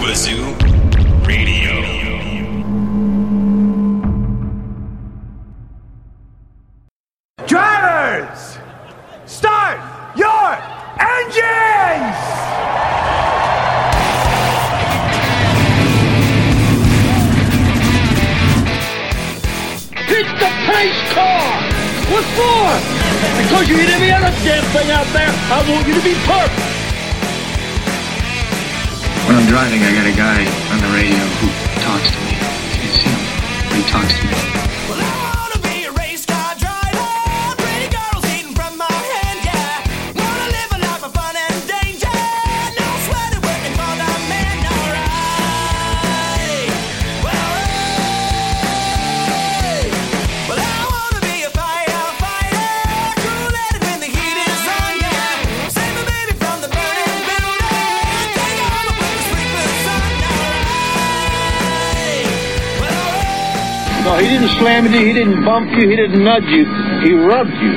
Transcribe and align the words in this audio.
Ubazoo 0.00 0.56
Radio. 1.26 1.76
Drivers, 7.46 8.56
start 9.26 9.76
your 10.16 10.56
engines! 10.98 12.16
Hit 20.08 20.26
the 20.40 20.50
pace 20.64 21.12
car! 21.12 21.60
What 22.08 22.24
for? 22.32 22.72
Because 23.42 23.68
you 23.68 23.76
hit 23.76 23.90
every 23.90 24.10
other 24.12 24.32
damn 24.44 24.64
thing 24.72 24.90
out 24.92 25.06
there. 25.12 25.28
I 25.28 25.62
want 25.70 25.86
you 25.86 25.92
to 25.92 26.02
be 26.02 26.14
perfect. 26.24 26.69
I'm 29.40 29.48
driving, 29.48 29.80
I 29.82 29.92
got 29.94 30.06
a 30.06 30.12
guy 30.12 30.44
on 30.70 30.78
the 30.80 30.92
radio 30.94 31.16
who 31.40 31.48
talks 31.80 32.10
to 32.10 32.18
me. 32.20 32.36
It's 32.84 32.98
him. 33.00 33.74
He 33.74 33.82
talks 33.88 34.18
to 34.18 34.26
me. 34.26 35.09
No, 64.10 64.18
he 64.18 64.26
didn't 64.26 64.48
slam 64.58 64.86
you, 64.86 65.06
he 65.06 65.12
didn't 65.12 65.44
bump 65.44 65.70
you, 65.70 65.88
he 65.88 65.94
didn't 65.94 66.24
nudge 66.24 66.42
you, 66.48 66.64
he 67.04 67.12
rubbed 67.12 67.54
you. 67.62 67.70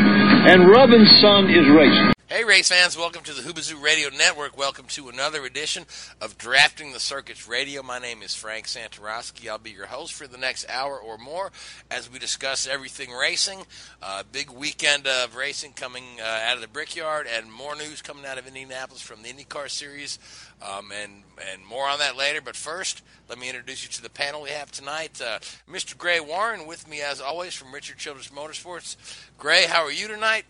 And 0.50 0.68
rubbing, 0.68 1.06
son, 1.22 1.48
is 1.48 1.70
racing. 1.70 2.13
Hey, 2.44 2.50
race 2.50 2.68
fans, 2.68 2.98
welcome 2.98 3.24
to 3.24 3.32
the 3.32 3.42
Hoobazoo 3.42 3.82
Radio 3.82 4.10
Network. 4.10 4.58
Welcome 4.58 4.88
to 4.88 5.08
another 5.08 5.46
edition 5.46 5.86
of 6.20 6.38
Drafting 6.38 6.92
the 6.92 7.00
Circuits 7.00 7.48
Radio. 7.48 7.82
My 7.82 8.00
name 8.00 8.22
is 8.22 8.36
Frank 8.36 8.66
Santoroski. 8.66 9.48
I'll 9.48 9.58
be 9.58 9.72
your 9.72 9.86
host 9.86 10.12
for 10.12 10.28
the 10.28 10.38
next 10.38 10.70
hour 10.70 11.00
or 11.00 11.18
more 11.18 11.54
as 11.90 12.12
we 12.12 12.20
discuss 12.20 12.68
everything 12.68 13.12
racing. 13.12 13.60
Uh, 14.02 14.24
big 14.30 14.52
weekend 14.52 15.08
of 15.08 15.38
racing 15.38 15.72
coming 15.72 16.04
uh, 16.20 16.42
out 16.46 16.56
of 16.56 16.62
the 16.62 16.68
Brickyard, 16.68 17.28
and 17.34 17.50
more 17.50 17.78
news 17.78 18.02
coming 18.02 18.26
out 18.26 18.38
of 18.38 18.46
Indianapolis 18.46 19.02
from 19.02 19.24
the 19.24 19.30
IndyCar 19.30 19.70
Series, 19.70 20.20
um, 20.62 20.92
and 20.92 21.24
and 21.50 21.66
more 21.66 21.88
on 21.88 22.00
that 22.00 22.18
later. 22.18 22.42
But 22.42 22.58
first, 22.58 23.04
let 23.30 23.40
me 23.40 23.48
introduce 23.48 23.84
you 23.86 23.90
to 23.92 24.02
the 24.02 24.10
panel 24.10 24.42
we 24.42 24.50
have 24.50 24.70
tonight. 24.70 25.22
Uh, 25.22 25.40
Mr. 25.72 25.98
Gray 25.98 26.20
Warren 26.20 26.68
with 26.68 26.90
me 26.90 27.00
as 27.00 27.22
always 27.22 27.54
from 27.54 27.74
Richard 27.74 28.00
Childress 28.00 28.32
Motorsports. 28.36 28.98
Gray, 29.38 29.64
how 29.66 29.86
are 29.86 29.94
you 29.94 30.10
tonight? 30.10 30.44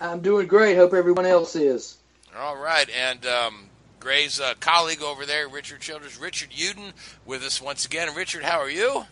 I'm 0.00 0.20
doing 0.20 0.46
great. 0.46 0.76
Hope 0.76 0.94
everyone 0.94 1.26
else 1.26 1.56
is. 1.56 1.98
All 2.38 2.56
right, 2.56 2.88
and 2.90 3.24
um, 3.24 3.66
Gray's 3.98 4.40
uh, 4.40 4.54
colleague 4.60 5.02
over 5.02 5.24
there, 5.24 5.48
Richard 5.48 5.80
Childress, 5.80 6.18
Richard 6.18 6.50
Uden, 6.50 6.92
with 7.24 7.42
us 7.42 7.62
once 7.62 7.86
again. 7.86 8.14
Richard, 8.14 8.44
how 8.44 8.58
are 8.58 8.70
you? 8.70 9.06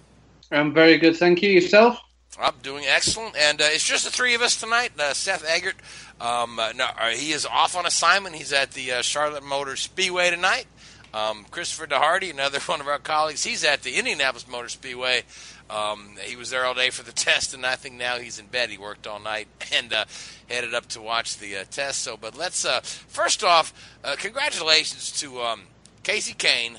I'm 0.50 0.74
very 0.74 0.98
good, 0.98 1.16
thank 1.16 1.42
you. 1.42 1.50
Yourself? 1.50 1.98
I'm 2.38 2.54
doing 2.62 2.84
excellent, 2.86 3.36
and 3.36 3.60
uh, 3.60 3.66
it's 3.68 3.86
just 3.86 4.04
the 4.04 4.10
three 4.10 4.34
of 4.34 4.42
us 4.42 4.60
tonight. 4.60 4.92
Uh, 4.98 5.14
Seth 5.14 5.44
Eggert, 5.48 5.76
um, 6.20 6.58
uh, 6.58 6.72
no, 6.74 6.86
uh, 6.98 7.10
he 7.10 7.32
is 7.32 7.46
off 7.46 7.76
on 7.76 7.86
assignment. 7.86 8.34
He's 8.34 8.52
at 8.52 8.72
the 8.72 8.92
uh, 8.92 9.02
Charlotte 9.02 9.44
Motor 9.44 9.76
Speedway 9.76 10.30
tonight. 10.30 10.66
Um, 11.14 11.46
Christopher 11.52 11.86
DeHarde, 11.86 12.32
another 12.32 12.58
one 12.66 12.80
of 12.80 12.88
our 12.88 12.98
colleagues, 12.98 13.44
he's 13.44 13.62
at 13.64 13.82
the 13.82 13.94
Indianapolis 13.94 14.48
Motor 14.48 14.68
Speedway. 14.68 15.22
Um, 15.70 16.16
he 16.20 16.34
was 16.34 16.50
there 16.50 16.64
all 16.64 16.74
day 16.74 16.90
for 16.90 17.04
the 17.04 17.12
test, 17.12 17.54
and 17.54 17.64
I 17.64 17.76
think 17.76 17.94
now 17.94 18.18
he's 18.18 18.40
in 18.40 18.46
bed. 18.46 18.68
He 18.68 18.78
worked 18.78 19.06
all 19.06 19.20
night 19.20 19.46
and 19.72 19.92
uh, 19.92 20.06
headed 20.50 20.74
up 20.74 20.86
to 20.88 21.00
watch 21.00 21.38
the 21.38 21.58
uh, 21.58 21.64
test. 21.70 22.02
So, 22.02 22.16
but 22.16 22.36
let's 22.36 22.64
uh, 22.64 22.80
first 22.82 23.44
off, 23.44 23.72
uh, 24.02 24.16
congratulations 24.18 25.12
to 25.20 25.40
um, 25.40 25.62
Kasey 26.02 26.36
Kahne 26.36 26.78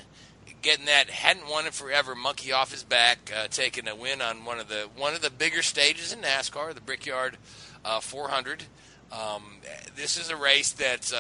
getting 0.62 0.86
that 0.88 1.10
hadn't 1.10 1.48
won 1.48 1.68
it 1.68 1.74
forever 1.74 2.14
monkey 2.14 2.52
off 2.52 2.72
his 2.72 2.84
back, 2.84 3.32
uh, 3.34 3.48
taking 3.48 3.88
a 3.88 3.96
win 3.96 4.22
on 4.22 4.44
one 4.44 4.60
of 4.60 4.68
the 4.68 4.90
one 4.98 5.14
of 5.14 5.22
the 5.22 5.30
bigger 5.30 5.62
stages 5.62 6.12
in 6.12 6.20
NASCAR, 6.20 6.74
the 6.74 6.82
Brickyard 6.82 7.38
uh, 7.86 8.02
400. 8.02 8.64
Um, 9.12 9.44
this 9.96 10.18
is 10.18 10.30
a 10.30 10.36
race 10.36 10.74
that 10.74 11.14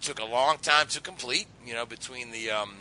took 0.00 0.20
a 0.20 0.24
long 0.24 0.58
time 0.58 0.86
to 0.88 1.00
complete. 1.00 1.46
You 1.64 1.74
know, 1.74 1.86
between 1.86 2.30
the 2.30 2.50
um, 2.50 2.74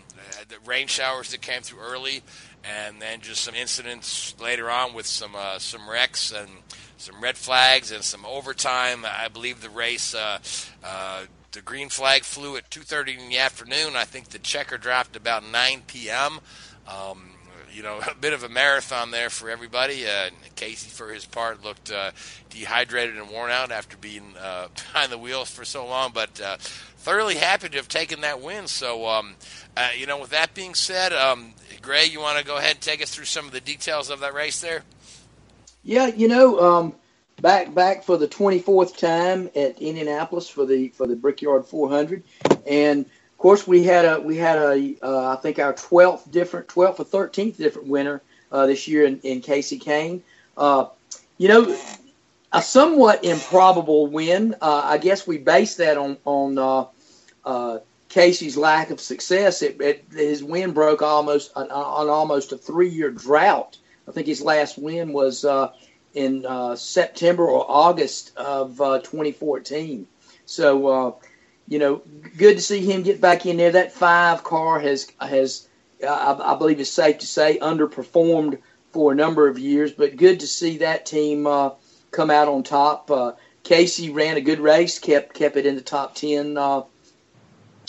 the 0.47 0.57
rain 0.65 0.87
showers 0.87 1.31
that 1.31 1.41
came 1.41 1.61
through 1.61 1.79
early, 1.79 2.23
and 2.63 3.01
then 3.01 3.21
just 3.21 3.43
some 3.43 3.55
incidents 3.55 4.35
later 4.39 4.69
on 4.69 4.93
with 4.93 5.05
some 5.05 5.35
uh, 5.35 5.59
some 5.59 5.89
wrecks 5.89 6.31
and 6.31 6.49
some 6.97 7.21
red 7.21 7.37
flags 7.37 7.91
and 7.91 8.03
some 8.03 8.25
overtime. 8.25 9.05
I 9.05 9.27
believe 9.27 9.61
the 9.61 9.69
race. 9.69 10.13
Uh, 10.13 10.39
uh, 10.83 11.25
the 11.51 11.61
green 11.61 11.89
flag 11.89 12.23
flew 12.23 12.57
at 12.57 12.69
2:30 12.69 13.17
in 13.17 13.29
the 13.29 13.37
afternoon. 13.37 13.95
I 13.95 14.03
think 14.03 14.29
the 14.29 14.39
checker 14.39 14.77
dropped 14.77 15.15
about 15.15 15.43
9 15.45 15.83
p.m. 15.87 16.39
Um, 16.87 17.31
you 17.75 17.83
know, 17.83 17.99
a 18.11 18.15
bit 18.15 18.33
of 18.33 18.43
a 18.43 18.49
marathon 18.49 19.11
there 19.11 19.29
for 19.29 19.49
everybody. 19.49 20.05
Uh, 20.05 20.29
Kasey, 20.55 20.89
for 20.89 21.13
his 21.13 21.25
part, 21.25 21.63
looked 21.63 21.91
uh, 21.91 22.11
dehydrated 22.49 23.17
and 23.17 23.29
worn 23.29 23.51
out 23.51 23.71
after 23.71 23.97
being 23.97 24.35
uh, 24.39 24.67
behind 24.75 25.11
the 25.11 25.17
wheels 25.17 25.49
for 25.49 25.65
so 25.65 25.85
long, 25.85 26.11
but 26.13 26.39
uh, 26.41 26.57
thoroughly 27.05 27.35
happy 27.35 27.69
to 27.69 27.77
have 27.77 27.87
taken 27.87 28.21
that 28.21 28.41
win. 28.41 28.65
So, 28.65 29.07
um, 29.07 29.35
uh, 29.77 29.89
you 29.95 30.07
know, 30.07 30.17
with 30.17 30.31
that 30.31 30.55
being 30.55 30.73
said, 30.73 31.13
um, 31.13 31.53
Gray, 31.83 32.05
you 32.05 32.19
want 32.19 32.39
to 32.39 32.43
go 32.43 32.57
ahead 32.57 32.71
and 32.71 32.81
take 32.81 32.99
us 33.03 33.13
through 33.13 33.25
some 33.25 33.45
of 33.45 33.51
the 33.51 33.61
details 33.61 34.09
of 34.09 34.21
that 34.21 34.33
race 34.33 34.59
there? 34.59 34.81
Yeah, 35.83 36.07
you 36.07 36.27
know, 36.27 36.59
um, 36.59 36.95
back 37.41 37.75
back 37.75 38.03
for 38.03 38.17
the 38.17 38.27
24th 38.27 38.97
time 38.97 39.51
at 39.55 39.79
Indianapolis 39.79 40.49
for 40.49 40.65
the 40.65 40.87
for 40.89 41.05
the 41.05 41.15
Brickyard 41.15 41.67
400, 41.67 42.23
and 42.65 43.05
of 43.05 43.37
course 43.37 43.67
we 43.67 43.83
had 43.83 44.05
a 44.05 44.19
we 44.19 44.35
had 44.37 44.57
a 44.57 44.95
uh, 45.03 45.33
I 45.33 45.35
think 45.35 45.59
our 45.59 45.73
12th 45.73 46.31
different 46.31 46.67
12th 46.69 46.99
or 47.01 47.27
13th 47.27 47.57
different 47.57 47.87
winner 47.87 48.23
uh, 48.51 48.65
this 48.65 48.87
year 48.87 49.05
in, 49.05 49.19
in 49.19 49.41
Kasey 49.41 49.79
Kahne. 49.79 50.21
Uh, 50.57 50.87
you 51.37 51.49
know, 51.49 51.77
a 52.51 52.63
somewhat 52.63 53.23
improbable 53.23 54.07
win. 54.07 54.55
Uh, 54.59 54.81
I 54.85 54.97
guess 54.97 55.27
we 55.27 55.37
based 55.37 55.77
that 55.77 55.97
on 55.99 56.17
on 56.25 56.57
uh, 56.57 56.85
uh, 57.45 57.79
Kasey's 58.09 58.57
lack 58.57 58.91
of 58.91 58.99
success. 58.99 59.61
It, 59.61 59.79
it, 59.81 60.05
his 60.11 60.43
win 60.43 60.71
broke 60.71 61.01
almost 61.01 61.51
on, 61.55 61.69
on 61.69 62.09
almost 62.09 62.51
a 62.51 62.57
three 62.57 62.89
year 62.89 63.11
drought. 63.11 63.77
I 64.07 64.11
think 64.11 64.27
his 64.27 64.41
last 64.41 64.77
win 64.77 65.13
was 65.13 65.43
uh, 65.43 65.71
in 66.13 66.45
uh, 66.45 66.75
September 66.75 67.45
or 67.45 67.65
August 67.67 68.35
of 68.37 68.79
uh, 68.79 68.99
2014. 68.99 70.07
So, 70.45 70.87
uh, 70.87 71.11
you 71.67 71.79
know, 71.79 72.01
good 72.37 72.55
to 72.55 72.61
see 72.61 72.85
him 72.85 73.03
get 73.03 73.19
back 73.19 73.45
in 73.45 73.57
there. 73.57 73.71
That 73.71 73.91
five 73.91 74.43
car 74.43 74.79
has 74.79 75.11
has 75.19 75.67
I, 76.07 76.39
I 76.39 76.55
believe 76.55 76.79
it's 76.79 76.91
safe 76.91 77.17
to 77.19 77.27
say 77.27 77.57
underperformed 77.59 78.59
for 78.91 79.11
a 79.11 79.15
number 79.15 79.47
of 79.47 79.57
years, 79.59 79.91
but 79.91 80.15
good 80.15 80.39
to 80.41 80.47
see 80.47 80.77
that 80.77 81.05
team 81.05 81.47
uh, 81.47 81.71
come 82.11 82.29
out 82.29 82.47
on 82.47 82.63
top. 82.63 83.07
Kasey 83.63 84.13
ran 84.13 84.37
a 84.37 84.41
good 84.41 84.59
race, 84.59 84.99
kept 84.99 85.33
kept 85.33 85.57
it 85.57 85.65
in 85.65 85.75
the 85.75 85.81
top 85.81 86.13
ten 86.13 86.55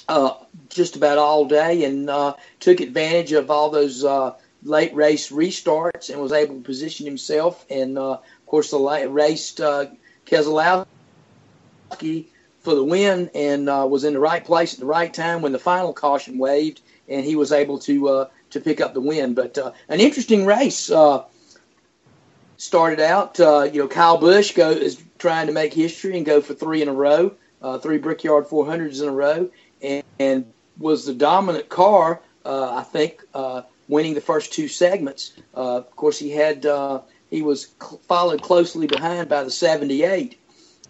uh, 0.09 0.35
just 0.69 0.97
about 0.97 1.19
all 1.19 1.47
day, 1.47 1.85
and 1.85 2.09
uh, 2.09 2.35
took 2.61 2.81
advantage 2.81 3.33
of 3.33 3.51
all 3.51 3.71
those 3.71 4.05
uh, 4.05 4.35
late 4.63 4.95
race 4.95 5.31
restarts 5.31 6.11
and 6.11 6.21
was 6.21 6.33
able 6.33 6.57
to 6.57 6.61
position 6.61 7.07
himself. 7.07 7.65
And 7.71 7.99
uh, 7.99 8.13
of 8.13 8.47
course, 8.47 8.71
the 8.71 8.79
late 8.79 9.07
raced 9.07 9.61
uh, 9.61 9.87
Keselowski 10.27 10.87
for 12.61 12.75
the 12.75 12.85
win 12.85 13.31
and 13.35 13.69
uh, 13.69 13.87
was 13.89 14.05
in 14.05 14.13
the 14.13 14.21
right 14.21 14.45
place 14.45 14.75
at 14.75 14.81
the 14.81 14.87
right 14.87 15.13
time 15.13 15.43
when 15.43 15.53
the 15.53 15.59
final 15.59 15.93
caution 15.93 16.39
waved, 16.39 16.81
and 17.09 17.25
he 17.25 17.37
was 17.37 17.53
able 17.53 17.79
to 17.81 18.27
to 18.51 18.61
pick 18.61 18.81
up 18.81 18.95
the 18.95 19.01
win. 19.01 19.35
But 19.35 19.59
an 19.89 20.01
interesting 20.01 20.47
race 20.47 20.91
started 22.59 23.01
out. 23.01 23.39
You 23.39 23.81
know, 23.81 23.89
Kyle 23.89 24.19
Busch 24.19 24.53
go 24.53 24.71
is 24.71 25.03
trying 25.19 25.49
to 25.49 25.53
make 25.53 25.75
history 25.75 26.17
and 26.17 26.25
go 26.25 26.41
for 26.41 26.55
three 26.55 26.83
in 26.83 26.89
a 26.89 26.93
row. 26.93 27.33
three 27.81 27.99
Brickyard 27.99 28.47
400s 28.47 29.03
in 29.03 29.09
a 29.09 29.13
row, 29.13 29.51
and, 29.83 30.05
and 30.19 30.53
was 30.79 31.07
the 31.07 31.15
dominant 31.15 31.69
car. 31.69 32.21
Uh, 32.45 32.77
I 32.77 32.83
think 32.83 33.25
uh, 33.35 33.63
winning 33.89 34.15
the 34.15 34.21
first 34.21 34.53
two 34.53 34.69
segments. 34.69 35.33
Uh, 35.55 35.79
of 35.79 35.97
course, 35.97 36.19
he 36.19 36.31
had 36.31 36.67
uh, 36.67 37.01
he 37.31 37.43
was 37.43 37.75
cl- 37.81 38.01
followed 38.07 38.43
closely 38.43 38.87
behind 38.87 39.29
by 39.29 39.43
the 39.43 39.51
78 39.51 40.39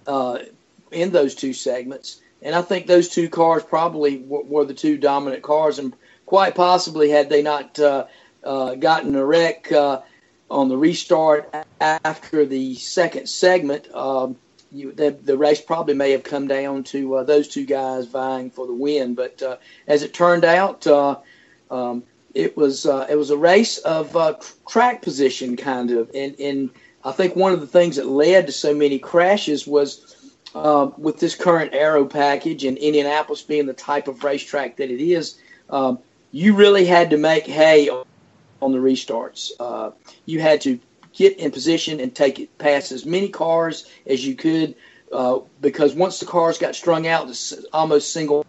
uh, 0.07 0.39
in 0.91 1.11
those 1.13 1.35
two 1.35 1.53
segments, 1.53 2.21
and 2.43 2.55
I 2.55 2.63
think 2.63 2.87
those 2.87 3.09
two 3.09 3.29
cars 3.29 3.65
probably 3.65 4.19
w- 4.19 4.45
were 4.47 4.65
the 4.65 4.75
two 4.75 4.99
dominant 4.99 5.43
cars, 5.43 5.79
and 5.79 5.95
quite 6.27 6.55
possibly 6.55 7.09
had 7.09 7.31
they 7.31 7.43
not 7.43 7.79
uh, 7.79 8.07
gotten 8.43 9.15
a 9.15 9.25
wreck 9.25 9.73
on 10.49 10.69
the 10.69 10.77
restart 10.77 11.53
after 11.81 12.45
the 12.45 12.75
second 12.77 13.29
segment. 13.29 13.93
Um, 13.95 14.37
you, 14.73 14.93
the, 14.93 15.11
the 15.11 15.37
race 15.37 15.61
probably 15.61 15.95
may 15.95 16.11
have 16.13 16.23
come 16.23 16.49
down 16.49 16.85
to 16.85 17.17
uh, 17.17 17.25
those 17.25 17.49
two 17.49 17.65
guys 17.65 18.07
vying 18.07 18.51
for 18.51 18.67
the 18.67 18.75
win, 18.75 19.15
but 19.15 19.43
uh, 19.43 19.57
as 19.87 20.03
it 20.03 20.13
turned 20.13 20.45
out, 20.45 20.87
uh, 20.87 21.17
um, 21.71 22.03
it 22.35 22.57
was 22.57 22.85
uh, 22.85 23.07
it 23.09 23.17
was 23.17 23.31
a 23.31 23.37
race 23.37 23.79
of 23.79 24.15
uh, 24.17 24.35
track 24.69 25.03
position 25.03 25.57
kind 25.57 25.91
of, 25.91 26.11
and 26.15 26.39
and 26.39 26.71
I 27.05 27.13
think 27.13 27.35
one 27.35 27.53
of 27.53 27.61
the 27.61 27.67
things 27.67 27.97
that 27.97 28.07
led 28.07 28.47
to 28.47 28.53
so 28.53 28.75
many 28.75 28.99
crashes 28.99 29.67
was 29.67 30.35
uh, 30.55 30.91
with 30.99 31.19
this 31.19 31.35
current 31.35 31.73
aero 31.73 32.05
package 32.05 32.65
and 32.65 32.77
Indianapolis 32.77 33.43
being 33.43 33.67
the 33.67 33.73
type 33.73 34.09
of 34.09 34.25
racetrack 34.25 34.77
that 34.77 34.91
it 34.91 35.01
is. 35.01 35.39
Um, 35.71 35.99
you 36.33 36.55
really 36.55 36.85
had 36.85 37.11
to 37.11 37.17
make 37.17 37.47
hay 37.47 37.89
on 37.89 38.73
the 38.73 38.79
restarts. 38.79 39.53
You 40.27 40.41
had 40.41 40.61
to 40.63 40.79
get 41.17 41.39
in 41.39 41.51
position 41.51 42.01
and 42.01 42.15
take 42.15 42.39
it 42.39 42.59
past 42.59 42.93
as 42.93 43.05
many 43.05 43.29
cars 43.29 43.87
as 44.07 44.27
you 44.27 44.35
could, 44.35 44.75
uh, 45.13 45.41
because 45.61 45.95
once 45.95 46.21
the 46.21 46.27
cars 46.27 46.59
got 46.59 46.75
strung 46.75 47.07
out 47.07 47.29
almost 47.73 48.13
single 48.13 48.45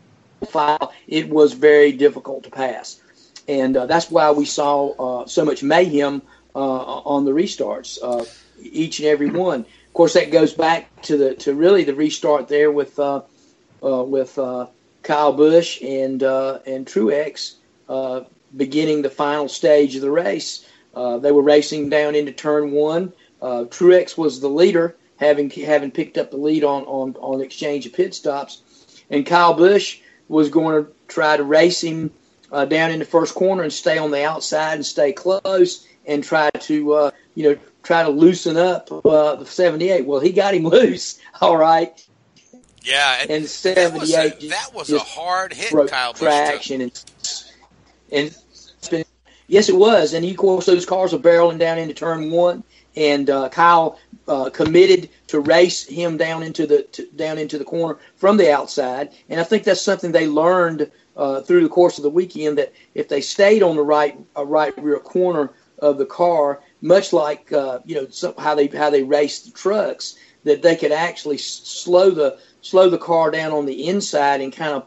file, 0.50 0.94
it 1.08 1.30
was 1.30 1.54
very 1.54 1.92
difficult 1.92 2.44
to 2.44 2.50
pass 2.50 3.00
and 3.48 3.78
uh, 3.78 3.86
that's 3.86 4.12
why 4.12 4.32
we 4.32 4.46
saw 4.46 5.22
uh, 5.22 5.26
so 5.26 5.46
much 5.46 5.64
mayhem 5.64 6.22
uh, 6.56 6.60
on 6.60 7.26
the 7.26 7.32
restarts, 7.32 7.98
uh, 8.02 8.26
each 8.62 9.00
and 9.00 9.08
every 9.08 9.30
one. 9.30 9.62
Of 9.62 9.94
course, 9.94 10.14
that 10.14 10.32
goes 10.32 10.54
back 10.54 11.02
to 11.04 11.18
the 11.18 11.36
to 11.36 11.54
really 11.56 11.84
the 11.84 11.96
restart 11.96 12.48
there 12.48 12.72
with 12.72 13.00
with 13.82 14.36
Kyle 15.04 15.34
Busch 15.34 15.82
and 15.82 16.22
and 16.22 16.86
Truex 16.86 17.56
beginning 18.56 19.02
the 19.02 19.10
final 19.10 19.50
stage 19.50 19.96
of 19.96 20.02
the 20.02 20.12
race. 20.12 20.66
They 21.20 21.32
were 21.32 21.42
racing 21.42 21.90
down 21.90 22.16
into 22.16 22.32
turn 22.32 22.72
one. 22.72 23.14
Truex 23.42 24.18
was 24.18 24.40
the 24.40 24.50
leader, 24.50 24.96
having 25.18 25.50
having 25.50 25.92
picked 25.92 26.18
up 26.18 26.32
the 26.32 26.38
lead 26.38 26.64
on 26.64 26.84
on 26.84 27.16
on 27.20 27.42
exchange 27.42 27.86
of 27.86 27.94
pit 27.94 28.16
stops, 28.16 28.62
and 29.10 29.26
Kyle 29.26 29.54
Busch 29.54 30.00
was 30.28 30.50
going 30.50 30.84
to 30.84 30.92
try 31.08 31.38
to 31.38 31.44
race 31.44 31.82
him 31.82 32.12
uh, 32.52 32.66
down 32.66 32.92
in 32.92 33.00
the 33.00 33.06
first 33.06 33.36
corner 33.36 33.64
and 33.64 33.74
stay 33.74 33.98
on 33.98 34.12
the 34.12 34.24
outside 34.24 34.76
and 34.76 34.86
stay 34.86 35.12
close 35.12 35.88
and 36.06 36.24
try 36.24 36.50
to 36.52 36.94
uh, 36.94 37.12
you 37.36 37.44
know 37.44 37.58
try 37.84 38.04
to 38.04 38.10
loosen 38.10 38.58
up 38.58 38.92
uh, 38.92 39.36
the 39.36 39.46
78. 39.46 40.06
Well, 40.06 40.20
he 40.20 40.32
got 40.32 40.54
him 40.54 40.64
loose, 40.68 41.20
all 41.42 41.58
right. 41.58 42.04
Yeah, 42.84 43.18
and, 43.22 43.32
and 43.32 43.46
78 43.46 43.82
that 43.82 44.00
was 44.00 44.14
a, 44.14 44.48
that 44.50 44.70
was 44.74 44.92
a 44.92 45.00
hard 45.00 45.54
hit, 45.54 45.72
Kyle 45.90 46.14
Busch 46.14 46.22
traction 46.22 46.82
and 46.82 47.04
and 48.12 48.38
yes, 49.48 49.70
it 49.70 49.76
was. 49.76 50.14
And 50.14 50.24
he, 50.24 50.32
of 50.32 50.38
course, 50.38 50.66
those 50.66 50.86
cars 50.86 51.14
are 51.14 51.20
barreling 51.20 51.60
down 51.60 51.78
into 51.78 51.94
turn 51.94 52.32
one, 52.32 52.64
and 52.96 53.30
uh, 53.30 53.50
Kyle 53.50 54.00
uh, 54.28 54.50
committed 54.50 55.10
to 55.28 55.40
race 55.40 55.86
him 55.86 56.18
down 56.18 56.44
into 56.44 56.68
the 56.68 56.84
to, 56.84 57.06
down 57.16 57.38
into 57.38 57.58
the 57.58 57.64
corner 57.64 57.98
from 58.16 58.38
the 58.38 58.52
outside. 58.52 59.12
And 59.30 59.40
I 59.40 59.44
think 59.44 59.64
that's 59.64 59.82
something 59.82 60.12
they 60.12 60.28
learned 60.28 60.92
uh, 61.16 61.42
through 61.42 61.64
the 61.64 61.70
course 61.70 61.98
of 61.98 62.04
the 62.04 62.10
weekend 62.10 62.58
that 62.58 62.74
if 62.94 63.08
they 63.08 63.22
stayed 63.22 63.64
on 63.64 63.76
the 63.76 63.84
right 63.84 64.18
uh, 64.36 64.46
right 64.46 64.74
rear 64.78 65.00
corner 65.00 65.52
of 65.80 65.98
the 65.98 66.06
car, 66.06 66.62
much 66.82 67.14
like 67.14 67.52
uh, 67.54 67.80
you 67.86 67.96
know 67.96 68.34
how 68.38 68.56
they 68.56 68.68
how 68.68 68.90
they 68.90 69.04
race 69.04 69.42
the 69.42 69.52
trucks, 69.52 70.18
that 70.44 70.62
they 70.62 70.76
could 70.76 70.92
actually 70.92 71.38
slow 71.38 72.10
the 72.10 72.40
slow 72.62 72.90
the 72.90 72.98
car 72.98 73.32
down 73.32 73.52
on 73.52 73.66
the 73.66 73.88
inside 73.88 74.42
and 74.42 74.54
kind 74.54 74.74
of 74.74 74.86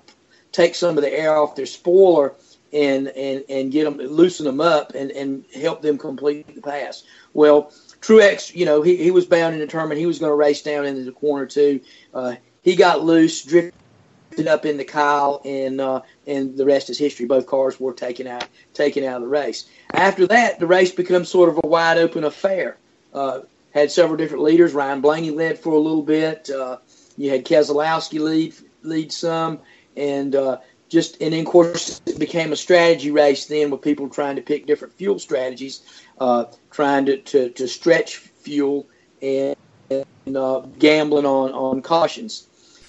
take 0.53 0.75
some 0.75 0.99
of 0.99 1.03
the 1.03 1.13
air 1.13 1.37
off 1.37 1.55
their 1.55 1.67
spoiler 1.67 2.35
and 2.73 3.09
and 3.09 3.45
and 3.49 3.73
get 3.73 3.85
them 3.85 3.99
loosen 3.99 4.47
them 4.47 4.61
up 4.61 4.95
and 4.95 5.11
and 5.11 5.45
help 5.55 5.83
them 5.83 5.99
complete 5.99 6.55
the 6.55 6.63
pass. 6.63 7.05
Well, 7.33 7.73
Truex, 8.01 8.55
you 8.55 8.65
know, 8.65 8.83
he, 8.83 8.97
he 8.97 9.11
was 9.11 9.27
bound 9.27 9.55
and 9.55 9.61
determined 9.61 10.01
he 10.01 10.07
was 10.07 10.19
going 10.19 10.31
to 10.31 10.37
race 10.37 10.63
down 10.63 10.87
into 10.87 11.05
the 11.05 11.13
corner 11.13 11.47
too. 11.47 11.81
Uh, 12.15 12.35
he 12.63 12.77
got 12.77 13.05
loose, 13.05 13.43
drifted 13.45 14.49
up 14.49 14.65
into 14.65 14.85
Kyle, 14.85 15.41
and 15.45 15.81
uh, 15.81 16.03
and 16.27 16.57
the 16.57 16.65
rest 16.65 16.91
is 16.91 16.99
history. 16.99 17.27
Both 17.27 17.47
cars 17.47 17.79
were 17.79 17.93
taken 17.93 18.27
out 18.27 18.47
taken 18.75 19.05
out 19.05 19.17
of 19.17 19.23
the 19.23 19.29
race. 19.29 19.69
After 19.93 20.27
that, 20.29 20.59
the 20.59 20.67
race 20.67 20.93
becomes 20.93 21.29
sort 21.29 21.49
of 21.49 21.61
a 21.63 21.67
wide 21.67 21.99
open 21.99 22.25
affair. 22.25 22.77
Uh, 23.13 23.41
had 23.73 23.91
several 23.91 24.17
different 24.17 24.43
leaders. 24.45 24.73
Ryan 24.73 25.01
Blaney 25.01 25.31
led 25.31 25.59
for 25.59 25.73
a 25.73 25.79
little 25.79 26.03
bit. 26.03 26.51
Uh, 26.51 26.79
you 27.17 27.31
had 27.31 27.45
Keselowski 27.45 28.21
lead 28.21 28.55
lead 28.83 29.13
some, 29.13 29.61
and 29.97 30.35
uh, 30.35 30.59
just 30.91 31.23
and 31.23 31.33
then 31.33 31.41
of 31.41 31.47
course 31.47 32.03
it 32.05 32.19
became 32.19 32.53
a 32.53 32.57
strategy 32.57 33.11
race 33.11 33.47
then 33.47 33.71
with 33.71 33.81
people 33.81 34.09
trying 34.09 34.37
to 34.37 34.43
pick 34.43 34.67
different 34.67 34.93
fuel 34.95 35.19
strategies, 35.19 36.03
uh, 36.19 36.45
trying 36.71 37.07
to, 37.07 37.17
to, 37.19 37.49
to 37.51 37.67
stretch 37.67 38.17
fuel 38.17 38.87
and, 39.23 39.57
and 39.89 40.37
uh, 40.37 40.61
gambling 40.79 41.25
on 41.25 41.53
on 41.53 41.81
cautions. 41.81 42.47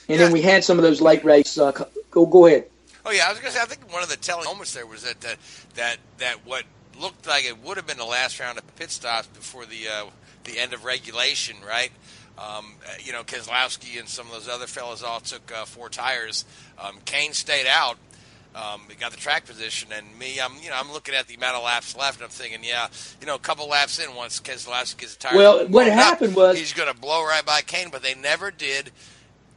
And 0.10 0.20
yeah. 0.20 0.26
then 0.26 0.34
we 0.34 0.42
had 0.42 0.64
some 0.64 0.78
of 0.78 0.84
those 0.84 1.00
late 1.00 1.24
race. 1.24 1.58
Uh, 1.58 1.72
go 2.10 2.26
go 2.26 2.48
ahead. 2.48 2.68
Oh 3.06 3.12
yeah, 3.12 3.28
I 3.28 3.30
was 3.30 3.40
gonna 3.40 3.52
say. 3.52 3.62
I 3.62 3.66
think 3.66 3.92
one 3.94 4.04
of 4.04 4.10
the 4.10 4.18
telling 4.18 4.46
moments 4.46 4.74
there 4.74 4.86
was 4.86 5.04
that 5.04 5.22
that 5.22 5.38
that, 5.76 5.98
that 6.18 6.46
what 6.46 6.64
looked 7.00 7.28
like 7.28 7.46
it 7.46 7.58
would 7.64 7.78
have 7.78 7.88
been 7.88 7.98
the 7.98 8.06
last 8.06 8.40
round 8.40 8.58
of 8.58 8.76
pit 8.76 8.92
stops 8.92 9.28
before 9.28 9.66
the 9.66 9.88
uh, 9.88 10.06
the 10.44 10.58
end 10.60 10.74
of 10.74 10.84
regulation, 10.86 11.58
right? 11.68 11.92
Um, 12.38 12.74
you 13.04 13.12
know, 13.12 13.24
Keselowski 13.24 14.00
and 14.00 14.08
some 14.08 14.26
of 14.28 14.34
those 14.34 14.48
other 14.48 14.68
fellas 14.68 15.04
all 15.04 15.20
took 15.20 15.52
uh, 15.52 15.66
four 15.66 15.90
tires. 15.90 16.46
Um, 16.80 16.98
Kahne 17.06 17.34
stayed 17.34 17.68
out. 17.68 17.98
Um, 18.54 18.82
he 18.90 18.96
got 18.96 19.12
the 19.12 19.18
track 19.18 19.46
position, 19.46 19.92
and 19.94 20.06
me, 20.20 20.40
I'm 20.42 20.52
you 20.62 20.70
know 20.70 20.76
I'm 20.76 20.92
looking 20.92 21.16
at 21.16 21.28
the 21.28 21.36
amount 21.36 21.56
of 21.56 21.64
laps 21.64 21.96
left, 21.96 22.18
and 22.18 22.26
I'm 22.26 22.30
thinking, 22.30 22.64
yeah, 22.64 22.88
you 23.22 23.28
know, 23.28 23.36
a 23.36 23.40
couple 23.40 23.68
laps 23.70 23.98
in, 24.00 24.14
once 24.14 24.42
Keselowski 24.42 24.98
gets 24.98 25.16
the 25.16 25.20
tire, 25.28 25.38
well, 25.38 25.68
what 25.68 25.88
happened 25.88 26.32
up, 26.32 26.38
was 26.38 26.60
he's 26.60 26.74
going 26.74 26.94
to 26.94 27.00
blow 27.00 27.24
right 27.24 27.46
by 27.46 27.62
Kahne, 27.62 27.92
but 27.92 28.04
they 28.04 28.14
never 28.14 28.52
did 28.52 28.92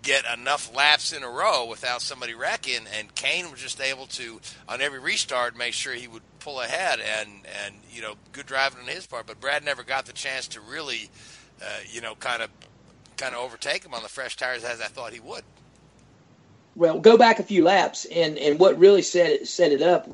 get 0.03 0.25
enough 0.33 0.73
laps 0.77 1.13
in 1.13 1.25
a 1.25 1.29
row 1.29 1.67
without 1.67 2.03
somebody 2.03 2.35
wrecking, 2.35 2.87
and 2.97 3.13
Kahne 3.17 3.51
was 3.51 3.61
just 3.61 3.81
able 3.81 4.07
to, 4.09 4.41
on 4.69 4.81
every 4.81 5.01
restart, 5.01 5.57
make 5.57 5.73
sure 5.73 5.95
he 5.95 6.07
would 6.07 6.23
pull 6.39 6.61
ahead, 6.61 7.01
and 7.01 7.31
and 7.65 7.75
you 7.91 8.01
know, 8.01 8.15
good 8.31 8.47
driving 8.47 8.81
on 8.81 8.87
his 8.87 9.07
part. 9.07 9.27
But 9.27 9.41
Brad 9.41 9.65
never 9.65 9.83
got 9.83 10.07
the 10.07 10.13
chance 10.13 10.47
to 10.49 10.61
really, 10.61 11.11
uh, 11.61 11.65
you 11.91 12.01
know, 12.01 12.15
kind 12.15 12.43
of 12.43 12.51
kind 13.17 13.35
of 13.35 13.41
overtake 13.41 13.85
him 13.85 13.95
on 13.95 14.03
the 14.03 14.09
fresh 14.09 14.37
tires 14.37 14.65
as 14.65 14.81
I 14.81 14.87
thought 14.87 15.13
he 15.13 15.21
would. 15.21 15.45
Well, 16.77 16.99
go 16.99 17.17
back 17.17 17.39
a 17.39 17.45
few 17.45 17.65
laps, 17.65 18.05
and 18.07 18.37
and 18.39 18.59
what 18.59 18.79
really 18.79 19.03
set 19.03 19.31
it 19.31 19.49
set 19.49 19.73
it 19.73 19.83
up 19.83 20.09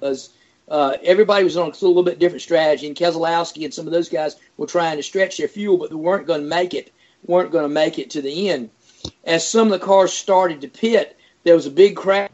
was. 0.00 0.30
Uh, 0.70 0.98
everybody 1.02 1.44
was 1.44 1.56
on 1.56 1.70
a 1.70 1.86
little 1.86 2.02
bit 2.02 2.18
different 2.18 2.42
strategy, 2.42 2.86
and 2.86 2.94
Keselowski 2.94 3.64
and 3.64 3.72
some 3.72 3.86
of 3.86 3.92
those 3.94 4.10
guys 4.10 4.36
were 4.58 4.66
trying 4.66 4.98
to 4.98 5.02
stretch 5.02 5.38
their 5.38 5.48
fuel, 5.48 5.78
but 5.78 5.88
they 5.88 5.96
weren't 5.96 6.26
going 6.26 6.42
to 6.42 6.46
make 6.46 6.74
it. 6.74 6.92
weren't 7.24 7.50
going 7.50 7.62
to 7.62 7.70
make 7.70 7.98
it 7.98 8.10
to 8.10 8.20
the 8.20 8.50
end 8.50 8.68
as 9.24 9.46
some 9.46 9.70
of 9.72 9.78
the 9.78 9.84
cars 9.84 10.12
started 10.12 10.60
to 10.62 10.68
pit, 10.68 11.16
there 11.44 11.54
was 11.54 11.66
a 11.66 11.70
big 11.70 11.96
crash 11.96 12.28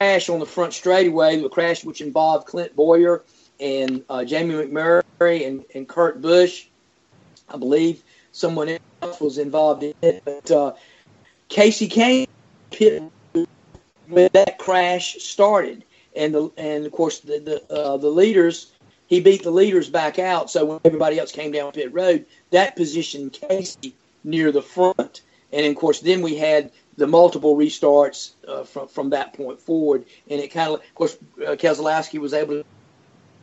on 0.00 0.38
the 0.38 0.46
front 0.46 0.72
straightaway, 0.72 1.40
The 1.40 1.48
crash 1.48 1.84
which 1.84 2.00
involved 2.00 2.46
Clint 2.46 2.74
Bowyer 2.74 3.22
and 3.58 4.04
uh, 4.08 4.24
Jamie 4.24 4.54
McMurray 4.54 5.46
and, 5.46 5.64
and 5.74 5.88
Kurt 5.88 6.20
Busch. 6.20 6.66
I 7.48 7.56
believe 7.56 8.02
someone 8.40 8.78
else 9.02 9.20
was 9.20 9.38
involved 9.38 9.82
in 9.82 9.94
it, 10.02 10.22
but 10.24 10.50
uh, 10.50 10.72
Kasey 11.48 11.88
Kahne 11.90 12.26
pit 12.70 13.02
when 14.08 14.28
that 14.32 14.58
crash 14.58 15.16
started, 15.22 15.84
and 16.16 16.34
the 16.34 16.50
and 16.56 16.86
of 16.86 16.92
course 16.92 17.20
the 17.20 17.38
the, 17.38 17.74
uh, 17.74 17.96
the 17.96 18.08
leaders 18.08 18.72
he 19.06 19.20
beat 19.20 19.42
the 19.42 19.50
leaders 19.50 19.90
back 19.90 20.18
out. 20.18 20.50
So 20.50 20.64
when 20.64 20.80
everybody 20.84 21.18
else 21.18 21.32
came 21.32 21.50
down 21.50 21.72
pit 21.72 21.92
road, 21.92 22.26
that 22.50 22.76
positioned 22.76 23.32
Kasey 23.32 23.92
near 24.24 24.52
the 24.52 24.62
front. 24.62 25.22
And 25.52 25.66
of 25.66 25.74
course, 25.74 26.00
then 26.00 26.22
we 26.22 26.36
had 26.36 26.70
the 26.96 27.08
multiple 27.08 27.56
restarts 27.56 28.32
uh, 28.46 28.62
from 28.62 28.86
from 28.88 29.10
that 29.10 29.32
point 29.34 29.60
forward, 29.60 30.04
and 30.28 30.40
it 30.40 30.48
kind 30.48 30.68
of, 30.68 30.80
of 30.80 30.94
course, 30.94 31.18
uh, 31.38 31.56
Keselowski 31.56 32.20
was 32.20 32.32
able 32.32 32.62
to 32.62 32.64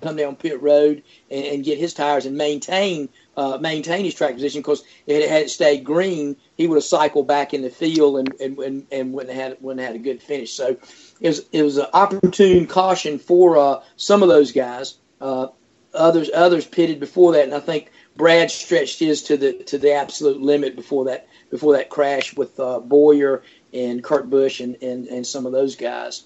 come 0.01 0.15
down 0.15 0.35
pit 0.35 0.61
road 0.61 1.03
and, 1.29 1.45
and 1.45 1.63
get 1.63 1.77
his 1.77 1.93
tires 1.93 2.25
and 2.25 2.37
maintain 2.37 3.09
uh, 3.35 3.57
maintain 3.59 4.03
his 4.03 4.15
track 4.15 4.33
position 4.33 4.61
because 4.61 4.81
if 5.05 5.23
it 5.23 5.29
had 5.29 5.49
stayed 5.49 5.83
green, 5.83 6.35
he 6.55 6.67
would 6.67 6.75
have 6.75 6.83
cycled 6.83 7.27
back 7.27 7.53
in 7.53 7.61
the 7.61 7.69
field 7.69 8.17
and 8.17 8.33
and, 8.39 8.57
and, 8.59 8.87
and 8.91 9.13
wouldn't 9.13 9.33
have 9.33 9.51
had 9.51 9.57
wouldn't 9.61 9.79
have 9.79 9.93
had 9.93 9.95
a 9.95 10.03
good 10.03 10.21
finish. 10.21 10.53
So 10.53 10.77
it 11.19 11.27
was 11.27 11.45
it 11.51 11.63
was 11.63 11.77
an 11.77 11.87
opportune 11.93 12.67
caution 12.67 13.19
for 13.19 13.57
uh, 13.57 13.83
some 13.95 14.23
of 14.23 14.29
those 14.29 14.51
guys. 14.51 14.95
Uh, 15.19 15.47
others 15.93 16.29
others 16.33 16.65
pitted 16.65 16.99
before 16.99 17.33
that, 17.33 17.43
and 17.43 17.55
I 17.55 17.59
think 17.59 17.91
Brad 18.15 18.51
stretched 18.51 18.99
his 18.99 19.23
to 19.23 19.37
the 19.37 19.53
to 19.65 19.77
the 19.77 19.93
absolute 19.93 20.41
limit 20.41 20.75
before 20.75 21.05
that 21.05 21.27
before 21.49 21.73
that 21.73 21.89
crash 21.89 22.35
with 22.35 22.59
uh, 22.59 22.79
Bowyer 22.79 23.43
and 23.73 24.03
Kurt 24.03 24.29
Busch 24.29 24.59
and, 24.59 24.81
and, 24.81 25.07
and 25.07 25.25
some 25.25 25.45
of 25.45 25.51
those 25.51 25.75
guys. 25.75 26.23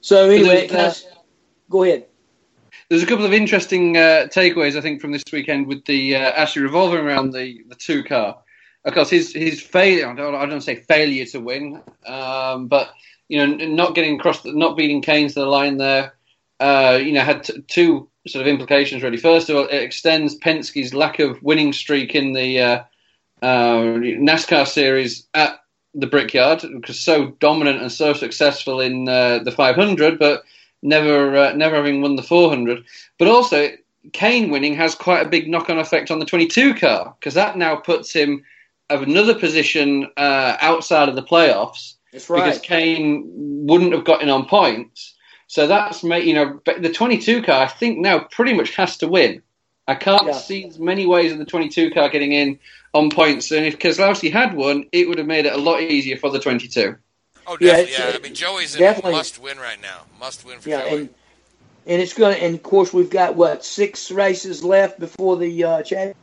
So 0.00 0.30
anyway, 0.30 0.68
I, 0.70 0.94
go 1.68 1.82
ahead. 1.84 2.06
There's 2.90 3.04
a 3.04 3.06
couple 3.06 3.24
of 3.24 3.32
interesting 3.32 3.96
uh, 3.96 4.26
takeaways 4.28 4.76
I 4.76 4.80
think 4.80 5.00
from 5.00 5.12
this 5.12 5.22
weekend 5.32 5.68
with 5.68 5.84
the 5.84 6.16
uh, 6.16 6.32
actually 6.32 6.62
revolving 6.62 6.98
around 6.98 7.32
the 7.32 7.62
the 7.68 7.76
two 7.76 8.02
car. 8.02 8.38
Of 8.84 8.94
course, 8.94 9.08
his 9.08 9.32
his 9.32 9.62
failure. 9.62 10.08
I 10.08 10.14
don't, 10.14 10.34
I 10.34 10.44
don't 10.46 10.60
say 10.60 10.74
failure 10.74 11.24
to 11.26 11.38
win, 11.38 11.82
um, 12.04 12.66
but 12.66 12.90
you 13.28 13.38
know, 13.38 13.64
not 13.66 13.94
getting 13.94 14.18
across, 14.18 14.44
not 14.44 14.76
beating 14.76 15.02
Kahne 15.02 15.28
to 15.28 15.34
the 15.34 15.46
line 15.46 15.76
there. 15.76 16.14
Uh, 16.58 16.98
you 17.00 17.12
know, 17.12 17.22
had 17.22 17.44
t- 17.44 17.62
two 17.68 18.08
sort 18.26 18.42
of 18.42 18.48
implications 18.48 19.04
really. 19.04 19.16
First 19.18 19.48
of 19.48 19.56
all, 19.56 19.66
it 19.66 19.82
extends 19.82 20.36
Penske's 20.36 20.92
lack 20.92 21.20
of 21.20 21.40
winning 21.44 21.72
streak 21.72 22.16
in 22.16 22.32
the 22.32 22.60
uh, 22.60 22.82
uh, 23.40 23.82
NASCAR 23.82 24.66
series 24.66 25.28
at 25.32 25.60
the 25.94 26.08
Brickyard 26.08 26.62
because 26.62 26.98
so 26.98 27.28
dominant 27.38 27.82
and 27.82 27.92
so 27.92 28.14
successful 28.14 28.80
in 28.80 29.08
uh, 29.08 29.38
the 29.44 29.52
500, 29.52 30.18
but 30.18 30.42
never 30.82 31.36
uh, 31.36 31.52
never 31.52 31.76
having 31.76 32.02
won 32.02 32.16
the 32.16 32.22
400. 32.22 32.84
But 33.18 33.28
also, 33.28 33.70
Kahne 34.12 34.50
winning 34.50 34.74
has 34.76 34.94
quite 34.94 35.26
a 35.26 35.28
big 35.28 35.48
knock-on 35.48 35.78
effect 35.78 36.10
on 36.10 36.18
the 36.18 36.24
22 36.24 36.74
car 36.74 37.14
because 37.18 37.34
that 37.34 37.56
now 37.56 37.76
puts 37.76 38.12
him 38.12 38.44
of 38.88 39.02
another 39.02 39.38
position 39.38 40.10
uh, 40.16 40.56
outside 40.60 41.08
of 41.08 41.14
the 41.14 41.22
playoffs. 41.22 41.94
That's 42.12 42.28
right. 42.28 42.44
Because 42.44 42.60
Kahne 42.60 43.22
wouldn't 43.26 43.92
have 43.92 44.04
gotten 44.04 44.28
on 44.28 44.46
points. 44.46 45.14
So 45.46 45.66
that's 45.66 46.04
made, 46.04 46.24
you 46.24 46.34
know, 46.34 46.60
the 46.64 46.92
22 46.92 47.42
car, 47.42 47.64
I 47.64 47.66
think 47.66 47.98
now 47.98 48.20
pretty 48.20 48.52
much 48.52 48.74
has 48.76 48.96
to 48.98 49.08
win. 49.08 49.42
I 49.88 49.96
can't 49.96 50.26
yeah. 50.26 50.32
see 50.34 50.70
many 50.78 51.06
ways 51.06 51.32
of 51.32 51.38
the 51.38 51.44
22 51.44 51.90
car 51.90 52.08
getting 52.08 52.32
in 52.32 52.58
on 52.94 53.10
points. 53.10 53.50
And 53.50 53.66
if 53.66 53.78
Keselowski 53.78 54.32
had 54.32 54.54
won, 54.54 54.86
it 54.92 55.08
would 55.08 55.18
have 55.18 55.26
made 55.26 55.46
it 55.46 55.52
a 55.52 55.58
lot 55.58 55.82
easier 55.82 56.16
for 56.16 56.30
the 56.30 56.38
22. 56.38 56.96
Oh, 57.50 57.56
definitely. 57.56 57.92
Yeah, 57.92 58.10
yeah. 58.10 58.16
I 58.16 58.18
mean, 58.20 58.34
Joey's 58.34 58.76
in 58.76 59.00
must 59.02 59.42
win 59.42 59.58
right 59.58 59.80
now. 59.82 60.02
Must 60.20 60.46
win 60.46 60.60
for 60.60 60.68
yeah, 60.68 60.88
Joey. 60.88 61.00
And, 61.00 61.08
and 61.86 62.00
it's 62.00 62.14
going 62.14 62.36
to, 62.36 62.42
and 62.42 62.54
of 62.54 62.62
course, 62.62 62.92
we've 62.92 63.10
got, 63.10 63.34
what, 63.34 63.64
six 63.64 64.12
races 64.12 64.62
left 64.62 65.00
before 65.00 65.36
the 65.36 65.64
uh, 65.64 65.82
chase? 65.82 66.14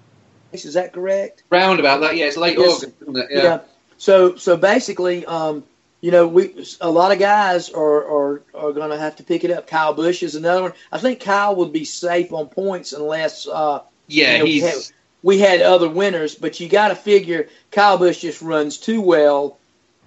Is 0.53 0.75
that 0.75 0.93
correct? 0.93 1.43
Round 1.50 1.81
about 1.81 2.00
that, 2.00 2.15
yeah. 2.15 2.27
It's 2.27 2.38
late 2.38 2.57
yes. 2.57 2.77
August, 2.77 2.96
isn't 3.01 3.17
it? 3.17 3.27
Yeah. 3.29 3.43
yeah. 3.43 3.60
So, 3.98 4.38
so 4.38 4.55
basically, 4.55 5.25
um, 5.25 5.65
you 6.00 6.12
know, 6.12 6.27
we 6.27 6.65
a 6.79 6.89
lot 6.89 7.12
of 7.12 7.19
guys 7.19 7.69
are 7.72 7.81
are, 7.81 8.43
are 8.53 8.72
going 8.72 8.91
to 8.91 8.98
have 8.98 9.17
to 9.17 9.24
pick 9.24 9.43
it 9.43 9.51
up. 9.51 9.67
Kyle 9.67 9.93
Busch 9.93 10.24
is 10.24 10.36
another 10.36 10.62
one. 10.62 10.74
I 10.91 11.00
think 11.00 11.19
Kyle 11.19 11.55
would 11.57 11.74
be 11.74 11.84
safe 11.84 12.31
on 12.31 12.48
points 12.48 12.93
unless 12.93 13.48
uh, 13.48 13.81
yeah, 14.07 14.34
you 14.34 14.39
know, 14.39 14.46
he's. 14.46 14.62
We 14.63 14.69
had, 14.69 14.77
we 15.24 15.39
had 15.39 15.62
other 15.63 15.89
winners, 15.89 16.36
but 16.36 16.60
you 16.60 16.69
got 16.69 16.89
to 16.89 16.96
figure 16.96 17.50
Kyle 17.72 17.98
Busch 17.98 18.22
just 18.22 18.41
runs 18.41 18.77
too 18.77 19.01
well 19.01 19.57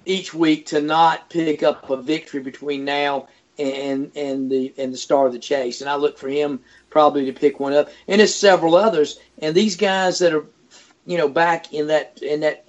each 0.05 0.33
week 0.35 0.67
to 0.67 0.81
not 0.81 1.31
pick 1.31 1.63
up 1.63 1.89
a 1.91 1.97
victory 1.97 2.41
between 2.41 2.85
now 2.85 3.29
and 3.59 4.11
and 4.17 4.51
the 4.51 4.73
and 4.79 4.93
the 4.93 4.99
start 4.99 5.27
of 5.27 5.33
the 5.33 5.39
chase. 5.39 5.81
And 5.81 5.91
I 5.91 5.97
look 5.97 6.19
for 6.19 6.29
him 6.29 6.61
probably 6.89 7.27
to 7.27 7.33
pick 7.33 7.61
one 7.61 7.73
up. 7.73 7.91
And 8.09 8.21
it's 8.21 8.35
several 8.35 8.75
others. 8.75 9.19
And 9.39 9.55
these 9.55 9.77
guys 9.77 10.19
that 10.21 10.33
are, 10.33 10.47
you 11.07 11.19
know, 11.19 11.29
back 11.29 11.73
in 11.73 11.89
that 11.89 12.21
in 12.23 12.41
that 12.41 12.67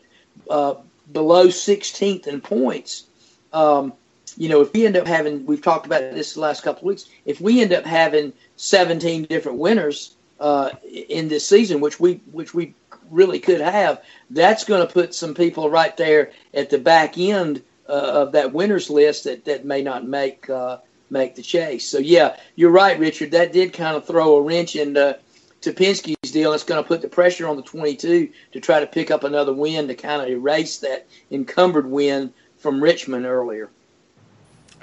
uh, 0.50 0.76
below 1.12 1.48
16th 1.48 2.28
in 2.28 2.42
points 2.42 3.06
um, 3.54 3.94
you 4.38 4.50
know, 4.50 4.62
if 4.62 4.74
we 4.74 4.86
end 4.86 4.96
up 4.98 5.08
having, 5.08 5.46
we've 5.46 5.62
talked 5.62 5.86
about 5.86 6.00
this 6.14 6.34
the 6.34 6.40
last 6.40 6.64
couple 6.64 6.82
of 6.82 6.86
weeks, 6.86 7.06
if 7.26 7.42
we 7.42 7.62
end 7.62 7.74
up 7.74 7.86
having 7.86 8.34
17 8.58 9.26
different 9.26 9.58
winners 9.58 10.16
uh, 10.40 10.70
in 10.84 11.28
this 11.28 11.46
season, 11.46 11.82
which 11.82 12.00
we 12.00 12.22
which 12.32 12.54
we 12.54 12.74
really 13.12 13.40
could 13.40 13.62
have, 13.62 14.02
that's 14.30 14.64
going 14.64 14.86
to 14.86 14.92
put 14.92 15.14
some 15.14 15.36
people 15.36 15.70
right 15.70 15.96
there 15.98 16.32
at 16.54 16.70
the 16.70 16.78
back 16.78 17.18
end 17.18 17.62
uh, 17.88 17.92
of 17.92 18.32
that 18.32 18.54
winners 18.54 18.90
list 18.90 19.26
that, 19.26 19.46
that 19.46 19.66
may 19.66 19.82
not 19.82 20.08
make 20.08 20.50
uh, 20.50 20.78
make 21.10 21.36
the 21.36 21.42
chase. 21.42 21.88
So 21.88 22.00
yeah, 22.00 22.38
you're 22.56 22.72
right, 22.72 22.98
Richard. 22.98 23.32
That 23.32 23.52
did 23.52 23.74
kind 23.74 23.98
of 23.98 24.08
throw 24.08 24.38
a 24.38 24.42
wrench 24.42 24.76
into 24.76 25.20
to 25.62 25.74
Penske's 25.74 26.32
deal. 26.32 26.54
It's 26.54 26.64
going 26.64 26.82
to 26.82 26.88
put 26.88 27.02
the 27.02 27.10
pressure 27.10 27.48
on 27.48 27.56
the 27.56 27.62
22 27.62 28.30
to 28.54 28.60
try 28.60 28.80
to 28.80 28.88
pick 28.88 29.12
up 29.12 29.24
another 29.24 29.54
win 29.54 29.88
to 29.90 29.96
kind 29.96 30.22
of 30.22 30.30
erase 30.30 30.80
that 30.80 31.08
encumbered 31.30 31.86
win 31.86 32.34
from 32.58 32.82
Richmond 32.82 33.26
earlier. 33.26 33.70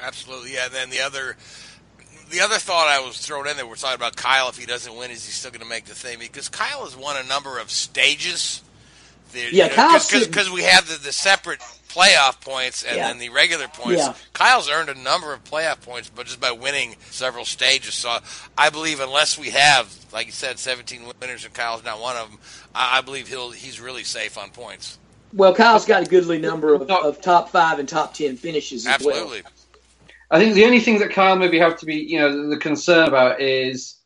Absolutely, 0.01 0.55
yeah. 0.55 0.67
And 0.67 0.75
then 0.75 0.91
the 0.91 1.01
other, 1.01 1.37
the 2.31 2.41
other 2.41 2.57
thought 2.57 2.89
I 2.89 3.01
was 3.01 3.19
thrown 3.19 3.47
in 3.49 3.57
there, 3.57 3.67
we're 3.67 3.77
talking 3.77 3.97
about 3.97 4.17
Kyle. 4.17 4.49
If 4.49 4.57
he 4.57 4.67
doesn't 4.67 4.95
win, 4.95 5.11
is 5.11 5.25
he 5.25 5.33
still 5.33 5.51
going 5.51 5.63
to 5.63 5.69
make 5.69 5.87
the 5.87 5.95
thing? 5.95 6.19
Because 6.19 6.49
Kyle 6.49 6.85
has 6.85 6.97
won 6.97 7.17
a 7.17 7.27
number 7.29 7.59
of 7.59 7.71
stages. 7.71 8.63
Yeah, 9.35 9.69
because 9.69 10.51
we 10.51 10.63
have 10.63 10.89
the, 10.89 10.97
the 10.97 11.13
separate 11.13 11.61
playoff 11.89 12.41
points 12.41 12.83
and 12.83 12.97
yeah. 12.97 13.09
then 13.09 13.19
the 13.19 13.29
regular 13.31 13.69
points. 13.69 14.03
Yeah. 14.03 14.15
Kyle's 14.33 14.71
earned 14.71 14.89
a 14.89 14.95
number 14.95 15.33
of 15.33 15.43
playoff 15.45 15.83
points, 15.83 16.11
but 16.15 16.27
just 16.27 16.41
by 16.41 16.53
winning 16.53 16.97
several 17.11 17.45
stages. 17.45 17.95
So 17.95 18.19
I 18.57 18.71
believe 18.71 19.01
unless 19.01 19.39
we 19.39 19.51
have, 19.51 19.95
like 20.13 20.27
you 20.27 20.33
said, 20.33 20.59
17 20.59 21.03
winners 21.21 21.45
and 21.45 21.53
Kyle's 21.53 21.85
not 21.85 22.01
one 22.01 22.17
of 22.17 22.31
them, 22.31 22.39
I, 22.75 22.99
I 22.99 23.01
believe 23.01 23.29
he'll 23.29 23.51
he's 23.51 23.81
really 23.81 24.05
safe 24.05 24.39
on 24.39 24.51
points. 24.51 24.99
Well, 25.33 25.55
Kyle's 25.55 25.85
got 25.85 26.07
a 26.07 26.07
goodly 26.07 26.39
number 26.39 26.75
of, 26.75 26.91
of 26.91 27.21
top 27.21 27.51
five 27.51 27.79
and 27.79 27.89
top 27.89 28.15
ten 28.15 28.37
finishes 28.37 28.87
as 28.87 28.95
Absolutely. 28.95 29.43
well. 29.43 29.53
I 30.31 30.39
think 30.39 30.55
the 30.55 30.65
only 30.65 30.81
thing 30.81 30.99
that 30.99 31.11
Kyle 31.11 31.37
maybe 31.37 31.59
have 31.59 31.79
to 31.79 31.87
be, 31.87 31.97
you 31.97 32.19
know, 32.19 32.49
the 32.49 32.57
concern 32.59 33.09
about 33.09 33.41
is, 33.41 33.97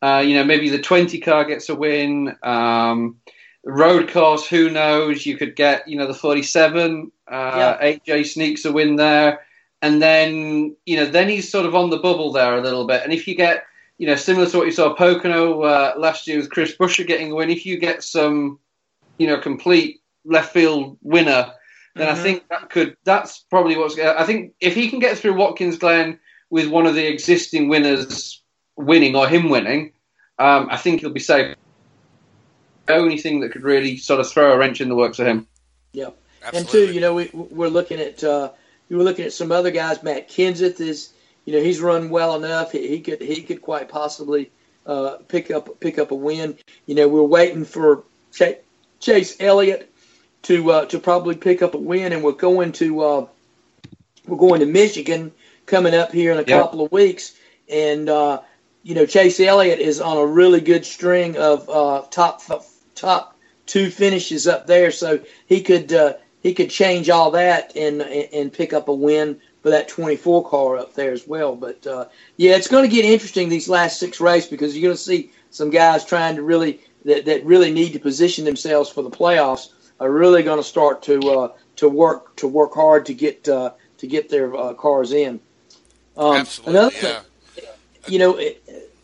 uh, 0.00 0.22
you 0.24 0.34
know, 0.34 0.44
maybe 0.44 0.68
the 0.68 0.80
20 0.80 1.18
car 1.20 1.44
gets 1.44 1.68
a 1.68 1.74
win. 1.74 2.36
Um, 2.42 3.16
road 3.64 4.10
course, 4.10 4.46
who 4.46 4.70
knows? 4.70 5.26
You 5.26 5.36
could 5.36 5.56
get, 5.56 5.88
you 5.88 5.96
know, 5.96 6.06
the 6.06 6.14
47. 6.14 7.10
Uh, 7.26 7.76
yeah. 7.80 7.98
AJ 8.06 8.26
sneaks 8.26 8.64
a 8.64 8.72
win 8.72 8.96
there. 8.96 9.40
And 9.80 10.00
then, 10.00 10.76
you 10.86 10.96
know, 10.96 11.06
then 11.06 11.28
he's 11.28 11.50
sort 11.50 11.66
of 11.66 11.74
on 11.74 11.90
the 11.90 11.98
bubble 11.98 12.32
there 12.32 12.56
a 12.56 12.60
little 12.60 12.86
bit. 12.86 13.02
And 13.02 13.12
if 13.12 13.26
you 13.26 13.34
get, 13.34 13.64
you 13.98 14.06
know, 14.06 14.14
similar 14.14 14.48
to 14.48 14.58
what 14.58 14.66
you 14.66 14.72
saw 14.72 14.94
Pocono 14.94 15.62
uh, 15.62 15.94
last 15.96 16.28
year 16.28 16.36
with 16.38 16.50
Chris 16.50 16.76
Buescher 16.76 17.06
getting 17.06 17.32
a 17.32 17.34
win, 17.34 17.50
if 17.50 17.66
you 17.66 17.78
get 17.78 18.04
some, 18.04 18.60
you 19.18 19.26
know, 19.26 19.38
complete 19.38 20.00
left 20.24 20.52
field 20.52 20.98
winner, 21.02 21.52
then 21.94 22.08
mm-hmm. 22.08 22.18
I 22.18 22.22
think 22.22 22.48
that 22.48 22.70
could. 22.70 22.96
That's 23.04 23.40
probably 23.50 23.76
what's. 23.76 23.98
I 23.98 24.24
think 24.24 24.54
if 24.60 24.74
he 24.74 24.88
can 24.88 24.98
get 24.98 25.18
through 25.18 25.34
Watkins 25.34 25.78
Glen 25.78 26.18
with 26.50 26.68
one 26.68 26.86
of 26.86 26.94
the 26.94 27.06
existing 27.06 27.68
winners 27.68 28.42
winning 28.76 29.14
or 29.14 29.28
him 29.28 29.50
winning, 29.50 29.92
um, 30.38 30.68
I 30.70 30.76
think 30.76 31.00
he'll 31.00 31.10
be 31.10 31.20
safe. 31.20 31.56
The 32.86 32.94
only 32.94 33.18
thing 33.18 33.40
that 33.40 33.52
could 33.52 33.62
really 33.62 33.96
sort 33.96 34.20
of 34.20 34.28
throw 34.28 34.52
a 34.52 34.58
wrench 34.58 34.80
in 34.80 34.88
the 34.88 34.94
works 34.94 35.18
for 35.18 35.24
him. 35.24 35.46
Yeah, 35.92 36.10
Absolutely. 36.42 36.58
and 36.58 36.68
two, 36.68 36.94
you 36.94 37.00
know, 37.00 37.14
we, 37.14 37.30
we're 37.32 37.68
looking 37.68 38.00
at 38.00 38.24
uh, 38.24 38.50
we 38.88 38.96
were 38.96 39.04
looking 39.04 39.26
at 39.26 39.32
some 39.32 39.52
other 39.52 39.70
guys. 39.70 40.02
Matt 40.02 40.30
Kenseth 40.30 40.80
is, 40.80 41.12
you 41.44 41.52
know, 41.52 41.62
he's 41.62 41.80
run 41.80 42.08
well 42.08 42.36
enough. 42.36 42.72
He, 42.72 42.88
he 42.88 43.00
could 43.00 43.20
he 43.20 43.42
could 43.42 43.60
quite 43.60 43.90
possibly 43.90 44.50
uh, 44.86 45.18
pick 45.28 45.50
up 45.50 45.78
pick 45.80 45.98
up 45.98 46.10
a 46.10 46.14
win. 46.14 46.56
You 46.86 46.94
know, 46.94 47.08
we're 47.08 47.22
waiting 47.22 47.64
for 47.64 48.04
Chase, 48.32 48.56
Chase 48.98 49.36
Elliott 49.38 49.91
to 50.42 50.70
uh, 50.72 50.84
to 50.86 50.98
probably 50.98 51.36
pick 51.36 51.62
up 51.62 51.74
a 51.74 51.78
win, 51.78 52.12
and 52.12 52.22
we're 52.22 52.32
going 52.32 52.72
to 52.72 53.00
uh, 53.00 53.26
we're 54.26 54.36
going 54.36 54.60
to 54.60 54.66
Michigan 54.66 55.32
coming 55.66 55.94
up 55.94 56.12
here 56.12 56.32
in 56.32 56.38
a 56.38 56.42
yep. 56.42 56.62
couple 56.62 56.84
of 56.84 56.92
weeks, 56.92 57.34
and 57.68 58.08
uh, 58.08 58.40
you 58.82 58.94
know 58.94 59.06
Chase 59.06 59.40
Elliott 59.40 59.78
is 59.78 60.00
on 60.00 60.16
a 60.16 60.26
really 60.26 60.60
good 60.60 60.84
string 60.84 61.36
of 61.36 61.68
uh, 61.68 62.02
top 62.10 62.42
top 62.94 63.36
two 63.66 63.90
finishes 63.90 64.46
up 64.46 64.66
there, 64.66 64.90
so 64.90 65.20
he 65.46 65.62
could 65.62 65.92
uh, 65.92 66.14
he 66.42 66.54
could 66.54 66.70
change 66.70 67.08
all 67.08 67.30
that 67.32 67.76
and 67.76 68.02
and 68.02 68.52
pick 68.52 68.72
up 68.72 68.88
a 68.88 68.94
win 68.94 69.40
for 69.62 69.70
that 69.70 69.86
24 69.86 70.48
car 70.48 70.76
up 70.76 70.92
there 70.94 71.12
as 71.12 71.28
well. 71.28 71.54
But 71.54 71.86
uh, 71.86 72.06
yeah, 72.36 72.56
it's 72.56 72.66
going 72.66 72.88
to 72.88 72.94
get 72.94 73.04
interesting 73.04 73.48
these 73.48 73.68
last 73.68 74.00
six 74.00 74.20
races 74.20 74.50
because 74.50 74.76
you're 74.76 74.88
going 74.88 74.96
to 74.96 75.02
see 75.02 75.30
some 75.50 75.70
guys 75.70 76.04
trying 76.04 76.34
to 76.34 76.42
really 76.42 76.80
that, 77.04 77.26
that 77.26 77.44
really 77.44 77.72
need 77.72 77.92
to 77.92 78.00
position 78.00 78.44
themselves 78.44 78.90
for 78.90 79.02
the 79.02 79.10
playoffs 79.10 79.68
are 80.02 80.10
really 80.10 80.42
going 80.42 80.58
to 80.58 80.64
start 80.64 81.02
to 81.02 81.20
uh, 81.30 81.52
to 81.76 81.88
work 81.88 82.34
to 82.36 82.48
work 82.48 82.74
hard 82.74 83.06
to 83.06 83.14
get 83.14 83.48
uh, 83.48 83.70
to 83.98 84.06
get 84.06 84.28
their 84.28 84.54
uh, 84.54 84.74
cars 84.74 85.12
in. 85.12 85.40
Um, 86.16 86.36
Absolutely, 86.36 86.74
another 86.74 86.94
yeah. 86.94 87.20
thing, 87.54 87.64
you 88.08 88.18
know, 88.18 88.40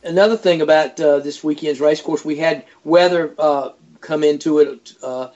another 0.03 0.37
thing 0.37 0.61
about 0.61 1.01
uh, 1.01 1.21
this 1.21 1.45
weekend's 1.45 1.81
race 1.81 2.03
course, 2.03 2.25
we 2.25 2.37
had 2.37 2.65
weather 2.85 3.33
uh, 3.39 3.71
come 4.01 4.25
into 4.25 4.59
it 4.59 4.93
uh, 5.03 5.29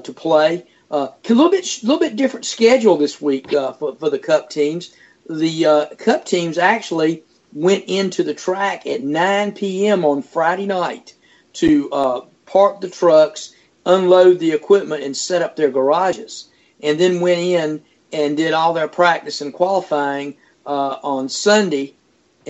to 0.00 0.12
play. 0.12 0.66
a 0.90 1.12
little 1.28 1.50
bit, 1.50 1.64
little 1.84 2.00
bit 2.00 2.16
different 2.16 2.44
schedule 2.44 2.96
this 2.96 3.20
week 3.20 3.50
for, 3.50 3.94
for 3.94 4.10
the 4.10 4.18
Cup 4.18 4.50
teams. 4.50 4.94
The 5.30 5.88
Cup 5.98 6.24
teams 6.24 6.58
actually 6.58 7.22
went 7.52 7.84
into 7.84 8.24
the 8.24 8.34
track 8.34 8.86
at 8.86 9.02
9 9.02 9.52
p.m. 9.52 10.04
on 10.04 10.22
Friday 10.22 10.66
night 10.66 11.14
to 11.54 12.26
park 12.44 12.80
the 12.80 12.90
trucks 12.90 13.52
unload 13.86 14.38
the 14.38 14.52
equipment 14.52 15.02
and 15.02 15.16
set 15.16 15.40
up 15.40 15.56
their 15.56 15.70
garages, 15.70 16.48
and 16.82 17.00
then 17.00 17.20
went 17.20 17.40
in 17.40 17.82
and 18.12 18.36
did 18.36 18.52
all 18.52 18.74
their 18.74 18.88
practice 18.88 19.40
and 19.40 19.54
qualifying 19.54 20.36
uh, 20.66 20.98
on 21.02 21.28
Sunday. 21.28 21.94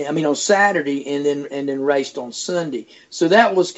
I 0.05 0.11
mean 0.11 0.25
on 0.25 0.35
Saturday, 0.35 1.07
and 1.07 1.25
then 1.25 1.47
and 1.49 1.69
then 1.69 1.81
raced 1.81 2.17
on 2.17 2.31
Sunday. 2.31 2.87
So 3.09 3.29
that 3.29 3.55
was 3.55 3.73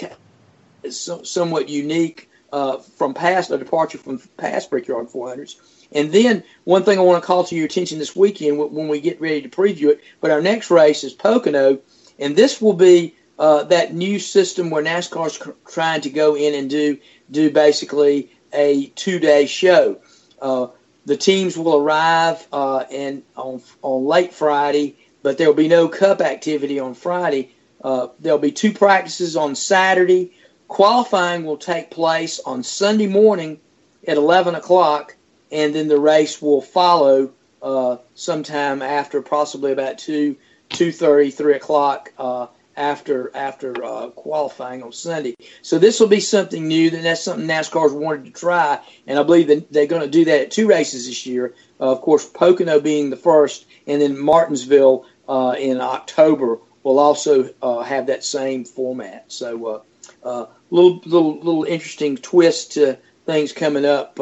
somewhat 0.90 1.70
unique 1.70 2.30
uh, 2.52 2.78
from 2.78 3.14
past 3.14 3.52
a 3.52 3.58
departure 3.58 3.98
from 3.98 4.20
past 4.38 4.70
Brickyard 4.70 5.08
400s. 5.08 5.56
And 5.92 6.12
then 6.12 6.44
one 6.66 6.84
thing 6.84 7.00
I 7.00 7.02
want 7.02 7.22
to 7.22 7.26
call 7.26 7.44
to 7.46 7.56
your 7.56 7.66
attention 7.66 8.00
this 8.00 8.16
weekend 8.16 8.58
when 8.58 8.88
we 8.88 9.00
get 9.00 9.20
ready 9.20 9.42
to 9.42 9.50
preview 9.50 9.90
it, 9.90 10.02
but 10.22 10.32
our 10.32 10.42
next 10.42 10.70
race 10.70 11.04
is 11.04 11.14
Pocono, 11.14 11.80
and 12.20 12.36
this 12.36 12.62
will 12.62 12.74
be 12.74 13.16
uh, 13.40 13.64
that 13.64 13.94
new 13.94 14.20
system 14.20 14.70
where 14.70 14.84
NASCAR's 14.84 15.42
trying 15.72 16.02
to 16.02 16.10
go 16.10 16.36
in 16.36 16.54
and 16.54 16.70
do 16.70 16.98
do 17.32 17.52
basically 17.52 18.32
a 18.54 18.88
two 18.88 19.20
day 19.20 19.46
show. 19.46 20.00
Uh, 20.42 20.68
the 21.06 21.18
teams 21.18 21.58
will 21.58 21.76
arrive 21.76 22.46
uh, 22.52 22.80
and 22.92 23.24
on 23.36 23.62
on 23.82 24.06
late 24.06 24.34
Friday, 24.34 24.98
but 25.24 25.38
there 25.38 25.48
will 25.48 25.56
be 25.56 25.68
no 25.68 25.88
Cup 25.88 26.22
activity 26.22 26.80
on 26.80 26.94
Friday. 26.94 27.52
Uh, 27.84 28.08
there'll 28.20 28.40
be 28.40 28.52
two 28.52 28.74
practices 28.74 29.36
on 29.36 29.56
Saturday. 29.56 30.32
Qualifying 30.68 31.46
will 31.46 31.58
take 31.58 31.90
place 31.90 32.40
on 32.40 32.62
Sunday 32.64 33.08
morning 33.08 33.60
at 34.08 34.18
11 34.18 34.56
o'clock, 34.56 35.16
and 35.52 35.74
then 35.74 35.88
the 35.88 36.00
race 36.00 36.42
will 36.42 36.62
follow 36.62 37.32
uh, 37.62 37.98
sometime 38.16 38.82
after, 38.82 39.22
possibly 39.22 39.72
about 39.72 39.98
two, 39.98 40.36
two 40.70 40.92
thirty, 40.92 41.32
three 41.32 41.56
o'clock 41.56 42.14
uh, 42.18 42.48
after 42.80 43.30
after 43.36 43.84
uh, 43.84 44.08
qualifying 44.12 44.82
on 44.82 44.92
Sunday. 44.94 45.36
So 45.62 45.78
this 45.78 46.00
will 46.00 46.08
be 46.08 46.22
something 46.22 46.68
new. 46.68 46.90
That 46.90 47.04
that's 47.04 47.22
something 47.22 47.48
NASCAR's 47.48 47.94
wanted 47.94 48.26
to 48.26 48.32
try, 48.32 48.80
and 49.06 49.20
I 49.20 49.24
believe 49.24 49.48
that 49.50 49.72
they're 49.72 49.86
going 49.86 50.02
to 50.02 50.08
do 50.08 50.26
that 50.26 50.42
at 50.42 50.52
two 50.52 50.68
races 50.68 51.06
this 51.06 51.26
year. 51.26 51.54
Uh, 51.80 51.92
of 51.92 52.02
course, 52.02 52.26
Pocono 52.26 52.80
being 52.80 53.10
the 53.10 53.18
first, 53.18 53.66
and 53.86 54.02
then 54.02 54.18
Martinsville 54.18 55.06
uh, 55.28 55.56
in 55.60 55.82
October 55.82 56.58
will 56.84 56.98
also 56.98 57.54
uh, 57.62 57.82
have 57.82 58.08
that 58.08 58.24
same 58.24 58.64
format. 58.64 59.26
So, 59.28 59.66
uh, 59.68 60.28
uh, 60.28 60.46
little 60.72 61.02
little 61.06 61.38
little 61.38 61.64
interesting 61.66 62.16
twist 62.18 62.74
to 62.74 62.98
things 63.26 63.52
coming 63.52 63.86
up 63.86 64.20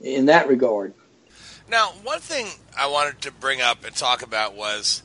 in 0.00 0.26
that 0.26 0.48
regard. 0.48 0.94
Now, 1.68 1.90
one 2.02 2.20
thing 2.20 2.46
I 2.78 2.86
wanted 2.86 3.20
to 3.22 3.32
bring 3.32 3.60
up 3.60 3.84
and 3.84 3.94
talk 3.94 4.22
about 4.22 4.54
was 4.54 5.02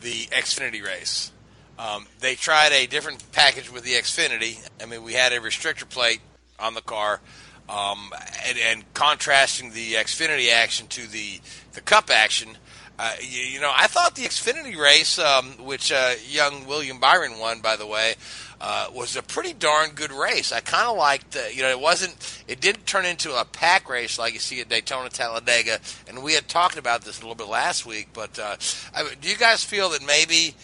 the 0.00 0.26
Xfinity 0.26 0.84
race. 0.84 1.32
Um, 1.78 2.06
they 2.20 2.34
tried 2.34 2.72
a 2.72 2.86
different 2.86 3.30
package 3.32 3.70
with 3.70 3.84
the 3.84 3.92
Xfinity. 3.92 4.66
I 4.82 4.86
mean, 4.86 5.02
we 5.02 5.12
had 5.12 5.32
a 5.32 5.40
restrictor 5.40 5.88
plate 5.88 6.20
on 6.58 6.74
the 6.74 6.80
car, 6.80 7.20
um, 7.68 8.12
and, 8.46 8.58
and, 8.58 8.94
contrasting 8.94 9.72
the 9.72 9.94
Xfinity 9.94 10.50
action 10.52 10.86
to 10.88 11.06
the 11.06 11.40
the 11.74 11.80
Cup 11.80 12.10
action. 12.10 12.56
Uh, 12.98 13.12
you, 13.20 13.42
you, 13.42 13.60
know, 13.60 13.72
I 13.74 13.88
thought 13.88 14.14
the 14.14 14.22
Xfinity 14.22 14.74
race, 14.74 15.18
um, 15.18 15.66
which 15.66 15.92
uh, 15.92 16.14
young 16.26 16.66
William 16.66 16.98
Byron 16.98 17.38
won, 17.38 17.60
by 17.60 17.76
the 17.76 17.86
way, 17.86 18.14
uh, 18.58 18.88
was 18.94 19.16
a 19.16 19.22
pretty 19.22 19.52
darn 19.52 19.90
good 19.90 20.12
race. 20.12 20.50
I 20.50 20.60
kind 20.60 20.88
of 20.88 20.96
liked, 20.96 21.36
you 21.54 21.60
know, 21.60 21.68
it 21.68 21.78
wasn't, 21.78 22.16
it 22.48 22.60
didn't 22.60 22.86
turn 22.86 23.04
into 23.04 23.38
a 23.38 23.44
pack 23.44 23.90
race 23.90 24.18
like 24.18 24.32
you 24.32 24.38
see 24.38 24.62
at 24.62 24.70
Daytona 24.70 25.10
Talladega, 25.10 25.78
and 26.08 26.22
we 26.22 26.32
had 26.32 26.48
talked 26.48 26.78
about 26.78 27.02
this 27.02 27.18
a 27.18 27.20
little 27.20 27.34
bit 27.34 27.48
last 27.48 27.84
week. 27.84 28.08
But 28.14 28.38
uh, 28.38 28.56
I, 28.94 29.14
do 29.20 29.28
you 29.28 29.36
guys 29.36 29.62
feel 29.62 29.90
that 29.90 30.02
maybe 30.02 30.54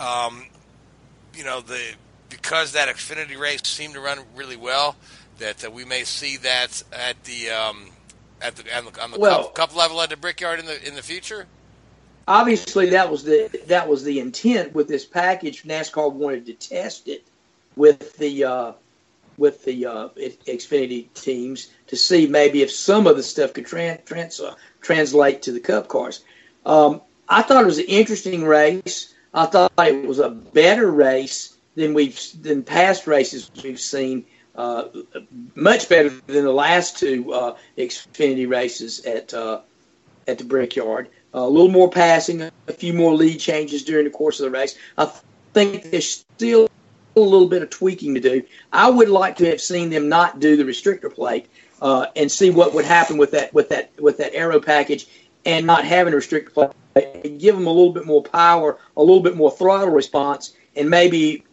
um, 0.00 0.46
you 1.34 1.44
know 1.44 1.60
the 1.60 1.80
because 2.28 2.72
that 2.72 2.88
Xfinity 2.88 3.38
race 3.38 3.60
seemed 3.64 3.94
to 3.94 4.00
run 4.00 4.18
really 4.34 4.56
well, 4.56 4.96
that 5.38 5.64
uh, 5.64 5.70
we 5.70 5.84
may 5.84 6.04
see 6.04 6.38
that 6.38 6.82
at 6.92 7.22
the 7.24 7.50
um, 7.50 7.90
at 8.40 8.56
the 8.56 8.76
on 8.76 8.86
the, 8.86 9.02
on 9.02 9.10
the 9.10 9.18
well, 9.18 9.44
cup, 9.44 9.54
cup, 9.54 9.76
level 9.76 10.00
at 10.00 10.10
the 10.10 10.16
Brickyard 10.16 10.58
in 10.58 10.66
the 10.66 10.86
in 10.86 10.94
the 10.94 11.02
future. 11.02 11.46
Obviously, 12.28 12.90
that 12.90 13.10
was 13.10 13.24
the 13.24 13.64
that 13.66 13.88
was 13.88 14.04
the 14.04 14.20
intent 14.20 14.74
with 14.74 14.88
this 14.88 15.04
package. 15.04 15.64
NASCAR 15.64 16.12
wanted 16.12 16.46
to 16.46 16.54
test 16.54 17.08
it 17.08 17.24
with 17.76 18.16
the 18.16 18.44
uh, 18.44 18.72
with 19.36 19.64
the 19.64 19.86
uh, 19.86 20.08
Xfinity 20.10 21.12
teams 21.14 21.70
to 21.88 21.96
see 21.96 22.26
maybe 22.26 22.62
if 22.62 22.70
some 22.70 23.06
of 23.06 23.16
the 23.16 23.22
stuff 23.22 23.52
could 23.54 23.66
trans, 23.66 24.00
trans 24.04 24.40
uh, 24.40 24.54
translate 24.80 25.42
to 25.42 25.52
the 25.52 25.60
Cup 25.60 25.88
cars. 25.88 26.22
Um, 26.64 27.00
I 27.28 27.42
thought 27.42 27.62
it 27.62 27.66
was 27.66 27.78
an 27.78 27.86
interesting 27.86 28.44
race. 28.44 29.11
I 29.34 29.46
thought 29.46 29.72
it 29.78 30.06
was 30.06 30.18
a 30.18 30.30
better 30.30 30.90
race 30.90 31.56
than 31.74 31.94
we've 31.94 32.20
than 32.40 32.62
past 32.62 33.06
races 33.06 33.50
we've 33.62 33.80
seen. 33.80 34.26
Uh, 34.54 34.84
much 35.54 35.88
better 35.88 36.10
than 36.26 36.44
the 36.44 36.52
last 36.52 36.98
two 36.98 37.32
uh, 37.32 37.56
Xfinity 37.78 38.48
races 38.48 39.04
at 39.06 39.32
uh, 39.32 39.60
at 40.28 40.38
the 40.38 40.44
Brickyard. 40.44 41.08
a 41.32 41.48
little 41.48 41.70
more 41.70 41.90
passing, 41.90 42.42
a 42.42 42.72
few 42.72 42.92
more 42.92 43.14
lead 43.14 43.38
changes 43.40 43.84
during 43.84 44.04
the 44.04 44.10
course 44.10 44.40
of 44.40 44.44
the 44.44 44.50
race. 44.50 44.76
I 44.98 45.10
think 45.54 45.90
there's 45.90 46.08
still 46.34 46.68
a 47.16 47.20
little 47.20 47.48
bit 47.48 47.62
of 47.62 47.70
tweaking 47.70 48.14
to 48.14 48.20
do. 48.20 48.42
I 48.72 48.90
would 48.90 49.08
like 49.08 49.36
to 49.36 49.46
have 49.46 49.60
seen 49.60 49.90
them 49.90 50.08
not 50.08 50.40
do 50.40 50.56
the 50.56 50.64
restrictor 50.64 51.12
plate 51.12 51.46
uh, 51.80 52.06
and 52.16 52.30
see 52.30 52.50
what 52.50 52.74
would 52.74 52.84
happen 52.84 53.16
with 53.16 53.30
that 53.32 53.52
with 53.54 53.70
that 53.70 53.98
with 53.98 54.18
that 54.18 54.34
aero 54.34 54.60
package 54.60 55.06
and 55.44 55.66
not 55.66 55.84
having 55.84 56.12
a 56.12 56.16
restrictor 56.16 56.52
plate 56.52 56.70
give 56.94 57.54
them 57.54 57.66
a 57.66 57.70
little 57.70 57.92
bit 57.92 58.06
more 58.06 58.22
power, 58.22 58.78
a 58.96 59.00
little 59.00 59.22
bit 59.22 59.36
more 59.36 59.50
throttle 59.50 59.90
response, 59.90 60.54
and 60.76 60.88
maybe 60.88 61.44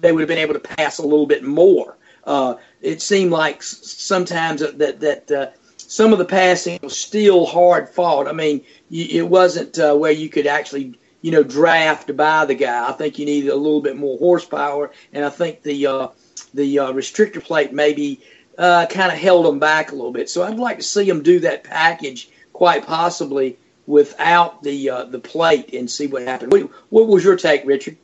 they 0.00 0.12
would 0.12 0.20
have 0.20 0.28
been 0.28 0.38
able 0.38 0.54
to 0.54 0.60
pass 0.60 0.98
a 0.98 1.02
little 1.02 1.26
bit 1.26 1.44
more. 1.44 1.96
Uh, 2.24 2.54
it 2.80 3.02
seemed 3.02 3.30
like 3.30 3.62
sometimes 3.62 4.60
that 4.60 5.00
that 5.00 5.30
uh, 5.30 5.50
some 5.76 6.12
of 6.12 6.18
the 6.18 6.24
passing 6.24 6.78
was 6.82 6.96
still 6.96 7.46
hard 7.46 7.88
fought. 7.88 8.28
I 8.28 8.32
mean, 8.32 8.64
it 8.90 9.28
wasn't 9.28 9.78
uh, 9.78 9.94
where 9.94 10.12
you 10.12 10.28
could 10.28 10.46
actually 10.46 10.98
you 11.22 11.30
know 11.30 11.42
draft 11.42 12.16
by 12.16 12.44
the 12.44 12.54
guy. 12.54 12.88
I 12.88 12.92
think 12.92 13.18
you 13.18 13.26
needed 13.26 13.50
a 13.50 13.56
little 13.56 13.80
bit 13.80 13.96
more 13.96 14.18
horsepower, 14.18 14.92
and 15.12 15.24
I 15.24 15.30
think 15.30 15.62
the 15.62 15.86
uh, 15.86 16.08
the 16.54 16.78
uh, 16.78 16.92
restrictor 16.92 17.42
plate 17.42 17.72
maybe 17.72 18.20
uh, 18.58 18.86
kind 18.86 19.12
of 19.12 19.18
held 19.18 19.46
them 19.46 19.58
back 19.58 19.92
a 19.92 19.94
little 19.94 20.12
bit. 20.12 20.28
So 20.28 20.42
I'd 20.42 20.58
like 20.58 20.78
to 20.78 20.84
see 20.84 21.04
them 21.04 21.22
do 21.22 21.40
that 21.40 21.64
package 21.64 22.30
quite 22.52 22.86
possibly 22.86 23.58
without 23.90 24.62
the 24.62 24.90
uh, 24.90 25.04
the 25.04 25.18
plate 25.18 25.74
and 25.74 25.90
see 25.90 26.06
what 26.06 26.22
happened. 26.22 26.52
What, 26.52 26.70
what 26.88 27.08
was 27.08 27.24
your 27.24 27.36
take, 27.36 27.64
Richard? 27.66 27.96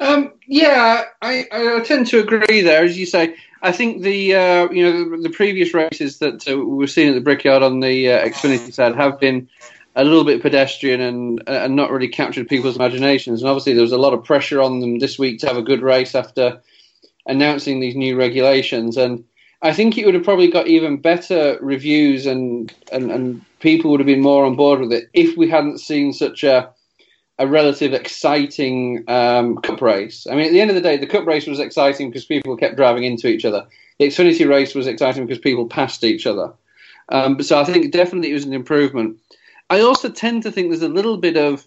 Um, 0.00 0.32
yeah, 0.46 1.04
I, 1.20 1.46
I, 1.50 1.80
tend 1.80 2.06
to 2.08 2.20
agree 2.20 2.60
there. 2.60 2.84
As 2.84 2.96
you 2.96 3.04
say, 3.04 3.34
I 3.62 3.72
think 3.72 4.02
the 4.02 4.34
uh, 4.34 4.70
you 4.70 4.82
know 4.82 5.10
the, 5.10 5.28
the, 5.28 5.30
previous 5.30 5.74
races 5.74 6.18
that 6.18 6.48
uh, 6.48 6.56
we've 6.56 6.90
seen 6.90 7.08
at 7.08 7.14
the 7.14 7.20
Brickyard 7.20 7.62
on 7.62 7.80
the 7.80 8.12
uh, 8.12 8.24
Xfinity 8.24 8.72
side 8.72 8.94
have 8.94 9.18
been 9.18 9.48
a 9.96 10.04
little 10.04 10.24
bit 10.24 10.40
pedestrian 10.40 11.00
and 11.00 11.42
and 11.48 11.74
not 11.74 11.90
really 11.90 12.08
captured 12.08 12.48
people's 12.48 12.76
imaginations. 12.76 13.42
And 13.42 13.50
obviously, 13.50 13.74
there 13.74 13.82
was 13.82 13.92
a 13.92 13.98
lot 13.98 14.14
of 14.14 14.24
pressure 14.24 14.62
on 14.62 14.80
them 14.80 15.00
this 15.00 15.18
week 15.18 15.40
to 15.40 15.48
have 15.48 15.56
a 15.56 15.62
good 15.62 15.82
race 15.82 16.14
after 16.14 16.60
announcing 17.26 17.78
these 17.78 17.94
new 17.94 18.16
regulations. 18.16 18.96
And 18.96 19.24
I 19.62 19.72
think 19.72 19.98
it 19.98 20.06
would 20.06 20.14
have 20.14 20.24
probably 20.24 20.50
got 20.50 20.66
even 20.66 20.96
better 20.96 21.58
reviews 21.60 22.26
and, 22.26 22.72
and, 22.90 23.10
and 23.10 23.44
people 23.60 23.90
would 23.90 24.00
have 24.00 24.06
been 24.06 24.20
more 24.20 24.44
on 24.44 24.56
board 24.56 24.80
with 24.80 24.92
it 24.92 25.08
if 25.12 25.36
we 25.36 25.48
hadn't 25.48 25.78
seen 25.78 26.12
such 26.12 26.44
a 26.44 26.70
a 27.38 27.46
relative 27.46 27.92
exciting 27.92 29.04
um, 29.08 29.58
cup 29.58 29.80
race. 29.80 30.26
I 30.28 30.34
mean, 30.34 30.46
at 30.46 30.52
the 30.52 30.60
end 30.60 30.70
of 30.70 30.74
the 30.74 30.82
day, 30.82 30.96
the 30.96 31.06
cup 31.06 31.24
race 31.24 31.46
was 31.46 31.60
exciting 31.60 32.10
because 32.10 32.24
people 32.24 32.56
kept 32.56 32.76
driving 32.76 33.04
into 33.04 33.28
each 33.28 33.44
other. 33.44 33.64
The 33.98 34.06
Xfinity 34.06 34.48
race 34.48 34.74
was 34.74 34.86
exciting 34.86 35.24
because 35.24 35.38
people 35.38 35.66
passed 35.66 36.02
each 36.02 36.26
other. 36.26 36.52
Um, 37.10 37.40
so 37.42 37.60
I 37.60 37.64
think 37.64 37.92
definitely 37.92 38.30
it 38.30 38.34
was 38.34 38.44
an 38.44 38.52
improvement. 38.52 39.18
I 39.70 39.80
also 39.80 40.08
tend 40.08 40.42
to 40.44 40.52
think 40.52 40.70
there's 40.70 40.82
a 40.82 40.88
little 40.88 41.16
bit 41.16 41.36
of, 41.36 41.66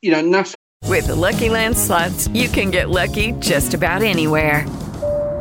you 0.00 0.10
know, 0.10 0.22
NASCAR. 0.22 0.54
With 0.86 1.06
the 1.06 1.14
Lucky 1.14 1.50
Land 1.50 1.76
slots, 1.76 2.28
you 2.28 2.48
can 2.48 2.70
get 2.70 2.90
lucky 2.90 3.32
just 3.32 3.74
about 3.74 4.02
anywhere. 4.02 4.66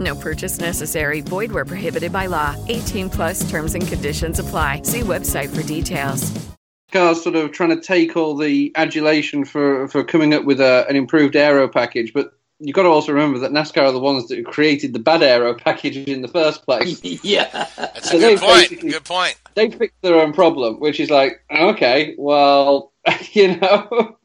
No 0.00 0.14
purchase 0.14 0.58
necessary. 0.58 1.20
Void 1.20 1.52
where 1.52 1.64
prohibited 1.66 2.12
by 2.12 2.26
law. 2.26 2.56
18 2.68 3.10
plus 3.10 3.48
terms 3.50 3.74
and 3.74 3.86
conditions 3.86 4.38
apply. 4.38 4.82
See 4.82 5.00
website 5.00 5.54
for 5.54 5.62
details. 5.62 6.32
Cars 6.90 7.22
sort 7.22 7.36
of 7.36 7.52
trying 7.52 7.70
to 7.70 7.80
take 7.80 8.16
all 8.16 8.34
the 8.36 8.72
adulation 8.74 9.44
for, 9.44 9.86
for 9.88 10.02
coming 10.02 10.34
up 10.34 10.44
with 10.44 10.60
a, 10.60 10.86
an 10.88 10.96
improved 10.96 11.36
aero 11.36 11.68
package, 11.68 12.12
but 12.12 12.32
you've 12.58 12.74
got 12.74 12.82
to 12.82 12.88
also 12.88 13.12
remember 13.12 13.38
that 13.38 13.52
NASCAR 13.52 13.82
are 13.82 13.92
the 13.92 14.00
ones 14.00 14.26
that 14.28 14.44
created 14.44 14.92
the 14.92 14.98
bad 14.98 15.22
aero 15.22 15.54
package 15.54 15.96
in 15.96 16.20
the 16.20 16.28
first 16.28 16.64
place. 16.64 17.00
yeah, 17.22 17.68
That's 17.76 18.10
So 18.10 18.16
a 18.16 18.20
good 18.20 18.40
point. 18.40 18.80
Good 18.80 19.04
point. 19.04 19.36
they 19.54 19.70
fixed 19.70 20.02
their 20.02 20.16
own 20.16 20.32
problem, 20.32 20.80
which 20.80 20.98
is 20.98 21.10
like, 21.10 21.44
okay, 21.50 22.14
well, 22.18 22.92
you 23.32 23.56
know. 23.56 24.16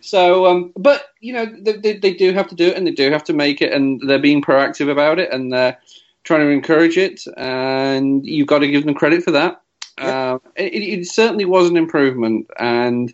So, 0.00 0.46
um, 0.46 0.72
but 0.76 1.06
you 1.20 1.32
know, 1.32 1.46
they, 1.46 1.72
they, 1.72 1.96
they 1.98 2.14
do 2.14 2.32
have 2.32 2.48
to 2.48 2.54
do 2.54 2.68
it, 2.68 2.76
and 2.76 2.86
they 2.86 2.92
do 2.92 3.10
have 3.10 3.24
to 3.24 3.32
make 3.32 3.62
it, 3.62 3.72
and 3.72 4.00
they're 4.08 4.18
being 4.18 4.42
proactive 4.42 4.90
about 4.90 5.18
it, 5.18 5.32
and 5.32 5.52
they're 5.52 5.78
trying 6.24 6.40
to 6.40 6.48
encourage 6.48 6.96
it, 6.96 7.22
and 7.36 8.24
you've 8.26 8.46
got 8.46 8.60
to 8.60 8.70
give 8.70 8.84
them 8.84 8.94
credit 8.94 9.22
for 9.22 9.32
that. 9.32 9.60
Um, 9.98 10.40
it, 10.56 10.72
it 10.74 11.06
certainly 11.06 11.44
was 11.44 11.68
an 11.68 11.76
improvement, 11.76 12.48
and 12.58 13.12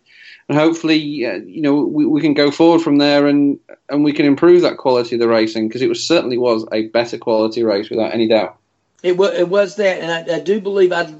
and 0.48 0.56
hopefully, 0.56 1.26
uh, 1.26 1.34
you 1.44 1.60
know, 1.60 1.74
we, 1.74 2.06
we 2.06 2.22
can 2.22 2.32
go 2.32 2.50
forward 2.50 2.80
from 2.80 2.98
there, 2.98 3.26
and 3.26 3.58
and 3.90 4.04
we 4.04 4.12
can 4.12 4.26
improve 4.26 4.62
that 4.62 4.78
quality 4.78 5.16
of 5.16 5.20
the 5.20 5.28
racing 5.28 5.68
because 5.68 5.82
it 5.82 5.88
was 5.88 6.06
certainly 6.06 6.38
was 6.38 6.66
a 6.72 6.86
better 6.88 7.18
quality 7.18 7.62
race 7.62 7.90
without 7.90 8.14
any 8.14 8.28
doubt. 8.28 8.56
It 9.02 9.16
was 9.16 9.34
it 9.34 9.48
was 9.48 9.76
that, 9.76 10.00
and 10.00 10.30
I, 10.30 10.36
I 10.36 10.40
do 10.40 10.60
believe 10.60 10.92
I'd 10.92 11.14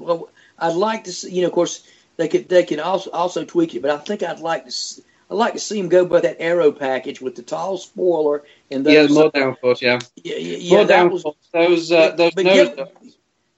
I'd 0.57 0.75
like 0.75 1.03
to 1.05 1.13
see. 1.13 1.31
You 1.31 1.41
know, 1.41 1.47
of 1.47 1.53
course, 1.53 1.85
they 2.17 2.27
could 2.27 2.49
they 2.49 2.63
can 2.63 2.79
also 2.79 3.11
also 3.11 3.45
tweak 3.45 3.75
it, 3.75 3.81
but 3.81 3.91
I 3.91 3.97
think 3.97 4.23
I'd 4.23 4.39
like 4.39 4.65
to. 4.65 5.01
I'd 5.29 5.35
like 5.35 5.53
to 5.53 5.59
see 5.59 5.79
them 5.79 5.89
go 5.89 6.05
by 6.05 6.21
that 6.21 6.37
aero 6.39 6.71
package 6.71 7.21
with 7.21 7.35
the 7.35 7.43
tall 7.43 7.77
spoiler 7.77 8.43
and 8.71 8.85
those. 8.85 8.93
Yeah, 8.93 9.15
more 9.15 9.31
downforce, 9.31 9.81
yeah. 9.81 9.99
yeah, 10.15 10.37
yeah, 10.37 10.75
more 10.75 10.85
that 10.85 11.11
was- 11.11 11.23
downforce. 11.23 11.35
Those 11.51 11.91
uh, 11.91 12.15
those 12.15 12.35
nose 12.35 12.69
give, 12.75 12.87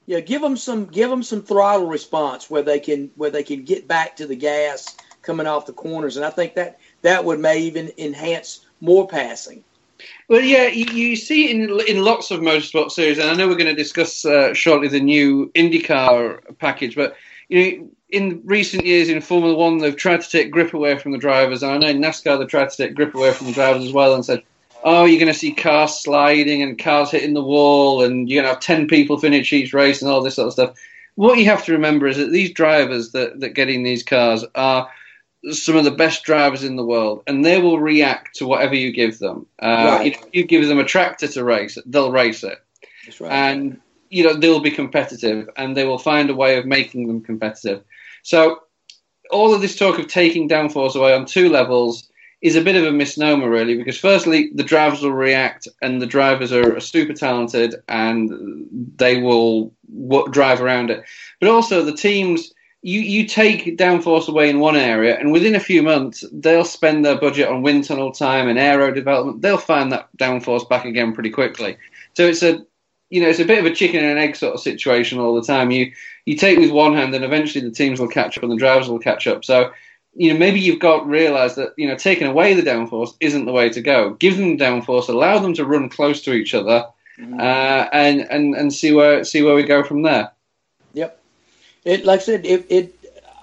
yeah, 0.06 0.20
give 0.20 0.42
them 0.42 0.58
some 0.58 0.86
give 0.86 1.10
them 1.10 1.24
some 1.24 1.44
throttle 1.44 1.88
response 1.88 2.50
where 2.50 2.64
they 2.64 2.80
can 2.80 3.12
where 3.16 3.30
they 3.30 3.44
can 3.44 3.64
get 3.64 3.88
back 3.88 4.18
to 4.18 4.28
the 4.28 4.36
gas 4.36 4.98
coming 5.22 5.48
off 5.48 5.66
the 5.66 5.74
corners, 5.74 6.18
and 6.18 6.26
I 6.26 6.30
think 6.30 6.56
that 6.56 6.80
that 7.04 7.24
would 7.24 7.40
may 7.40 7.60
even 7.60 7.92
enhance 7.98 8.66
more 8.82 9.08
passing. 9.08 9.64
Well, 10.28 10.42
yeah, 10.42 10.68
you, 10.68 10.86
you 10.86 11.16
see 11.16 11.46
it 11.46 11.52
in 11.52 11.80
in 11.88 12.04
lots 12.04 12.32
of 12.32 12.40
motorsport 12.40 12.92
series, 12.92 13.20
and 13.20 13.30
I 13.30 13.36
know 13.36 13.48
we're 13.48 13.56
going 13.56 13.74
to 13.74 13.82
discuss 13.82 14.26
uh, 14.26 14.54
shortly 14.54 14.88
the 14.88 15.00
new 15.00 15.52
IndyCar 15.54 16.58
package. 16.58 16.96
But 16.96 17.16
you 17.50 17.78
know, 17.78 17.90
in 18.12 18.42
recent 18.44 18.86
years 18.86 19.10
in 19.10 19.22
Formula 19.22 19.56
One, 19.56 19.78
they've 19.78 19.96
tried 19.96 20.22
to 20.22 20.30
take 20.30 20.52
grip 20.52 20.74
away 20.74 20.98
from 20.98 21.12
the 21.14 21.18
drivers, 21.18 21.64
and 21.64 21.72
I 21.72 21.78
know 21.78 21.88
in 21.88 22.02
NASCAR 22.02 22.38
they've 22.38 22.48
tried 22.48 22.70
to 22.70 22.78
take 22.78 22.96
grip 22.96 23.16
away 23.16 23.32
from 23.34 23.48
the 23.48 23.54
drivers 23.54 23.86
as 23.86 23.94
well, 23.94 24.14
and 24.14 24.26
said, 24.26 24.44
"Oh, 24.84 25.06
you're 25.06 25.20
going 25.20 25.32
to 25.32 25.38
see 25.38 25.54
cars 25.54 25.96
sliding 26.00 26.62
and 26.62 26.78
cars 26.78 27.12
hitting 27.12 27.34
the 27.34 27.44
wall, 27.44 28.04
and 28.04 28.30
you're 28.30 28.42
going 28.42 28.50
to 28.50 28.54
have 28.54 28.62
ten 28.64 28.88
people 28.88 29.18
finish 29.18 29.54
each 29.54 29.74
race, 29.74 30.02
and 30.02 30.12
all 30.12 30.22
this 30.22 30.36
sort 30.36 30.48
of 30.48 30.54
stuff." 30.54 30.78
What 31.16 31.38
you 31.38 31.46
have 31.46 31.66
to 31.66 31.74
remember 31.74 32.08
is 32.08 32.18
that 32.18 32.32
these 32.32 32.52
drivers 32.52 33.12
that, 33.12 33.40
that 33.42 33.50
get 33.50 33.70
in 33.70 33.84
these 33.84 34.04
cars 34.04 34.46
are 34.56 34.90
some 35.52 35.76
of 35.76 35.84
the 35.84 35.92
best 35.92 36.24
drivers 36.24 36.64
in 36.64 36.76
the 36.76 36.86
world, 36.86 37.24
and 37.28 37.44
they 37.44 37.60
will 37.60 37.80
react 37.80 38.36
to 38.36 38.48
whatever 38.48 38.76
you 38.76 38.92
give 38.92 39.20
them. 39.20 39.46
Uh, 39.62 39.98
Right. 40.00 40.06
you, 40.06 40.42
you 40.42 40.44
give 40.46 40.68
them 40.68 40.80
a 40.80 40.84
tractor 40.86 41.28
to 41.28 41.44
race, 41.44 41.78
they'll 41.86 42.12
race 42.12 42.44
it, 42.44 42.60
right. 43.20 43.32
and 43.32 43.80
you 44.10 44.24
know 44.24 44.34
they'll 44.34 44.60
be 44.60 44.72
competitive, 44.72 45.50
and 45.56 45.76
they 45.78 45.86
will 45.86 45.98
find 45.98 46.30
a 46.30 46.36
way 46.36 46.58
of 46.58 46.66
making 46.66 47.08
them 47.08 47.22
competitive. 47.22 47.84
So, 48.24 48.60
all 49.32 49.54
of 49.54 49.62
this 49.62 49.78
talk 49.78 49.98
of 49.98 50.08
taking 50.08 50.50
downforce 50.50 50.96
away 50.96 51.14
on 51.14 51.26
two 51.26 51.50
levels 51.50 52.10
is 52.42 52.56
a 52.56 52.62
bit 52.62 52.76
of 52.76 52.84
a 52.84 52.92
misnomer, 52.92 53.50
really, 53.50 53.78
because 53.78 53.98
firstly, 54.00 54.52
the 54.56 54.64
drivers 54.64 55.02
will 55.02 55.14
react, 55.14 55.68
and 55.82 56.02
the 56.02 56.08
drivers 56.08 56.52
are 56.52 56.80
super 56.80 57.14
talented, 57.14 57.76
and 57.88 58.68
they 58.98 59.22
will 59.22 59.74
w- 60.08 60.28
drive 60.32 60.62
around 60.62 60.90
it. 60.90 61.04
But 61.40 61.50
also, 61.50 61.84
the 61.84 61.96
teams 61.96 62.52
you, 62.82 63.00
you 63.02 63.28
take 63.28 63.78
downforce 63.78 64.28
away 64.28 64.50
in 64.50 64.60
one 64.60 64.76
area, 64.76 65.18
and 65.20 65.32
within 65.32 65.56
a 65.56 65.60
few 65.60 65.84
months, 65.84 66.24
they'll 66.32 66.66
spend 66.66 67.06
their 67.06 67.20
budget 67.20 67.48
on 67.48 67.62
wind 67.62 67.84
tunnel 67.84 68.12
time 68.12 68.48
and 68.48 68.58
aero 68.58 68.92
development. 68.92 69.42
They'll 69.42 69.58
find 69.58 69.92
that 69.92 70.10
downforce 70.18 70.68
back 70.68 70.86
again 70.86 71.14
pretty 71.14 71.30
quickly. 71.30 71.78
So 72.14 72.28
it's 72.28 72.42
a, 72.42 72.66
you 73.12 73.22
know, 73.22 73.28
it's 73.28 73.40
a 73.40 73.46
bit 73.46 73.60
of 73.60 73.66
a 73.66 73.76
chicken 73.76 74.04
and 74.04 74.18
egg 74.18 74.38
sort 74.38 74.56
of 74.56 74.62
situation 74.62 75.20
all 75.20 75.36
the 75.36 75.44
time. 75.46 75.70
You 75.70 75.92
you 76.26 76.36
take 76.36 76.58
with 76.58 76.72
one 76.72 76.96
hand, 76.96 77.14
and 77.14 77.26
eventually 77.26 77.64
the 77.64 77.76
teams 77.76 78.00
will 78.00 78.08
catch 78.08 78.38
up 78.38 78.44
and 78.44 78.52
the 78.52 78.58
drivers 78.58 78.90
will 78.90 79.00
catch 79.00 79.28
up. 79.28 79.44
So, 79.44 79.72
you 80.16 80.32
know, 80.32 80.40
maybe 80.40 80.62
you've 80.62 80.80
got 80.80 81.02
to 81.02 81.06
realize 81.06 81.56
that 81.56 81.74
you 81.78 81.88
know 81.88 81.96
taking 81.96 82.28
away 82.28 82.54
the 82.54 82.62
downforce 82.62 83.14
isn't 83.20 83.46
the 83.46 83.52
way 83.52 83.70
to 83.70 83.82
go. 83.82 84.12
Give 84.12 84.38
them 84.38 84.58
downforce, 84.58 85.10
allow 85.10 85.40
them 85.40 85.54
to 85.56 85.66
run 85.66 85.90
close 85.90 86.22
to 86.22 86.34
each 86.34 86.56
other, 86.56 86.88
uh, 87.38 87.90
and 87.92 88.22
and 88.32 88.56
and 88.56 88.74
see 88.74 88.94
where 88.94 89.26
see 89.26 89.44
where 89.44 89.56
we 89.56 89.64
go 89.64 89.84
from 89.84 90.04
there. 90.04 90.32
Yep. 90.94 91.22
It 91.84 92.06
like 92.06 92.22
I 92.22 92.24
said, 92.24 92.46
it, 92.46 92.66
it 92.70 92.96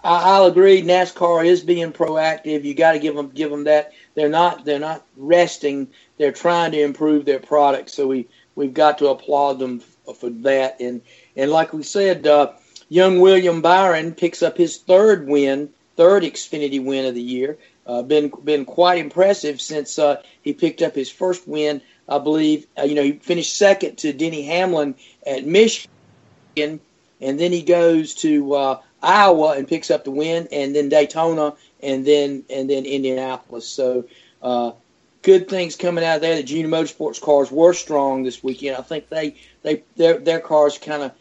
I'll 0.03 0.47
agree. 0.47 0.83
NASCAR 0.83 1.45
is 1.45 1.63
being 1.63 1.93
proactive. 1.93 2.65
You 2.65 2.73
got 2.73 2.93
to 2.93 2.99
give 2.99 3.15
them 3.15 3.29
give 3.31 3.51
them 3.51 3.65
that. 3.65 3.93
They're 4.15 4.31
not 4.31 4.65
they're 4.65 4.79
not 4.79 5.05
resting. 5.19 5.89
They're 6.17 6.33
trying 6.33 6.73
to 6.73 6.81
improve 6.81 7.27
their 7.27 7.41
product. 7.41 7.91
So 7.91 8.07
we 8.07 8.29
we've 8.59 8.75
got 8.75 8.99
to 8.99 9.09
applaud 9.09 9.59
them 9.59 9.81
for 9.81 10.31
that. 10.31 10.81
And 10.81 11.01
and 11.37 11.51
like 11.51 11.73
we 11.73 11.83
said, 11.83 12.27
uh, 12.27 12.53
young 12.89 13.21
William 13.21 13.63
Byron 13.63 14.13
picks 14.13 14.43
up 14.43 14.59
his 14.59 14.79
third 14.79 15.27
win, 15.27 15.71
third 15.97 16.25
Xfinity 16.25 16.85
win 16.85 17.07
of 17.07 17.15
the 17.15 17.23
year. 17.23 17.57
Uh, 17.87 18.03
been 18.03 18.31
been 18.45 18.65
quite 18.65 18.99
impressive 18.99 19.61
since 19.61 19.99
uh, 19.99 20.21
he 20.43 20.53
picked 20.53 20.83
up 20.83 20.95
his 20.95 21.11
first 21.11 21.47
win. 21.49 21.81
I 22.09 22.19
believe 22.19 22.67
uh, 22.79 22.83
you 22.83 22.95
know 22.95 23.03
he 23.03 23.13
finished 23.13 23.57
second 23.57 23.97
to 23.99 24.13
Denny 24.13 24.43
Hamlin 24.43 24.97
at 25.27 25.47
Michigan 25.47 26.81
and 27.21 27.39
then 27.39 27.53
he 27.53 27.63
goes 27.63 28.15
to 28.17 28.55
uh, 28.55 28.81
Iowa 29.03 29.53
and 29.53 29.67
picks 29.67 29.91
up 29.91 30.05
the 30.05 30.11
win, 30.11 30.49
and 30.53 30.75
then 30.75 30.89
Daytona, 30.89 31.55
and 31.83 32.05
then 32.05 32.45
and 32.51 32.69
then 32.69 32.85
Indianapolis. 32.85 33.69
So 33.69 34.07
uh, 34.43 34.73
good 35.23 35.49
things 35.49 35.77
coming 35.77 36.05
out 36.05 36.17
of 36.17 36.23
there. 36.23 36.37
The 36.37 36.43
junior 36.43 36.69
motorsports 36.69 37.21
cars 37.21 37.51
were 37.51 37.73
strong 37.73 38.23
this 38.23 38.43
weekend. 38.43 38.77
I 38.77 38.83
think 38.83 39.09
they 39.09 39.37
they 39.63 39.83
their 39.97 40.19
their 40.19 40.41
cars 40.41 40.79
kind 40.79 41.03
of 41.03 41.13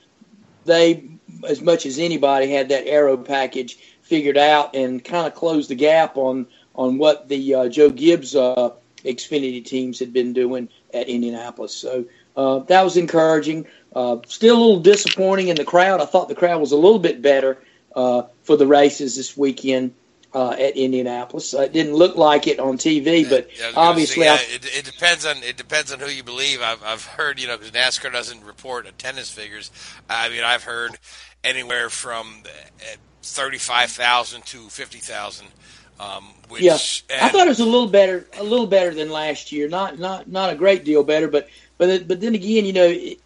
they 0.66 1.10
as 1.48 1.62
much 1.62 1.86
as 1.86 2.00
anybody 2.00 2.52
had 2.52 2.70
that 2.70 2.88
aero 2.88 3.18
package 3.18 3.78
figured 4.02 4.38
out 4.38 4.76
and 4.76 5.04
kind 5.04 5.28
of 5.28 5.36
closed 5.36 5.70
the 5.70 5.76
gap 5.76 6.18
on 6.18 6.48
on 6.76 6.98
what 6.98 7.28
the 7.28 7.56
uh, 7.56 7.70
Joe 7.70 7.90
Gibbs 7.90 8.36
uh, 8.36 8.72
Xfinity 9.04 9.64
teams 9.64 10.00
had 10.00 10.14
been 10.14 10.34
doing 10.34 10.70
at 10.94 11.10
Indianapolis. 11.10 11.74
So 11.74 12.06
uh, 12.36 12.60
that 12.60 12.84
was 12.84 12.98
encouraging. 12.98 13.66
Uh, 13.96 14.18
still 14.28 14.58
a 14.58 14.60
little 14.60 14.80
disappointing 14.80 15.48
in 15.48 15.56
the 15.56 15.66
crowd. 15.66 16.02
I 16.02 16.06
thought 16.06 16.30
the 16.30 16.36
crowd 16.36 16.62
was 16.62 16.72
a 16.72 16.76
little 16.78 17.00
bit 17.00 17.22
better 17.22 17.58
uh, 17.96 18.24
for 18.44 18.56
the 18.58 18.68
races 18.68 19.16
this 19.16 19.36
weekend 19.36 19.94
uh, 20.38 20.52
at 20.52 20.78
Indianapolis. 20.78 21.56
Uh, 21.56 21.62
it 21.62 21.74
didn't 21.74 21.96
look 21.96 22.16
like 22.16 22.46
it 22.46 22.60
on 22.60 22.78
TV, 22.78 23.28
but 23.28 23.50
Yeah, 23.58 23.72
I 23.76 23.90
obviously, 23.90 24.24
say, 24.24 24.30
I, 24.30 24.36
it, 24.36 24.66
it 24.78 24.86
depends 24.86 25.26
on 25.26 25.38
it 25.42 25.58
depends 25.58 25.92
on 25.92 26.00
who 26.00 26.08
you 26.08 26.24
believe. 26.24 26.62
I've 26.62 26.84
I've 26.84 27.04
heard 27.04 27.40
you 27.40 27.48
know 27.48 27.58
because 27.58 27.72
NASCAR 27.72 28.12
doesn't 28.12 28.44
report 28.44 28.86
attendance 28.86 29.32
figures. 29.32 29.72
I 30.08 30.30
mean 30.30 30.44
I've 30.44 30.64
heard 30.64 30.92
anywhere 31.44 31.90
from 31.90 32.44
thirty 33.24 33.58
five 33.58 33.90
thousand 33.90 34.46
to 34.46 34.70
fifty 34.70 35.00
thousand. 35.00 35.48
Um, 36.00 36.26
which 36.50 36.62
yeah, 36.62 36.76
I 36.76 37.30
thought 37.30 37.48
it 37.48 37.50
was 37.50 37.60
a 37.60 37.66
little 37.66 37.88
better, 37.88 38.28
a 38.38 38.44
little 38.44 38.68
better 38.68 38.94
than 38.94 39.10
last 39.10 39.52
year. 39.52 39.68
Not 39.68 39.98
not 39.98 40.28
not 40.28 40.54
a 40.54 40.56
great 40.56 40.86
deal 40.86 41.04
better, 41.04 41.28
but 41.28 41.50
but 41.80 42.08
but 42.08 42.22
then 42.22 42.36
again, 42.36 42.66
you 42.66 42.74
know. 42.74 42.88
It, 42.88 43.20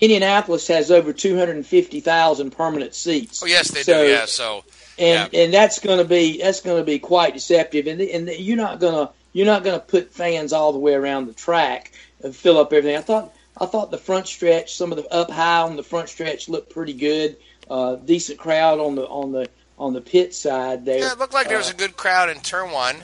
Indianapolis 0.00 0.66
has 0.66 0.90
over 0.90 1.12
250,000 1.12 2.50
permanent 2.50 2.92
seats. 2.92 3.40
Oh 3.40 3.46
yes, 3.46 3.70
they 3.70 3.84
So- 3.84 4.02
do. 4.04 4.10
Yeah, 4.10 4.24
so 4.26 4.64
and 4.98 5.34
and 5.34 5.52
that's 5.54 5.78
going 5.78 5.98
to 5.98 6.04
be 6.04 6.38
that's 6.42 6.60
going 6.60 6.78
to 6.78 6.84
be 6.84 6.98
quite 6.98 7.34
deceptive. 7.34 7.86
And 7.86 8.00
and 8.00 8.28
you're 8.28 8.56
not 8.56 8.80
gonna 8.80 9.10
you're 9.32 9.46
not 9.46 9.64
gonna 9.64 9.78
put 9.80 10.12
fans 10.12 10.52
all 10.52 10.72
the 10.72 10.78
way 10.78 10.94
around 10.94 11.26
the 11.26 11.32
track 11.34 11.92
and 12.22 12.34
fill 12.34 12.58
up 12.58 12.72
everything. 12.72 12.96
I 12.98 13.02
thought 13.02 13.32
I 13.60 13.66
thought 13.66 13.90
the 13.90 13.98
front 13.98 14.26
stretch, 14.26 14.74
some 14.74 14.92
of 14.92 14.98
the 14.98 15.06
up 15.12 15.30
high 15.30 15.62
on 15.62 15.76
the 15.76 15.82
front 15.82 16.08
stretch 16.08 16.48
looked 16.48 16.70
pretty 16.72 16.94
good. 16.94 17.36
Uh, 17.68 17.96
decent 17.96 18.38
crowd 18.38 18.80
on 18.80 18.94
the 18.96 19.06
on 19.06 19.32
the 19.32 19.48
on 19.78 19.92
the 19.92 20.00
pit 20.00 20.34
side 20.34 20.84
there. 20.84 20.98
yeah, 20.98 21.12
it 21.12 21.18
looked 21.18 21.32
like 21.34 21.48
there 21.48 21.56
was 21.58 21.68
Uh, 21.70 21.74
a 21.74 21.76
good 21.78 21.96
crowd 21.96 22.28
in 22.28 22.38
turn 22.40 22.70
one. 22.70 22.96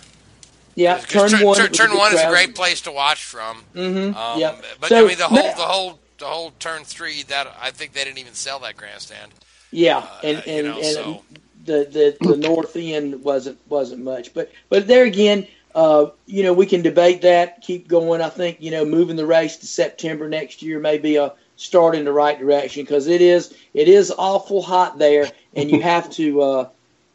yeah. 0.74 0.98
Turn 0.98 1.30
one, 1.42 1.56
turn, 1.56 1.72
turn 1.72 1.96
one 1.96 2.12
is 2.12 2.20
a 2.20 2.28
great 2.28 2.54
place 2.54 2.82
to 2.82 2.92
watch 2.92 3.22
from. 3.24 3.64
Mhm, 3.74 4.14
Um, 4.14 4.38
yeah. 4.40 4.56
But 4.80 4.90
So, 4.90 5.04
I 5.04 5.08
mean 5.08 5.16
the 5.18 5.28
whole 5.28 5.42
the 5.54 5.62
whole 5.62 5.98
the 6.18 6.26
whole 6.26 6.52
turn 6.58 6.84
three 6.84 7.22
that 7.24 7.46
I 7.60 7.70
think 7.70 7.92
they 7.92 8.04
didn't 8.04 8.18
even 8.18 8.34
sell 8.34 8.58
that 8.60 8.76
grandstand. 8.76 9.32
Yeah, 9.70 10.06
and 10.22 10.38
Uh, 10.38 10.42
you 10.46 10.52
and, 10.58 10.66
know, 10.66 10.74
and 10.76 10.84
so- 10.94 11.22
the, 11.66 12.16
the 12.20 12.28
the 12.28 12.36
north 12.36 12.76
end 12.76 13.22
wasn't 13.22 13.58
wasn't 13.68 14.02
much, 14.02 14.32
but 14.32 14.50
but 14.68 14.86
there 14.86 15.04
again, 15.04 15.46
uh, 15.74 16.06
you 16.26 16.42
know, 16.42 16.52
we 16.52 16.66
can 16.66 16.82
debate 16.82 17.22
that, 17.22 17.60
keep 17.60 17.88
going. 17.88 18.22
I 18.22 18.28
think 18.28 18.60
you 18.60 18.70
know, 18.70 18.84
moving 18.84 19.16
the 19.16 19.26
race 19.26 19.56
to 19.58 19.66
September 19.66 20.28
next 20.28 20.62
year 20.62 20.80
may 20.80 20.98
be 20.98 21.16
a 21.16 21.34
start 21.56 21.94
in 21.94 22.04
the 22.04 22.12
right 22.12 22.38
direction 22.38 22.84
because 22.84 23.06
it 23.06 23.20
is 23.20 23.54
it 23.74 23.88
is 23.88 24.12
awful 24.16 24.62
hot 24.62 24.98
there, 24.98 25.30
and 25.54 25.70
you 25.70 25.82
have 25.82 26.10
to 26.12 26.40
uh, 26.40 26.68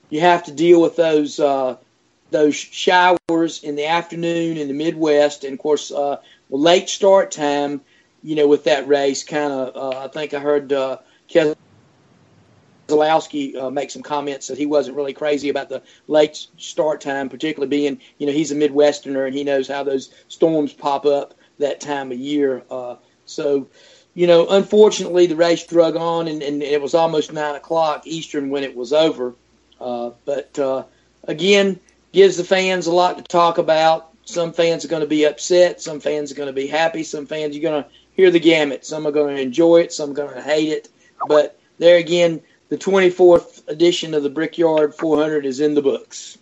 you 0.10 0.20
have 0.20 0.44
to 0.44 0.52
deal 0.52 0.82
with 0.82 0.96
those 0.96 1.40
uh, 1.40 1.78
those 2.30 2.56
showers 2.56 3.64
in 3.64 3.76
the 3.76 3.88
afternoon 3.88 4.58
in 4.58 4.68
the 4.68 4.74
Midwest, 4.74 5.44
and 5.44 5.54
of 5.54 5.60
course, 5.60 5.92
uh, 5.92 6.18
late 6.50 6.90
start 6.90 7.32
time. 7.32 7.82
You 8.24 8.36
know, 8.36 8.48
with 8.48 8.66
that 8.66 8.88
race, 8.88 9.24
kind 9.24 9.52
of, 9.52 9.76
uh, 9.76 10.04
I 10.04 10.08
think 10.08 10.36
I 10.36 10.40
heard 10.40 10.72
uh, 10.72 10.98
Keselowski 12.92 13.56
uh, 13.56 13.70
make 13.70 13.92
some 13.92 14.02
comments 14.02 14.48
that 14.48 14.58
he 14.58 14.66
wasn't 14.66 14.98
really 14.98 15.14
crazy 15.14 15.50
about 15.50 15.70
the 15.70 15.82
late 16.08 16.48
start 16.58 17.02
time, 17.02 17.30
particularly 17.30 17.70
being, 17.70 18.00
you 18.18 18.28
know, 18.28 18.34
he's 18.34 18.52
a 18.52 18.56
Midwesterner 18.56 19.26
and 19.26 19.36
he 19.36 19.44
knows 19.44 19.68
how 19.68 19.84
those 19.84 20.14
storms 20.28 20.74
pop 20.74 21.06
up 21.06 21.34
that 21.60 21.80
time 21.80 22.12
of 22.12 22.18
year. 22.18 22.64
Uh, 22.70 22.96
so, 23.26 23.68
you 24.14 24.28
know, 24.28 24.48
unfortunately, 24.50 25.28
the 25.28 25.36
race 25.36 25.66
drug 25.66 25.96
on 25.96 26.28
and, 26.28 26.42
and 26.44 26.62
it 26.62 26.82
was 26.82 26.94
almost 26.94 27.32
nine 27.34 27.56
o'clock 27.56 28.06
Eastern 28.06 28.50
when 28.50 28.64
it 28.64 28.76
was 28.76 28.94
over. 28.94 29.36
Uh, 29.80 30.12
but 30.26 30.58
uh, 30.60 30.84
again, 31.28 31.80
gives 32.12 32.38
the 32.38 32.44
fans 32.44 32.88
a 32.88 32.92
lot 32.92 33.18
to 33.18 33.24
talk 33.24 33.58
about. 33.58 34.10
Some 34.26 34.54
fans 34.54 34.86
are 34.86 34.90
going 34.90 35.02
to 35.02 35.08
be 35.08 35.26
upset. 35.26 35.82
Some 35.82 36.00
fans 36.00 36.32
are 36.32 36.36
going 36.36 36.48
to 36.48 36.54
be 36.54 36.68
happy. 36.68 37.04
Some 37.04 37.26
fans 37.26 37.56
you're 37.56 37.70
going 37.70 37.84
to 37.84 37.90
hear 38.14 38.30
the 38.32 38.40
gamut. 38.40 38.86
Some 38.86 39.08
are 39.08 39.12
going 39.12 39.36
to 39.36 39.42
enjoy 39.42 39.82
it. 39.82 39.94
Some 39.94 40.12
are 40.12 40.14
going 40.14 40.36
to 40.36 40.42
hate 40.42 40.70
it. 40.70 40.90
But 41.28 41.60
there 41.80 41.98
again, 41.98 42.42
the 42.72 42.78
24th 42.78 43.68
edition 43.68 44.14
of 44.14 44.24
the 44.24 44.30
Brickyard 44.30 44.96
400 44.96 45.46
is 45.46 45.60
in 45.60 45.76
the 45.76 45.82
books. 45.82 46.38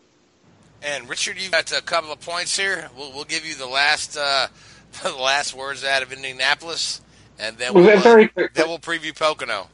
And 0.84 1.10
Richard, 1.10 1.42
you've 1.42 1.52
got 1.52 1.76
a 1.76 1.82
couple 1.82 2.12
of 2.12 2.22
points 2.22 2.56
here. 2.56 2.88
We'll, 2.96 3.12
we'll 3.12 3.26
give 3.26 3.46
you 3.46 3.56
the 3.56 3.68
last 3.68 4.16
uh, 4.16 4.48
the 5.04 5.12
last 5.16 5.56
words 5.56 5.84
out 5.84 6.04
of 6.04 6.14
Indianapolis, 6.14 7.02
and 7.40 7.58
then 7.58 7.74
we'll, 7.74 7.84
Well, 7.84 8.00
very 8.00 8.30
uh, 8.38 8.44
then 8.54 8.68
we'll 8.68 8.80
preview 8.80 9.18
Pocono. 9.18 9.68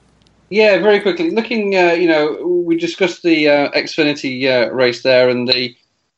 Yeah, 0.49 0.79
very 0.79 1.01
quickly. 1.01 1.31
Looking, 1.31 1.75
uh, 1.75 1.91
you 1.91 2.07
know, 2.07 2.63
we 2.65 2.77
discussed 2.77 3.21
the 3.21 3.49
uh, 3.49 3.71
Xfinity 3.71 4.45
uh, 4.45 4.73
race 4.73 5.03
there 5.03 5.29
and 5.29 5.47
the 5.47 5.75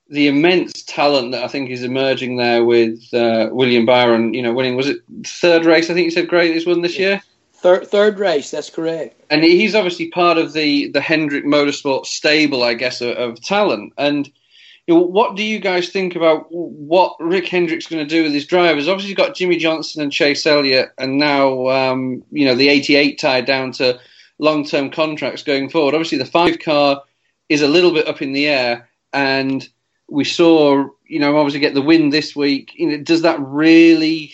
the 0.10 0.28
immense 0.28 0.84
talent 0.84 1.32
that 1.32 1.44
I 1.44 1.48
think 1.48 1.72
is 1.72 1.84
emerging 1.84 2.38
there 2.38 2.64
with 2.64 3.12
uh, 3.12 3.50
William 3.52 3.88
Byron. 3.88 4.36
You 4.36 4.44
know, 4.44 4.54
winning 4.54 4.76
was 4.76 4.88
it 4.88 5.00
third 5.26 5.66
race? 5.66 5.90
I 5.90 5.96
think 5.96 6.06
you 6.06 6.12
said 6.12 6.28
great. 6.28 6.54
He's 6.54 6.68
won 6.68 6.82
this 6.82 7.00
year. 7.00 7.24
Third, 7.60 7.88
third 7.88 8.20
race, 8.20 8.52
that's 8.52 8.70
correct. 8.70 9.20
And 9.32 9.44
he's 9.44 9.74
obviously 9.74 10.10
part 10.10 10.38
of 10.38 10.54
the 10.54 10.90
the 10.92 11.02
Hendrick 11.02 11.44
Motorsport 11.44 12.06
stable, 12.06 12.64
I 12.64 12.76
guess, 12.76 13.02
of, 13.02 13.18
of 13.18 13.42
talent. 13.42 13.94
And 13.98 14.30
you 14.86 14.94
know, 14.94 15.02
what 15.02 15.36
do 15.36 15.44
you 15.44 15.60
guys 15.60 15.90
think 15.90 16.16
about 16.16 16.46
what 16.52 17.16
Rick 17.20 17.48
Hendrick's 17.48 17.88
going 17.88 18.06
to 18.06 18.10
do 18.10 18.24
with 18.24 18.32
his 18.32 18.46
drivers? 18.46 18.88
Obviously, 18.88 19.10
he's 19.10 19.18
got 19.18 19.36
Jimmie 19.36 19.58
Johnson 19.58 20.04
and 20.04 20.12
Chase 20.12 20.46
Elliott, 20.46 20.92
and 21.00 21.18
now 21.18 21.68
um, 21.70 22.24
you 22.32 22.46
know 22.46 22.54
the 22.54 22.70
88 22.70 23.20
tied 23.20 23.46
down 23.46 23.72
to 23.74 24.00
long 24.38 24.64
term 24.64 24.92
contracts 24.92 25.42
going 25.42 25.68
forward. 25.70 25.96
Obviously, 25.96 26.20
the 26.20 26.26
five 26.26 26.60
car 26.60 27.02
is 27.50 27.64
a 27.64 27.68
little 27.68 27.92
bit 27.92 28.08
up 28.08 28.22
in 28.22 28.34
the 28.34 28.48
air, 28.48 28.88
and 29.14 29.68
we 30.08 30.24
saw 30.24 30.88
you 31.08 31.20
know 31.20 31.36
obviously 31.36 31.60
get 31.60 31.74
the 31.74 31.82
win 31.82 32.12
this 32.12 32.36
week. 32.36 32.72
You 32.76 32.92
know, 32.92 33.04
does 33.04 33.24
that 33.24 33.40
really 33.42 34.32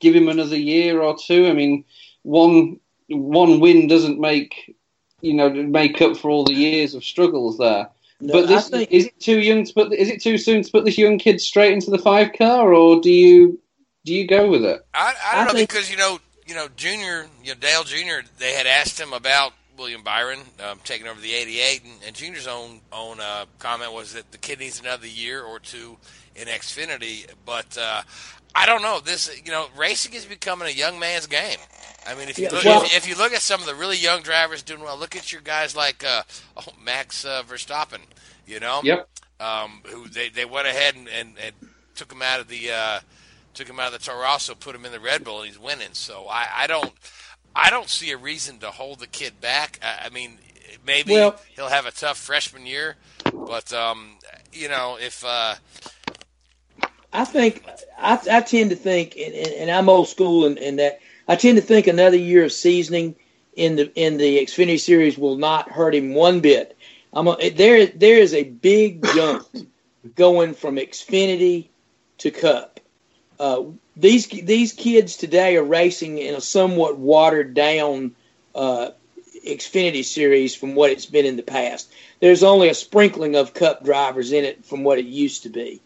give 0.00 0.14
him 0.14 0.28
another 0.28 0.56
year 0.56 1.00
or 1.00 1.16
two? 1.16 1.48
I 1.48 1.54
mean, 1.54 1.84
one 2.28 2.78
one 3.08 3.58
win 3.60 3.86
doesn't 3.88 4.20
make 4.20 4.76
you 5.22 5.34
know 5.34 5.48
make 5.50 6.00
up 6.02 6.16
for 6.16 6.30
all 6.30 6.44
the 6.44 6.52
years 6.54 6.94
of 6.94 7.02
struggles 7.02 7.58
there. 7.58 7.88
No, 8.20 8.32
but 8.32 8.48
this, 8.48 8.68
think- 8.68 8.90
is 8.90 9.06
it 9.06 9.18
too 9.20 9.38
young 9.40 9.64
to 9.64 9.72
put? 9.72 9.92
Is 9.92 10.10
it 10.10 10.20
too 10.20 10.38
soon 10.38 10.62
to 10.62 10.70
put 10.70 10.84
this 10.84 10.98
young 10.98 11.18
kid 11.18 11.40
straight 11.40 11.72
into 11.72 11.90
the 11.90 11.98
five 11.98 12.32
car, 12.32 12.74
or 12.74 13.00
do 13.00 13.10
you 13.10 13.58
do 14.04 14.12
you 14.14 14.26
go 14.26 14.50
with 14.50 14.64
it? 14.64 14.84
I, 14.92 15.14
I 15.26 15.34
don't 15.36 15.42
I 15.42 15.44
know 15.44 15.52
think- 15.52 15.68
because 15.70 15.90
you 15.90 15.96
know 15.96 16.18
you 16.46 16.54
know 16.54 16.68
Junior, 16.76 17.28
you 17.42 17.54
know 17.54 17.60
Dale 17.60 17.84
Junior. 17.84 18.22
They 18.38 18.52
had 18.54 18.66
asked 18.66 19.00
him 19.00 19.12
about 19.12 19.52
William 19.78 20.02
Byron 20.02 20.40
um, 20.68 20.80
taking 20.84 21.06
over 21.06 21.20
the 21.20 21.32
'88, 21.32 21.82
and, 21.84 21.92
and 22.08 22.16
Junior's 22.16 22.46
own 22.48 22.80
own 22.92 23.20
uh, 23.20 23.46
comment 23.58 23.92
was 23.92 24.12
that 24.14 24.30
the 24.32 24.38
kid 24.38 24.58
needs 24.58 24.80
another 24.80 25.06
year 25.06 25.42
or 25.42 25.60
two 25.60 25.96
in 26.34 26.48
Xfinity. 26.48 27.30
But 27.46 27.78
uh, 27.78 28.02
I 28.54 28.66
don't 28.66 28.82
know. 28.82 28.98
This 29.00 29.30
you 29.44 29.52
know 29.52 29.68
racing 29.76 30.14
is 30.14 30.24
becoming 30.24 30.66
a 30.66 30.72
young 30.72 30.98
man's 30.98 31.28
game. 31.28 31.58
I 32.06 32.14
mean, 32.14 32.28
if 32.28 32.38
you 32.38 32.44
Yeah, 32.44 32.50
look, 32.52 32.64
well- 32.64 32.82
if, 32.84 32.96
if 32.96 33.08
you 33.08 33.16
look 33.16 33.32
at 33.32 33.42
some 33.42 33.60
of 33.60 33.66
the 33.66 33.74
really 33.74 33.96
young 33.96 34.22
drivers 34.22 34.62
doing 34.62 34.80
well, 34.80 34.96
look 34.96 35.16
at 35.16 35.32
your 35.32 35.42
guys 35.42 35.76
like 35.76 36.04
uh, 36.04 36.22
oh, 36.56 36.62
Max 36.82 37.24
uh, 37.24 37.42
Verstappen. 37.48 38.00
You 38.46 38.60
know, 38.60 38.80
Yep. 38.82 39.08
um, 39.40 39.82
who 39.86 40.08
they, 40.08 40.30
they 40.30 40.46
went 40.46 40.66
ahead 40.66 40.94
and, 40.96 41.06
and, 41.08 41.34
and 41.38 41.54
took 41.94 42.10
him 42.10 42.22
out 42.22 42.40
of 42.40 42.48
the 42.48 42.70
uh, 42.70 43.00
took 43.52 43.68
him 43.68 43.78
out 43.78 43.92
of 43.92 43.92
the 43.92 43.98
Toro 43.98 44.22
Rosso, 44.22 44.54
put 44.54 44.74
him 44.74 44.86
in 44.86 44.92
the 44.92 45.00
Red 45.00 45.22
Bull, 45.22 45.40
and 45.40 45.48
he's 45.48 45.58
winning. 45.58 45.88
So 45.92 46.26
I, 46.30 46.46
I 46.56 46.66
don't 46.66 46.92
I 47.54 47.68
don't 47.68 47.88
see 47.90 48.10
a 48.12 48.16
reason 48.16 48.58
to 48.60 48.70
hold 48.70 49.00
the 49.00 49.06
kid 49.06 49.38
back. 49.40 49.78
I, 49.82 50.06
I 50.06 50.08
mean, 50.08 50.38
maybe 50.86 51.12
Well- 51.12 51.38
he'll 51.56 51.68
have 51.68 51.84
a 51.84 51.90
tough 51.90 52.16
freshman 52.16 52.64
year, 52.64 52.96
but 53.34 53.70
um, 53.74 54.16
you 54.52 54.68
know 54.70 54.96
if 54.98 55.22
uh, 55.26 55.56
I 57.12 57.24
think 57.26 57.66
I, 57.98 58.18
I 58.30 58.40
tend 58.40 58.70
to 58.70 58.76
think, 58.76 59.14
and, 59.16 59.34
and, 59.34 59.48
and 59.48 59.70
I'm 59.70 59.88
old 59.90 60.08
school, 60.08 60.46
in, 60.46 60.56
in 60.58 60.76
that 60.76 61.00
I 61.28 61.36
tend 61.36 61.56
to 61.58 61.62
think 61.62 61.86
another 61.86 62.16
year 62.16 62.44
of 62.44 62.52
seasoning 62.52 63.14
in 63.54 63.76
the 63.76 63.92
in 63.94 64.16
the 64.16 64.38
Xfinity 64.38 64.80
series 64.80 65.18
will 65.18 65.36
not 65.36 65.70
hurt 65.70 65.94
him 65.94 66.14
one 66.14 66.40
bit. 66.40 66.76
I'm 67.12 67.28
a, 67.28 67.50
there. 67.50 67.86
There 67.86 68.18
is 68.18 68.32
a 68.34 68.44
big 68.44 69.04
jump 69.14 69.46
going 70.16 70.54
from 70.54 70.76
Xfinity 70.76 71.68
to 72.18 72.30
Cup. 72.30 72.80
Uh, 73.38 73.64
these 73.96 74.26
these 74.26 74.72
kids 74.72 75.16
today 75.16 75.56
are 75.56 75.64
racing 75.64 76.18
in 76.18 76.34
a 76.34 76.40
somewhat 76.40 76.98
watered 76.98 77.52
down 77.52 78.14
uh, 78.54 78.90
Xfinity 79.46 80.04
series 80.04 80.54
from 80.54 80.74
what 80.74 80.90
it's 80.90 81.06
been 81.06 81.26
in 81.26 81.36
the 81.36 81.42
past. 81.42 81.92
There's 82.20 82.42
only 82.42 82.68
a 82.68 82.74
sprinkling 82.74 83.36
of 83.36 83.54
Cup 83.54 83.84
drivers 83.84 84.32
in 84.32 84.44
it 84.44 84.64
from 84.64 84.82
what 84.82 84.98
it 84.98 85.04
used 85.04 85.42
to 85.42 85.50
be. 85.50 85.80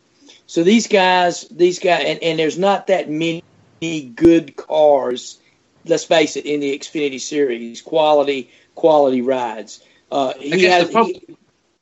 So 0.47 0.63
these 0.63 0.87
guys, 0.87 1.47
these 1.51 1.79
guys, 1.79 2.05
and, 2.07 2.23
and 2.23 2.39
there's 2.39 2.59
not 2.59 2.89
that 2.89 3.09
many 3.09 3.43
good 3.83 4.57
cars. 4.57 5.39
Let's 5.85 6.05
face 6.05 6.37
it, 6.37 6.47
in 6.47 6.61
the 6.61 6.79
Xfinity 6.79 7.21
series, 7.21 7.83
quality 7.83 8.51
quality 8.75 9.23
rides. 9.23 9.83
Uh, 10.11 10.35
he 10.39 10.65
has 10.65 10.91
he, 10.91 11.37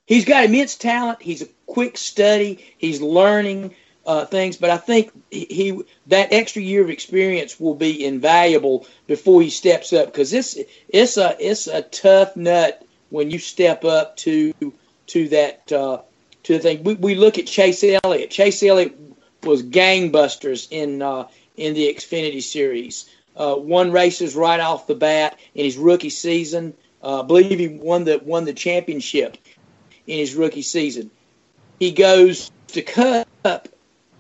he's 0.07 0.25
got 0.25 0.45
immense 0.45 0.77
talent. 0.77 1.21
He's 1.21 1.43
a 1.43 1.49
quick 1.67 1.99
study. 1.99 2.65
He's 2.79 3.01
learning 3.03 3.75
uh, 4.07 4.25
things, 4.25 4.57
but 4.57 4.71
I 4.71 4.79
think 4.79 5.13
he, 5.31 5.47
he 5.51 5.83
that 6.07 6.33
extra 6.33 6.63
year 6.63 6.83
of 6.83 6.91
experience 6.91 7.61
will 7.61 7.75
be 7.75 8.05
invaluable 8.05 8.87
before 9.07 9.43
he 9.43 9.51
steps 9.51 9.93
up 9.93 10.07
because 10.07 10.31
this 10.31 10.59
it's 10.89 11.17
a 11.17 11.37
it's 11.39 11.67
a 11.67 11.83
tough 11.83 12.37
nut 12.37 12.85
when 13.11 13.31
you 13.31 13.39
step 13.39 13.85
up 13.85 14.17
to 14.19 14.55
to 15.09 15.29
that 15.29 15.71
uh, 15.71 16.01
to 16.45 16.55
the 16.55 16.59
thing. 16.59 16.83
We, 16.83 16.95
we 16.95 17.15
look 17.15 17.39
at 17.39 17.47
Chase 17.47 17.85
Elliott. 17.85 18.31
Chase 18.31 18.63
Elliott 18.63 18.99
was 19.43 19.63
gangbusters 19.63 20.69
in 20.71 21.03
uh, 21.03 21.29
in 21.57 21.75
the 21.75 21.93
Xfinity 21.93 22.43
series. 22.43 23.09
Uh, 23.37 23.55
won 23.57 23.93
races 23.93 24.35
right 24.35 24.61
off 24.61 24.87
the 24.87 24.95
bat 24.95 25.39
in 25.55 25.65
his 25.65 25.77
rookie 25.77 26.11
season. 26.11 26.75
Uh, 27.03 27.23
I 27.23 27.27
believe 27.27 27.59
he 27.59 27.69
won 27.69 28.05
the 28.05 28.19
won 28.23 28.45
the 28.45 28.53
championship 28.53 29.39
in 30.07 30.19
his 30.19 30.35
rookie 30.35 30.63
season. 30.63 31.11
He 31.79 31.93
goes 31.93 32.51
to 32.69 32.83
Cup, 32.83 33.69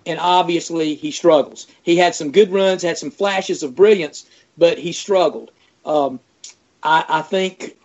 and 0.07 0.19
obviously 0.19 0.95
he 0.95 1.11
struggles. 1.11 1.66
He 1.83 1.97
had 1.97 2.14
some 2.14 2.33
good 2.33 2.51
runs, 2.51 2.83
had 2.83 2.99
some 2.99 3.11
flashes 3.11 3.62
of 3.62 3.75
brilliance, 3.75 4.27
but 4.57 4.79
he 4.79 4.93
struggled. 4.93 5.51
Um, 5.85 6.21
I, 6.83 7.05
I 7.09 7.23
think, 7.23 7.77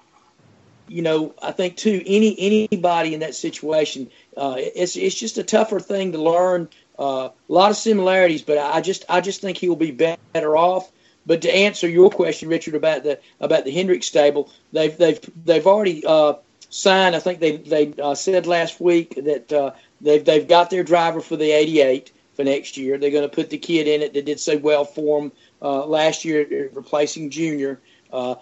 you 0.88 1.02
know, 1.02 1.34
I 1.42 1.52
think 1.52 1.76
too 1.76 2.02
any 2.06 2.36
anybody 2.72 3.14
in 3.14 3.20
that 3.20 3.36
situation, 3.36 4.10
uh, 4.38 4.56
it's 4.58 4.96
it's 4.96 5.16
just 5.16 5.38
a 5.38 5.44
tougher 5.44 5.80
thing 5.80 6.14
to 6.14 6.22
learn. 6.22 6.70
Uh, 6.98 7.30
a 7.50 7.54
lot 7.54 7.72
of 7.72 7.78
similarities, 7.78 8.42
but 8.42 8.58
I 8.58 8.82
just 8.82 9.06
I 9.10 9.22
just 9.22 9.42
think 9.42 9.58
he'll 9.58 9.76
be 9.76 9.92
better 9.92 10.58
off. 10.58 10.92
But 11.26 11.42
to 11.42 11.54
answer 11.54 11.90
your 11.90 12.10
question, 12.10 12.50
Richard, 12.50 12.76
about 12.76 13.04
the 13.04 13.20
about 13.40 13.66
the 13.66 13.72
Hendrick 13.72 14.04
stable, 14.04 14.50
they've 14.72 14.96
they've 14.96 15.20
they've 15.44 15.68
already 15.68 16.06
uh, 16.06 16.36
signed. 16.70 17.16
I 17.16 17.20
think 17.20 17.40
they 17.40 17.58
they 17.58 17.94
uh, 18.02 18.16
said 18.16 18.48
last 18.48 18.80
week 18.80 19.16
that 19.24 19.52
uh, 19.52 19.72
they've 20.02 20.24
they've 20.24 20.48
got 20.48 20.70
their 20.70 20.84
driver 20.84 21.22
for 21.22 21.36
the 21.36 21.52
'88 21.52 22.12
for 22.36 22.44
next 22.44 22.78
year. 22.78 22.98
They're 22.98 23.12
going 23.12 23.30
to 23.30 23.36
put 23.36 23.50
the 23.50 23.58
kid 23.58 23.88
in 23.88 24.02
it 24.02 24.14
that 24.14 24.26
did 24.26 24.40
so 24.40 24.58
well 24.58 24.86
for 24.86 25.22
them 25.22 25.32
uh, 25.62 25.86
last 25.86 26.26
year, 26.26 26.70
replacing 26.74 27.30
Junior. 27.30 27.80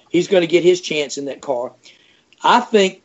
He's 0.10 0.28
going 0.28 0.42
to 0.42 0.48
get 0.48 0.64
his 0.64 0.82
chance 0.82 1.18
in 1.18 1.26
that 1.26 1.42
car. 1.42 1.74
I 2.44 2.60
think 2.60 3.02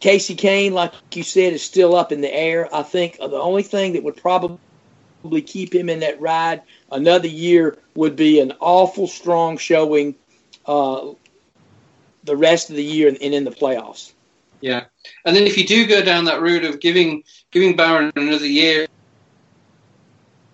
Kasey 0.00 0.36
Kahne, 0.36 0.72
like 0.72 0.92
you 1.14 1.22
said, 1.22 1.52
is 1.52 1.62
still 1.62 1.94
up 1.94 2.10
in 2.10 2.20
the 2.20 2.34
air. 2.34 2.68
I 2.74 2.82
think 2.82 3.18
the 3.18 3.40
only 3.40 3.62
thing 3.62 3.92
that 3.92 4.02
would 4.02 4.16
probably 4.16 4.58
keep 5.46 5.74
him 5.74 5.88
in 5.88 6.00
that 6.00 6.20
ride 6.20 6.62
another 6.90 7.28
year 7.28 7.78
would 7.94 8.16
be 8.16 8.40
an 8.40 8.52
awful 8.60 9.06
strong 9.06 9.56
showing 9.56 10.14
uh, 10.66 11.10
the 12.24 12.36
rest 12.36 12.70
of 12.70 12.76
the 12.76 12.84
year 12.84 13.08
and, 13.08 13.20
and 13.22 13.34
in 13.34 13.44
the 13.44 13.50
playoffs. 13.50 14.12
Yeah, 14.60 14.84
and 15.24 15.34
then 15.34 15.44
if 15.44 15.58
you 15.58 15.66
do 15.66 15.86
go 15.86 16.02
down 16.02 16.24
that 16.26 16.40
route 16.40 16.64
of 16.64 16.80
giving 16.80 17.24
giving 17.50 17.74
Byron 17.74 18.12
another 18.14 18.46
year, 18.46 18.86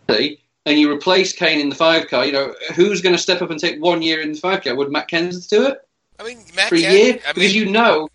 and 0.09 0.79
you 0.79 0.91
replace 0.91 1.37
Kahne 1.37 1.61
in 1.61 1.69
the 1.69 1.75
five 1.75 2.09
car, 2.09 2.25
you 2.25 2.33
know 2.33 2.55
who's 2.75 3.03
going 3.03 3.15
to 3.15 3.21
step 3.21 3.43
up 3.43 3.51
and 3.51 3.61
take 3.61 3.83
one 3.83 4.01
year 4.01 4.21
in 4.21 4.33
the 4.33 4.39
five 4.39 4.65
car? 4.65 4.75
Would 4.75 4.91
Matt 4.91 5.09
Kenseth 5.09 5.49
do 5.49 5.67
it 5.67 5.79
I 6.19 6.25
mean 6.25 6.39
Matt 6.55 6.71
for 6.71 6.77
a 6.77 6.81
Ken- 6.81 6.93
year? 6.93 7.21
I 7.27 7.33
because 7.33 7.55
you 7.55 7.71
know, 7.71 8.09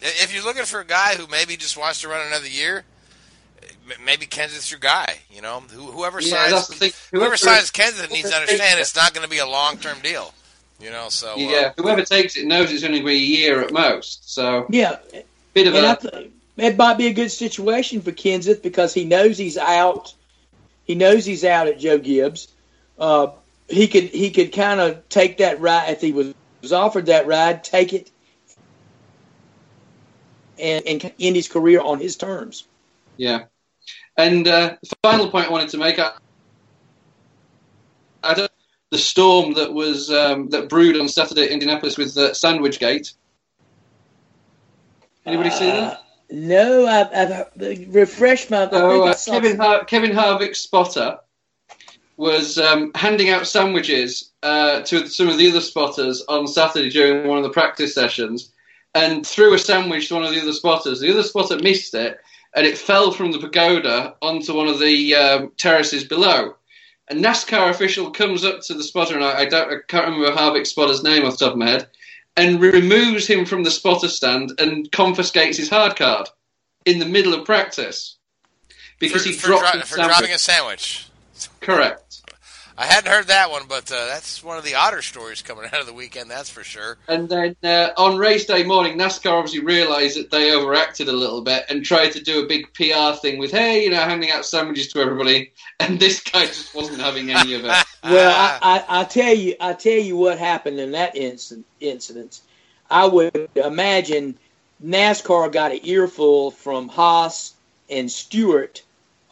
if 0.00 0.32
you're 0.32 0.44
looking 0.44 0.64
for 0.64 0.80
a 0.80 0.86
guy 0.86 1.14
who 1.16 1.26
maybe 1.26 1.56
just 1.56 1.76
wants 1.76 2.00
to 2.02 2.08
run 2.08 2.26
another 2.26 2.48
year, 2.48 2.78
m- 2.78 2.84
maybe 4.04 4.26
Kenseth's 4.26 4.70
your 4.70 4.80
guy. 4.80 5.16
You 5.30 5.42
know, 5.42 5.60
Who, 5.60 5.90
whoever 5.92 6.20
Yeah, 6.20 6.48
signs 6.48 6.68
that's 6.68 7.08
whoever 7.10 7.24
Whoever- 7.24 7.36
signs 7.36 7.70
Kenseth 7.70 8.10
needs 8.10 8.30
to 8.30 8.36
understand 8.36 8.80
it's 8.80 8.94
not 8.96 9.14
going 9.14 9.24
to 9.24 9.30
be 9.30 9.38
a 9.38 9.46
long 9.46 9.78
term 9.78 9.98
deal. 10.02 10.32
You 10.80 10.90
know, 10.90 11.08
so 11.08 11.32
uh, 11.32 11.36
yeah, 11.36 11.72
whoever 11.76 12.02
takes 12.04 12.36
it 12.36 12.46
knows 12.46 12.70
it's 12.70 12.84
only 12.84 13.00
going 13.00 13.14
to 13.16 13.18
be 13.18 13.36
a 13.36 13.38
year 13.40 13.60
at 13.62 13.72
most. 13.72 14.32
So 14.32 14.66
Yeah, 14.70 14.98
bit 15.52 15.66
of 15.66 15.74
and 15.74 15.84
I 15.86 15.92
a 15.94 15.96
th- 15.96 16.30
it 16.56 16.76
might 16.76 16.98
be 16.98 17.06
a 17.08 17.12
good 17.12 17.30
situation 17.30 18.00
for 18.00 18.12
Kenseth 18.12 18.62
because 18.62 18.94
he 18.94 19.04
knows 19.04 19.36
he's 19.38 19.56
out. 19.58 20.14
He 20.84 20.94
knows 20.94 21.24
he's 21.24 21.44
out 21.44 21.66
at 21.66 21.78
Joe 21.80 21.98
Gibbs. 21.98 22.48
Uh, 22.98 23.28
he 23.68 23.88
could 23.88 24.04
he 24.04 24.30
could 24.30 24.52
kind 24.52 24.80
of 24.80 25.08
take 25.08 25.38
that 25.38 25.60
ride 25.60 25.90
if 25.90 26.00
he 26.00 26.12
was, 26.12 26.32
was 26.62 26.72
offered 26.72 27.06
that 27.06 27.26
ride, 27.26 27.62
take 27.64 27.92
it, 27.92 28.10
and, 30.58 30.86
and 30.86 31.12
end 31.20 31.36
his 31.36 31.48
career 31.48 31.80
on 31.80 31.98
his 32.00 32.16
terms. 32.16 32.64
Yeah. 33.16 33.44
And 34.18 34.48
uh, 34.48 34.76
the 34.82 34.96
final 35.02 35.30
point 35.30 35.46
I 35.46 35.50
wanted 35.50 35.68
to 35.70 35.78
make, 35.78 35.98
I, 35.98 36.10
I 38.24 38.34
don't, 38.34 38.50
the 38.90 38.98
storm 38.98 39.54
that 39.54 39.72
was 39.72 40.10
um, 40.10 40.48
that 40.48 40.68
brewed 40.68 40.98
on 40.98 41.08
Saturday 41.08 41.44
at 41.44 41.50
Indianapolis 41.50 41.96
with 41.96 42.16
uh, 42.18 42.34
Sandwich 42.34 42.80
Gate. 42.80 43.12
Anybody 45.24 45.50
see 45.50 45.66
that? 45.70 46.02
No, 46.30 46.86
I've, 46.86 47.08
I've 47.14 47.94
refreshed 47.94 48.50
my. 48.50 48.68
So 48.68 49.04
uh, 49.04 49.14
Kevin 49.14 49.56
Har- 49.56 49.84
Kevin 49.84 50.10
Harvick's 50.10 50.60
spotter 50.60 51.18
was 52.16 52.58
um, 52.58 52.90
handing 52.96 53.30
out 53.30 53.46
sandwiches 53.46 54.32
uh, 54.42 54.80
to 54.82 55.06
some 55.06 55.28
of 55.28 55.38
the 55.38 55.48
other 55.48 55.60
spotters 55.60 56.24
on 56.28 56.48
Saturday 56.48 56.90
during 56.90 57.28
one 57.28 57.38
of 57.38 57.44
the 57.44 57.50
practice 57.50 57.94
sessions, 57.94 58.52
and 58.94 59.24
threw 59.24 59.54
a 59.54 59.58
sandwich 59.58 60.08
to 60.08 60.14
one 60.14 60.24
of 60.24 60.34
the 60.34 60.40
other 60.40 60.52
spotters. 60.52 60.98
The 60.98 61.10
other 61.12 61.22
spotter 61.22 61.58
missed 61.58 61.94
it, 61.94 62.18
and 62.54 62.66
it 62.66 62.78
fell 62.78 63.12
from 63.12 63.32
the 63.32 63.38
pagoda 63.38 64.16
onto 64.22 64.54
one 64.54 64.68
of 64.68 64.78
the 64.78 65.14
um, 65.14 65.52
terraces 65.56 66.04
below. 66.04 66.54
A 67.10 67.14
NASCAR 67.14 67.70
official 67.70 68.10
comes 68.10 68.44
up 68.44 68.60
to 68.62 68.74
the 68.74 68.82
spotter, 68.82 69.14
and 69.14 69.24
I, 69.24 69.40
I 69.40 69.44
don't, 69.46 69.72
I 69.72 69.76
can't 69.86 70.06
remember 70.06 70.30
Harvick's 70.30 70.70
spotter's 70.70 71.02
name 71.02 71.24
off 71.24 71.38
the 71.38 71.46
top 71.46 71.52
of 71.52 71.58
my 71.58 71.70
head, 71.70 71.88
and 72.36 72.60
removes 72.60 73.26
him 73.26 73.44
from 73.46 73.64
the 73.64 73.70
spotter 73.70 74.08
stand 74.08 74.52
and 74.58 74.90
confiscates 74.92 75.56
his 75.56 75.70
hard 75.70 75.96
card 75.96 76.28
in 76.84 76.98
the 76.98 77.06
middle 77.06 77.34
of 77.34 77.44
practice 77.44 78.16
because 78.98 79.22
for, 79.22 79.28
he 79.28 79.34
for, 79.34 79.46
dropped 79.48 79.72
dri- 79.72 79.80
for 79.82 79.96
sandwich. 79.96 80.16
driving 80.16 80.34
a 80.34 80.38
sandwich. 80.38 81.08
Correct. 81.60 82.22
I 82.80 82.86
hadn't 82.86 83.10
heard 83.10 83.26
that 83.26 83.50
one, 83.50 83.64
but 83.68 83.90
uh, 83.90 84.06
that's 84.06 84.40
one 84.44 84.56
of 84.56 84.62
the 84.62 84.76
odder 84.76 85.02
stories 85.02 85.42
coming 85.42 85.64
out 85.64 85.80
of 85.80 85.86
the 85.86 85.92
weekend. 85.92 86.30
That's 86.30 86.48
for 86.48 86.62
sure. 86.62 86.96
And 87.08 87.28
then 87.28 87.56
uh, 87.64 87.90
on 87.96 88.16
race 88.16 88.44
day 88.44 88.62
morning, 88.62 88.96
NASCAR 88.96 89.32
obviously 89.32 89.58
realised 89.58 90.16
that 90.16 90.30
they 90.30 90.52
overacted 90.52 91.08
a 91.08 91.12
little 91.12 91.42
bit 91.42 91.64
and 91.68 91.84
tried 91.84 92.12
to 92.12 92.22
do 92.22 92.44
a 92.44 92.46
big 92.46 92.72
PR 92.74 93.18
thing 93.20 93.38
with, 93.38 93.50
hey, 93.50 93.82
you 93.82 93.90
know, 93.90 93.96
handing 93.96 94.30
out 94.30 94.46
sandwiches 94.46 94.92
to 94.92 95.00
everybody. 95.00 95.52
And 95.80 96.00
this 96.00 96.20
guy 96.20 96.44
just 96.46 96.74
wasn't 96.74 97.00
having 97.00 97.30
any 97.30 97.54
of 97.54 97.64
it. 97.64 97.70
Well, 98.02 98.30
I, 98.62 98.84
I, 98.88 99.00
I 99.00 99.04
tell 99.04 99.34
you, 99.34 99.54
I 99.60 99.72
tell 99.72 99.92
you 99.98 100.16
what 100.16 100.38
happened 100.38 100.78
in 100.78 100.92
that 100.92 101.16
incident. 101.16 101.66
Incident, 101.80 102.40
I 102.90 103.06
would 103.06 103.48
imagine 103.56 104.36
NASCAR 104.84 105.52
got 105.52 105.72
an 105.72 105.80
earful 105.82 106.52
from 106.52 106.88
Haas 106.88 107.54
and 107.90 108.10
Stewart 108.10 108.82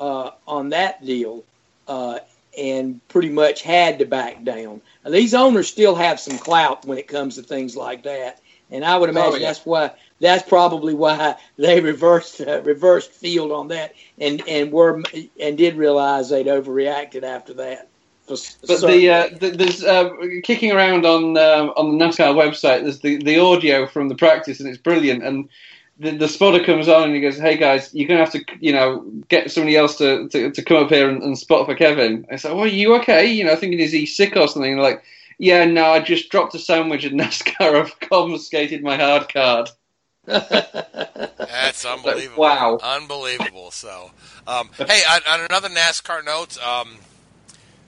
uh, 0.01 0.31
on 0.47 0.71
that 0.71 1.05
deal, 1.05 1.45
uh, 1.87 2.19
and 2.57 3.07
pretty 3.09 3.31
much 3.31 3.63
had 3.63 3.99
to 3.99 4.07
back 4.07 4.45
down. 4.45 4.81
Now, 5.05 5.11
these 5.11 5.35
owners 5.35 5.69
still 5.69 5.95
have 5.95 6.21
some 6.21 6.39
clout 6.39 6.85
when 6.85 6.99
it 6.99 7.09
comes 7.09 7.37
to 7.37 7.43
things 7.43 7.77
like 7.77 8.05
that, 8.05 8.41
and 8.71 8.85
I 8.85 8.97
would 8.97 9.11
imagine 9.11 9.41
yeah. 9.41 9.49
that's 9.49 9.65
why 9.65 9.93
that's 10.21 10.49
probably 10.49 10.95
why 10.95 11.37
they 11.57 11.81
reversed 11.81 12.41
uh, 12.41 12.63
reversed 12.63 13.11
field 13.11 13.53
on 13.53 13.69
that, 13.69 13.95
and 14.19 14.43
and 14.49 14.73
were 14.73 15.03
and 15.41 15.59
did 15.59 15.77
realize 15.77 16.31
they'd 16.31 16.47
overreacted 16.47 17.23
after 17.23 17.55
that. 17.55 17.89
But 18.29 18.81
the, 18.81 19.09
uh, 19.09 19.29
the 19.39 19.51
there's 19.51 19.85
uh, 19.85 20.11
kicking 20.43 20.73
around 20.73 21.07
on 21.07 21.37
um, 21.37 21.73
on 21.77 21.97
the 21.97 22.05
NASCAR 22.05 22.35
website. 22.35 22.83
There's 22.83 22.99
the, 22.99 23.23
the 23.23 23.39
audio 23.39 23.87
from 23.87 24.09
the 24.09 24.17
practice, 24.17 24.59
and 24.59 24.69
it's 24.69 24.79
brilliant. 24.79 25.23
And 25.23 25.49
the, 25.99 26.11
the 26.13 26.29
spotter 26.29 26.63
comes 26.63 26.89
on 26.89 27.05
and 27.05 27.15
he 27.15 27.21
goes, 27.21 27.39
"Hey 27.39 27.57
guys, 27.57 27.93
you're 27.95 28.09
gonna 28.09 28.21
have 28.21 28.33
to 28.33 28.45
you 28.61 28.73
know 28.73 29.05
get 29.29 29.51
somebody 29.51 29.77
else 29.77 29.97
to, 29.99 30.29
to, 30.29 30.51
to 30.51 30.63
come 30.63 30.85
up 30.85 30.91
here 30.91 31.09
and, 31.09 31.23
and 31.23 31.39
spot 31.39 31.67
for 31.67 31.75
Kevin." 31.75 32.27
I 32.31 32.37
said, 32.37 32.53
"Well, 32.53 32.65
are 32.65 32.69
you 32.69 32.95
okay?" 32.97 33.27
You 33.27 33.45
know, 33.45 33.57
thinking 33.57 33.81
is 33.81 33.93
he 33.93 34.07
sick 34.07 34.37
or 34.37 34.49
something? 34.49 34.79
Like, 34.79 35.03
yeah, 35.39 35.65
no, 35.65 35.87
I 35.87 36.01
just 36.01 36.31
dropped 36.31 36.55
a 36.55 36.59
sandwich 36.59 37.05
and 37.05 37.19
NASCAR 37.21 37.75
have 37.75 37.99
confiscated 38.01 38.83
my 38.83 38.97
hard 38.97 39.29
card. 39.33 39.71
That's 40.27 41.85
unbelievable. 41.85 42.43
wow. 42.43 42.79
Unbelievable. 42.83 43.71
So, 43.71 44.11
um, 44.47 44.71
hey, 44.77 45.03
on, 45.09 45.21
on 45.29 45.47
another 45.49 45.69
NASCAR 45.69 46.25
note, 46.25 46.59
um, 46.59 46.97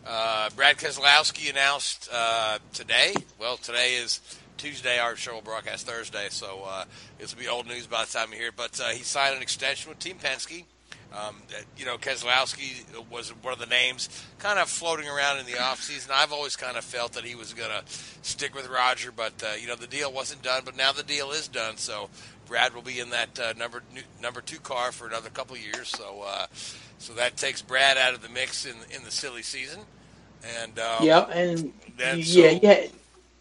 uh, 0.07 0.49
Brad 0.55 0.77
Keselowski 0.77 1.51
announced 1.51 2.09
uh, 2.13 2.59
today. 2.73 3.13
Well, 3.41 3.57
today 3.57 3.95
is 3.95 4.21
Tuesday. 4.59 4.99
Our 4.99 5.17
show 5.17 5.35
will 5.35 5.41
broadcast 5.41 5.87
Thursday, 5.87 6.27
so 6.31 6.63
uh, 6.67 6.85
this 7.19 7.35
will 7.35 7.41
be 7.43 7.49
old 7.49 7.67
news 7.67 7.87
by 7.87 8.05
the 8.05 8.11
time 8.11 8.33
you 8.33 8.39
hear. 8.39 8.53
But 8.55 8.79
uh, 8.81 8.89
he 8.89 9.03
signed 9.03 9.37
an 9.37 9.43
extension 9.43 9.89
with 9.89 9.99
Team 9.99 10.17
Penske. 10.23 10.65
Um, 11.11 11.37
you 11.79 11.87
know, 11.87 11.97
Keselowski 11.97 12.85
was 13.11 13.31
one 13.43 13.55
of 13.55 13.59
the 13.59 13.67
names 13.67 14.11
kind 14.39 14.59
of 14.59 14.69
floating 14.69 15.09
around 15.09 15.39
in 15.39 15.47
the 15.47 15.53
offseason. 15.53 16.11
I've 16.11 16.33
always 16.33 16.55
kind 16.55 16.77
of 16.77 16.85
felt 16.85 17.15
that 17.15 17.25
he 17.25 17.35
was 17.35 17.55
going 17.55 17.71
to 17.71 17.83
stick 18.21 18.55
with 18.55 18.69
Roger, 18.69 19.11
but, 19.11 19.33
uh, 19.43 19.55
you 19.59 19.69
know, 19.69 19.75
the 19.75 19.87
deal 19.87 20.13
wasn't 20.13 20.43
done. 20.43 20.63
But 20.67 20.77
now 20.77 20.93
the 20.93 21.03
deal 21.03 21.31
is 21.31 21.49
done, 21.49 21.79
so 21.79 22.11
Brad 22.47 22.75
will 22.75 22.83
be 22.83 23.01
in 23.01 23.09
that 23.11 23.41
uh, 23.41 23.55
number 23.57 23.83
number 24.21 24.43
two 24.43 24.59
car 24.59 24.93
for 24.93 25.07
another 25.07 25.31
couple 25.31 25.57
of 25.57 25.63
years. 25.63 25.89
So, 25.89 26.25
uh, 26.27 26.47
so 26.99 27.15
that 27.15 27.39
takes 27.39 27.63
Brad 27.63 27.97
out 27.97 28.13
of 28.13 28.21
the 28.21 28.29
mix 28.29 28.67
in 28.67 28.77
in 28.95 29.03
the 29.03 29.11
silly 29.11 29.43
season. 29.43 29.81
And 30.61 30.79
um, 30.79 31.05
yeah, 31.05 31.21
and 31.31 31.73
then 31.97 32.19
yeah, 32.19 32.25
so- 32.25 32.67
had, 32.67 32.91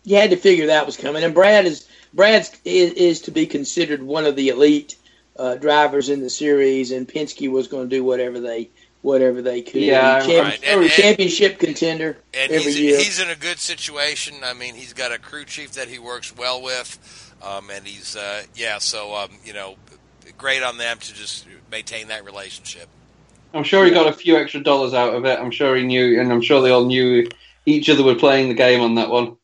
you 0.07 0.15
had 0.15 0.29
to 0.29 0.37
figure 0.37 0.67
that 0.67 0.85
was 0.85 0.95
coming. 0.95 1.25
And 1.25 1.33
Brad 1.33 1.65
is 1.65 1.85
Brad's 2.13 2.49
is, 2.63 2.93
is 2.93 3.21
to 3.23 3.31
be 3.31 3.45
considered 3.45 4.01
one 4.01 4.25
of 4.25 4.37
the 4.37 4.47
elite 4.49 4.95
uh, 5.35 5.55
drivers 5.55 6.07
in 6.07 6.21
the 6.21 6.29
series, 6.29 6.91
and 6.91 7.05
Penske 7.05 7.51
was 7.51 7.67
going 7.67 7.89
to 7.89 7.95
do 7.95 8.05
whatever 8.05 8.39
they 8.39 8.69
whatever 9.01 9.41
they 9.41 9.61
could. 9.61 9.81
Yeah, 9.81 10.21
Champ- 10.21 10.47
right. 10.47 10.59
And- 10.63 10.81
and- 10.81 10.89
championship 10.89 11.59
contender 11.59 12.17
and 12.33 12.51
every 12.53 12.71
he's, 12.71 12.79
year. 12.79 12.97
he's 12.97 13.19
in 13.19 13.29
a 13.29 13.35
good 13.35 13.59
situation. 13.59 14.35
I 14.45 14.53
mean, 14.53 14.75
he's 14.75 14.93
got 14.93 15.11
a 15.11 15.19
crew 15.19 15.43
chief 15.43 15.73
that 15.73 15.89
he 15.89 15.99
works 15.99 16.35
well 16.35 16.61
with, 16.61 17.35
um, 17.43 17.69
and 17.69 17.85
he's 17.85 18.15
uh, 18.15 18.43
yeah. 18.55 18.77
So 18.77 19.13
um, 19.13 19.31
you 19.43 19.51
know, 19.51 19.75
great 20.37 20.63
on 20.63 20.77
them 20.77 20.99
to 20.99 21.13
just 21.13 21.45
maintain 21.69 22.07
that 22.07 22.23
relationship. 22.23 22.87
I'm 23.53 23.65
sure 23.65 23.83
he 23.83 23.91
got 23.91 24.07
a 24.07 24.13
few 24.13 24.37
extra 24.37 24.61
dollars 24.63 24.93
out 24.93 25.13
of 25.13 25.25
it. 25.25 25.37
I'm 25.37 25.51
sure 25.51 25.75
he 25.75 25.83
knew, 25.83 26.21
and 26.21 26.31
I'm 26.31 26.41
sure 26.41 26.61
they 26.61 26.71
all 26.71 26.85
knew 26.85 27.27
each 27.65 27.89
other 27.89 28.05
were 28.05 28.15
playing 28.15 28.47
the 28.47 28.55
game 28.55 28.79
on 28.79 28.95
that 28.95 29.09
one. 29.09 29.35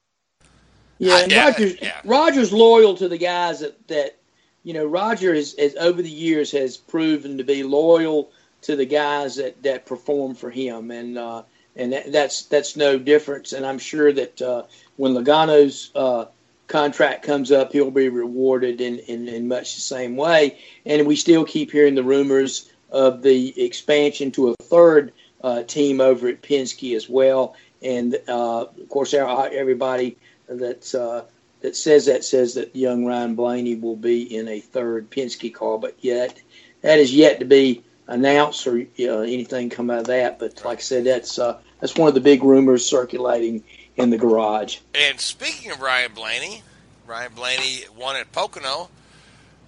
Yeah, 1.04 1.20
and 1.20 1.32
Yeah, 1.32 1.46
Rogers 1.46 1.76
yeah. 1.82 2.02
Rogers 2.04 2.54
loyal 2.54 2.96
to 2.96 3.08
the 3.08 3.18
guys 3.18 3.60
that, 3.60 3.88
that 3.88 4.18
you 4.64 4.74
know, 4.74 4.86
Roger 4.86 5.34
has, 5.34 5.56
has 5.60 5.76
over 5.76 6.02
the 6.02 6.10
years 6.10 6.52
has 6.52 6.78
proven 6.78 7.38
to 7.38 7.44
be 7.44 7.64
loyal 7.64 8.32
to 8.62 8.76
the 8.76 8.86
guys 8.86 9.36
that, 9.36 9.62
that 9.64 9.86
perform 9.86 10.36
for 10.36 10.50
him. 10.50 10.92
And 10.92 11.18
uh, 11.18 11.44
and 11.76 11.94
that, 11.94 12.12
that's 12.12 12.44
that's 12.46 12.76
no 12.76 12.98
difference. 12.98 13.54
And 13.54 13.66
I'm 13.66 13.80
sure 13.80 14.12
that 14.14 14.42
uh, 14.42 14.64
when 14.98 15.14
Logano's 15.14 15.92
uh, 15.96 16.26
contract 16.68 17.24
comes 17.24 17.52
up 17.52 17.72
he'll 17.72 17.92
be 17.92 18.10
rewarded 18.10 18.82
in, 18.82 19.00
in, 19.00 19.28
in 19.28 19.48
much 19.48 19.76
the 19.76 19.82
same 19.82 20.16
way. 20.16 20.60
And 20.86 21.06
we 21.06 21.16
still 21.16 21.46
keep 21.46 21.72
hearing 21.72 21.96
the 21.96 22.04
rumors 22.04 22.72
of 22.90 23.22
the 23.22 23.62
expansion 23.62 24.32
to 24.32 24.50
a 24.50 24.56
third 24.56 25.14
uh, 25.44 25.64
team 25.64 26.00
over 26.00 26.28
at 26.30 26.42
Penske 26.42 26.96
as 26.96 27.10
well. 27.10 27.56
And 27.82 28.16
uh, 28.28 28.62
of 28.62 28.90
course 28.90 29.14
everybody 29.14 30.18
that 30.58 30.96
uh, 30.96 31.24
that 31.62 31.76
says 31.76 32.06
that 32.06 32.24
says 32.24 32.56
that 32.56 32.76
young 32.76 33.06
Ryan 33.06 33.36
Blaney 33.36 33.76
will 33.76 33.96
be 33.96 34.36
in 34.36 34.48
a 34.48 34.60
third 34.60 35.10
Penske 35.10 35.54
car, 35.54 35.78
but 35.78 35.96
yet 36.02 36.40
that 36.82 37.00
is 37.00 37.14
yet 37.14 37.40
to 37.40 37.46
be 37.46 37.84
announced 38.08 38.68
or 38.68 38.78
uh, 38.78 39.20
anything 39.22 39.70
come 39.70 39.90
out 39.90 40.00
of 40.00 40.08
that. 40.08 40.40
But 40.40 40.64
like 40.66 40.80
I 40.80 40.82
said, 40.82 41.06
that's 41.06 41.40
uh, 41.40 41.60
that's 41.80 41.96
one 41.96 42.08
of 42.08 42.14
the 42.14 42.22
big 42.22 42.44
rumors 42.44 42.86
circulating 42.86 43.64
in 43.96 44.10
the 44.10 44.18
garage. 44.18 44.80
And 44.94 45.20
speaking 45.20 45.72
of 45.72 45.82
Ryan 45.82 46.14
Blaney, 46.14 46.64
Ryan 47.08 47.34
Blaney 47.34 47.84
won 47.98 48.16
at 48.16 48.32
Pocono 48.32 48.90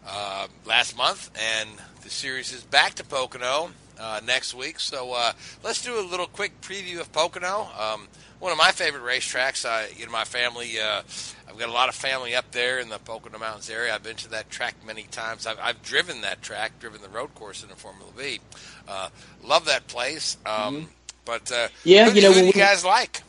uh, 0.08 0.48
last 0.66 0.98
month, 0.98 1.32
and 1.60 1.70
the 2.04 2.10
series 2.10 2.52
is 2.52 2.64
back 2.64 2.96
to 2.96 3.04
Pocono 3.04 3.72
uh, 4.00 4.22
next 4.26 4.54
week. 4.54 4.80
So 4.80 5.14
uh, 5.14 5.34
let's 5.64 5.84
do 5.84 6.00
a 6.00 6.06
little 6.06 6.28
quick 6.28 6.62
preview 6.62 7.00
of 7.00 7.12
Pocono. 7.12 7.68
Um, 7.80 8.08
one 8.40 8.52
of 8.52 8.58
my 8.58 8.72
favorite 8.72 9.04
racetracks. 9.04 9.66
I, 9.68 9.88
you 9.98 10.06
know, 10.06 10.12
my 10.12 10.24
family. 10.24 10.80
Uh, 10.80 11.02
I've 11.48 11.58
got 11.58 11.70
a 11.70 11.72
lot 11.72 11.90
of 11.90 11.96
family 11.96 12.36
up 12.36 12.52
there 12.52 12.80
in 12.80 12.90
the 12.90 13.00
Pocono 13.00 13.38
Mountains 13.40 13.70
area. 13.70 13.94
I've 13.94 14.04
been 14.04 14.16
to 14.18 14.30
that 14.32 14.50
track 14.50 14.76
many 14.86 15.04
times. 15.04 15.48
I've, 15.48 15.60
I've 15.62 15.82
driven 15.84 16.22
that 16.22 16.42
track, 16.42 16.80
driven 16.80 17.02
the 17.02 17.10
road 17.10 17.34
course 17.36 17.64
in 17.64 17.72
a 17.72 17.76
Formula 17.76 18.12
V. 18.18 18.40
Uh, 18.88 19.10
love 19.44 19.66
that 19.66 19.88
place. 19.88 20.38
Um, 20.46 20.88
But 21.24 21.52
uh, 21.52 21.70
Yeah, 21.84 22.10
who, 22.10 22.16
you 22.16 22.22
know, 22.22 22.30
who 22.34 22.40
do 22.42 22.46
you 22.48 22.52
we- 22.54 22.60
guys 22.60 22.84
like? 22.86 23.22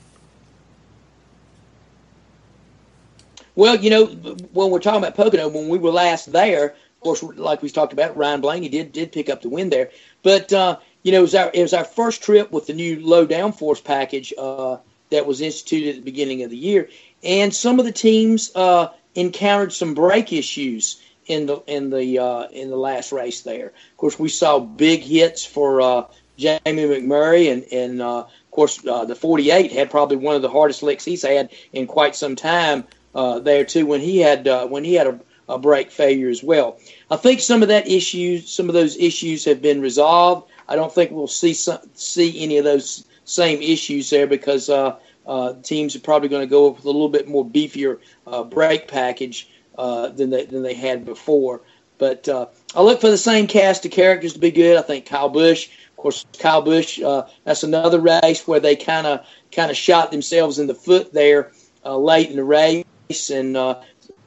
Well, 3.55 3.77
you 3.77 3.89
know, 3.89 4.07
when 4.53 4.71
we're 4.71 4.81
talking 4.81 4.99
about 5.03 5.15
Pocono, 5.15 5.49
when 5.49 5.69
we 5.69 5.79
were 5.79 5.91
last 5.91 6.31
there, 6.31 6.67
of 6.75 7.01
course, 7.01 7.23
like 7.23 7.63
we 7.63 7.71
talked 7.71 7.95
about, 7.95 8.15
Ryan 8.17 8.41
Blaney 8.43 8.69
did 8.69 8.93
did 8.93 9.13
pick 9.13 9.31
up 9.31 9.41
the 9.41 9.49
win 9.49 9.71
there. 9.71 9.91
But 10.23 10.53
uh, 10.53 10.79
you 11.05 11.13
know, 11.13 11.19
it 11.19 11.23
was 11.23 11.35
our 11.35 11.51
it 11.55 11.63
was 11.63 11.73
our 11.73 11.85
first 11.85 12.23
trip 12.23 12.53
with 12.53 12.67
the 12.67 12.75
new 12.75 13.01
low 13.07 13.27
downforce 13.27 13.83
package 13.83 14.35
uh, 14.37 14.77
that 15.11 15.27
was 15.27 15.41
instituted 15.41 15.91
at 15.91 15.95
the 15.97 16.03
beginning 16.03 16.43
of 16.43 16.51
the 16.51 16.57
year, 16.57 16.89
and 17.23 17.55
some 17.55 17.79
of 17.79 17.85
the 17.85 17.93
teams 17.93 18.51
uh, 18.55 18.89
encountered 19.15 19.73
some 19.73 19.95
brake 19.95 20.33
issues 20.33 21.01
in 21.27 21.47
the 21.47 21.63
in 21.67 21.91
the 21.91 22.19
uh, 22.19 22.49
in 22.49 22.71
the 22.71 22.77
last 22.77 23.13
race 23.13 23.43
there. 23.43 23.69
Of 23.69 23.97
course, 23.97 24.19
we 24.19 24.29
saw 24.29 24.59
big 24.59 25.03
hits 25.03 25.45
for 25.45 25.81
uh, 25.81 26.05
Jamie 26.37 26.61
McMurray, 26.67 27.53
and 27.53 27.65
and 27.73 28.03
uh, 28.03 28.21
of 28.21 28.51
course 28.51 28.85
uh, 28.87 29.05
the 29.05 29.15
48 29.15 29.73
had 29.73 29.91
probably 29.91 30.17
one 30.17 30.37
of 30.37 30.43
the 30.43 30.51
hardest 30.51 30.83
licks 30.83 31.05
he's 31.05 31.23
had 31.23 31.51
in 31.73 31.87
quite 31.87 32.17
some 32.17 32.37
time 32.37 32.85
uh, 33.15 33.39
there 33.41 33.65
too. 33.65 33.87
When 33.87 34.01
he 34.01 34.19
had 34.19 34.47
when 34.71 34.85
he 34.85 34.95
had 34.95 35.07
a, 35.07 35.21
a 35.49 35.59
brake 35.59 35.91
failure 35.91 36.29
as 36.29 36.43
well. 36.43 36.79
I 37.11 37.17
think 37.17 37.41
some 37.41 37.63
of 37.63 37.69
that 37.69 37.89
issues, 37.89 38.51
some 38.51 38.69
of 38.69 38.75
those 38.75 38.97
issues 38.97 39.45
have 39.45 39.63
been 39.63 39.81
resolved. 39.81 40.51
I 40.69 40.75
don't 40.75 40.93
think 40.93 41.13
we'll 41.13 41.29
see 41.29 41.55
some, 41.55 41.79
see 41.95 42.43
any 42.43 42.59
of 42.59 42.65
those 42.65 43.05
same 43.27 43.61
issues 43.61 44.09
there 44.09 44.27
because 44.27 44.71
uh, 44.71 44.97
uh, 45.27 45.53
teams 45.63 45.95
are 45.95 46.01
probably 46.01 46.31
going 46.31 46.43
to 46.43 46.51
go 46.51 46.71
with 46.71 46.85
a 46.85 46.87
little 46.87 47.11
bit 47.11 47.29
more 47.29 47.45
beefier 47.45 47.99
uh, 48.27 48.43
brake 48.43 48.89
package 48.89 49.51
uh, 49.77 50.09
than 50.09 50.31
they 50.31 50.47
than 50.47 50.63
they 50.63 50.75
had 50.75 51.05
before. 51.05 51.61
But 51.99 52.29
uh, 52.29 52.47
I 52.75 52.83
look 52.83 53.01
for 53.01 53.11
the 53.11 53.19
same 53.19 53.47
cast 53.47 53.85
of 53.85 53.91
characters 53.91 54.33
to 54.33 54.39
be 54.39 54.51
good. 54.51 54.79
I 54.79 54.83
think 54.83 55.07
Kyle 55.07 55.29
Busch, 55.29 55.69
of 55.91 55.97
course, 55.97 56.25
Kyle 56.39 56.63
Busch. 56.63 57.01
Uh, 57.01 57.27
that's 57.45 57.63
another 57.63 58.01
race 58.01 58.47
where 58.47 58.61
they 58.61 58.77
kind 58.77 59.07
of 59.07 59.27
kind 59.53 59.71
of 59.71 59.77
shot 59.77 60.11
themselves 60.11 60.59
in 60.59 60.67
the 60.67 60.75
foot 60.75 61.13
there 61.13 61.53
late 61.85 62.31
in 62.31 62.37
the 62.37 62.45
race, 62.45 63.31
and 63.31 63.57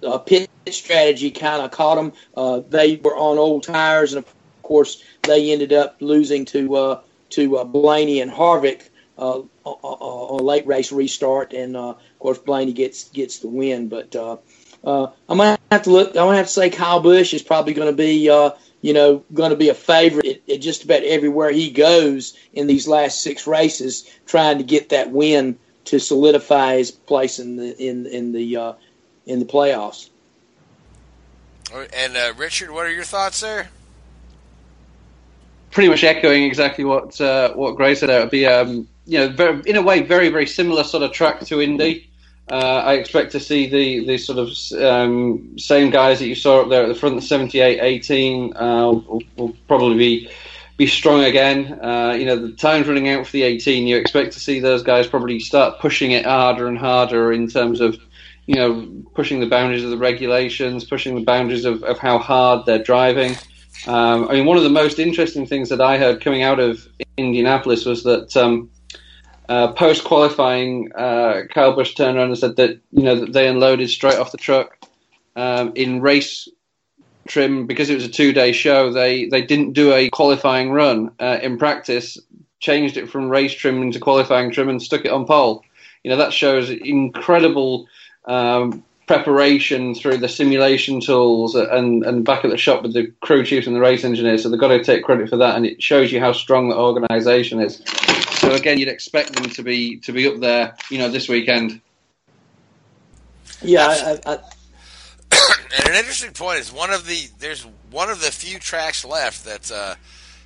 uh, 0.04 0.18
pit 0.20 0.50
strategy 0.70 1.32
kind 1.32 1.62
of 1.62 1.72
caught 1.72 1.96
them. 1.96 2.14
Uh, 2.36 2.62
they 2.70 2.98
were 2.98 3.16
on 3.16 3.38
old 3.38 3.64
tires, 3.64 4.14
and 4.14 4.24
of 4.24 4.34
course, 4.64 5.04
they 5.24 5.52
ended 5.52 5.74
up 5.74 5.98
losing 6.00 6.46
to 6.46 6.76
uh, 6.76 7.02
to 7.32 7.58
uh, 7.58 7.64
Blaney 7.64 8.22
and 8.22 8.32
Harvick 8.32 8.89
uh, 9.20 9.44
on 9.66 10.40
a 10.40 10.44
late 10.44 10.66
race 10.66 10.92
restart, 10.92 11.54
and 11.54 11.76
uh, 11.76 11.90
of 11.90 12.20
course, 12.20 12.38
Blaney 12.38 12.74
gets 12.74 13.10
gets 13.10 13.40
the 13.40 13.48
win. 13.48 13.90
But 13.90 14.16
uh, 14.16 14.38
uh, 14.84 15.08
I'm 15.28 15.38
gonna 15.38 15.58
have 15.72 15.84
to 15.84 15.92
look. 15.92 16.10
I'm 16.10 16.14
gonna 16.28 16.38
have 16.38 16.48
to 16.48 16.52
say 16.52 16.70
Kyle 16.70 17.00
Busch 17.00 17.34
is 17.34 17.44
probably 17.44 17.74
going 17.74 17.90
to 17.90 17.96
be. 17.96 18.30
Uh, 18.30 18.52
you 18.82 18.94
know, 18.94 19.26
going 19.34 19.50
to 19.50 19.58
be 19.58 19.68
a 19.68 19.74
favorite 19.74 20.26
at, 20.26 20.50
at 20.50 20.62
just 20.62 20.86
about 20.86 21.04
everywhere 21.04 21.52
he 21.52 21.70
goes 21.70 22.38
in 22.54 22.66
these 22.66 22.88
last 22.88 23.22
six 23.22 23.46
races, 23.46 24.10
trying 24.26 24.58
to 24.58 24.64
get 24.64 24.90
that 24.90 25.12
win 25.12 25.60
to 25.86 26.00
solidify 26.00 26.78
his 26.78 26.92
place 26.92 27.40
in 27.40 27.58
the 27.58 27.78
in 27.78 28.06
in 28.06 28.32
the 28.32 28.56
uh, 28.56 28.74
in 29.26 29.40
the 29.40 29.46
playoffs. 29.46 30.10
And 31.94 32.18
uh, 32.18 32.34
Richard, 32.36 32.72
what 32.72 32.86
are 32.86 32.92
your 32.92 33.04
thoughts 33.04 33.42
there? 33.42 33.70
Pretty 35.72 35.90
much 35.90 36.04
echoing 36.04 36.44
exactly 36.44 36.84
what 36.84 37.20
uh, 37.22 37.54
what 37.54 37.76
Gray 37.76 37.96
said. 37.96 38.10
It 38.10 38.20
would 38.20 38.32
be, 38.32 38.48
um, 38.48 38.88
you 39.10 39.18
know, 39.18 39.30
very, 39.30 39.62
in 39.66 39.76
a 39.76 39.82
way, 39.82 40.04
very 40.04 40.30
very 40.30 40.46
similar 40.46 40.84
sort 40.84 41.04
of 41.04 41.12
track 41.12 41.40
to 41.42 41.62
Indy. 41.62 42.10
Uh, 42.52 42.82
I 42.86 42.94
expect 42.94 43.32
to 43.34 43.40
see 43.40 43.70
the, 43.70 44.06
the 44.06 44.18
sort 44.18 44.40
of 44.40 44.50
um, 44.82 45.58
same 45.58 45.92
guys 45.92 46.20
that 46.20 46.28
you 46.28 46.36
saw 46.36 46.62
up 46.62 46.70
there 46.70 46.84
at 46.84 46.88
the 46.88 46.96
front, 46.96 47.16
the 47.16 47.22
78 47.22 47.80
18, 47.80 48.56
uh, 48.56 48.60
will, 48.92 49.22
will, 49.36 49.56
probably 49.68 49.98
be 49.98 50.30
be 50.78 50.88
strong 50.88 51.24
again. 51.24 51.80
Uh, 51.84 52.16
you 52.18 52.26
know, 52.26 52.38
the 52.38 52.52
time's 52.54 52.88
running 52.88 53.10
out 53.10 53.26
for 53.26 53.32
the 53.34 53.44
18. 53.44 53.86
You 53.86 53.98
expect 53.98 54.34
to 54.34 54.40
see 54.40 54.60
those 54.60 54.82
guys 54.82 55.06
probably 55.08 55.40
start 55.40 55.80
pushing 55.80 56.12
it 56.12 56.26
harder 56.26 56.68
and 56.68 56.78
harder 56.78 57.34
in 57.34 57.48
terms 57.48 57.82
of, 57.82 57.98
you 58.46 58.56
know, 58.56 58.88
pushing 59.14 59.40
the 59.40 59.46
boundaries 59.48 59.84
of 59.84 59.90
the 59.90 59.98
regulations, 59.98 60.86
pushing 60.86 61.16
the 61.16 61.24
boundaries 61.24 61.66
of, 61.66 61.84
of 61.84 62.00
how 62.00 62.18
hard 62.18 62.66
they're 62.66 62.82
driving. 62.82 63.36
Um, 63.86 64.28
I 64.30 64.34
mean, 64.34 64.46
one 64.46 64.58
of 64.58 64.64
the 64.64 64.70
most 64.70 65.00
interesting 65.00 65.46
things 65.46 65.70
that 65.70 65.82
I 65.82 65.98
heard 65.98 66.22
coming 66.22 66.44
out 66.44 66.60
of 66.60 66.88
Indianapolis 67.18 67.86
was 67.86 68.04
that. 68.04 68.36
Um, 68.38 68.70
uh, 69.50 69.72
post 69.74 70.04
qualifying, 70.04 70.92
uh, 70.96 71.42
Kyle 71.52 71.76
Busch 71.76 71.96
turned 71.96 72.18
around 72.18 72.28
and 72.28 72.38
said 72.38 72.56
that 72.58 72.80
you 72.92 73.04
know 73.04 73.16
that 73.16 73.34
they 73.34 73.48
unloaded 73.48 73.90
straight 73.90 74.20
off 74.20 74.32
the 74.32 74.38
truck 74.38 74.78
um, 75.36 75.74
in 75.76 76.02
race 76.02 76.48
trim 77.28 77.66
because 77.66 77.90
it 77.90 77.96
was 77.96 78.06
a 78.06 78.10
two 78.10 78.32
day 78.32 78.52
show. 78.52 78.94
They 78.94 79.26
they 79.26 79.42
didn't 79.42 79.74
do 79.74 79.92
a 79.92 80.10
qualifying 80.12 80.72
run 80.72 81.12
uh, 81.20 81.40
in 81.42 81.58
practice, 81.58 82.20
changed 82.60 82.96
it 82.96 83.10
from 83.10 83.28
race 83.28 83.54
trim 83.54 83.82
into 83.82 84.00
qualifying 84.00 84.52
trim 84.52 84.70
and 84.70 84.82
stuck 84.82 85.04
it 85.04 85.12
on 85.12 85.26
pole. 85.26 85.64
You 86.04 86.12
know 86.12 86.18
that 86.18 86.32
shows 86.32 86.70
incredible 86.70 87.88
um, 88.26 88.84
preparation 89.10 89.96
through 89.96 90.18
the 90.18 90.30
simulation 90.30 91.02
tools 91.02 91.56
and 91.56 92.06
and 92.06 92.24
back 92.24 92.46
at 92.46 92.52
the 92.52 92.58
shop 92.58 92.84
with 92.84 92.94
the 92.94 93.08
crew 93.22 93.44
chiefs 93.44 93.66
and 93.66 93.76
the 93.76 93.80
race 93.80 94.04
engineers. 94.04 94.44
So 94.44 94.50
they've 94.50 94.60
got 94.60 94.68
to 94.68 94.84
take 94.84 95.04
credit 95.04 95.32
for 95.32 95.38
that, 95.38 95.56
and 95.56 95.66
it 95.66 95.82
shows 95.82 96.12
you 96.12 96.20
how 96.20 96.32
strong 96.32 96.70
the 96.70 96.78
organisation 96.78 97.60
is. 97.60 97.82
So 98.38 98.54
again, 98.54 98.78
you'd 98.78 98.88
expect 98.88 99.34
them 99.34 99.50
to 99.50 99.64
be 99.64 99.98
to 100.02 100.12
be 100.12 100.28
up 100.28 100.40
there, 100.40 100.78
you 100.92 101.00
know, 101.00 101.10
this 101.10 101.28
weekend. 101.28 101.82
Yeah, 103.64 103.88
I, 103.88 104.20
I, 104.32 104.34
and 105.80 105.90
an 105.90 105.96
interesting 105.96 106.34
point 106.34 106.60
is 106.60 106.72
one 106.72 106.92
of 106.92 107.08
the 107.08 107.30
there's 107.40 107.66
one 107.90 108.12
of 108.12 108.22
the 108.22 108.30
few 108.30 108.60
tracks 108.60 109.04
left 109.04 109.44
that 109.46 109.72
uh, 109.72 109.96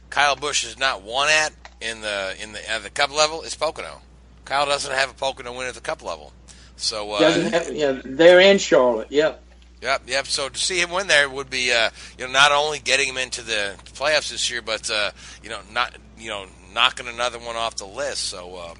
Kyle 0.09 0.37
Busch 0.37 0.63
has 0.63 0.79
not 0.79 1.01
won 1.01 1.27
at 1.27 1.51
in 1.81 1.99
the 1.99 2.33
in 2.41 2.53
the 2.53 2.71
at 2.71 2.81
the 2.81 2.89
Cup 2.89 3.13
level 3.13 3.41
is 3.41 3.55
Pocono. 3.55 3.99
Kyle 4.45 4.65
doesn't 4.65 4.93
have 4.93 5.11
a 5.11 5.13
Pocono 5.13 5.51
win 5.51 5.67
at 5.67 5.73
the 5.73 5.81
Cup 5.81 6.01
level, 6.01 6.31
so 6.83 7.11
uh, 7.13 7.31
have, 7.49 7.73
yeah, 7.73 8.01
they're 8.03 8.41
in 8.41 8.57
Charlotte. 8.57 9.07
Yep. 9.09 9.41
Yep, 9.81 10.01
yep. 10.07 10.27
So 10.27 10.49
to 10.49 10.57
see 10.57 10.79
him 10.79 10.91
win 10.91 11.07
there 11.07 11.29
would 11.29 11.49
be, 11.49 11.71
uh, 11.71 11.89
you 12.17 12.25
know, 12.25 12.31
not 12.31 12.51
only 12.51 12.79
getting 12.79 13.07
him 13.07 13.17
into 13.17 13.41
the 13.41 13.75
playoffs 13.93 14.29
this 14.31 14.49
year, 14.49 14.61
but 14.61 14.89
uh, 14.89 15.11
you 15.41 15.49
know, 15.49 15.59
not 15.71 15.95
you 16.17 16.29
know, 16.29 16.45
knocking 16.73 17.07
another 17.07 17.39
one 17.39 17.55
off 17.55 17.75
the 17.75 17.85
list. 17.85 18.25
So, 18.25 18.57
um, 18.59 18.77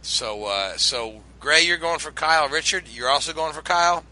so, 0.00 0.44
uh, 0.44 0.76
so 0.76 1.20
Gray, 1.40 1.62
you're 1.62 1.76
going 1.78 1.98
for 1.98 2.10
Kyle. 2.12 2.48
Richard, 2.48 2.84
you're 2.88 3.10
also 3.10 3.32
going 3.32 3.52
for 3.52 3.62
Kyle. 3.62 4.04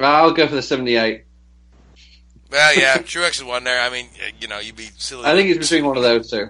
I'll 0.00 0.32
go 0.32 0.46
for 0.48 0.54
the 0.54 0.62
seventy-eight. 0.62 1.24
Well, 2.50 2.74
yeah, 2.78 2.96
Truex 2.98 3.36
is 3.36 3.44
one 3.44 3.64
there. 3.64 3.80
I 3.80 3.90
mean, 3.90 4.08
you 4.40 4.48
know, 4.48 4.60
you'd 4.60 4.76
be 4.76 4.90
silly. 4.96 5.24
I 5.24 5.34
think 5.34 5.50
it's 5.50 5.68
between 5.68 5.86
one 5.86 5.96
of 5.96 6.02
those 6.02 6.30
two. 6.30 6.48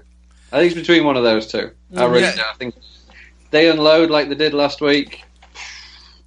I 0.53 0.59
think 0.59 0.73
it's 0.73 0.81
between 0.81 1.05
one 1.05 1.17
of 1.17 1.25
those 1.25 1.47
two. 1.51 1.71
I 1.97 2.05
really 2.05 2.23
Yeah. 2.23 2.35
do. 2.37 2.43
I 2.43 2.55
think 2.59 2.75
they 3.51 3.69
unload 3.69 4.11
like 4.11 4.29
they 4.29 4.35
did 4.35 4.55
last 4.55 4.81
week. 4.81 5.25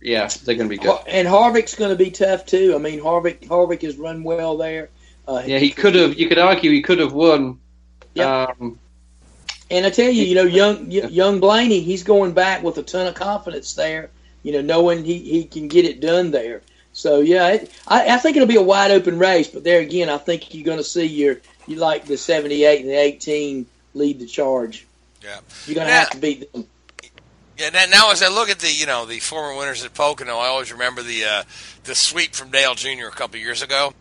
Yeah, 0.07 0.29
they're 0.45 0.55
going 0.55 0.69
to 0.69 0.73
be 0.75 0.81
good. 0.81 0.97
And 1.05 1.27
Harvick's 1.27 1.75
going 1.75 1.89
to 1.89 2.01
be 2.01 2.09
tough 2.11 2.45
too. 2.45 2.73
I 2.73 2.77
mean, 2.77 3.01
Harvick 3.01 3.41
Harvick 3.41 3.81
has 3.81 3.97
run 3.97 4.23
well 4.23 4.55
there. 4.55 4.87
Uh, 5.27 5.43
Yeah, 5.45 5.59
he 5.59 5.69
could 5.69 5.95
have. 5.95 6.17
You 6.17 6.29
could 6.29 6.39
argue 6.39 6.71
he 6.71 6.81
could 6.81 6.99
have 6.99 7.11
won. 7.11 7.59
Yep. 8.13 8.27
Um, 8.27 8.79
And 9.69 9.85
I 9.85 9.89
tell 9.89 10.09
you, 10.09 10.23
you 10.23 10.35
know, 10.35 10.43
young 10.45 10.89
young 10.89 11.41
Blaney, 11.41 11.81
he's 11.81 12.03
going 12.03 12.31
back 12.31 12.63
with 12.63 12.77
a 12.77 12.83
ton 12.83 13.07
of 13.07 13.15
confidence 13.15 13.73
there. 13.73 14.09
You 14.43 14.53
know, 14.53 14.61
knowing 14.61 15.03
he, 15.03 15.19
he 15.19 15.43
can 15.43 15.67
get 15.67 15.83
it 15.83 15.99
done 15.99 16.31
there. 16.31 16.61
So 16.93 17.19
yeah, 17.19 17.49
it, 17.49 17.71
I, 17.85 18.15
I 18.15 18.17
think 18.17 18.37
it'll 18.37 18.47
be 18.47 18.55
a 18.55 18.61
wide 18.61 18.91
open 18.91 19.19
race. 19.19 19.49
But 19.49 19.65
there 19.65 19.81
again, 19.81 20.07
I 20.07 20.17
think 20.17 20.53
you're 20.53 20.63
going 20.63 20.77
to 20.77 20.85
see 20.85 21.05
your 21.05 21.41
you 21.67 21.75
like 21.75 22.05
the 22.05 22.17
78 22.17 22.79
and 22.79 22.89
the 22.89 22.95
18 22.95 23.65
lead 23.93 24.19
the 24.19 24.25
charge. 24.25 24.87
Yeah. 25.21 25.39
You're 25.65 25.75
going 25.75 25.87
to 25.87 25.93
have 25.93 26.11
to 26.11 26.17
beat 26.17 26.53
them. 26.53 26.65
Yeah. 27.57 27.69
Now, 27.89 28.11
as 28.11 28.21
I 28.21 28.27
look 28.27 28.49
at 28.49 28.59
the, 28.59 28.71
you 28.71 28.85
know, 28.85 29.05
the 29.05 29.19
former 29.19 29.57
winners 29.57 29.83
at 29.83 29.93
Pocono, 29.93 30.37
I 30.37 30.47
always 30.47 30.71
remember 30.71 31.01
the 31.01 31.25
uh, 31.25 31.43
the 31.83 31.95
sweep 31.95 32.33
from 32.33 32.51
Dale 32.51 32.75
Jr. 32.75 33.07
a 33.07 33.11
couple 33.11 33.39
years 33.39 33.61
ago. 33.61 33.93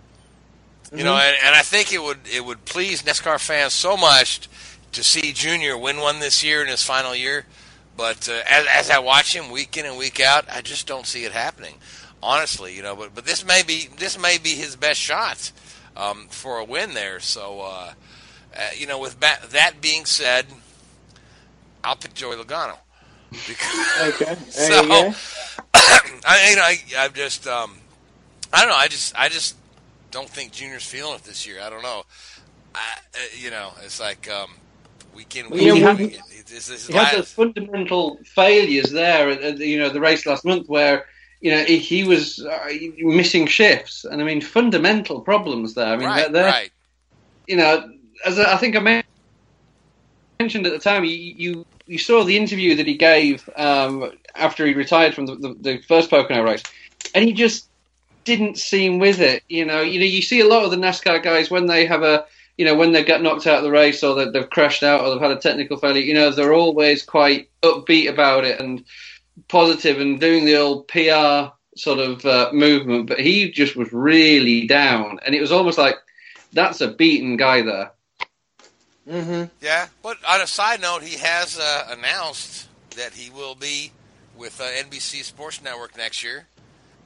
You 0.95 1.03
know, 1.03 1.17
and, 1.17 1.37
and 1.45 1.55
I 1.55 1.63
think 1.63 1.93
it 1.93 2.01
would 2.01 2.21
it 2.33 2.45
would 2.45 2.65
please 2.65 3.03
NASCAR 3.03 3.41
fans 3.41 3.73
so 3.73 3.97
much 3.97 4.49
to 4.93 5.03
see 5.03 5.33
Junior 5.33 5.77
win 5.77 5.99
one 5.99 6.21
this 6.21 6.45
year 6.45 6.63
in 6.63 6.69
his 6.69 6.83
final 6.83 7.15
year. 7.15 7.45
But 7.97 8.29
uh, 8.29 8.43
as, 8.49 8.67
as 8.67 8.91
I 8.91 8.99
watch 8.99 9.35
him 9.35 9.51
week 9.51 9.77
in 9.77 9.87
and 9.87 9.99
week 9.99 10.21
out, 10.21 10.45
I 10.51 10.61
just 10.61 10.87
don't 10.87 11.07
see 11.07 11.25
it 11.25 11.33
happening. 11.33 11.77
Honestly, 12.23 12.75
you 12.75 12.83
know, 12.83 12.95
but 12.95 13.15
but 13.15 13.25
this 13.25 13.45
may 13.45 13.63
be 13.63 13.89
this 13.99 14.19
may 14.19 14.39
be 14.39 14.51
his 14.51 14.77
best 14.77 15.01
shot 15.01 15.51
um, 15.97 16.29
for 16.29 16.59
a 16.59 16.65
win 16.65 16.95
there. 16.95 17.21
So, 17.21 17.63
uh, 17.63 17.93
uh, 18.57 18.61
you 18.77 18.87
know, 18.87 18.99
with 18.99 19.19
ba- 19.19 19.41
that 19.51 19.81
being 19.81 20.05
said, 20.05 20.47
I'll 21.83 21.97
pick 21.97 22.15
Joey 22.15 22.37
Logano. 22.37 22.77
Because, 23.31 24.15
Okay, 24.23 24.35
so, 24.51 24.83
you. 24.83 24.89
I, 25.75 26.49
you 26.51 26.57
know, 26.57 26.63
I, 26.63 26.79
I 27.05 27.09
just, 27.09 27.47
um, 27.47 27.77
I 28.53 28.61
don't 28.61 28.71
know. 28.71 28.77
I 28.77 28.89
just, 28.89 29.15
I 29.19 29.29
just 29.29 29.57
don't 30.11 30.29
think 30.29 30.53
Junior's 30.53 30.85
feeling 30.85 31.15
it 31.15 31.23
this 31.25 31.47
year. 31.47 31.61
I 31.63 31.71
don't 31.71 31.83
know. 31.83 32.05
I, 32.75 32.79
uh, 33.15 33.19
you 33.37 33.51
know, 33.51 33.71
it's 33.85 34.01
like 34.01 34.29
um, 34.31 34.51
weekend, 35.15 35.51
Well, 35.51 35.61
you 35.61 35.75
weekend. 35.75 35.85
know, 35.85 35.95
we- 36.05 36.05
weekend. 36.11 36.23
It's, 36.31 36.53
it's, 36.53 36.71
it's 36.71 36.87
he 36.87 36.95
had 36.95 37.03
last- 37.03 37.15
those 37.17 37.33
fundamental 37.33 38.19
failures 38.25 38.91
there 38.93 39.31
at, 39.31 39.41
at 39.43 39.59
you 39.59 39.79
know 39.79 39.89
the 39.89 40.01
race 40.01 40.27
last 40.27 40.45
month 40.45 40.69
where 40.69 41.07
you 41.41 41.51
know 41.51 41.65
he, 41.65 41.79
he 41.79 42.05
was 42.05 42.39
uh, 42.45 42.69
missing 42.99 43.47
shifts 43.47 44.05
and 44.05 44.21
I 44.23 44.25
mean 44.25 44.41
fundamental 44.41 45.21
problems 45.23 45.75
there. 45.75 45.87
I 45.87 45.97
mean 45.97 46.07
right, 46.07 46.23
they're, 46.33 46.43
they're- 46.43 46.51
right. 46.53 46.71
you 47.49 47.57
know 47.57 47.91
as 48.25 48.39
I 48.39 48.55
I 48.55 48.57
think 48.59 48.77
I 48.77 49.03
mentioned 50.39 50.67
at 50.67 50.73
the 50.73 50.79
time 50.79 51.05
you 51.05 51.11
you, 51.17 51.67
you 51.87 51.99
saw 51.99 52.25
the 52.25 52.37
interview 52.37 52.75
that 52.77 52.87
he 52.87 52.97
gave 52.97 53.49
um, 53.57 54.13
after 54.35 54.67
he 54.67 54.75
retired 54.75 55.15
from 55.15 55.27
the, 55.27 55.37
the, 55.37 55.57
the 55.61 55.83
first 55.83 56.11
Pocono 56.11 56.43
race 56.43 56.63
and 57.15 57.25
he 57.25 57.33
just 57.33 57.69
didn't 58.25 58.59
seem 58.59 58.99
with 58.99 59.21
it. 59.21 59.43
You 59.49 59.65
know, 59.65 59.81
you 59.81 60.01
know, 60.01 60.07
you 60.07 60.23
see 60.23 60.41
a 60.41 60.47
lot 60.47 60.65
of 60.65 60.71
the 60.71 60.77
NASCAR 60.77 61.23
guys 61.23 61.51
when 61.51 61.67
they 61.67 61.87
have 61.87 62.03
a 62.03 62.27
you 62.57 62.65
know, 62.65 62.75
when 62.75 62.93
they 62.93 63.05
get 63.05 63.23
knocked 63.23 63.47
out 63.47 63.59
of 63.59 63.65
the 63.65 63.71
race 63.71 64.03
or 64.03 64.15
that 64.15 64.33
they've 64.33 64.49
crashed 64.49 64.83
out 64.83 65.03
or 65.03 65.11
they've 65.11 65.21
had 65.21 65.31
a 65.31 65.41
technical 65.41 65.77
failure, 65.77 66.01
you 66.01 66.15
know, 66.15 66.31
they're 66.31 66.55
always 66.55 67.03
quite 67.03 67.51
upbeat 67.63 68.09
about 68.09 68.45
it 68.45 68.61
and 68.61 68.85
positive 69.49 70.01
and 70.01 70.21
doing 70.21 70.47
the 70.47 70.57
old 70.57 70.89
PR 70.89 71.53
sort 71.77 71.99
of 71.99 72.25
uh, 72.25 72.51
movement. 72.53 73.09
But 73.09 73.21
he 73.21 73.51
just 73.51 73.77
was 73.77 73.93
really 73.93 74.67
down, 74.67 75.21
and 75.25 75.35
it 75.35 75.41
was 75.41 75.53
almost 75.53 75.77
like 75.79 75.97
that's 76.53 76.81
a 76.81 76.89
beaten 76.89 77.37
guy 77.37 77.63
there. 77.63 77.93
Mm-hmm. 79.09 79.45
Yeah, 79.61 79.87
but 80.03 80.19
on 80.29 80.41
a 80.41 80.47
side 80.47 80.81
note, 80.81 81.03
he 81.03 81.17
has 81.19 81.59
uh, 81.59 81.89
announced 81.91 82.69
that 82.97 83.13
he 83.13 83.31
will 83.31 83.55
be 83.55 83.93
with 84.37 84.61
uh, 84.61 84.65
NBC 84.65 85.23
Sports 85.23 85.63
Network 85.63 85.97
next 85.97 86.25
year 86.25 86.47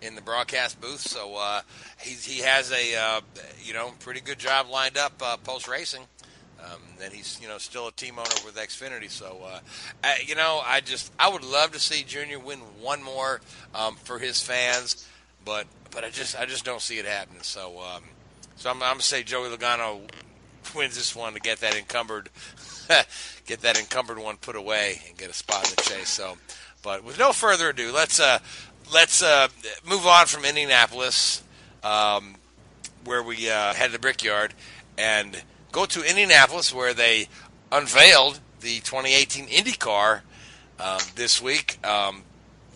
in 0.01 0.15
the 0.15 0.23
broadcast 0.23 0.81
booth. 0.81 1.01
So 1.01 1.37
uh, 1.37 1.61
he's, 2.01 2.25
he 2.25 2.41
has 2.41 2.73
a 2.73 2.97
uh, 2.97 3.21
you 3.63 3.75
know 3.75 3.93
pretty 4.01 4.21
good 4.21 4.39
job 4.39 4.69
lined 4.71 4.97
up 4.97 5.13
uh, 5.23 5.37
post 5.39 5.69
racing. 5.69 6.03
Um, 6.63 6.81
and 7.03 7.13
he's 7.13 7.39
you 7.41 7.49
know 7.49 7.59
still 7.59 7.89
a 7.89 7.93
team 7.93 8.19
owner 8.19 8.29
with 8.45 8.57
Xfinity. 8.57 9.11
So 9.11 9.39
uh, 9.47 9.61
I, 10.05 10.23
you 10.27 10.35
know 10.35 10.61
I 10.65 10.81
just 10.81 11.13
I 11.19 11.29
would 11.29 11.45
love 11.45 11.73
to 11.73 11.81
see 11.81 12.03
Junior 12.03 12.39
win 12.39 12.59
one 12.81 13.03
more 13.03 13.41
um, 13.75 13.97
for 13.97 14.19
his 14.19 14.43
fans, 14.43 15.07
but 15.45 15.67
but 15.91 16.05
I 16.05 16.11
just 16.11 16.39
I 16.39 16.47
just 16.47 16.65
don't 16.65 16.83
see 16.83 16.99
it 16.99 17.07
happening. 17.07 17.43
So 17.43 17.81
um, 17.81 18.05
so 18.57 18.71
I'm, 18.71 18.83
I'm 18.83 18.93
gonna 18.93 19.03
say 19.03 19.23
Joey 19.23 19.49
Logano 19.49 20.01
wins 20.75 20.97
this 20.97 21.15
one 21.15 21.35
to 21.35 21.41
get 21.41 21.59
that 21.61 21.77
encumbered 21.77 22.31
get 23.47 23.63
that 23.63 23.79
encumbered 23.79 24.19
one 24.19 24.37
put 24.37 24.57
away 24.57 25.01
and 25.09 25.17
get 25.17 25.31
a 25.31 25.35
spot 25.35 25.65
in 25.65 25.71
the 25.77 25.83
chase. 25.83 26.09
So, 26.09 26.37
but 26.83 27.05
with 27.05 27.19
no 27.19 27.33
further 27.33 27.71
ado, 27.71 27.93
let's 27.93 28.21
uh, 28.21 28.39
let's 28.93 29.23
uh, 29.23 29.49
move 29.89 30.07
on 30.07 30.27
from 30.27 30.45
Indianapolis, 30.45 31.43
um, 31.83 32.37
where 33.05 33.23
we 33.23 33.51
uh, 33.51 33.75
had 33.75 33.93
the 33.93 33.99
Brickyard, 33.99 34.55
and 34.99 35.43
go 35.73 35.87
to 35.87 36.03
Indianapolis, 36.03 36.75
where 36.75 36.95
they 36.95 37.29
unveiled 37.71 38.41
the 38.61 38.81
2018 38.81 39.47
IndyCar 39.47 40.21
um, 40.79 41.01
this 41.15 41.41
week. 41.41 41.79
Um, 41.87 42.25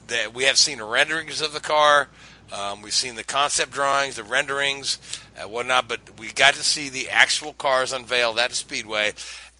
that 0.09 0.35
we 0.35 0.45
have 0.45 0.59
seen 0.59 0.83
renderings 0.83 1.41
of 1.41 1.53
the 1.53 1.61
car. 1.61 2.09
Um, 2.53 2.83
we've 2.83 2.93
seen 2.93 3.15
the 3.15 3.25
concept 3.25 3.73
drawings, 3.73 4.17
the 4.17 4.23
renderings, 4.23 4.99
and 5.39 5.51
whatnot, 5.51 5.89
but 5.89 6.01
we 6.19 6.33
got 6.33 6.55
to 6.55 6.63
see 6.63 6.89
the 6.89 7.09
actual 7.11 7.53
cars 7.53 7.93
unveiled 7.93 8.39
at 8.39 8.51
the 8.51 8.57
Speedway, 8.57 9.13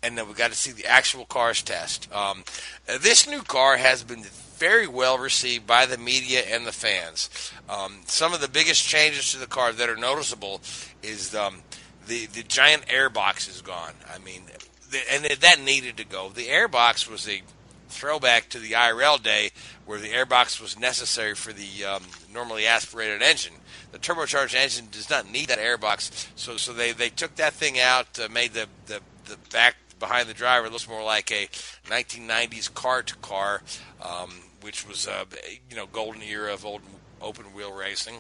and 0.03 0.17
then 0.17 0.29
we 0.29 0.35
got 0.35 0.51
to 0.51 0.57
see 0.57 0.73
the 0.73 0.87
actual 0.87 1.25
cars 1.25 1.63
test. 1.63 2.13
Um, 2.13 2.45
this 2.87 3.29
new 3.29 3.43
car 3.43 3.77
has 3.77 4.03
been 4.03 4.23
very 4.23 4.87
well 4.87 5.19
received 5.19 5.67
by 5.67 5.87
the 5.87 5.99
media 5.99 6.41
and 6.41 6.67
the 6.67 6.73
fans. 6.73 7.53
Um, 7.69 8.01
some 8.07 8.33
of 8.33 8.41
the 8.41 8.49
biggest 8.49 8.87
changes 8.87 9.33
to 9.33 9.39
the 9.39 9.47
car 9.47 9.73
that 9.73 9.89
are 9.89 9.97
noticeable 9.97 10.61
is 11.03 11.35
um, 11.35 11.63
the 12.07 12.27
the 12.27 12.43
giant 12.43 12.87
airbox 12.87 13.49
is 13.49 13.63
gone. 13.63 13.95
I 14.13 14.19
mean, 14.19 14.43
the, 14.91 15.01
and 15.13 15.25
that 15.25 15.61
needed 15.61 15.97
to 15.97 16.05
go. 16.05 16.29
The 16.29 16.47
airbox 16.47 17.11
was 17.11 17.29
a 17.29 17.43
throwback 17.89 18.49
to 18.51 18.59
the 18.59 18.73
IRL 18.73 19.23
day 19.23 19.51
where 19.87 19.99
the 19.99 20.09
airbox 20.09 20.61
was 20.61 20.79
necessary 20.79 21.35
for 21.35 21.53
the 21.53 21.85
um, 21.85 22.03
normally 22.33 22.67
aspirated 22.67 23.23
engine. 23.23 23.55
The 23.95 24.01
turbocharged 24.01 24.57
engine 24.57 24.89
does 24.91 25.09
not 25.09 25.31
need 25.31 25.51
that 25.51 25.61
airbox, 25.61 26.27
so 26.35 26.57
so 26.57 26.73
they, 26.73 26.91
they 26.91 27.11
took 27.11 27.37
that 27.37 27.53
thing 27.53 27.79
out, 27.79 28.19
uh, 28.19 28.29
made 28.29 28.53
the, 28.53 28.67
the, 28.87 29.01
the 29.27 29.37
back 29.53 29.77
behind 30.01 30.29
the 30.29 30.35
driver 30.35 30.69
looks 30.69 30.89
more 30.89 31.05
like 31.05 31.31
a 31.31 31.47
1990s 31.87 32.75
car 32.75 33.05
to 33.05 33.15
car, 33.19 33.63
um, 34.03 34.33
which 34.63 34.85
was 34.89 35.07
uh, 35.07 35.25
you 35.71 35.77
know 35.77 35.87
golden 35.87 36.23
era 36.23 36.53
of 36.53 36.67
old 36.67 36.83
open 37.23 37.45
wheel 37.55 37.73
racing. 37.73 38.17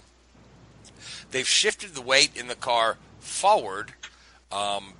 They've 1.32 1.48
shifted 1.48 1.96
the 1.96 2.02
weight 2.02 2.36
in 2.36 2.46
the 2.46 2.54
car 2.54 2.96
forward, 3.18 3.94
um, 4.52 4.92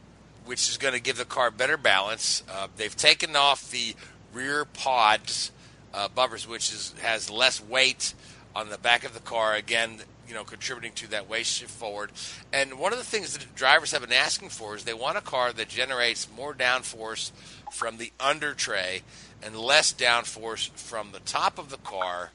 which 0.45 0.69
is 0.69 0.77
going 0.77 0.95
to 0.95 1.01
give 1.01 1.19
the 1.19 1.25
car 1.25 1.53
better 1.53 1.77
balance. 1.77 2.43
Uh, 2.53 2.67
they've 2.77 2.97
taken 2.97 3.37
off 3.37 3.71
the 3.71 3.95
rear 4.33 4.65
pods 4.65 5.53
uh, 5.95 6.09
bumpers, 6.09 6.49
which 6.49 6.73
is 6.73 6.93
has 7.01 7.31
less 7.31 7.63
weight 7.63 8.13
on 8.57 8.71
the 8.71 8.79
back 8.79 9.05
of 9.05 9.15
the 9.15 9.21
car. 9.21 9.55
Again, 9.55 10.01
you 10.29 10.35
know, 10.35 10.45
contributing 10.45 10.93
to 10.93 11.11
that 11.11 11.29
weight 11.29 11.47
shift 11.47 11.71
forward. 11.71 12.11
And 12.53 12.79
one 12.79 12.93
of 12.93 12.99
the 12.99 13.05
things 13.05 13.37
that 13.37 13.55
drivers 13.55 13.93
have 13.93 14.01
been 14.01 14.13
asking 14.13 14.51
for 14.51 14.75
is 14.75 14.85
they 14.85 14.95
want 14.95 15.19
a 15.19 15.23
car 15.23 15.53
that 15.53 15.69
generates 15.69 16.29
more 16.35 16.55
downforce 16.55 17.31
from 17.73 17.99
the 17.99 18.13
under 18.21 18.55
tray 18.55 19.03
and 19.43 19.57
less 19.57 19.93
downforce 19.93 20.71
from 20.71 21.13
the 21.13 21.21
top 21.21 21.59
of 21.59 21.71
the 21.71 21.77
car. 21.79 22.31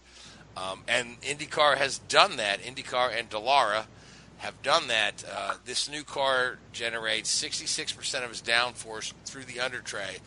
Um, 0.56 0.82
and 0.88 1.20
IndyCar 1.22 1.78
has 1.78 2.00
done 2.00 2.38
that. 2.38 2.62
IndyCar 2.62 3.18
and 3.18 3.30
Dallara 3.30 3.86
have 4.40 4.62
done 4.62 4.88
that. 4.88 5.24
Uh, 5.32 5.56
this 5.66 5.90
new 5.90 6.04
car 6.04 6.58
generates 6.72 7.44
66% 7.44 8.24
of 8.24 8.32
its 8.32 8.42
downforce 8.42 9.14
through 9.26 9.44
the 9.46 9.60
under 9.60 9.80
tray. 9.80 10.18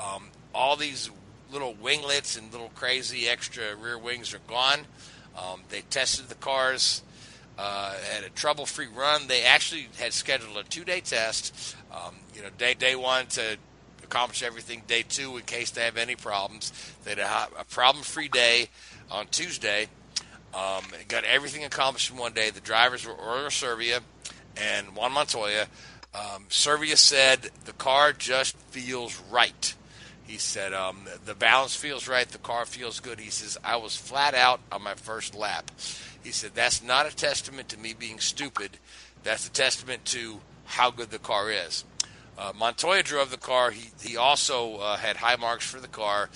Um, 0.00 0.28
all 0.54 0.76
these 0.76 1.10
little 1.52 1.74
winglets 1.74 2.36
and 2.36 2.50
little 2.52 2.70
crazy 2.74 3.28
extra 3.28 3.74
rear 3.76 3.98
wings 3.98 4.34
are 4.34 4.40
gone. 4.46 4.80
Um, 5.36 5.62
they 5.68 5.82
tested 5.82 6.28
the 6.28 6.34
cars 6.34 7.02
uh, 7.58 7.94
had 8.14 8.24
a 8.24 8.30
trouble-free 8.30 8.86
run. 8.94 9.26
They 9.26 9.42
actually 9.42 9.88
had 9.98 10.12
scheduled 10.12 10.56
a 10.56 10.62
two-day 10.62 11.00
test. 11.00 11.76
Um, 11.92 12.14
you 12.34 12.42
know, 12.42 12.50
day 12.56 12.74
day 12.74 12.94
one 12.94 13.26
to 13.26 13.58
accomplish 14.02 14.42
everything. 14.42 14.82
Day 14.86 15.04
two, 15.06 15.36
in 15.36 15.42
case 15.42 15.70
they 15.70 15.84
have 15.84 15.96
any 15.96 16.14
problems, 16.14 16.72
they 17.04 17.10
had 17.10 17.18
a, 17.18 17.60
a 17.60 17.64
problem-free 17.64 18.28
day 18.28 18.68
on 19.10 19.26
Tuesday. 19.26 19.88
Um, 20.54 20.84
got 21.08 21.24
everything 21.24 21.64
accomplished 21.64 22.10
in 22.10 22.16
one 22.16 22.32
day. 22.32 22.50
The 22.50 22.60
drivers 22.60 23.06
were 23.06 23.12
Oriol 23.12 23.52
Servia 23.52 24.00
and 24.56 24.96
Juan 24.96 25.12
Montoya. 25.12 25.66
Um, 26.14 26.46
Servia 26.48 26.96
said 26.96 27.50
the 27.64 27.72
car 27.72 28.12
just 28.12 28.56
feels 28.70 29.20
right. 29.30 29.74
He 30.26 30.36
said 30.38 30.72
um, 30.72 31.06
the 31.24 31.34
balance 31.34 31.74
feels 31.74 32.08
right, 32.08 32.28
the 32.28 32.38
car 32.38 32.66
feels 32.66 33.00
good. 33.00 33.18
He 33.18 33.30
says 33.30 33.56
I 33.64 33.76
was 33.76 33.96
flat 33.96 34.34
out 34.34 34.60
on 34.70 34.82
my 34.82 34.94
first 34.94 35.34
lap. 35.34 35.70
He 36.22 36.30
said, 36.30 36.52
That's 36.54 36.82
not 36.82 37.06
a 37.06 37.14
testament 37.14 37.68
to 37.70 37.78
me 37.78 37.94
being 37.98 38.18
stupid. 38.18 38.78
That's 39.22 39.46
a 39.46 39.50
testament 39.50 40.04
to 40.06 40.40
how 40.64 40.90
good 40.90 41.10
the 41.10 41.18
car 41.18 41.50
is. 41.50 41.84
Uh, 42.38 42.52
Montoya 42.56 43.02
drove 43.02 43.30
the 43.30 43.36
car. 43.36 43.70
He, 43.72 43.90
he 44.00 44.16
also 44.16 44.76
uh, 44.76 44.96
had 44.96 45.16
high 45.16 45.36
marks 45.36 45.66
for 45.68 45.80
the 45.80 45.88
car. 45.88 46.30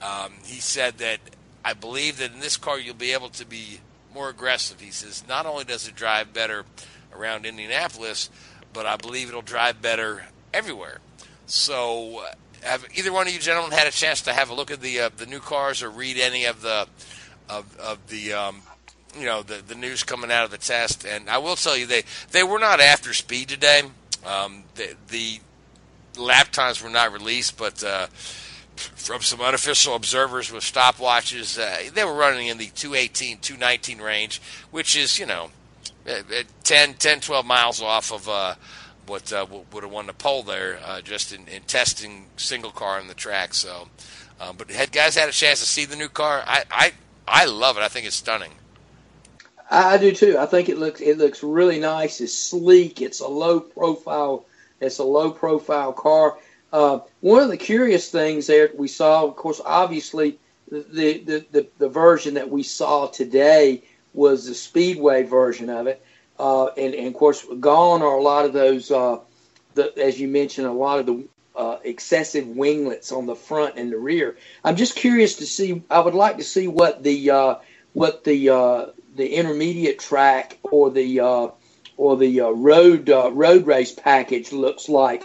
Um, 0.00 0.32
he 0.44 0.60
said 0.60 0.98
that 0.98 1.18
I 1.64 1.74
believe 1.74 2.18
that 2.18 2.32
in 2.32 2.40
this 2.40 2.56
car 2.56 2.78
you'll 2.78 2.94
be 2.94 3.12
able 3.12 3.28
to 3.30 3.44
be 3.44 3.80
more 4.14 4.28
aggressive. 4.28 4.80
He 4.80 4.90
says, 4.90 5.24
Not 5.28 5.46
only 5.46 5.64
does 5.64 5.86
it 5.86 5.94
drive 5.94 6.32
better 6.32 6.64
around 7.14 7.44
Indianapolis, 7.46 8.30
but 8.72 8.86
I 8.86 8.96
believe 8.96 9.28
it'll 9.28 9.42
drive 9.42 9.82
better 9.82 10.26
everywhere. 10.52 10.98
So, 11.46 12.20
uh, 12.20 12.32
have 12.62 12.86
either 12.94 13.12
one 13.12 13.26
of 13.26 13.32
you 13.32 13.40
gentlemen 13.40 13.72
had 13.72 13.86
a 13.86 13.90
chance 13.90 14.22
to 14.22 14.32
have 14.32 14.50
a 14.50 14.54
look 14.54 14.70
at 14.70 14.80
the 14.80 15.00
uh, 15.00 15.10
the 15.16 15.26
new 15.26 15.40
cars 15.40 15.82
or 15.82 15.90
read 15.90 16.16
any 16.16 16.44
of 16.44 16.62
the 16.62 16.86
of, 17.48 17.76
of 17.76 18.06
the 18.08 18.32
um, 18.32 18.62
you 19.18 19.26
know 19.26 19.42
the 19.42 19.62
the 19.66 19.74
news 19.74 20.02
coming 20.02 20.30
out 20.30 20.44
of 20.44 20.50
the 20.50 20.58
test, 20.58 21.04
and 21.06 21.28
I 21.28 21.38
will 21.38 21.56
tell 21.56 21.76
you 21.76 21.86
they 21.86 22.02
they 22.30 22.42
were 22.42 22.58
not 22.58 22.80
after 22.80 23.12
speed 23.12 23.48
today. 23.48 23.82
Um, 24.24 24.64
the, 24.76 24.94
the 25.08 25.40
lap 26.16 26.52
times 26.52 26.82
were 26.82 26.90
not 26.90 27.12
released, 27.12 27.56
but 27.56 27.82
uh, 27.82 28.06
from 28.76 29.20
some 29.20 29.40
unofficial 29.40 29.94
observers 29.94 30.52
with 30.52 30.62
stopwatches, 30.62 31.58
uh, 31.58 31.90
they 31.92 32.04
were 32.04 32.14
running 32.14 32.46
in 32.46 32.58
the 32.58 32.66
218, 32.66 33.38
219 33.38 34.00
range, 34.00 34.40
which 34.70 34.96
is 34.96 35.18
you 35.18 35.26
know 35.26 35.50
10, 36.64 36.94
10 36.94 37.20
12 37.20 37.46
miles 37.46 37.82
off 37.82 38.12
of 38.12 38.28
uh, 38.28 38.54
what 39.06 39.32
uh, 39.32 39.46
would 39.72 39.82
have 39.82 39.92
won 39.92 40.06
the 40.06 40.12
pole 40.12 40.42
there 40.42 40.78
uh, 40.84 41.00
just 41.00 41.32
in, 41.32 41.46
in, 41.48 41.62
testing 41.62 42.26
single 42.36 42.70
car 42.70 43.00
on 43.00 43.08
the 43.08 43.14
track. 43.14 43.54
So, 43.54 43.88
um, 44.40 44.56
but 44.56 44.70
had 44.70 44.92
guys 44.92 45.16
had 45.16 45.28
a 45.28 45.32
chance 45.32 45.60
to 45.60 45.66
see 45.66 45.84
the 45.84 45.96
new 45.96 46.08
car? 46.08 46.42
I, 46.46 46.64
I 46.70 46.92
I 47.26 47.44
love 47.46 47.76
it. 47.76 47.82
I 47.82 47.88
think 47.88 48.06
it's 48.06 48.16
stunning. 48.16 48.52
I 49.72 49.96
do 49.96 50.12
too. 50.12 50.36
I 50.38 50.46
think 50.46 50.68
it 50.68 50.78
looks 50.78 51.00
it 51.00 51.16
looks 51.18 51.42
really 51.42 51.80
nice. 51.80 52.20
It's 52.20 52.36
sleek. 52.36 53.00
It's 53.00 53.20
a 53.20 53.26
low 53.28 53.58
profile. 53.60 54.44
It's 54.80 54.98
a 54.98 55.04
low 55.04 55.30
profile 55.30 55.92
car. 55.92 56.38
Uh, 56.72 57.00
one 57.20 57.42
of 57.42 57.48
the 57.48 57.56
curious 57.56 58.10
things 58.10 58.46
there 58.46 58.70
we 58.76 58.88
saw, 58.88 59.24
of 59.24 59.36
course, 59.36 59.60
obviously 59.64 60.38
the, 60.70 61.18
the, 61.18 61.46
the, 61.50 61.66
the 61.78 61.88
version 61.88 62.34
that 62.34 62.48
we 62.48 62.62
saw 62.62 63.06
today 63.06 63.82
was 64.14 64.46
the 64.46 64.54
speedway 64.54 65.22
version 65.22 65.68
of 65.68 65.86
it, 65.86 66.04
uh, 66.38 66.66
and, 66.78 66.94
and 66.94 67.08
of 67.08 67.14
course 67.14 67.46
gone 67.60 68.00
are 68.00 68.16
a 68.16 68.22
lot 68.22 68.46
of 68.46 68.54
those, 68.54 68.90
uh, 68.90 69.18
the, 69.74 69.92
as 69.98 70.18
you 70.18 70.28
mentioned, 70.28 70.66
a 70.66 70.72
lot 70.72 70.98
of 70.98 71.06
the 71.06 71.28
uh, 71.54 71.76
excessive 71.84 72.46
winglets 72.46 73.12
on 73.12 73.26
the 73.26 73.36
front 73.36 73.76
and 73.76 73.92
the 73.92 73.98
rear. 73.98 74.38
I'm 74.64 74.76
just 74.76 74.96
curious 74.96 75.36
to 75.36 75.46
see. 75.46 75.82
I 75.90 76.00
would 76.00 76.14
like 76.14 76.38
to 76.38 76.44
see 76.44 76.68
what 76.68 77.02
the 77.02 77.30
uh, 77.30 77.54
what 77.92 78.24
the 78.24 78.48
uh, 78.48 78.86
the 79.14 79.34
intermediate 79.34 79.98
track 79.98 80.58
or 80.62 80.90
the 80.90 81.20
uh, 81.20 81.48
or 81.96 82.16
the 82.16 82.40
uh, 82.40 82.50
road 82.50 83.10
uh, 83.10 83.30
road 83.32 83.66
race 83.66 83.92
package 83.92 84.52
looks 84.52 84.88
like. 84.88 85.22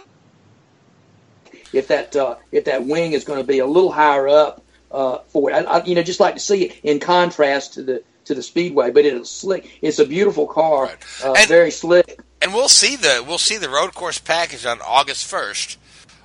If 1.72 1.88
that 1.88 2.16
uh, 2.16 2.36
if 2.52 2.64
that 2.64 2.86
wing 2.86 3.12
is 3.12 3.24
going 3.24 3.40
to 3.40 3.46
be 3.46 3.58
a 3.58 3.66
little 3.66 3.92
higher 3.92 4.28
up 4.28 4.62
uh, 4.90 5.18
for 5.28 5.50
it, 5.50 5.54
I, 5.54 5.60
I, 5.62 5.84
you 5.84 5.94
know, 5.94 6.02
just 6.02 6.20
like 6.20 6.34
to 6.34 6.40
see 6.40 6.66
it 6.66 6.80
in 6.82 7.00
contrast 7.00 7.74
to 7.74 7.82
the 7.82 8.02
to 8.24 8.34
the 8.34 8.42
speedway. 8.42 8.90
But 8.90 9.04
it's 9.04 9.30
slick. 9.30 9.78
It's 9.82 9.98
a 9.98 10.06
beautiful 10.06 10.46
car, 10.46 10.84
right. 10.84 11.24
uh, 11.24 11.34
very 11.46 11.70
slick. 11.70 12.20
and 12.40 12.54
we'll 12.54 12.68
see 12.68 12.96
the 12.96 13.24
we'll 13.26 13.38
see 13.38 13.58
the 13.58 13.68
road 13.68 13.94
course 13.94 14.18
package 14.18 14.64
on 14.64 14.80
August 14.80 15.26
first. 15.26 15.78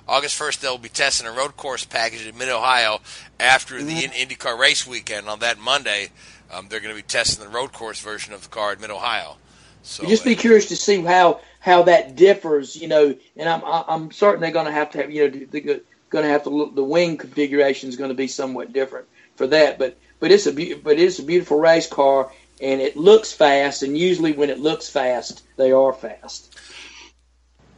August 0.08 0.36
first, 0.36 0.60
they'll 0.60 0.78
be 0.78 0.88
testing 0.88 1.26
a 1.26 1.32
road 1.32 1.56
course 1.56 1.84
package 1.84 2.26
in 2.26 2.36
Mid 2.36 2.48
Ohio 2.48 3.00
after 3.40 3.82
the 3.82 3.84
Mm-hmm. 3.84 4.12
IndyCar 4.12 4.58
race 4.58 4.86
weekend. 4.86 5.28
On 5.28 5.38
that 5.40 5.58
Monday, 5.58 6.10
um, 6.50 6.68
they're 6.68 6.80
going 6.80 6.94
to 6.94 7.00
be 7.00 7.06
testing 7.06 7.42
the 7.44 7.50
road 7.50 7.72
course 7.72 8.00
version 8.00 8.34
of 8.34 8.42
the 8.42 8.48
car 8.48 8.72
in 8.74 8.80
Mid 8.80 8.90
Ohio. 8.90 9.36
So 9.82 10.04
just 10.08 10.24
be 10.24 10.36
curious 10.36 10.68
to 10.68 10.76
see 10.76 11.02
how 11.02 11.40
how 11.60 11.84
that 11.84 12.16
differs, 12.16 12.76
you 12.76 12.88
know. 12.88 13.14
And 13.36 13.48
I'm 13.48 13.62
I'm 13.64 14.10
certain 14.12 14.40
they're 14.40 14.50
going 14.50 14.66
to 14.66 14.72
have 14.72 14.90
to 14.90 14.98
have, 14.98 15.10
you 15.10 15.30
know, 15.30 15.46
they're 15.50 15.80
going 16.10 16.24
to 16.24 16.30
have 16.30 16.44
to 16.44 16.50
look. 16.50 16.74
The 16.74 16.84
wing 16.84 17.16
configuration 17.16 17.88
is 17.88 17.96
going 17.96 18.10
to 18.10 18.14
be 18.14 18.28
somewhat 18.28 18.72
different 18.72 19.08
for 19.36 19.46
that. 19.48 19.78
But 19.78 19.98
but 20.20 20.32
it's 20.32 20.46
a 20.46 20.52
beau- 20.52 20.80
but 20.82 20.98
it's 20.98 21.18
a 21.18 21.22
beautiful 21.22 21.58
race 21.58 21.86
car, 21.86 22.32
and 22.60 22.80
it 22.80 22.96
looks 22.96 23.32
fast. 23.32 23.82
And 23.82 23.96
usually 23.96 24.32
when 24.32 24.50
it 24.50 24.58
looks 24.60 24.88
fast, 24.88 25.42
they 25.56 25.72
are 25.72 25.92
fast. 25.92 26.54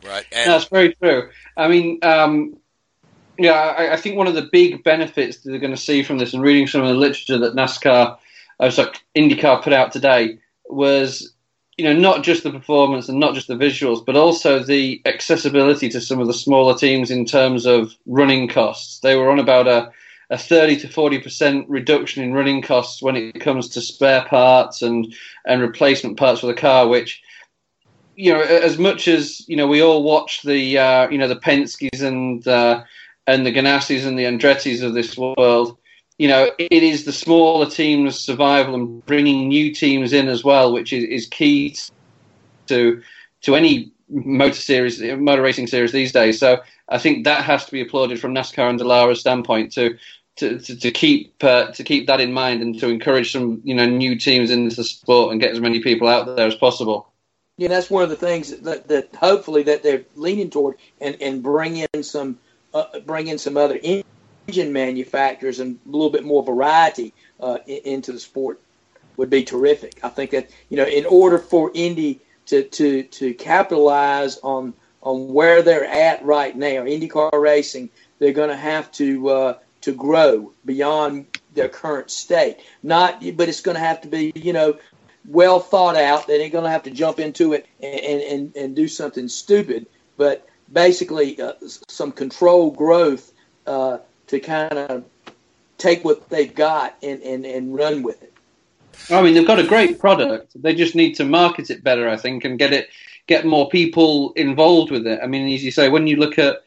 Right, 0.04 0.24
and 0.32 0.50
That's 0.50 0.66
very 0.66 0.94
true. 0.94 1.30
I 1.56 1.68
mean, 1.68 1.98
um, 2.02 2.56
yeah, 3.38 3.52
I, 3.52 3.94
I 3.94 3.96
think 3.96 4.16
one 4.16 4.26
of 4.26 4.34
the 4.34 4.48
big 4.50 4.82
benefits 4.82 5.38
that 5.38 5.50
they're 5.50 5.60
going 5.60 5.74
to 5.74 5.80
see 5.80 6.02
from 6.02 6.18
this, 6.18 6.34
and 6.34 6.42
reading 6.42 6.66
some 6.66 6.82
of 6.82 6.88
the 6.88 6.94
literature 6.94 7.38
that 7.38 7.54
NASCAR, 7.54 8.18
uh, 8.60 8.70
sorry, 8.70 8.92
IndyCar 9.16 9.62
put 9.62 9.72
out 9.72 9.92
today, 9.92 10.38
was 10.68 11.32
you 11.76 11.84
know 11.84 11.94
not 11.94 12.24
just 12.24 12.42
the 12.42 12.50
performance 12.50 13.08
and 13.08 13.20
not 13.20 13.34
just 13.34 13.48
the 13.48 13.54
visuals, 13.54 14.04
but 14.04 14.16
also 14.16 14.62
the 14.62 15.00
accessibility 15.04 15.88
to 15.90 16.00
some 16.00 16.20
of 16.20 16.26
the 16.26 16.34
smaller 16.34 16.76
teams 16.76 17.10
in 17.10 17.24
terms 17.24 17.66
of 17.66 17.94
running 18.06 18.48
costs. 18.48 19.00
They 19.00 19.16
were 19.16 19.30
on 19.30 19.38
about 19.38 19.68
a 19.68 19.92
a 20.28 20.36
30 20.36 20.78
to 20.80 20.88
40 20.88 21.20
percent 21.20 21.68
reduction 21.68 22.22
in 22.22 22.32
running 22.32 22.62
costs 22.62 23.00
when 23.00 23.16
it 23.16 23.40
comes 23.40 23.68
to 23.70 23.80
spare 23.80 24.24
parts 24.24 24.82
and 24.82 25.14
and 25.44 25.60
replacement 25.60 26.16
parts 26.16 26.40
for 26.40 26.46
the 26.46 26.54
car, 26.54 26.88
which 26.88 27.22
you 28.16 28.32
know, 28.32 28.40
as 28.40 28.78
much 28.78 29.08
as 29.08 29.46
you 29.48 29.56
know, 29.56 29.66
we 29.66 29.82
all 29.82 30.02
watch 30.02 30.42
the 30.42 30.78
uh, 30.78 31.08
you 31.08 31.18
know 31.18 31.28
the 31.28 31.36
Penskes 31.36 32.00
and 32.00 32.46
uh, 32.48 32.82
and 33.26 33.46
the 33.46 33.52
Ganassis 33.52 34.06
and 34.06 34.18
the 34.18 34.24
Andrettis 34.24 34.82
of 34.82 34.94
this 34.94 35.16
world. 35.16 35.76
You 36.18 36.28
know, 36.28 36.50
it 36.58 36.82
is 36.82 37.04
the 37.04 37.12
smaller 37.12 37.68
teams' 37.68 38.18
survival 38.18 38.74
and 38.74 39.04
bringing 39.04 39.48
new 39.48 39.74
teams 39.74 40.14
in 40.14 40.28
as 40.28 40.42
well, 40.42 40.72
which 40.72 40.92
is, 40.92 41.04
is 41.04 41.26
key 41.28 41.76
to 42.68 43.02
to 43.42 43.54
any 43.54 43.92
motor 44.08 44.54
series, 44.54 45.00
motor 45.02 45.42
racing 45.42 45.66
series 45.66 45.92
these 45.92 46.12
days. 46.12 46.38
So 46.38 46.62
I 46.88 46.98
think 46.98 47.24
that 47.24 47.44
has 47.44 47.66
to 47.66 47.72
be 47.72 47.82
applauded 47.82 48.18
from 48.18 48.34
NASCAR 48.34 48.70
and 48.70 48.80
Dallara's 48.80 49.20
standpoint 49.20 49.72
to 49.72 49.96
to, 50.36 50.58
to, 50.58 50.76
to 50.76 50.90
keep 50.90 51.34
uh, 51.44 51.72
to 51.72 51.84
keep 51.84 52.06
that 52.06 52.20
in 52.20 52.32
mind 52.32 52.62
and 52.62 52.78
to 52.80 52.88
encourage 52.88 53.32
some 53.32 53.60
you 53.64 53.74
know 53.74 53.86
new 53.86 54.18
teams 54.18 54.50
into 54.50 54.74
the 54.74 54.84
sport 54.84 55.32
and 55.32 55.40
get 55.40 55.52
as 55.52 55.60
many 55.60 55.82
people 55.82 56.08
out 56.08 56.36
there 56.36 56.46
as 56.46 56.54
possible. 56.54 57.12
Yeah, 57.58 57.68
that's 57.68 57.88
one 57.88 58.02
of 58.02 58.10
the 58.10 58.16
things 58.16 58.50
that, 58.60 58.88
that 58.88 59.14
hopefully 59.14 59.62
that 59.62 59.82
they're 59.82 60.04
leaning 60.14 60.50
toward, 60.50 60.76
and, 61.00 61.16
and 61.22 61.42
bring 61.42 61.76
in 61.76 62.02
some 62.02 62.38
uh, 62.74 63.00
bring 63.00 63.28
in 63.28 63.38
some 63.38 63.56
other 63.56 63.80
engine 63.82 64.72
manufacturers 64.72 65.58
and 65.58 65.78
a 65.86 65.88
little 65.88 66.10
bit 66.10 66.24
more 66.24 66.42
variety 66.42 67.14
uh, 67.40 67.58
in, 67.66 67.80
into 67.84 68.12
the 68.12 68.20
sport 68.20 68.60
would 69.16 69.30
be 69.30 69.42
terrific. 69.42 69.98
I 70.02 70.10
think 70.10 70.32
that 70.32 70.50
you 70.68 70.76
know, 70.76 70.84
in 70.84 71.06
order 71.06 71.38
for 71.38 71.70
Indy 71.72 72.20
to 72.46 72.62
to 72.62 73.04
to 73.04 73.32
capitalize 73.32 74.38
on 74.42 74.74
on 75.00 75.32
where 75.32 75.62
they're 75.62 75.86
at 75.86 76.22
right 76.24 76.54
now, 76.54 76.84
IndyCar 76.84 77.32
racing, 77.40 77.88
they're 78.18 78.32
going 78.32 78.50
to 78.50 78.56
have 78.56 78.92
to 78.92 79.28
uh, 79.30 79.58
to 79.80 79.94
grow 79.94 80.52
beyond 80.66 81.26
their 81.54 81.68
current 81.68 82.10
state. 82.10 82.58
Not, 82.82 83.22
but 83.36 83.48
it's 83.48 83.62
going 83.62 83.76
to 83.76 83.80
have 83.80 84.02
to 84.02 84.08
be 84.08 84.32
you 84.34 84.52
know 84.52 84.78
well 85.28 85.60
thought 85.60 85.96
out. 85.96 86.26
They 86.26 86.40
ain't 86.40 86.52
going 86.52 86.64
to 86.64 86.70
have 86.70 86.84
to 86.84 86.90
jump 86.90 87.18
into 87.18 87.52
it 87.52 87.66
and, 87.82 88.22
and, 88.22 88.56
and 88.56 88.76
do 88.76 88.88
something 88.88 89.28
stupid. 89.28 89.86
But 90.16 90.48
basically, 90.72 91.40
uh, 91.40 91.54
some 91.88 92.12
controlled 92.12 92.76
growth 92.76 93.32
uh, 93.66 93.98
to 94.28 94.40
kind 94.40 94.72
of 94.72 95.04
take 95.78 96.04
what 96.04 96.28
they've 96.30 96.54
got 96.54 96.96
and, 97.02 97.22
and, 97.22 97.44
and 97.44 97.74
run 97.74 98.02
with 98.02 98.22
it. 98.22 98.32
I 99.10 99.22
mean, 99.22 99.34
they've 99.34 99.46
got 99.46 99.58
a 99.58 99.66
great 99.66 99.98
product. 99.98 100.50
They 100.60 100.74
just 100.74 100.94
need 100.94 101.14
to 101.16 101.24
market 101.24 101.70
it 101.70 101.84
better, 101.84 102.08
I 102.08 102.16
think, 102.16 102.44
and 102.44 102.58
get 102.58 102.72
it, 102.72 102.88
get 103.26 103.44
more 103.44 103.68
people 103.68 104.32
involved 104.32 104.90
with 104.90 105.06
it. 105.06 105.20
I 105.22 105.26
mean, 105.26 105.52
as 105.52 105.62
you 105.62 105.70
say, 105.70 105.88
when 105.88 106.06
you 106.06 106.16
look 106.16 106.38
at, 106.38 106.62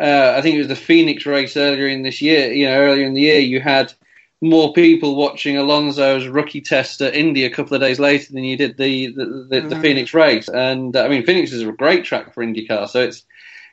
uh, 0.00 0.34
I 0.36 0.40
think 0.40 0.56
it 0.56 0.58
was 0.58 0.68
the 0.68 0.76
Phoenix 0.76 1.26
race 1.26 1.56
earlier 1.56 1.86
in 1.86 2.02
this 2.02 2.22
year. 2.22 2.52
You 2.52 2.66
know, 2.66 2.76
earlier 2.78 3.06
in 3.06 3.14
the 3.14 3.20
year, 3.20 3.38
you 3.38 3.60
had 3.60 3.92
more 4.44 4.72
people 4.72 5.16
watching 5.16 5.56
Alonso's 5.56 6.26
rookie 6.26 6.60
test 6.60 7.00
at 7.00 7.14
Indy 7.14 7.44
a 7.44 7.50
couple 7.50 7.74
of 7.74 7.80
days 7.80 7.98
later 7.98 8.32
than 8.32 8.44
you 8.44 8.56
did 8.56 8.76
the 8.76 9.06
the, 9.12 9.24
the, 9.24 9.60
the 9.68 9.74
Mhm. 9.76 9.80
Phoenix 9.82 10.14
race. 10.14 10.48
And 10.48 10.94
uh, 10.94 11.04
I 11.04 11.08
mean, 11.08 11.24
Phoenix 11.24 11.52
is 11.52 11.62
a 11.62 11.72
great 11.72 12.04
track 12.04 12.34
for 12.34 12.44
IndyCar, 12.44 12.88
so 12.88 13.00
it's 13.02 13.24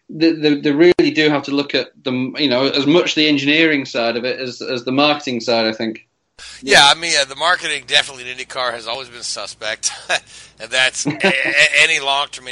they, 0.10 0.32
they, 0.34 0.56
they 0.62 0.72
really 0.72 1.12
do 1.12 1.30
have 1.30 1.44
to 1.44 1.52
look 1.52 1.74
at 1.76 1.92
the 2.04 2.12
you 2.38 2.50
know 2.50 2.68
as 2.70 2.86
much 2.86 3.16
the 3.16 3.28
engineering 3.28 3.86
side 3.86 4.16
of 4.18 4.24
it 4.26 4.40
as 4.40 4.62
as 4.62 4.84
the 4.86 4.92
marketing 4.92 5.40
side. 5.42 5.66
I 5.66 5.74
think. 5.74 6.08
Yeah, 6.64 6.84
I 6.84 6.96
mean, 6.96 7.14
uh, 7.20 7.26
the 7.26 7.36
marketing 7.36 7.84
definitely 7.86 8.30
in 8.30 8.36
IndyCar 8.38 8.72
has 8.74 8.88
always 8.88 9.10
been 9.10 9.22
suspect, 9.22 9.92
and 10.60 10.72
that's 10.72 11.06
a, 11.06 11.12
a- 11.12 11.82
any 11.84 12.00
long-term 12.00 12.48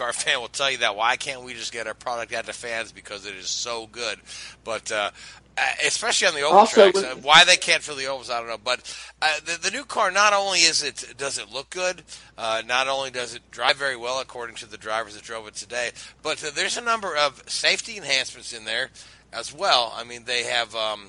IndyCar 0.00 0.14
fan 0.14 0.40
will 0.40 0.48
tell 0.48 0.70
you 0.70 0.78
that. 0.78 0.96
Why 0.96 1.16
can't 1.16 1.42
we 1.42 1.54
just 1.54 1.72
get 1.72 1.86
our 1.86 1.94
product 1.94 2.32
out 2.32 2.46
to 2.46 2.52
fans 2.52 2.92
because 2.92 3.26
it 3.26 3.34
is 3.34 3.48
so 3.48 3.86
good? 3.86 4.18
But 4.64 4.90
uh, 4.90 5.10
uh, 5.56 5.62
especially 5.86 6.28
on 6.28 6.34
the 6.34 6.42
oval 6.42 6.58
Also, 6.60 6.90
tracks, 6.90 6.96
with- 7.00 7.04
uh, 7.04 7.20
why 7.22 7.44
they 7.44 7.56
can't 7.56 7.82
fill 7.82 7.96
the 7.96 8.06
ovals, 8.06 8.30
I 8.30 8.38
don't 8.38 8.48
know. 8.48 8.58
But 8.62 8.80
uh, 9.20 9.40
the, 9.44 9.58
the 9.62 9.70
new 9.70 9.84
car 9.84 10.10
not 10.10 10.32
only 10.32 10.60
is 10.60 10.82
it 10.82 11.14
does 11.16 11.38
it 11.38 11.52
look 11.52 11.70
good, 11.70 12.02
uh, 12.38 12.62
not 12.66 12.88
only 12.88 13.10
does 13.10 13.34
it 13.34 13.42
drive 13.50 13.76
very 13.76 13.96
well 13.96 14.20
according 14.20 14.56
to 14.56 14.66
the 14.66 14.78
drivers 14.78 15.14
that 15.14 15.22
drove 15.22 15.46
it 15.46 15.54
today, 15.54 15.90
but 16.22 16.42
uh, 16.44 16.50
there's 16.54 16.76
a 16.76 16.82
number 16.82 17.16
of 17.16 17.42
safety 17.48 17.96
enhancements 17.96 18.52
in 18.52 18.64
there 18.64 18.90
as 19.32 19.52
well. 19.54 19.92
I 19.96 20.04
mean, 20.04 20.24
they 20.24 20.44
have. 20.44 20.74
Um, 20.74 21.08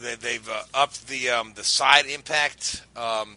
they, 0.00 0.14
they've 0.14 0.48
uh, 0.48 0.62
upped 0.72 1.08
the 1.08 1.28
um, 1.28 1.52
the 1.56 1.64
side 1.64 2.06
impact 2.06 2.82
um, 2.96 3.34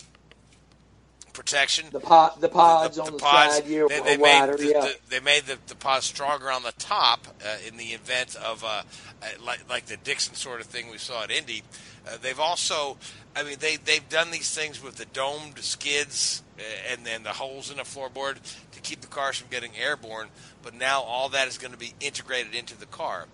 protection. 1.33 1.87
The 1.91 1.99
pod, 1.99 2.39
the 2.39 2.49
pods 2.49 2.97
on 2.99 3.13
the, 3.13 3.17
pods, 3.17 3.55
side, 3.55 3.67
yeah, 3.67 3.87
they, 3.89 3.99
they 4.01 4.17
wider, 4.17 4.53
made 4.53 4.59
the, 4.59 4.71
yeah. 4.71 4.81
the, 4.81 4.95
they 5.09 5.19
made 5.19 5.43
the, 5.43 5.57
the 5.67 5.75
pods 5.75 6.05
stronger 6.05 6.51
on 6.51 6.63
the 6.63 6.73
top 6.73 7.27
uh, 7.45 7.57
in 7.67 7.77
the 7.77 7.87
event 7.87 8.35
of 8.35 8.63
uh, 8.63 8.67
uh, 8.67 9.25
like 9.45 9.67
like 9.69 9.87
the 9.87 9.97
Dixon 9.97 10.35
sort 10.35 10.61
of 10.61 10.67
thing 10.67 10.89
we 10.89 10.97
saw 10.97 11.23
at 11.23 11.31
Indy. 11.31 11.63
Uh, 12.07 12.17
they've 12.21 12.39
also, 12.39 12.97
I 13.35 13.43
mean, 13.43 13.57
they 13.59 13.77
they've 13.77 14.07
done 14.07 14.31
these 14.31 14.53
things 14.53 14.81
with 14.81 14.95
the 14.95 15.05
domed 15.05 15.57
skids 15.59 16.43
uh, 16.57 16.61
and 16.91 17.05
then 17.05 17.23
the 17.23 17.29
holes 17.29 17.71
in 17.71 17.77
the 17.77 17.83
floorboard 17.83 18.37
to 18.71 18.79
keep 18.81 19.01
the 19.01 19.07
cars 19.07 19.37
from 19.37 19.49
getting 19.49 19.75
airborne. 19.75 20.27
But 20.61 20.75
now 20.75 21.01
all 21.01 21.29
that 21.29 21.47
is 21.47 21.57
going 21.57 21.73
to 21.73 21.79
be 21.79 21.93
integrated 21.99 22.55
into 22.55 22.77
the 22.77 22.85
car. 22.85 23.25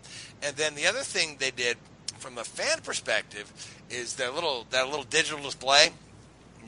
And 0.41 0.55
then 0.55 0.75
the 0.75 0.87
other 0.87 1.01
thing 1.01 1.37
they 1.39 1.51
did 1.51 1.77
from 2.17 2.37
a 2.37 2.43
fan 2.43 2.79
perspective 2.83 3.51
is 3.89 4.15
that 4.15 4.33
little 4.33 4.65
that 4.71 4.87
little 4.89 5.03
digital 5.03 5.43
display 5.43 5.91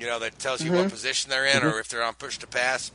you 0.01 0.07
know, 0.07 0.17
that 0.17 0.39
tells 0.39 0.63
you 0.63 0.71
what 0.71 0.87
Mhm. 0.87 0.89
position 0.89 1.29
they're 1.29 1.45
in 1.45 1.63
or 1.63 1.79
if 1.79 1.87
they're 1.87 2.01
on 2.03 2.15
push 2.15 2.39
to 2.39 2.47
pass. 2.47 2.89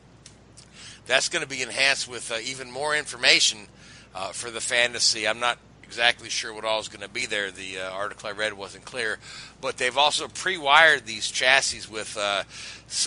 That's 1.06 1.28
going 1.28 1.42
to 1.42 1.48
be 1.48 1.62
enhanced 1.62 2.08
with 2.08 2.32
uh, 2.32 2.38
even 2.42 2.68
more 2.68 2.96
information 2.96 3.68
uh, 4.12 4.32
for 4.32 4.50
the 4.50 4.60
fan 4.60 4.92
to 4.92 4.98
see. 4.98 5.24
I'm 5.26 5.38
not 5.38 5.58
exactly 5.84 6.28
sure 6.28 6.52
what 6.52 6.64
all 6.64 6.80
is 6.80 6.88
going 6.88 7.02
to 7.02 7.08
be 7.08 7.26
there. 7.26 7.52
The 7.52 7.78
uh, 7.78 7.90
article 7.90 8.28
I 8.28 8.32
read 8.32 8.54
wasn't 8.54 8.84
clear, 8.84 9.18
but 9.60 9.76
they've 9.76 9.96
also 9.96 10.26
pre-wired 10.26 11.06
these 11.06 11.30
chassis 11.30 11.88
with 11.88 12.16
uh, 12.16 12.42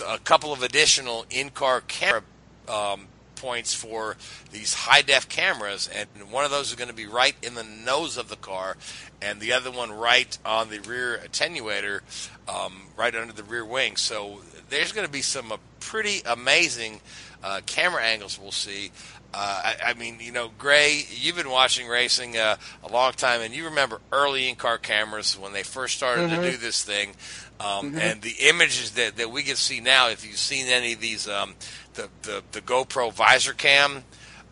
a 0.06 0.18
couple 0.20 0.50
of 0.50 0.62
additional 0.62 1.26
in-car 1.28 1.82
camera 1.82 2.22
um, 2.68 3.08
points 3.40 3.72
for 3.74 4.16
these 4.52 4.74
high 4.74 5.02
def 5.02 5.28
cameras, 5.28 5.88
and 5.88 6.08
one 6.30 6.44
of 6.44 6.50
those 6.50 6.68
is 6.70 6.74
going 6.76 6.88
to 6.88 6.94
be 6.94 7.06
right 7.06 7.34
in 7.42 7.54
the 7.54 7.64
nose 7.64 8.16
of 8.16 8.28
the 8.28 8.36
car, 8.36 8.76
and 9.22 9.40
the 9.40 9.52
other 9.52 9.70
one 9.70 9.90
right 9.92 10.36
on 10.44 10.68
the 10.70 10.78
rear 10.80 11.18
attenuator, 11.24 12.00
um, 12.48 12.82
right 12.96 13.14
under 13.14 13.32
the 13.32 13.44
rear 13.44 13.64
wing. 13.64 13.96
So 13.96 14.40
there's 14.68 14.92
going 14.92 15.06
to 15.06 15.12
be 15.12 15.22
some 15.22 15.52
uh, 15.52 15.56
pretty 15.80 16.20
amazing 16.26 17.00
uh, 17.42 17.60
camera 17.66 18.02
angles 18.02 18.38
we'll 18.38 18.52
see. 18.52 18.90
Uh, 19.32 19.62
I, 19.64 19.76
I 19.90 19.94
mean, 19.94 20.18
you 20.20 20.32
know, 20.32 20.50
Gray, 20.58 21.04
you've 21.08 21.36
been 21.36 21.50
watching 21.50 21.86
racing 21.86 22.36
uh, 22.36 22.56
a 22.82 22.88
long 22.92 23.12
time, 23.12 23.40
and 23.40 23.54
you 23.54 23.64
remember 23.66 24.00
early 24.12 24.48
in-car 24.48 24.76
cameras 24.78 25.38
when 25.38 25.52
they 25.52 25.62
first 25.62 25.96
started 25.96 26.28
Mhm. 26.30 26.42
to 26.42 26.50
do 26.50 26.56
this 26.56 26.82
thing, 26.82 27.14
um, 27.60 27.92
Mhm. 27.92 28.00
and 28.00 28.22
the 28.22 28.34
images 28.40 28.92
that, 28.92 29.16
that 29.18 29.30
we 29.30 29.42
can 29.42 29.56
see 29.56 29.80
now. 29.80 30.08
If 30.08 30.24
you've 30.26 30.38
seen 30.38 30.66
any 30.66 30.94
of 30.94 31.00
these, 31.00 31.28
um, 31.28 31.54
the, 31.94 32.08
the 32.22 32.42
the 32.52 32.60
GoPro 32.62 33.12
visor 33.12 33.52
cam 33.52 34.04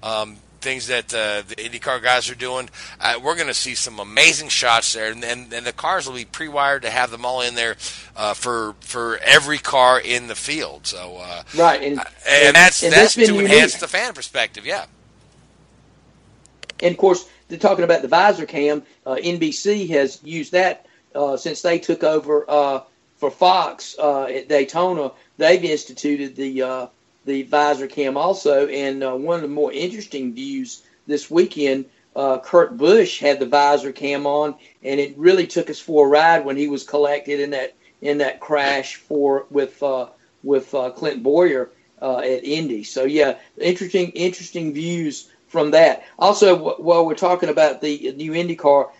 um, 0.02 0.36
things 0.60 0.88
that 0.88 1.14
uh, 1.14 1.42
the 1.46 1.54
IndyCar 1.56 2.02
guys 2.02 2.28
are 2.28 2.34
doing, 2.34 2.68
uh, 3.00 3.18
we're 3.22 3.36
going 3.36 3.46
to 3.46 3.54
see 3.54 3.74
some 3.76 4.00
amazing 4.00 4.48
shots 4.48 4.92
there, 4.92 5.12
and, 5.12 5.22
and, 5.24 5.52
and 5.52 5.64
the 5.64 5.72
cars 5.72 6.06
will 6.08 6.16
be 6.16 6.24
pre-wired 6.24 6.82
to 6.82 6.90
have 6.90 7.12
them 7.12 7.24
all 7.24 7.40
in 7.42 7.54
there 7.54 7.76
uh, 8.16 8.34
for 8.34 8.74
for 8.80 9.18
every 9.24 9.58
car 9.58 10.00
in 10.00 10.26
the 10.26 10.34
field. 10.34 10.86
So 10.86 11.16
uh, 11.18 11.42
Right, 11.56 11.80
and, 11.82 12.00
and 12.28 12.54
that's 12.56 12.82
and 12.82 12.92
that's 12.92 13.14
that's 13.14 13.14
to 13.14 13.38
enhance 13.38 13.72
unique. 13.74 13.80
the 13.80 13.88
fan 13.88 14.12
perspective. 14.14 14.66
Yeah. 14.66 14.86
And 16.80 16.92
of 16.92 16.98
course, 16.98 17.28
they're 17.48 17.58
talking 17.58 17.84
about 17.84 18.02
the 18.02 18.08
visor 18.08 18.46
cam. 18.46 18.82
Uh, 19.06 19.16
NBC 19.16 19.88
has 19.90 20.20
used 20.22 20.52
that 20.52 20.86
uh, 21.14 21.36
since 21.36 21.62
they 21.62 21.78
took 21.78 22.04
over 22.04 22.44
uh, 22.48 22.80
for 23.18 23.30
Fox 23.30 23.96
uh, 23.98 24.24
at 24.24 24.48
Daytona. 24.48 25.12
They've 25.36 25.64
instituted 25.64 26.36
the 26.36 26.62
uh, 26.62 26.86
the 27.24 27.42
visor 27.42 27.86
cam 27.86 28.16
also. 28.16 28.66
And 28.68 29.04
uh, 29.04 29.14
one 29.14 29.36
of 29.36 29.42
the 29.42 29.48
more 29.48 29.72
interesting 29.72 30.32
views 30.32 30.82
this 31.06 31.30
weekend, 31.30 31.84
uh, 32.16 32.38
Kurt 32.38 32.76
Busch 32.76 33.20
had 33.20 33.38
the 33.38 33.46
visor 33.46 33.92
cam 33.92 34.26
on, 34.26 34.54
and 34.82 34.98
it 34.98 35.16
really 35.18 35.46
took 35.46 35.70
us 35.70 35.78
for 35.78 36.06
a 36.06 36.08
ride 36.08 36.44
when 36.44 36.56
he 36.56 36.68
was 36.68 36.84
collected 36.84 37.40
in 37.40 37.50
that 37.50 37.74
in 38.00 38.18
that 38.18 38.40
crash 38.40 38.96
for 38.96 39.46
with 39.50 39.82
uh, 39.82 40.08
with 40.42 40.72
uh, 40.74 40.90
Clint 40.90 41.22
Bowyer 41.22 41.70
uh, 42.00 42.18
at 42.18 42.44
Indy. 42.44 42.84
So 42.84 43.04
yeah, 43.04 43.38
interesting 43.60 44.10
interesting 44.10 44.72
views 44.72 45.30
from 45.48 45.72
that. 45.72 46.04
Also, 46.18 46.76
while 46.78 47.06
we're 47.06 47.14
talking 47.14 47.48
about 47.48 47.80
the 47.80 48.12
new 48.16 48.32
IndyCar, 48.32 48.90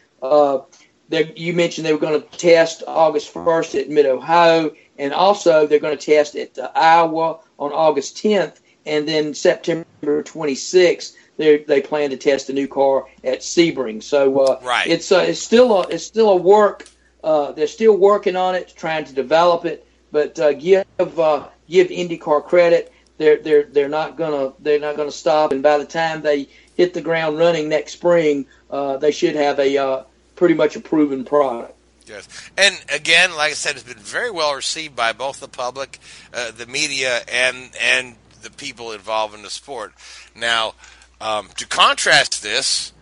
you 1.10 1.52
mentioned 1.52 1.86
they 1.86 1.92
were 1.92 1.98
going 1.98 2.20
to 2.20 2.38
test 2.38 2.82
August 2.86 3.32
1st 3.32 3.80
at 3.80 3.88
Mid 3.88 4.06
Ohio, 4.06 4.72
and 4.98 5.12
also 5.12 5.66
they're 5.66 5.78
going 5.78 5.96
to 5.96 6.06
test 6.06 6.36
at 6.36 6.58
uh, 6.58 6.70
Iowa 6.74 7.38
on 7.58 7.72
August 7.72 8.16
10th, 8.16 8.60
and 8.86 9.08
then 9.08 9.34
September 9.34 9.84
26th 10.02 11.14
they 11.38 11.58
they 11.58 11.80
plan 11.80 12.10
to 12.10 12.16
test 12.16 12.50
a 12.50 12.52
new 12.52 12.68
car 12.68 13.06
at 13.24 13.40
Sebring. 13.40 14.02
So 14.02 14.40
uh, 14.40 14.60
right. 14.62 14.86
it's 14.86 15.10
uh, 15.10 15.24
it's 15.26 15.40
still 15.40 15.72
a 15.80 15.88
it's 15.88 16.04
still 16.04 16.30
a 16.30 16.36
work. 16.36 16.88
Uh, 17.24 17.52
they're 17.52 17.66
still 17.66 17.96
working 17.96 18.36
on 18.36 18.54
it, 18.54 18.74
trying 18.76 19.04
to 19.06 19.14
develop 19.14 19.64
it. 19.64 19.86
But 20.12 20.38
uh, 20.38 20.52
give 20.52 20.84
uh, 21.18 21.48
give 21.68 21.88
IndyCar 21.88 22.44
credit. 22.44 22.92
They're 23.16 23.38
they're 23.38 23.64
they're 23.64 23.88
not 23.88 24.16
gonna 24.16 24.52
they're 24.58 24.80
not 24.80 24.96
gonna 24.96 25.10
stop. 25.10 25.52
And 25.52 25.62
by 25.62 25.78
the 25.78 25.86
time 25.86 26.20
they 26.20 26.48
hit 26.76 26.92
the 26.92 27.00
ground 27.00 27.38
running 27.38 27.68
next 27.68 27.92
spring, 27.92 28.46
uh, 28.70 28.98
they 28.98 29.12
should 29.12 29.36
have 29.36 29.58
a 29.58 29.78
uh, 29.78 30.02
pretty 30.38 30.54
much 30.54 30.76
a 30.76 30.80
proven 30.80 31.24
product. 31.24 31.74
Yes, 32.06 32.26
and 32.56 32.74
again, 32.90 33.34
like 33.36 33.50
I 33.50 33.54
said, 33.54 33.74
it's 33.74 33.82
been 33.82 33.98
very 33.98 34.30
well 34.30 34.54
received 34.54 34.96
by 34.96 35.12
both 35.12 35.40
the 35.40 35.48
public, 35.48 35.98
uh, 36.32 36.52
the 36.52 36.66
media, 36.66 37.20
and 37.30 37.70
and 37.78 38.16
the 38.40 38.50
people 38.50 38.92
involved 38.92 39.34
in 39.34 39.42
the 39.42 39.50
sport. 39.50 39.92
Now, 40.34 40.74
um, 41.20 41.48
to 41.56 41.66
contrast 41.66 42.42
this, 42.42 42.92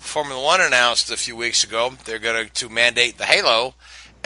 Formula 0.00 0.42
One 0.42 0.60
announced 0.60 1.12
a 1.12 1.16
few 1.16 1.36
weeks 1.36 1.62
ago 1.62 1.92
they're 2.06 2.18
going 2.18 2.50
to 2.54 2.68
mandate 2.68 3.18
the 3.18 3.24
halo, 3.24 3.74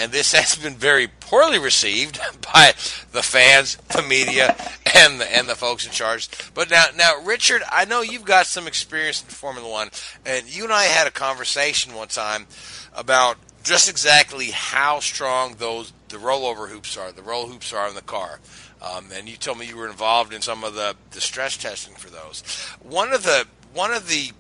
and 0.01 0.11
this 0.11 0.33
has 0.35 0.57
been 0.57 0.75
very 0.75 1.07
poorly 1.07 1.59
received 1.59 2.19
by 2.53 2.73
the 3.13 3.23
fans, 3.23 3.77
the 3.95 4.03
media, 4.03 4.57
and 4.95 5.21
the 5.21 5.37
and 5.37 5.49
the 5.49 5.55
folks 5.55 5.87
in 5.87 5.93
charge. 5.93 6.29
But 6.55 6.71
now, 6.71 6.87
now, 6.97 7.23
Richard, 7.25 7.63
I 7.71 7.85
know 7.85 8.01
you've 8.01 8.25
got 8.25 8.47
some 8.47 8.67
experience 8.67 9.23
in 9.23 9.29
Formula 9.29 9.69
One, 9.69 9.91
and 10.25 10.55
you 10.55 10.65
and 10.65 10.73
I 10.73 10.85
had 10.85 11.07
a 11.07 11.13
conversation 11.13 11.95
one 11.95 12.09
time 12.09 12.47
about 12.95 13.37
just 13.63 13.91
exactly 13.91 14.47
how 14.47 15.01
strong 15.01 15.57
those 15.59 15.93
the 16.09 16.17
rollover 16.17 16.69
hoops 16.69 16.97
are, 16.97 17.13
the 17.13 17.23
roll 17.23 17.47
hoops 17.47 17.73
are 17.73 17.89
in 17.89 17.95
the 17.95 18.03
car. 18.03 18.41
Um, 18.83 19.09
and 19.13 19.29
you 19.29 19.37
told 19.37 19.59
me 19.59 19.67
you 19.67 19.77
were 19.77 19.89
involved 19.89 20.33
in 20.33 20.41
some 20.41 20.65
of 20.65 20.75
the, 20.75 20.97
the 21.11 21.21
stress 21.21 21.59
testing 21.59 21.95
for 21.95 22.09
those. 22.09 22.43
One 22.83 23.13
of 23.13 23.23
the 23.23 23.47
one 23.75 23.93
of 23.93 24.09
the 24.09 24.33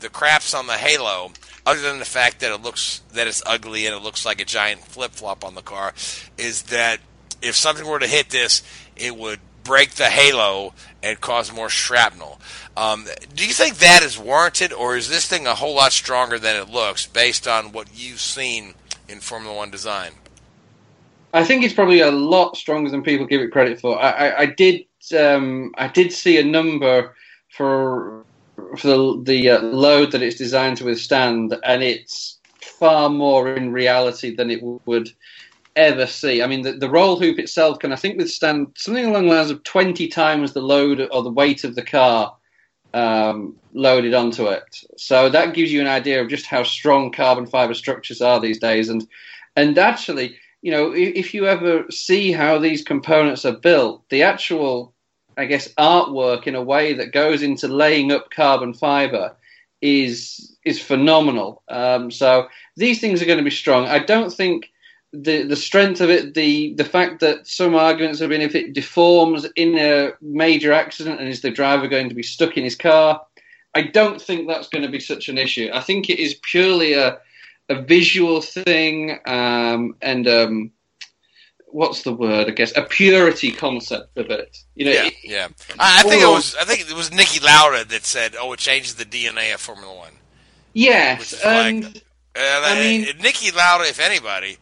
the 0.00 0.10
craps 0.10 0.52
on 0.52 0.66
the 0.66 0.74
Halo, 0.74 1.32
other 1.66 1.80
than 1.80 1.98
the 1.98 2.04
fact 2.04 2.40
that 2.40 2.52
it 2.52 2.62
looks 2.62 3.02
that 3.12 3.26
it's 3.26 3.42
ugly 3.44 3.86
and 3.86 3.94
it 3.94 4.02
looks 4.02 4.24
like 4.24 4.40
a 4.40 4.44
giant 4.44 4.80
flip 4.80 5.10
flop 5.10 5.44
on 5.44 5.54
the 5.54 5.62
car, 5.62 5.92
is 6.38 6.62
that 6.64 7.00
if 7.42 7.54
something 7.54 7.86
were 7.86 7.98
to 7.98 8.06
hit 8.06 8.30
this, 8.30 8.62
it 8.96 9.16
would 9.16 9.40
break 9.64 9.90
the 9.90 10.04
Halo 10.04 10.72
and 11.02 11.20
cause 11.20 11.52
more 11.52 11.68
shrapnel. 11.68 12.40
Um, 12.76 13.06
do 13.34 13.44
you 13.44 13.52
think 13.52 13.78
that 13.78 14.02
is 14.02 14.16
warranted, 14.16 14.72
or 14.72 14.96
is 14.96 15.08
this 15.08 15.26
thing 15.26 15.46
a 15.46 15.54
whole 15.54 15.74
lot 15.74 15.92
stronger 15.92 16.38
than 16.38 16.56
it 16.56 16.70
looks 16.70 17.06
based 17.06 17.48
on 17.48 17.72
what 17.72 17.88
you've 17.92 18.20
seen 18.20 18.74
in 19.08 19.18
Formula 19.20 19.54
One 19.54 19.70
design? 19.70 20.12
I 21.32 21.44
think 21.44 21.64
it's 21.64 21.74
probably 21.74 22.00
a 22.00 22.10
lot 22.10 22.56
stronger 22.56 22.90
than 22.90 23.02
people 23.02 23.26
give 23.26 23.40
it 23.40 23.50
credit 23.50 23.80
for. 23.80 24.00
I, 24.00 24.10
I, 24.10 24.38
I 24.40 24.46
did 24.46 24.86
um, 25.18 25.72
I 25.76 25.88
did 25.88 26.12
see 26.12 26.38
a 26.38 26.44
number 26.44 27.14
for 27.48 28.24
for 28.76 28.86
the, 28.86 29.22
the 29.24 29.50
uh, 29.50 29.62
load 29.62 30.12
that 30.12 30.22
it's 30.22 30.36
designed 30.36 30.78
to 30.78 30.84
withstand, 30.84 31.56
and 31.64 31.82
it's 31.82 32.38
far 32.60 33.08
more 33.08 33.54
in 33.54 33.72
reality 33.72 34.34
than 34.34 34.50
it 34.50 34.60
would 34.86 35.10
ever 35.76 36.06
see. 36.06 36.42
I 36.42 36.46
mean, 36.46 36.62
the, 36.62 36.72
the 36.72 36.90
roll 36.90 37.18
hoop 37.18 37.38
itself 37.38 37.78
can, 37.78 37.92
I 37.92 37.96
think, 37.96 38.18
withstand 38.18 38.68
something 38.76 39.06
along 39.06 39.28
the 39.28 39.34
lines 39.34 39.50
of 39.50 39.62
20 39.62 40.08
times 40.08 40.52
the 40.52 40.62
load 40.62 41.06
or 41.12 41.22
the 41.22 41.30
weight 41.30 41.64
of 41.64 41.74
the 41.74 41.82
car 41.82 42.36
um, 42.94 43.56
loaded 43.74 44.14
onto 44.14 44.46
it. 44.46 44.80
So 44.96 45.28
that 45.28 45.54
gives 45.54 45.72
you 45.72 45.80
an 45.80 45.86
idea 45.86 46.22
of 46.22 46.28
just 46.28 46.46
how 46.46 46.62
strong 46.62 47.12
carbon 47.12 47.46
fiber 47.46 47.74
structures 47.74 48.22
are 48.22 48.40
these 48.40 48.58
days. 48.58 48.88
And 48.88 49.06
and 49.54 49.76
actually, 49.78 50.36
you 50.62 50.70
know, 50.70 50.92
if, 50.92 51.14
if 51.14 51.34
you 51.34 51.46
ever 51.46 51.84
see 51.90 52.32
how 52.32 52.58
these 52.58 52.82
components 52.82 53.44
are 53.44 53.56
built, 53.56 54.08
the 54.08 54.22
actual 54.22 54.94
I 55.36 55.44
guess, 55.44 55.68
artwork 55.74 56.46
in 56.46 56.54
a 56.54 56.62
way 56.62 56.94
that 56.94 57.12
goes 57.12 57.42
into 57.42 57.68
laying 57.68 58.12
up 58.12 58.30
carbon 58.30 58.72
fiber 58.72 59.36
is 59.80 60.56
is 60.64 60.80
phenomenal. 60.80 61.62
Um, 61.68 62.10
so 62.10 62.48
these 62.76 63.00
things 63.00 63.22
are 63.22 63.26
going 63.26 63.38
to 63.38 63.44
be 63.44 63.50
strong. 63.50 63.86
I 63.86 63.98
don't 63.98 64.32
think 64.32 64.72
the 65.12 65.42
the 65.42 65.56
strength 65.56 66.00
of 66.00 66.10
it, 66.10 66.34
the 66.34 66.74
the 66.74 66.84
fact 66.84 67.20
that 67.20 67.46
some 67.46 67.74
arguments 67.74 68.20
have 68.20 68.30
been 68.30 68.40
if 68.40 68.54
it 68.54 68.72
deforms 68.72 69.46
in 69.56 69.78
a 69.78 70.12
major 70.20 70.72
accident 70.72 71.20
and 71.20 71.28
is 71.28 71.42
the 71.42 71.50
driver 71.50 71.88
going 71.88 72.08
to 72.08 72.14
be 72.14 72.22
stuck 72.22 72.56
in 72.56 72.64
his 72.64 72.76
car, 72.76 73.24
I 73.74 73.82
don't 73.82 74.20
think 74.20 74.48
that's 74.48 74.68
going 74.68 74.84
to 74.84 74.90
be 74.90 75.00
such 75.00 75.28
an 75.28 75.38
issue. 75.38 75.70
I 75.72 75.80
think 75.80 76.08
it 76.08 76.18
is 76.18 76.34
purely 76.42 76.94
a 76.94 77.18
a 77.68 77.82
visual 77.82 78.40
thing 78.40 79.18
um, 79.26 79.96
and 80.00 80.28
um, 80.28 80.70
what's 81.76 82.02
the 82.02 82.12
word? 82.12 82.48
I 82.48 82.50
guess 82.52 82.74
a 82.76 82.82
purity 82.82 83.52
concept 83.52 84.16
of 84.16 84.30
it. 84.30 84.58
You 84.74 84.86
know, 84.86 84.92
yeah, 84.92 85.06
it, 85.06 85.14
yeah. 85.22 85.48
I, 85.78 86.00
I 86.00 86.02
think 86.02 86.22
it 86.22 86.26
was. 86.26 86.56
I 86.56 86.64
think 86.64 86.80
it 86.80 86.96
was 86.96 87.10
Niki 87.10 87.42
Lauda 87.42 87.84
that 87.84 88.04
said, 88.04 88.34
"Oh, 88.40 88.52
it 88.54 88.58
changes 88.58 88.94
the 88.94 89.04
DNA 89.04 89.52
of 89.54 89.60
Formula 89.60 89.94
One." 89.94 90.12
Yes, 90.72 91.34
and 91.44 91.84
like, 91.84 92.02
I 92.34 92.78
mean, 92.80 93.04
Niki 93.18 93.54
Lauda, 93.54 93.84
if 93.84 94.00
anybody, 94.00 94.56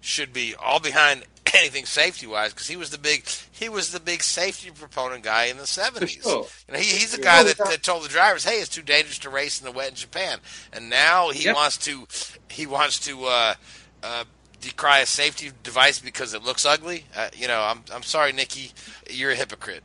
should 0.00 0.32
be 0.32 0.54
all 0.54 0.80
behind 0.80 1.24
anything 1.54 1.84
safety 1.84 2.26
wise 2.26 2.52
because 2.52 2.66
he 2.66 2.76
was 2.76 2.90
the 2.90 2.98
big 2.98 3.26
he 3.52 3.68
was 3.68 3.92
the 3.92 4.00
big 4.00 4.22
safety 4.22 4.70
proponent 4.70 5.22
guy 5.22 5.44
in 5.44 5.58
the 5.58 5.66
seventies. 5.66 6.22
Sure. 6.22 6.46
You 6.66 6.74
know, 6.74 6.80
he, 6.80 6.86
he's 6.86 7.12
the 7.12 7.22
guy 7.22 7.42
that, 7.42 7.58
that, 7.58 7.82
told 7.82 8.04
the 8.04 8.08
drivers, 8.08 8.44
"Hey, 8.44 8.60
it's 8.60 8.70
too 8.70 8.82
dangerous 8.82 9.18
to 9.20 9.30
race 9.30 9.60
in 9.60 9.66
the 9.66 9.72
wet 9.72 9.90
in 9.90 9.94
Japan," 9.96 10.38
and 10.72 10.88
now 10.88 11.28
he 11.30 11.44
yep. 11.44 11.56
wants 11.56 11.76
to 11.78 12.06
he 12.50 12.66
wants 12.66 13.00
to. 13.00 13.24
Uh, 13.26 13.54
uh, 14.02 14.24
decry 14.64 15.00
a 15.00 15.06
safety 15.06 15.50
device 15.62 15.98
because 15.98 16.34
it 16.34 16.42
looks 16.42 16.64
ugly. 16.64 17.04
Uh, 17.16 17.28
you 17.36 17.46
know, 17.46 17.60
I'm 17.62 17.82
I'm 17.92 18.02
sorry, 18.02 18.32
Niki, 18.32 18.72
you're 19.10 19.32
a 19.32 19.34
hypocrite. 19.34 19.84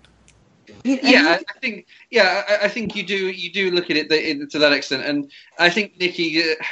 Yeah, 0.84 1.39
I 1.39 1.59
think 1.59 1.88
yeah, 2.09 2.43
I, 2.47 2.65
I 2.65 2.67
think 2.69 2.95
you 2.95 3.03
do 3.03 3.30
you 3.30 3.51
do 3.51 3.71
look 3.71 3.89
at 3.89 3.97
it 3.97 4.09
the, 4.09 4.47
to 4.47 4.59
that 4.59 4.73
extent, 4.73 5.05
and 5.05 5.32
I 5.57 5.69
think 5.69 5.99
Niki. 5.99 6.51
Uh, 6.51 6.63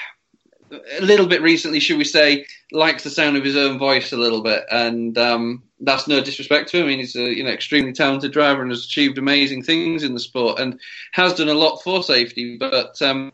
a 0.70 1.02
little 1.02 1.28
bit 1.28 1.42
recently, 1.42 1.80
should 1.80 1.98
we 1.98 2.04
say, 2.04 2.46
likes 2.74 3.06
the 3.06 3.10
sound 3.10 3.38
of 3.38 3.44
his 3.46 3.56
own 3.56 3.80
voice 3.80 4.12
a 4.12 4.18
little 4.18 4.44
bit, 4.44 4.66
and 4.70 5.18
um, 5.18 5.64
that's 5.80 6.10
no 6.10 6.22
disrespect 6.22 6.70
to 6.70 6.78
him. 6.78 6.84
I 6.84 6.88
mean, 6.88 7.00
he's 7.00 7.16
a 7.16 7.22
you 7.22 7.44
know 7.44 7.52
extremely 7.52 7.94
talented 7.94 8.34
driver 8.34 8.62
and 8.62 8.72
has 8.72 8.84
achieved 8.84 9.18
amazing 9.18 9.64
things 9.64 10.04
in 10.04 10.14
the 10.14 10.20
sport 10.20 10.60
and 10.60 10.78
has 11.14 11.36
done 11.36 11.48
a 11.48 11.54
lot 11.54 11.78
for 11.78 12.04
safety. 12.04 12.58
But 12.58 13.02
um, 13.02 13.32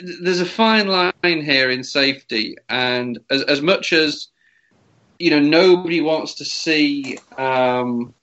there's 0.00 0.40
a 0.40 0.46
fine 0.46 0.86
line 0.86 1.12
here 1.22 1.70
in 1.70 1.82
safety, 1.82 2.56
and 2.68 3.18
as, 3.30 3.42
as 3.42 3.62
much 3.62 3.92
as 3.92 4.28
you 5.18 5.30
know, 5.30 5.40
nobody 5.40 6.00
wants 6.00 6.34
to 6.34 6.44
see 6.44 7.18
um, 7.36 8.14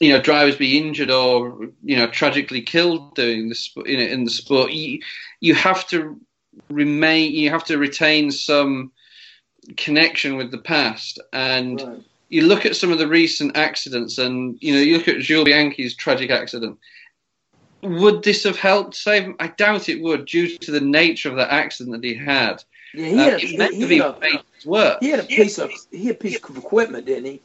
you 0.00 0.12
know 0.12 0.20
drivers 0.20 0.56
be 0.56 0.78
injured 0.78 1.10
or 1.10 1.68
you 1.82 1.96
know 1.96 2.08
tragically 2.08 2.62
killed 2.62 3.14
doing 3.14 3.48
this 3.48 3.72
in, 3.86 4.00
in 4.00 4.24
the 4.24 4.30
sport. 4.30 4.72
You, 4.72 5.00
you 5.40 5.54
have 5.54 5.86
to 5.88 6.20
remain, 6.68 7.32
you 7.32 7.50
have 7.50 7.64
to 7.64 7.78
retain 7.78 8.30
some 8.30 8.92
connection 9.76 10.36
with 10.36 10.50
the 10.50 10.58
past, 10.58 11.20
and 11.32 11.80
right. 11.80 12.02
you 12.28 12.42
look 12.42 12.66
at 12.66 12.76
some 12.76 12.90
of 12.90 12.98
the 12.98 13.08
recent 13.08 13.56
accidents, 13.56 14.18
and 14.18 14.58
you 14.60 14.74
know 14.74 14.80
you 14.80 14.98
look 14.98 15.08
at 15.08 15.20
Jules 15.20 15.46
Bianchi's 15.46 15.94
tragic 15.94 16.30
accident 16.30 16.78
would 17.82 18.22
this 18.22 18.44
have 18.44 18.58
helped 18.58 18.94
save 18.94 19.24
him? 19.24 19.36
I 19.38 19.48
doubt 19.48 19.88
it 19.88 20.02
would, 20.02 20.26
due 20.26 20.58
to 20.58 20.70
the 20.70 20.80
nature 20.80 21.28
of 21.28 21.36
the 21.36 21.52
accident 21.52 22.00
that 22.00 22.06
he 22.06 22.14
had. 22.14 22.62
Yeah, 22.94 23.06
he 23.06 23.16
had, 23.16 23.32
uh, 23.32 23.36
a, 23.36 23.38
he, 23.38 23.46
he, 23.46 23.98
had 23.98 24.14
a, 24.22 24.98
he 25.00 25.10
had 25.10 25.20
a 25.20 25.24
piece 25.24 25.58
of 25.58 25.70
he 25.90 26.06
had 26.06 26.16
a 26.16 26.18
piece 26.18 26.42
of 26.42 26.56
equipment, 26.56 27.06
didn't 27.06 27.26
he? 27.26 27.40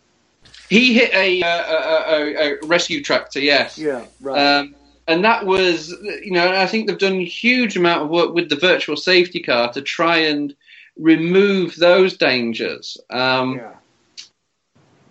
He 0.70 0.94
hit 0.94 1.14
a, 1.14 1.42
uh, 1.44 1.48
a, 1.48 2.16
a, 2.16 2.54
a 2.64 2.66
rescue 2.66 3.04
tractor, 3.04 3.40
yes. 3.40 3.78
Yeah, 3.78 4.06
right. 4.22 4.40
Um, 4.40 4.76
and 5.08 5.24
that 5.26 5.46
was, 5.46 5.90
you 6.24 6.32
know, 6.32 6.56
I 6.56 6.66
think 6.66 6.88
they've 6.88 6.98
done 6.98 7.18
a 7.18 7.26
huge 7.26 7.76
amount 7.76 8.04
of 8.04 8.10
work 8.10 8.34
with 8.34 8.50
the 8.50 8.56
virtual 8.56 8.96
safety 8.96 9.42
car 9.42 9.72
to 9.74 9.82
try 9.82 10.18
and 10.18 10.56
remove 10.98 11.76
those 11.76 12.16
dangers. 12.16 12.98
Um, 13.10 13.56
yeah. 13.56 13.72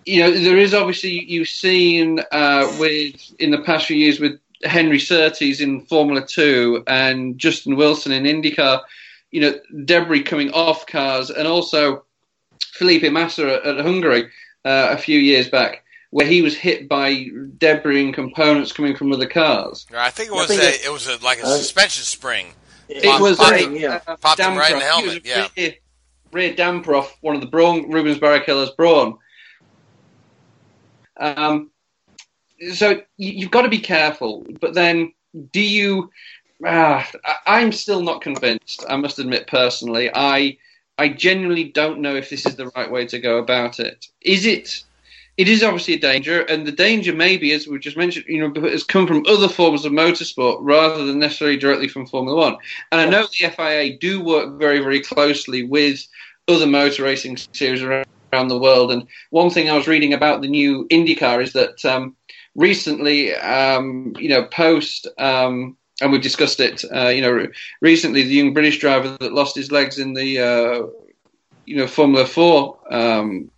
You 0.05 0.23
know, 0.23 0.31
there 0.31 0.57
is 0.57 0.73
obviously 0.73 1.23
you've 1.25 1.47
seen 1.47 2.19
uh, 2.31 2.75
with 2.79 3.15
in 3.39 3.51
the 3.51 3.61
past 3.61 3.85
few 3.85 3.95
years 3.95 4.19
with 4.19 4.39
Henry 4.63 4.99
Surtees 4.99 5.61
in 5.61 5.81
Formula 5.85 6.25
Two 6.25 6.83
and 6.87 7.37
Justin 7.37 7.75
Wilson 7.75 8.11
in 8.11 8.23
IndyCar, 8.23 8.81
you 9.31 9.41
know, 9.41 9.59
debris 9.85 10.23
coming 10.23 10.51
off 10.51 10.85
cars, 10.85 11.29
and 11.29 11.47
also 11.47 12.03
Felipe 12.73 13.11
Massa 13.11 13.55
at, 13.55 13.77
at 13.79 13.85
Hungary 13.85 14.25
uh, 14.65 14.89
a 14.91 14.97
few 14.97 15.19
years 15.19 15.49
back, 15.49 15.83
where 16.11 16.25
he 16.27 16.41
was 16.41 16.55
hit 16.55 16.87
by 16.87 17.27
debris 17.57 18.03
and 18.05 18.13
components 18.13 18.71
coming 18.71 18.95
from 18.95 19.11
other 19.11 19.27
cars. 19.27 19.85
I 19.95 20.09
think 20.09 20.29
it 20.29 20.33
was 20.33 20.47
think 20.47 20.61
a, 20.61 20.69
it- 20.69 20.85
it 20.85 20.91
was 20.91 21.07
a, 21.07 21.17
like 21.23 21.39
a 21.39 21.45
Uh, 21.45 21.57
suspension 21.57 22.03
spring. 22.03 22.47
It, 22.89 23.03
It 23.05 23.21
was 23.21 23.37
popped 23.37 23.53
a 23.53 23.57
him- 23.59 23.75
yeah. 23.75 23.99
popped 23.99 24.39
him 24.39 24.45
damper 24.47 24.59
right 24.59 24.73
in 24.73 24.79
the 24.79 24.85
helmet, 24.85 25.09
It 25.15 25.23
was 25.23 25.31
a 25.31 25.39
yeah. 25.41 25.47
rear, 25.57 25.73
rear 26.31 26.53
damper 26.55 26.95
off 26.95 27.17
one 27.21 27.33
of 27.35 27.41
the 27.41 27.47
Brawn, 27.47 27.89
Rubens 27.89 28.19
Barrichello's 28.19 28.71
Brawn. 28.71 29.17
Um, 31.17 31.71
so 32.73 33.01
you, 33.17 33.31
you've 33.31 33.51
got 33.51 33.63
to 33.63 33.69
be 33.69 33.79
careful. 33.79 34.45
But 34.61 34.73
then, 34.73 35.13
do 35.51 35.61
you? 35.61 36.11
I- 36.65 37.05
I'm 37.45 37.71
still 37.71 38.01
not 38.01 38.21
convinced. 38.21 38.85
I 38.87 38.95
must 38.95 39.19
admit, 39.19 39.47
personally, 39.47 40.09
I 40.13 40.57
I 40.97 41.09
genuinely 41.09 41.65
don't 41.65 41.99
know 41.99 42.15
if 42.15 42.29
this 42.29 42.45
is 42.45 42.55
the 42.55 42.67
right 42.75 42.89
way 42.89 43.05
to 43.07 43.19
go 43.19 43.37
about 43.37 43.79
it. 43.79 44.07
Is 44.21 44.45
it? 44.45 44.83
It 45.35 45.49
is 45.49 45.63
obviously 45.63 45.95
a 45.95 45.99
danger, 45.99 46.41
and 46.41 46.65
the 46.65 46.71
danger 46.71 47.11
maybe, 47.11 47.53
as 47.53 47.67
we 47.67 47.79
just 47.79 47.97
mentioned, 47.97 48.25
you 48.27 48.39
know, 48.39 48.69
has 48.69 48.83
come 48.83 49.07
from 49.07 49.25
other 49.27 49.49
forms 49.49 49.83
of 49.83 49.91
motorsport 49.91 50.57
rather 50.61 51.03
than 51.05 51.17
necessarily 51.17 51.57
directly 51.57 51.87
from 51.87 52.05
Formula 52.05 52.37
One. 52.37 52.57
And 52.91 53.01
I 53.01 53.09
know 53.09 53.23
the 53.25 53.49
FIA 53.49 53.97
do 53.97 54.21
work 54.21 54.59
very, 54.59 54.77
very 54.79 55.01
closely 55.01 55.63
with 55.63 56.05
other 56.47 56.67
motor 56.67 57.01
racing 57.01 57.37
series 57.53 57.81
around, 57.81 58.05
around 58.31 58.49
the 58.49 58.59
world. 58.59 58.91
And 58.91 59.07
one 59.31 59.49
thing 59.49 59.71
I 59.71 59.75
was 59.75 59.87
reading 59.87 60.13
about 60.13 60.41
the 60.41 60.47
new 60.47 60.87
IndyCar 60.89 61.41
is 61.41 61.53
that 61.53 61.83
um, 61.83 62.15
recently, 62.55 63.33
um, 63.35 64.13
you 64.17 64.29
know, 64.29 64.45
post, 64.45 65.07
um, 65.17 65.77
and 66.01 66.11
we've 66.11 66.21
discussed 66.21 66.59
it, 66.59 66.83
uh, 66.93 67.07
you 67.09 67.21
know, 67.21 67.47
recently 67.81 68.23
the 68.23 68.33
young 68.33 68.53
British 68.53 68.79
driver 68.79 69.15
that 69.19 69.33
lost 69.33 69.55
his 69.55 69.71
legs 69.71 69.99
in 69.99 70.13
the, 70.13 70.39
uh, 70.39 70.87
you 71.65 71.77
know, 71.77 71.87
Formula 71.87 72.25
Four 72.25 72.79
um, 72.91 73.49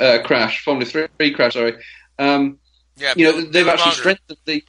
uh, 0.00 0.18
crash, 0.24 0.64
Formula 0.64 1.08
Three 1.18 1.32
crash, 1.32 1.54
sorry. 1.54 1.74
Um, 2.18 2.58
Yeah, 2.96 3.12
you 3.16 3.24
know, 3.24 3.40
they've 3.40 3.68
actually 3.68 3.92
strengthened 3.92 4.38
the. 4.44 4.62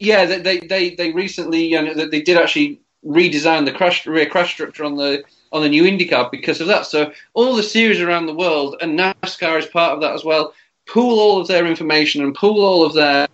Yeah, 0.00 0.26
they 0.26 0.40
they 0.40 0.58
they, 0.60 0.94
they 0.94 1.12
recently, 1.12 1.64
you 1.64 1.82
know, 1.82 2.06
they 2.06 2.22
did 2.22 2.36
actually 2.36 2.80
redesign 3.04 3.64
the 3.64 3.72
crash 3.72 4.06
rear 4.06 4.26
crash 4.26 4.52
structure 4.52 4.84
on 4.84 4.96
the 4.96 5.24
on 5.52 5.62
the 5.62 5.68
new 5.68 5.84
IndyCar 5.84 6.30
because 6.30 6.60
of 6.60 6.66
that. 6.68 6.86
So 6.86 7.12
all 7.34 7.56
the 7.56 7.62
series 7.62 8.00
around 8.00 8.26
the 8.26 8.34
world, 8.34 8.76
and 8.80 8.98
NASCAR 8.98 9.58
is 9.58 9.66
part 9.66 9.94
of 9.94 10.00
that 10.02 10.14
as 10.14 10.24
well. 10.24 10.52
Pool 10.88 11.18
all 11.18 11.40
of 11.40 11.48
their 11.48 11.66
information 11.66 12.22
and 12.22 12.34
pool 12.34 12.64
all 12.64 12.84
of 12.84 12.94
their, 12.94 13.28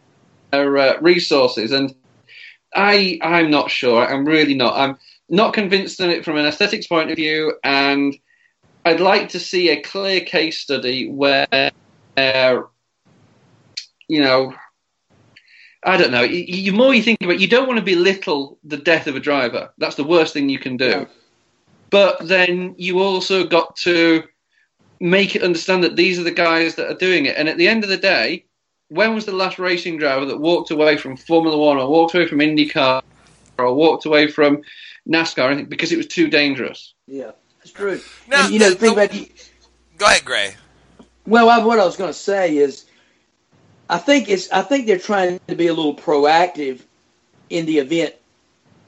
their 0.50 0.76
uh, 0.76 1.00
resources. 1.00 1.72
And 1.72 1.94
I 2.74 3.18
I'm 3.22 3.50
not 3.50 3.70
sure. 3.70 4.04
I'm 4.04 4.24
really 4.24 4.54
not. 4.54 4.76
I'm 4.76 4.98
not 5.28 5.54
convinced 5.54 6.00
in 6.00 6.10
it 6.10 6.24
from 6.24 6.36
an 6.36 6.46
aesthetics 6.46 6.86
point 6.86 7.10
of 7.10 7.16
view, 7.16 7.54
and 7.62 8.16
I'd 8.84 9.00
like 9.00 9.30
to 9.30 9.40
see 9.40 9.70
a 9.70 9.80
clear 9.80 10.20
case 10.20 10.60
study 10.60 11.08
where, 11.08 11.46
uh, 12.16 12.62
you 14.08 14.20
know, 14.20 14.54
I 15.82 15.96
don't 15.96 16.10
know. 16.10 16.22
You, 16.22 16.40
you 16.40 16.72
more 16.72 16.92
you 16.92 17.02
think 17.02 17.20
about, 17.22 17.36
it, 17.36 17.40
you 17.40 17.48
don't 17.48 17.66
want 17.66 17.78
to 17.78 17.84
belittle 17.84 18.58
the 18.64 18.76
death 18.76 19.06
of 19.06 19.16
a 19.16 19.20
driver. 19.20 19.72
That's 19.78 19.96
the 19.96 20.04
worst 20.04 20.32
thing 20.32 20.48
you 20.48 20.58
can 20.58 20.76
do. 20.76 20.88
Yeah. 20.88 21.04
But 21.90 22.26
then 22.26 22.74
you 22.76 23.00
also 23.00 23.44
got 23.44 23.76
to 23.76 24.24
make 25.04 25.36
it 25.36 25.42
understand 25.42 25.84
that 25.84 25.96
these 25.96 26.18
are 26.18 26.22
the 26.22 26.30
guys 26.30 26.76
that 26.76 26.90
are 26.90 26.96
doing 26.96 27.26
it. 27.26 27.36
And 27.36 27.46
at 27.46 27.58
the 27.58 27.68
end 27.68 27.84
of 27.84 27.90
the 27.90 27.96
day, 27.98 28.46
when 28.88 29.14
was 29.14 29.26
the 29.26 29.32
last 29.32 29.58
racing 29.58 29.98
driver 29.98 30.24
that 30.24 30.40
walked 30.40 30.70
away 30.70 30.96
from 30.96 31.18
Formula 31.18 31.58
One 31.58 31.76
or 31.76 31.86
walked 31.90 32.14
away 32.14 32.26
from 32.26 32.38
IndyCar 32.38 33.02
or 33.58 33.74
walked 33.74 34.06
away 34.06 34.28
from 34.28 34.62
NASCAR? 35.06 35.52
I 35.52 35.56
think 35.56 35.68
because 35.68 35.92
it 35.92 35.98
was 35.98 36.06
too 36.06 36.28
dangerous. 36.28 36.94
yeah, 37.06 37.32
that's 37.58 37.70
true. 37.70 38.00
Now, 38.28 38.46
and, 38.46 38.54
you 38.54 38.58
know, 38.58 38.70
the- 38.70 38.76
think 38.76 38.96
the- 38.96 39.04
about 39.04 39.28
Go 39.98 40.06
ahead, 40.06 40.24
Gray. 40.24 40.54
Well, 41.26 41.48
I, 41.48 41.58
what 41.62 41.78
I 41.78 41.84
was 41.84 41.96
going 41.96 42.10
to 42.10 42.18
say 42.18 42.56
is, 42.56 42.86
I 43.88 43.98
think 43.98 44.28
it's 44.30 44.50
I 44.50 44.62
think 44.62 44.86
they're 44.86 44.98
trying 44.98 45.38
to 45.48 45.54
be 45.54 45.66
a 45.66 45.74
little 45.74 45.94
proactive 45.94 46.80
in 47.50 47.66
the 47.66 47.78
event 47.78 48.14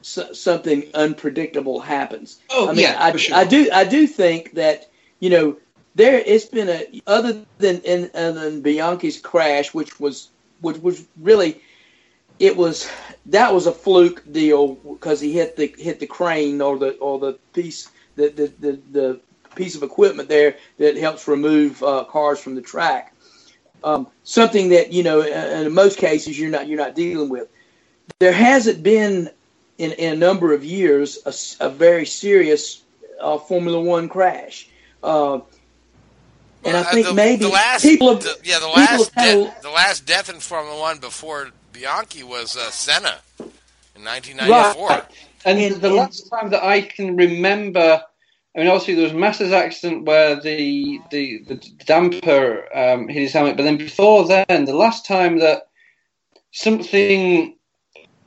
so, 0.00 0.32
something 0.32 0.84
unpredictable 0.94 1.78
happens. 1.80 2.40
Oh, 2.50 2.68
I 2.68 2.72
mean, 2.72 2.80
yeah, 2.80 2.96
I, 2.98 3.12
for 3.12 3.18
sure. 3.18 3.36
I 3.36 3.44
do 3.44 3.68
I 3.72 3.84
do 3.84 4.06
think 4.06 4.54
that 4.54 4.90
you 5.20 5.30
know 5.30 5.56
there 5.96 6.22
it's 6.24 6.44
been 6.44 6.68
a 6.68 7.02
other 7.06 7.44
than 7.58 7.80
in 7.80 8.62
Bianchi's 8.62 9.20
crash, 9.20 9.74
which 9.74 9.98
was 9.98 10.28
which 10.60 10.78
was 10.78 11.06
really 11.20 11.60
it 12.38 12.56
was 12.56 12.88
that 13.26 13.52
was 13.52 13.66
a 13.66 13.72
fluke 13.72 14.22
deal 14.30 14.74
because 14.74 15.20
he 15.20 15.32
hit 15.32 15.56
the 15.56 15.74
hit 15.78 15.98
the 15.98 16.06
crane 16.06 16.60
or 16.60 16.78
the 16.78 16.90
or 16.98 17.18
the 17.18 17.32
piece 17.54 17.90
the 18.16 18.28
the, 18.28 18.52
the, 18.60 18.80
the 18.92 19.20
piece 19.54 19.74
of 19.74 19.82
equipment 19.82 20.28
there 20.28 20.56
that 20.78 20.96
helps 20.96 21.26
remove 21.26 21.82
uh, 21.82 22.04
cars 22.04 22.38
from 22.38 22.54
the 22.54 22.62
track. 22.62 23.14
Um, 23.82 24.06
something 24.24 24.68
that 24.70 24.92
you 24.92 25.02
know, 25.02 25.22
in 25.22 25.72
most 25.72 25.98
cases, 25.98 26.38
you're 26.38 26.50
not 26.50 26.68
you're 26.68 26.78
not 26.78 26.94
dealing 26.94 27.30
with. 27.30 27.48
There 28.18 28.32
hasn't 28.32 28.82
been 28.82 29.30
in, 29.78 29.92
in 29.92 30.12
a 30.12 30.16
number 30.16 30.52
of 30.52 30.64
years 30.64 31.18
a 31.60 31.70
very 31.70 32.06
serious 32.06 32.82
uh, 33.20 33.38
Formula 33.38 33.80
One 33.80 34.08
crash, 34.08 34.68
uh, 35.02 35.40
and 36.66 36.76
I 36.76 36.80
Well, 36.80 36.88
uh, 36.88 36.92
think 36.92 37.06
the, 37.06 37.14
maybe 37.14 37.42
the 37.44 37.48
last, 37.48 37.82
people 37.82 38.14
have 38.14 38.22
the, 38.22 38.36
yeah, 38.44 38.58
the 38.58 38.66
people 38.66 38.82
last, 38.82 39.14
have 39.14 39.24
had 39.24 39.34
de- 39.34 39.62
the 39.62 39.70
last 39.70 40.06
death 40.06 40.28
in 40.28 40.40
Formula 40.40 40.78
One 40.78 40.98
before 40.98 41.50
Bianchi 41.72 42.22
was 42.22 42.56
uh, 42.56 42.70
Senna 42.70 43.18
in 43.40 44.04
1994. 44.04 44.88
Right. 44.88 45.04
And, 45.44 45.58
And- 45.58 45.80
the 45.80 45.86
and- 45.88 45.96
last 45.96 46.28
time 46.30 46.50
that 46.50 46.62
I 46.64 46.80
can 46.82 47.16
remember, 47.16 48.02
I 48.54 48.58
mean, 48.58 48.68
obviously 48.68 48.94
there 48.94 49.04
was 49.04 49.12
a 49.12 49.16
massive 49.16 49.52
accident 49.52 50.04
where 50.06 50.40
the 50.40 51.00
the, 51.10 51.42
the 51.46 51.54
damper 51.84 52.66
um, 52.76 53.08
hit 53.08 53.22
his 53.22 53.32
helmet, 53.32 53.56
but 53.56 53.64
then 53.64 53.76
before 53.76 54.26
then, 54.26 54.64
the 54.64 54.74
last 54.74 55.04
time 55.06 55.38
that 55.40 55.68
something, 56.52 57.56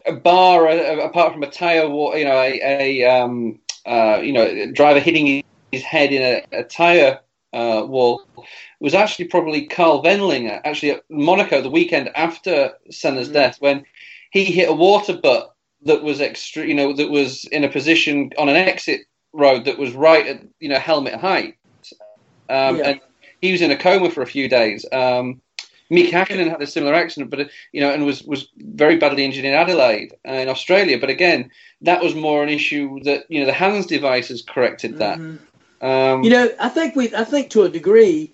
a 0.05 0.13
bar 0.13 0.67
uh, 0.67 0.97
apart 0.97 1.33
from 1.33 1.43
a 1.43 1.49
tire, 1.49 1.89
wa- 1.89 2.13
you 2.15 2.25
know, 2.25 2.39
a, 2.39 2.59
a 3.03 3.03
um, 3.05 3.59
uh, 3.85 4.19
you 4.21 4.33
know, 4.33 4.71
driver 4.71 4.99
hitting 4.99 5.43
his 5.71 5.83
head 5.83 6.11
in 6.11 6.21
a, 6.21 6.59
a 6.59 6.63
tire 6.63 7.19
uh, 7.53 7.83
wall 7.87 8.21
was 8.79 8.93
actually 8.93 9.25
probably 9.25 9.65
Karl 9.65 10.03
Wendlinger, 10.03 10.61
actually 10.63 10.91
at 10.91 11.03
Monaco 11.09 11.61
the 11.61 11.69
weekend 11.69 12.09
after 12.15 12.73
Senna's 12.91 13.29
death, 13.29 13.57
when 13.59 13.85
he 14.31 14.45
hit 14.45 14.69
a 14.69 14.73
water 14.73 15.17
butt 15.17 15.55
that 15.83 16.03
was 16.03 16.21
extra, 16.21 16.65
you 16.65 16.73
know, 16.73 16.93
that 16.93 17.09
was 17.09 17.45
in 17.45 17.63
a 17.63 17.69
position 17.69 18.31
on 18.37 18.49
an 18.49 18.55
exit 18.55 19.01
road 19.33 19.65
that 19.65 19.77
was 19.77 19.93
right 19.93 20.27
at, 20.27 20.41
you 20.59 20.69
know, 20.69 20.79
helmet 20.79 21.15
height. 21.15 21.55
Um, 22.49 22.77
Yeah. 22.77 22.89
And 22.89 23.01
he 23.41 23.51
was 23.51 23.61
in 23.61 23.71
a 23.71 23.77
coma 23.77 24.09
for 24.11 24.21
a 24.21 24.27
few 24.27 24.49
days. 24.49 24.85
Um, 24.91 25.41
Mick 25.91 26.11
Hakkinen 26.11 26.49
had 26.49 26.61
a 26.61 26.67
similar 26.67 26.93
accident, 26.93 27.31
but 27.31 27.39
uh, 27.39 27.45
you 27.71 27.81
know, 27.81 27.91
and 27.91 28.05
was 28.05 28.21
was 28.23 28.47
very 28.57 28.97
badly 28.97 29.25
injured 29.25 29.45
in 29.45 29.53
Adelaide, 29.53 30.13
uh, 30.27 30.33
in 30.33 30.47
Australia. 30.47 30.99
But 30.99 31.09
again, 31.09 31.49
that 31.81 32.03
was 32.03 32.13
more 32.13 32.43
an 32.43 32.49
issue 32.49 32.99
that 33.05 33.25
you 33.27 33.39
know 33.39 33.47
the 33.47 33.53
HANS 33.53 33.87
devices 33.87 34.43
corrected 34.43 34.99
that. 34.99 35.17
Um. 35.81 36.23
You 36.23 36.29
know, 36.31 36.49
I 36.59 36.69
think 36.69 36.95
we, 36.95 37.13
I 37.15 37.23
think 37.23 37.51
to 37.51 37.63
a 37.63 37.69
degree, 37.69 38.33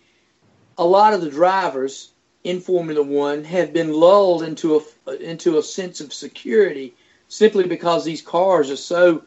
a 0.77 0.85
lot 0.85 1.13
of 1.13 1.21
the 1.21 1.29
drivers 1.29 2.11
in 2.43 2.59
Formula 2.59 3.01
One 3.01 3.43
have 3.43 3.73
been 3.73 3.93
lulled 3.93 4.43
into 4.43 4.81
a 5.07 5.11
into 5.13 5.57
a 5.57 5.63
sense 5.63 6.01
of 6.01 6.13
security 6.13 6.93
simply 7.27 7.67
because 7.67 8.05
these 8.05 8.21
cars 8.21 8.71
are 8.71 8.75
so. 8.75 9.23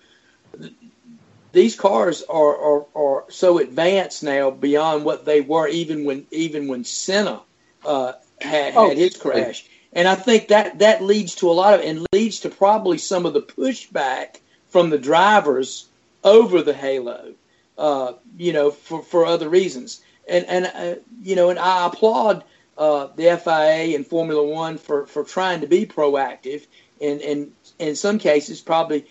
These 1.51 1.77
cars 1.77 2.23
are, 2.29 2.57
are, 2.57 2.87
are 2.95 3.25
so 3.31 3.59
advanced 3.59 4.23
now 4.23 4.51
beyond 4.51 5.05
what 5.05 5.25
they 5.25 5.41
were 5.41 5.67
even 5.67 6.05
when 6.05 6.27
even 6.31 6.69
when 6.69 6.85
Senna 6.85 7.41
uh, 7.85 8.13
had, 8.41 8.75
Oh, 8.77 8.89
had 8.89 8.99
his 8.99 9.17
crash, 9.17 9.67
and 9.93 10.07
I 10.07 10.15
think 10.15 10.49
that 10.49 10.81
that 10.81 11.03
leads 11.03 11.37
to 11.37 11.51
a 11.51 11.53
lot 11.53 11.75
of 11.75 11.81
and 11.81 12.07
leads 12.13 12.41
to 12.41 12.51
probably 12.51 12.99
some 12.99 13.25
of 13.27 13.33
the 13.33 13.43
pushback 13.43 14.41
from 14.69 14.91
the 14.91 14.99
drivers 14.99 15.89
over 16.23 16.63
the 16.63 16.75
Halo 16.75 17.35
uh, 17.79 18.15
you 18.37 18.55
know, 18.55 18.73
for, 18.73 19.03
for 19.05 19.27
other 19.27 19.51
reasons. 19.51 20.03
And 20.29 20.47
and 20.47 20.67
uh, 20.75 20.97
you 21.23 21.37
know, 21.37 21.51
and 21.51 21.61
I 21.61 21.87
applaud 21.89 22.45
uh, 22.79 23.09
the 23.17 23.39
FIA 23.45 23.97
and 23.97 24.07
Formula 24.07 24.45
One 24.47 24.79
for, 24.79 25.07
for 25.07 25.25
trying 25.25 25.63
to 25.63 25.69
be 25.69 25.87
proactive 25.87 26.67
and 27.03 27.23
and 27.23 27.53
in 27.81 27.97
some 27.97 28.21
cases 28.21 28.63
probably 28.63 29.07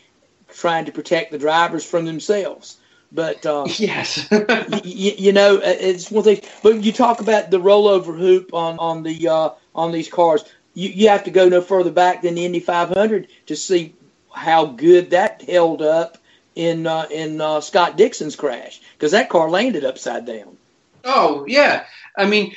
trying 0.49 0.85
to 0.85 0.93
protect 0.93 1.31
the 1.31 1.39
drivers 1.39 1.85
from 1.85 2.05
themselves. 2.05 2.77
But 3.11 3.45
uh, 3.45 3.65
yes, 3.79 4.27
y- 4.31 4.81
y- 4.83 5.15
you 5.17 5.33
know, 5.33 5.57
uh, 5.57 5.61
it's 5.65 6.11
one 6.11 6.23
thing. 6.25 6.41
But 6.63 6.83
you 6.83 6.93
talk 6.93 7.21
about 7.21 7.51
the 7.51 7.59
rollover 7.59 8.17
hoop 8.17 8.53
on 8.53 8.79
on 8.79 9.03
the 9.03 9.29
uh, 9.29 9.51
on 9.75 9.91
these 9.93 10.09
cars. 10.09 10.43
You 10.75 10.89
you 10.89 11.09
have 11.09 11.25
to 11.25 11.31
go 11.31 11.49
no 11.49 11.61
further 11.61 11.91
back 11.91 12.23
than 12.23 12.35
the 12.35 12.45
Indy 12.45 12.61
500 12.61 13.29
to 13.47 13.55
see 13.57 13.97
how 14.33 14.67
good 14.67 15.11
that 15.11 15.43
held 15.43 15.81
up 15.81 16.17
in 16.57 16.87
uh, 16.87 17.05
in 17.11 17.39
uh, 17.39 17.61
Scott 17.61 17.97
Dixon's 17.97 18.35
crash 18.35 18.81
because 18.93 19.11
that 19.11 19.29
car 19.29 19.49
landed 19.49 19.85
upside 19.85 20.25
down. 20.25 20.57
Oh 21.03 21.45
yeah, 21.47 21.85
I 22.17 22.25
mean, 22.25 22.55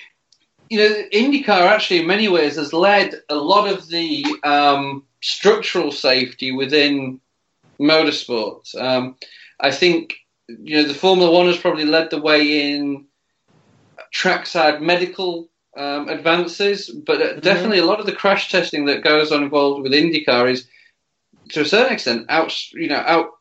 you 0.71 0.79
know, 0.79 1.05
IndyCar 1.13 1.67
actually 1.67 2.01
in 2.01 2.07
many 2.07 2.29
ways 2.29 2.57
has 2.57 2.73
led 2.73 3.15
a 3.29 3.35
lot 3.35 3.71
of 3.71 3.89
the 3.89 4.25
um, 4.43 5.05
structural 5.21 5.93
safety 5.93 6.51
within 6.51 7.21
motorsports. 7.79 8.75
Um, 8.75 9.17
I 9.61 9.71
think 9.71 10.15
you 10.49 10.77
know 10.77 10.89
the 10.89 10.95
Formula 10.95 11.31
One 11.31 11.47
has 11.47 11.59
probably 11.59 11.85
led 11.85 12.09
the 12.09 12.23
way 12.23 12.73
in 12.73 13.05
trackside 14.11 14.81
medical 14.81 15.51
um, 15.77 16.09
advances, 16.09 16.89
but 16.89 17.21
uh, 17.21 17.41
definitely 17.41 17.81
a 17.81 17.85
lot 17.85 18.01
of 18.01 18.07
the 18.07 18.13
crash 18.13 18.51
testing 18.51 18.87
that 18.87 19.05
goes 19.05 19.31
on 19.31 19.43
involved 19.43 19.83
with 19.83 19.93
IndyCar 19.93 20.51
is, 20.51 20.67
to 21.51 21.61
a 21.61 21.67
certain 21.67 21.93
extent, 21.93 22.27
out 22.31 22.57
you 22.73 22.89
know 22.89 23.33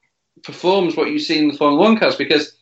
outperforms 0.41 0.97
what 0.97 1.11
you 1.11 1.19
see 1.19 1.39
in 1.39 1.49
the 1.49 1.57
Formula 1.57 1.81
One 1.81 1.97
cars 1.97 2.15
because 2.15 2.55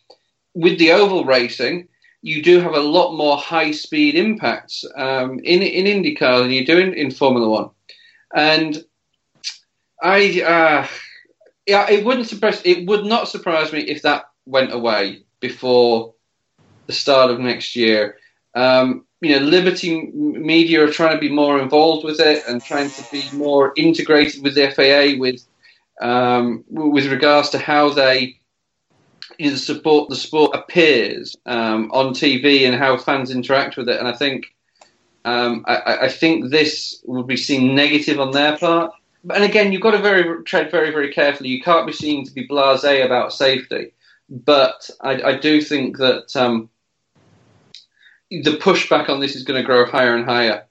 with 0.53 0.79
the 0.79 0.91
oval 0.91 1.25
racing, 1.25 1.87
you 2.21 2.41
do 2.41 2.59
have 2.59 2.73
a 2.73 2.79
lot 2.79 3.15
more 3.15 3.37
high 3.37 3.71
speed 3.71 4.15
impacts 4.15 4.83
um, 4.95 5.39
in 5.39 5.61
in 5.61 6.03
IndyCar 6.03 6.39
than 6.39 6.51
you 6.51 6.65
do 6.65 6.77
in, 6.77 6.93
in 6.93 7.11
Formula 7.11 7.47
One, 7.47 7.69
and 8.35 8.83
I 10.01 10.41
uh, 10.41 10.87
yeah, 11.65 11.89
it 11.89 12.05
wouldn't 12.05 12.27
surprise 12.27 12.61
it 12.65 12.87
would 12.87 13.05
not 13.05 13.27
surprise 13.27 13.71
me 13.71 13.81
if 13.81 14.01
that 14.01 14.25
went 14.45 14.73
away 14.73 15.23
before 15.39 16.13
the 16.87 16.93
start 16.93 17.31
of 17.31 17.39
next 17.39 17.75
year. 17.75 18.17
Um, 18.55 19.05
you 19.21 19.31
know, 19.31 19.45
Liberty 19.45 20.11
Media 20.11 20.83
are 20.83 20.91
trying 20.91 21.15
to 21.15 21.19
be 21.19 21.29
more 21.29 21.59
involved 21.59 22.05
with 22.05 22.19
it 22.19 22.43
and 22.47 22.63
trying 22.63 22.89
to 22.89 23.03
be 23.11 23.23
more 23.33 23.73
integrated 23.75 24.43
with 24.43 24.55
the 24.55 24.71
FIA 24.71 25.17
with 25.17 25.41
um, 26.01 26.63
with 26.69 27.07
regards 27.07 27.49
to 27.49 27.57
how 27.57 27.89
they 27.89 28.39
you 29.37 29.51
know, 29.51 29.55
support 29.55 30.09
the 30.09 30.15
sport 30.15 30.55
appears 30.55 31.35
um, 31.45 31.91
on 31.91 32.13
TV 32.13 32.65
and 32.65 32.75
how 32.75 32.97
fans 32.97 33.31
interact 33.31 33.77
with 33.77 33.89
it. 33.89 33.99
And 33.99 34.07
I 34.07 34.13
think 34.13 34.47
um, 35.25 35.65
I, 35.67 35.97
I, 36.03 36.09
think 36.09 36.49
this 36.49 37.01
would 37.03 37.27
be 37.27 37.35
seen 37.35 37.75
negative 37.75 38.19
on 38.19 38.31
their 38.31 38.57
part. 38.57 38.93
And 39.33 39.43
again, 39.43 39.73
you've 39.73 39.81
got 39.81 39.91
to 39.91 39.97
very 39.97 40.43
tread 40.43 40.71
very 40.71 40.91
very 40.91 41.11
carefully. 41.11 41.49
You 41.49 41.61
can't 41.61 41.85
be 41.85 41.91
seen 41.91 42.25
to 42.25 42.31
be 42.31 42.47
blasé 42.47 43.05
about 43.05 43.33
safety. 43.33 43.91
But 44.29 44.89
I, 45.01 45.21
I 45.21 45.37
do 45.37 45.61
think 45.61 45.97
that 45.97 46.35
um, 46.35 46.69
the 48.29 48.57
pushback 48.57 49.09
on 49.09 49.19
this 49.19 49.35
is 49.35 49.43
going 49.43 49.61
to 49.61 49.65
grow 49.65 49.85
higher 49.85 50.15
and 50.15 50.25
higher. 50.25 50.65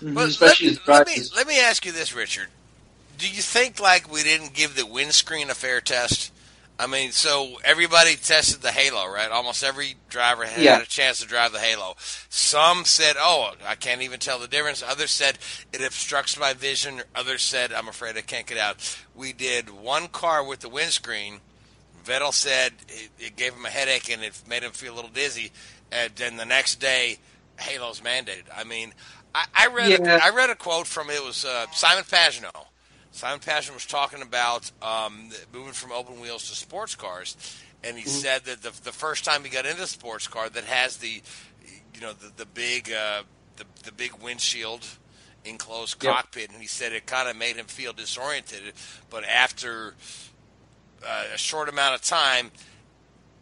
Well, 0.00 0.26
Especially 0.26 0.70
let, 0.86 0.88
let, 0.88 1.06
me, 1.06 1.22
let 1.34 1.46
me 1.46 1.60
ask 1.60 1.84
you 1.84 1.92
this, 1.92 2.14
Richard. 2.14 2.48
Do 3.18 3.28
you 3.28 3.42
think 3.42 3.80
like 3.80 4.10
we 4.10 4.22
didn't 4.22 4.54
give 4.54 4.76
the 4.76 4.86
windscreen 4.86 5.50
a 5.50 5.54
fair 5.54 5.80
test? 5.80 6.32
I 6.80 6.86
mean, 6.86 7.10
so 7.10 7.56
everybody 7.64 8.14
tested 8.14 8.62
the 8.62 8.70
Halo, 8.70 9.12
right? 9.12 9.30
Almost 9.32 9.64
every 9.64 9.96
driver 10.08 10.44
had 10.44 10.62
yeah. 10.62 10.80
a 10.80 10.84
chance 10.84 11.18
to 11.18 11.26
drive 11.26 11.50
the 11.50 11.58
Halo. 11.58 11.96
Some 12.28 12.84
said, 12.84 13.16
"Oh, 13.18 13.52
I 13.66 13.74
can't 13.74 14.02
even 14.02 14.20
tell 14.20 14.38
the 14.38 14.46
difference." 14.46 14.84
Others 14.86 15.10
said 15.10 15.38
it 15.72 15.84
obstructs 15.84 16.38
my 16.38 16.52
vision. 16.52 17.02
Others 17.16 17.42
said, 17.42 17.72
"I'm 17.72 17.88
afraid 17.88 18.16
I 18.16 18.20
can't 18.20 18.46
get 18.46 18.58
out." 18.58 18.96
We 19.16 19.32
did 19.32 19.70
one 19.70 20.06
car 20.06 20.44
with 20.44 20.60
the 20.60 20.68
windscreen. 20.68 21.40
Vettel 22.04 22.32
said 22.32 22.72
it, 22.88 23.10
it 23.18 23.36
gave 23.36 23.52
him 23.52 23.66
a 23.66 23.70
headache 23.70 24.08
and 24.08 24.22
it 24.22 24.40
made 24.48 24.62
him 24.62 24.70
feel 24.70 24.94
a 24.94 24.96
little 24.96 25.10
dizzy 25.10 25.52
and 25.90 26.12
then 26.16 26.36
the 26.36 26.44
next 26.44 26.76
day, 26.76 27.18
Halo's 27.56 28.00
mandated. 28.00 28.44
I 28.54 28.64
mean, 28.64 28.92
I, 29.34 29.46
I 29.54 29.66
read 29.68 29.90
yeah. 29.90 30.16
a, 30.16 30.24
I 30.24 30.30
read 30.30 30.50
a 30.50 30.54
quote 30.54 30.86
from 30.86 31.10
it 31.10 31.22
was 31.24 31.44
uh, 31.44 31.66
Simon 31.72 32.04
Pagenaud. 32.04 32.66
Simon 33.18 33.40
Pagenaud 33.40 33.74
was 33.74 33.84
talking 33.84 34.22
about 34.22 34.70
um, 34.80 35.30
moving 35.52 35.72
from 35.72 35.90
open 35.90 36.20
wheels 36.20 36.48
to 36.50 36.54
sports 36.54 36.94
cars, 36.94 37.36
and 37.82 37.96
he 37.96 38.04
mm-hmm. 38.04 38.10
said 38.10 38.44
that 38.44 38.62
the, 38.62 38.70
the 38.84 38.92
first 38.92 39.24
time 39.24 39.42
he 39.42 39.50
got 39.50 39.66
into 39.66 39.82
a 39.82 39.88
sports 39.88 40.28
car 40.28 40.48
that 40.48 40.62
has 40.62 40.98
the, 40.98 41.20
you 41.94 42.00
know, 42.00 42.12
the 42.12 42.30
the 42.36 42.46
big 42.46 42.92
uh, 42.92 43.22
the 43.56 43.64
the 43.82 43.90
big 43.90 44.12
windshield 44.22 44.86
enclosed 45.44 46.00
yep. 46.00 46.14
cockpit, 46.14 46.52
and 46.52 46.62
he 46.62 46.68
said 46.68 46.92
it 46.92 47.06
kind 47.06 47.28
of 47.28 47.34
made 47.34 47.56
him 47.56 47.66
feel 47.66 47.92
disoriented. 47.92 48.72
But 49.10 49.24
after 49.24 49.94
uh, 51.04 51.24
a 51.34 51.38
short 51.38 51.68
amount 51.68 51.96
of 51.96 52.02
time, 52.02 52.52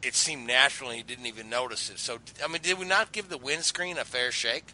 it 0.02 0.14
seemed 0.14 0.46
natural 0.46 0.88
and 0.88 0.96
he 0.96 1.02
didn't 1.02 1.26
even 1.26 1.50
notice 1.50 1.90
it. 1.90 1.98
So, 1.98 2.18
I 2.42 2.48
mean, 2.48 2.62
did 2.62 2.78
we 2.78 2.86
not 2.86 3.12
give 3.12 3.28
the 3.28 3.36
windscreen 3.36 3.98
a 3.98 4.06
fair 4.06 4.30
shake? 4.30 4.72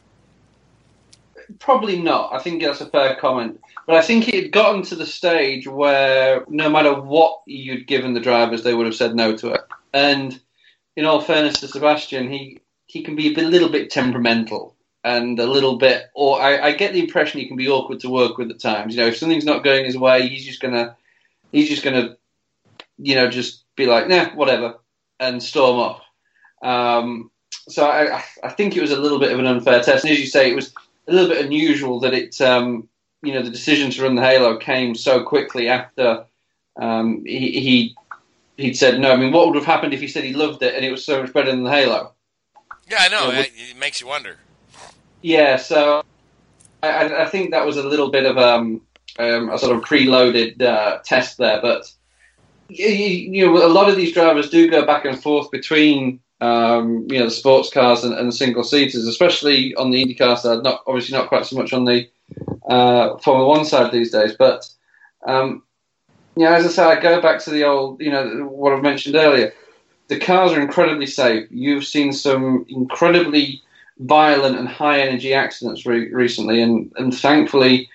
Probably 1.59 2.01
not. 2.01 2.33
I 2.33 2.39
think 2.39 2.63
that's 2.63 2.81
a 2.81 2.87
fair 2.87 3.17
comment. 3.17 3.61
But 3.87 3.97
I 3.97 4.03
think 4.03 4.29
it 4.29 4.35
had 4.35 4.53
gotten 4.53 4.83
to 4.83 4.95
the 4.95 5.07
stage 5.07 5.67
where 5.67 6.45
no 6.49 6.69
matter 6.71 6.95
what 6.95 7.43
you'd 7.47 7.87
given 7.87 8.15
the 8.15 8.21
drivers, 8.21 8.63
they 8.63 8.75
would 8.75 8.87
have 8.87 8.95
said 8.95 9.15
no 9.15 9.37
to 9.37 9.53
it. 9.55 9.63
And 9.93 10.41
in 10.97 11.05
all 11.05 11.21
fairness 11.21 11.61
to 11.61 11.69
Sebastian, 11.69 12.31
he, 12.31 12.61
he 12.87 13.03
can 13.03 13.17
be 13.17 13.35
a 13.35 13.43
little 13.43 13.69
bit 13.69 13.91
temperamental 13.91 14.77
and 15.05 15.39
a 15.41 15.47
little 15.47 15.79
bit, 15.79 16.11
or 16.15 16.41
I, 16.41 16.69
I 16.69 16.73
get 16.73 16.93
the 16.93 17.01
impression 17.01 17.41
he 17.41 17.49
can 17.49 17.57
be 17.57 17.69
awkward 17.69 17.99
to 18.01 18.11
work 18.11 18.39
with 18.39 18.51
at 18.51 18.61
times. 18.61 18.95
You 18.95 19.01
know, 19.01 19.09
if 19.09 19.17
something's 19.17 19.45
not 19.45 19.65
going 19.65 19.85
his 19.85 19.99
way, 19.99 20.29
he's 20.29 20.47
just 20.47 20.61
gonna, 20.61 20.97
he's 21.51 21.69
just 21.69 21.83
gonna, 21.83 22.17
you 22.99 23.17
know, 23.17 23.29
just 23.29 23.65
be 23.75 23.87
like, 23.87 24.07
nah, 24.07 24.31
whatever 24.37 24.77
and 25.23 25.43
storm 25.43 25.79
up. 25.81 26.03
Um, 26.63 27.31
so 27.69 27.87
I, 27.87 28.23
I, 28.43 28.51
think 28.51 28.77
it 28.77 28.81
was 28.81 28.91
a 28.91 29.01
little 29.01 29.19
bit 29.19 29.33
of 29.33 29.39
an 29.39 29.47
unfair 29.47 29.81
test. 29.83 30.05
And 30.05 30.13
as 30.13 30.21
you 30.21 30.27
say, 30.27 30.51
it 30.51 30.55
was 30.55 30.75
a 31.09 31.13
little 31.13 31.29
bit 31.29 31.45
unusual 31.45 32.01
that 32.01 32.15
it, 32.15 32.41
um, 32.41 32.89
you 33.23 33.33
know, 33.33 33.43
the 33.43 33.51
decision 33.51 33.91
to 33.91 34.03
run 34.03 34.15
the 34.15 34.23
Halo 34.23 34.57
came 34.57 34.95
so 34.95 35.23
quickly 35.23 35.69
after 35.69 36.25
um, 36.81 37.25
he, 37.25 37.61
he 37.61 37.97
he'd 38.57 38.77
said 38.77 39.01
no. 39.01 39.13
I 39.13 39.17
mean, 39.17 39.33
what 39.33 39.47
would 39.47 39.57
have 39.57 39.65
happened 39.65 39.95
if 39.95 40.01
he 40.01 40.09
said 40.09 40.25
he 40.25 40.33
loved 40.33 40.63
it 40.63 40.75
and 40.75 40.85
it 40.85 40.91
was 40.91 41.05
so 41.05 41.21
much 41.21 41.33
better 41.33 41.51
than 41.51 41.65
the 41.65 41.71
Halo? 41.71 42.13
Yeah, 42.91 42.99
I 43.01 43.09
know. 43.09 43.27
You 43.27 43.33
know 43.33 43.41
it, 43.41 43.53
it, 43.71 43.77
makes 43.77 44.01
you 44.01 44.07
wonder. 44.07 44.37
Yeah, 45.23 45.57
so 45.57 46.03
I, 46.83 47.23
I 47.23 47.27
think 47.27 47.53
that 47.53 47.65
was 47.65 47.77
a 47.77 47.87
little 47.87 48.11
bit 48.11 48.27
of 48.27 48.39
um, 48.39 48.83
um, 49.19 49.51
a 49.51 49.59
sort 49.59 49.77
of 49.77 49.85
preloaded 49.85 50.61
uh, 50.61 50.99
test 51.05 51.39
there, 51.39 51.61
but 51.61 51.93
you, 52.69 52.87
you 52.87 53.47
know, 53.47 53.65
a 53.65 53.69
lot 53.69 53.89
of 53.89 53.97
these 53.97 54.13
drivers 54.13 54.51
do 54.51 54.71
go 54.71 54.85
back 54.85 55.05
and 55.05 55.21
forth 55.21 55.51
between 55.51 56.21
um, 56.43 57.07
you 57.09 57.21
know 57.21 57.27
the 57.27 57.31
sports 57.31 57.71
cars 57.71 58.03
and, 58.03 58.15
and 58.15 58.35
single 58.35 58.65
seaters, 58.65 59.07
especially 59.07 59.75
on 59.77 59.91
the 59.93 60.05
IndyCar 60.05 60.37
side. 60.37 60.65
Not 60.65 60.83
obviously 60.89 61.17
not 61.17 61.29
quite 61.29 61.47
so 61.47 61.57
much 61.57 61.73
on 61.73 61.85
the 61.85 62.09
uh, 62.69 63.17
Formula 63.19 63.49
One 63.49 63.65
side 63.65 63.93
these 63.93 64.11
days, 64.11 64.35
but 64.37 64.69
um, 65.25 65.63
you 66.37 66.45
know, 66.45 66.53
as 66.53 66.67
I 66.67 66.69
say, 66.69 66.83
I 66.83 67.01
go 67.01 67.21
back 67.23 67.41
to 67.45 67.51
the 67.51 67.63
old, 67.65 68.01
you 68.01 68.11
know, 68.11 68.47
what 68.47 68.73
I've 68.73 68.83
mentioned 68.83 69.15
earlier. 69.15 69.53
The 70.09 70.19
cars 70.19 70.53
are 70.53 70.61
incredibly 70.61 71.07
safe. 71.07 71.47
You've 71.51 71.85
seen 71.85 72.13
some 72.13 72.67
incredibly 72.69 73.63
violent 74.01 74.59
and 74.59 74.69
high 74.69 75.01
energy 75.01 75.33
accidents 75.35 75.87
re- 75.87 76.13
recently, 76.13 76.61
and, 76.61 76.93
and 76.97 77.17
thankfully, 77.17 77.89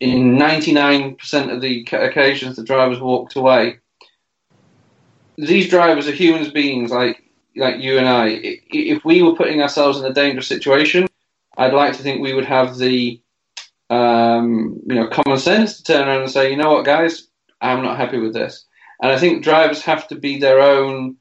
in 0.00 0.36
99% 0.36 1.52
of 1.52 1.60
the 1.60 1.86
occasions 1.92 2.56
the 2.56 2.64
drivers 2.64 2.98
walked 2.98 3.36
away. 3.36 3.78
These 5.36 5.68
drivers 5.68 6.08
are 6.08 6.12
human 6.12 6.50
beings 6.50 6.90
like 6.90 7.22
like 7.56 7.80
you 7.80 7.98
and 7.98 8.08
I. 8.08 8.60
If 8.70 9.04
we 9.04 9.22
were 9.22 9.34
putting 9.34 9.62
ourselves 9.62 9.98
in 9.98 10.04
a 10.04 10.12
dangerous 10.12 10.48
situation, 10.48 11.06
I'd 11.56 11.74
like 11.74 11.96
to 11.96 12.02
think 12.02 12.20
we 12.20 12.34
would 12.34 12.44
have 12.44 12.78
the 12.78 13.20
um, 13.90 14.80
you 14.86 14.94
know 14.94 15.08
common 15.08 15.38
sense 15.38 15.76
to 15.76 15.82
turn 15.82 16.08
around 16.08 16.22
and 16.22 16.30
say, 16.30 16.50
you 16.50 16.56
know 16.56 16.72
what, 16.72 16.84
guys, 16.84 17.28
I'm 17.60 17.82
not 17.82 17.98
happy 17.98 18.18
with 18.18 18.32
this. 18.32 18.64
And 19.02 19.12
I 19.12 19.18
think 19.18 19.42
drivers 19.42 19.82
have 19.82 20.06
to 20.08 20.14
be 20.14 20.38
their 20.38 20.60
own, 20.60 21.16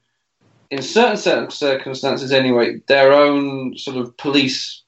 in 0.70 0.82
certain 0.82 1.18
circumstances 1.50 2.32
anyway, 2.32 2.80
their 2.88 3.12
own 3.12 3.78
sort 3.78 3.98
of 3.98 4.16
police 4.18 4.84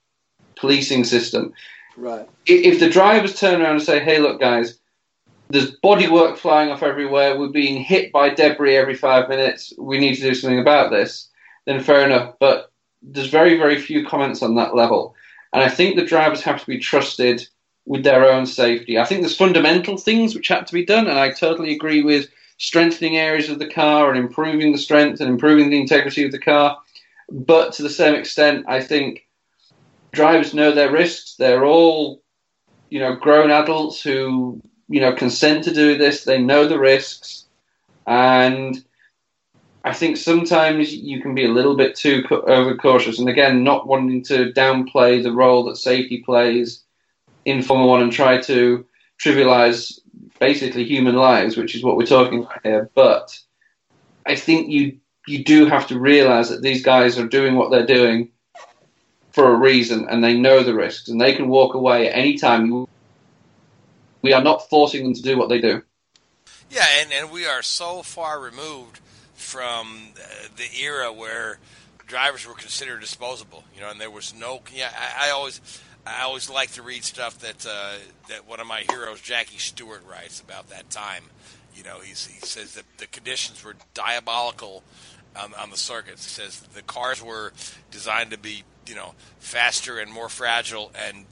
policing 0.55 1.03
system. 1.03 1.53
Right. 1.97 2.27
If 2.45 2.79
the 2.79 2.89
drivers 2.89 3.39
turn 3.39 3.61
around 3.61 3.75
and 3.75 3.83
say, 3.83 3.99
"Hey, 3.99 4.19
look, 4.19 4.39
guys, 4.39 4.79
there's 5.49 5.75
bodywork 5.81 6.37
flying 6.37 6.69
off 6.69 6.83
everywhere. 6.83 7.37
We're 7.37 7.49
being 7.49 7.83
hit 7.83 8.11
by 8.11 8.29
debris 8.29 8.77
every 8.77 8.95
five 8.95 9.27
minutes. 9.27 9.73
We 9.77 9.99
need 9.99 10.15
to 10.15 10.21
do 10.21 10.33
something 10.33 10.59
about 10.59 10.89
this," 10.89 11.29
then 11.65 11.81
fair 11.81 12.05
enough. 12.05 12.35
But 12.39 12.71
there's 13.01 13.29
very, 13.29 13.57
very 13.57 13.79
few 13.79 14.05
comments 14.05 14.41
on 14.41 14.55
that 14.55 14.75
level, 14.75 15.15
and 15.53 15.63
I 15.63 15.69
think 15.69 15.95
the 15.95 16.05
drivers 16.05 16.41
have 16.41 16.59
to 16.59 16.67
be 16.67 16.79
trusted 16.79 17.47
with 17.85 18.03
their 18.03 18.29
own 18.29 18.45
safety. 18.45 18.97
I 18.97 19.05
think 19.05 19.21
there's 19.21 19.35
fundamental 19.35 19.97
things 19.97 20.35
which 20.35 20.47
have 20.47 20.65
to 20.65 20.73
be 20.73 20.85
done, 20.85 21.07
and 21.07 21.19
I 21.19 21.31
totally 21.31 21.73
agree 21.73 22.01
with 22.01 22.29
strengthening 22.57 23.17
areas 23.17 23.49
of 23.49 23.59
the 23.59 23.69
car 23.69 24.09
and 24.09 24.17
improving 24.17 24.71
the 24.71 24.77
strength 24.77 25.19
and 25.19 25.29
improving 25.29 25.69
the 25.69 25.79
integrity 25.79 26.23
of 26.23 26.31
the 26.31 26.39
car. 26.39 26.77
But 27.29 27.73
to 27.73 27.83
the 27.83 27.89
same 27.89 28.15
extent, 28.15 28.65
I 28.67 28.81
think 28.81 29.27
drivers 30.11 30.53
know 30.53 30.71
their 30.71 30.91
risks. 30.91 31.35
They're 31.35 31.65
all, 31.65 32.21
you 32.89 32.99
know, 32.99 33.15
grown 33.15 33.51
adults 33.51 34.01
who, 34.01 34.61
you 34.87 35.01
know, 35.01 35.13
consent 35.13 35.63
to 35.65 35.73
do 35.73 35.97
this. 35.97 36.23
They 36.23 36.39
know 36.39 36.67
the 36.67 36.79
risks. 36.79 37.45
And 38.05 38.83
I 39.83 39.93
think 39.93 40.15
sometimes 40.15 40.93
you 40.93 41.21
can 41.21 41.35
be 41.35 41.45
a 41.45 41.51
little 41.51 41.75
bit 41.75 41.95
too 41.95 42.23
overcautious. 42.31 43.19
Uh, 43.19 43.23
and 43.23 43.29
again, 43.29 43.63
not 43.63 43.85
wanting 43.85 44.23
to 44.25 44.53
downplay 44.53 45.21
the 45.21 45.33
role 45.33 45.65
that 45.65 45.75
safety 45.75 46.23
plays 46.25 46.83
in 47.43 47.61
Formula 47.61 47.89
One 47.89 48.01
and 48.01 48.11
try 48.11 48.39
to 48.41 48.85
trivialize 49.21 49.99
basically 50.39 50.85
human 50.85 51.15
lives, 51.15 51.57
which 51.57 51.75
is 51.75 51.83
what 51.83 51.97
we're 51.97 52.05
talking 52.05 52.43
about 52.43 52.61
here. 52.63 52.89
But 52.95 53.37
I 54.25 54.35
think 54.35 54.69
you 54.69 54.99
you 55.27 55.43
do 55.43 55.65
have 55.65 55.87
to 55.87 55.99
realize 55.99 56.49
that 56.49 56.61
these 56.61 56.83
guys 56.83 57.17
are 57.17 57.27
doing 57.27 57.55
what 57.55 57.71
they're 57.71 57.85
doing 57.85 58.29
for 59.31 59.49
a 59.49 59.57
reason 59.57 60.07
and 60.09 60.23
they 60.23 60.37
know 60.37 60.63
the 60.63 60.73
risks 60.73 61.07
and 61.07 61.19
they 61.19 61.33
can 61.33 61.47
walk 61.47 61.75
away 61.75 62.07
at 62.07 62.17
any 62.17 62.37
time. 62.37 62.85
We 64.21 64.33
are 64.33 64.43
not 64.43 64.69
forcing 64.69 65.03
them 65.03 65.13
to 65.13 65.21
do 65.21 65.37
what 65.37 65.49
they 65.49 65.59
do. 65.59 65.81
Yeah, 66.69 66.85
and, 66.99 67.13
and 67.13 67.31
we 67.31 67.45
are 67.45 67.61
so 67.61 68.01
far 68.01 68.39
removed 68.39 68.99
from 69.43 70.09
the 70.55 70.81
era 70.81 71.11
where 71.11 71.59
drivers 72.07 72.47
were 72.47 72.53
considered 72.53 73.01
disposable. 73.01 73.63
You 73.75 73.81
know, 73.81 73.89
and 73.89 73.99
there 73.99 74.11
was 74.11 74.33
no. 74.33 74.61
Yeah, 74.73 74.91
I, 74.97 75.27
I 75.27 75.31
always. 75.31 75.61
I 76.05 76.23
always 76.23 76.49
like 76.49 76.71
to 76.71 76.81
read 76.81 77.05
stuff 77.05 77.39
that 77.39 77.65
uh, 77.65 77.93
that 78.27 78.47
one 78.47 78.59
of 78.59 78.67
my 78.67 78.83
heroes, 78.89 79.21
Jackie 79.21 79.57
Stewart, 79.57 80.03
writes 80.09 80.41
about 80.41 80.69
that 80.69 80.89
time. 80.89 81.23
You 81.75 81.83
know, 81.83 81.99
he's, 82.01 82.25
he 82.27 82.45
says 82.45 82.75
that 82.75 82.83
the 82.97 83.07
conditions 83.07 83.63
were 83.63 83.75
diabolical 83.93 84.83
on, 85.35 85.53
on 85.55 85.69
the 85.69 85.77
circuits. 85.77 86.25
He 86.25 86.41
says 86.41 86.59
the 86.59 86.81
cars 86.81 87.23
were 87.23 87.53
designed 87.89 88.31
to 88.31 88.37
be, 88.37 88.63
you 88.85 88.95
know, 88.95 89.13
faster 89.39 89.97
and 89.97 90.11
more 90.11 90.29
fragile, 90.29 90.91
and 91.07 91.25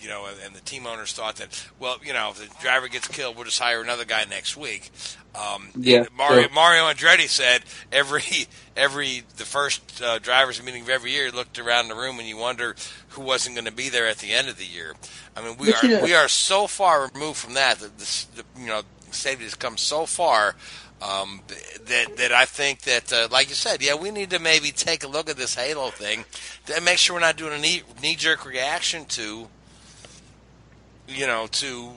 you 0.00 0.08
know, 0.08 0.26
and 0.44 0.54
the 0.54 0.60
team 0.60 0.86
owners 0.86 1.12
thought 1.12 1.36
that, 1.36 1.68
well, 1.78 1.98
you 2.04 2.12
know, 2.12 2.30
if 2.30 2.38
the 2.38 2.62
driver 2.62 2.88
gets 2.88 3.08
killed, 3.08 3.36
we'll 3.36 3.44
just 3.44 3.58
hire 3.58 3.80
another 3.80 4.04
guy 4.04 4.24
next 4.24 4.56
week. 4.56 4.90
Um, 5.34 5.68
Yeah, 5.78 6.06
Mario 6.16 6.42
sure. 6.42 6.50
Mario 6.52 6.84
Andretti 6.84 7.28
said 7.28 7.62
every 7.92 8.22
every 8.76 9.22
the 9.36 9.44
first 9.44 10.00
uh, 10.02 10.18
drivers 10.18 10.62
meeting 10.62 10.82
of 10.82 10.88
every 10.88 11.12
year, 11.12 11.30
looked 11.30 11.58
around 11.58 11.88
the 11.88 11.94
room 11.94 12.18
and 12.18 12.26
you 12.28 12.36
wonder 12.36 12.74
who 13.10 13.22
wasn't 13.22 13.54
going 13.54 13.64
to 13.66 13.72
be 13.72 13.88
there 13.88 14.06
at 14.06 14.18
the 14.18 14.32
end 14.32 14.48
of 14.48 14.56
the 14.58 14.64
year. 14.66 14.94
I 15.36 15.42
mean, 15.42 15.56
we 15.58 15.72
But 15.72 15.84
are 15.84 15.86
you 15.86 15.96
know- 15.98 16.02
we 16.04 16.14
are 16.14 16.28
so 16.28 16.66
far 16.66 17.08
removed 17.12 17.38
from 17.38 17.54
that 17.54 17.78
that 17.80 17.98
this, 17.98 18.24
the, 18.24 18.44
you 18.58 18.66
know 18.66 18.82
safety 19.10 19.44
has 19.44 19.54
come 19.54 19.76
so 19.76 20.06
far. 20.06 20.54
Um, 21.00 21.42
that 21.86 22.16
that 22.16 22.32
I 22.32 22.44
think 22.44 22.80
that, 22.80 23.12
uh, 23.12 23.28
like 23.30 23.48
you 23.50 23.54
said, 23.54 23.80
yeah, 23.82 23.94
we 23.94 24.10
need 24.10 24.30
to 24.30 24.40
maybe 24.40 24.72
take 24.72 25.04
a 25.04 25.06
look 25.06 25.30
at 25.30 25.36
this 25.36 25.54
Halo 25.54 25.90
thing, 25.90 26.24
and 26.74 26.84
make 26.84 26.98
sure 26.98 27.14
we're 27.14 27.20
not 27.20 27.36
doing 27.36 27.52
a 27.52 27.58
knee 27.58 27.82
knee 28.02 28.16
jerk 28.16 28.44
reaction 28.44 29.04
to, 29.04 29.46
you 31.08 31.26
know, 31.26 31.46
to 31.50 31.92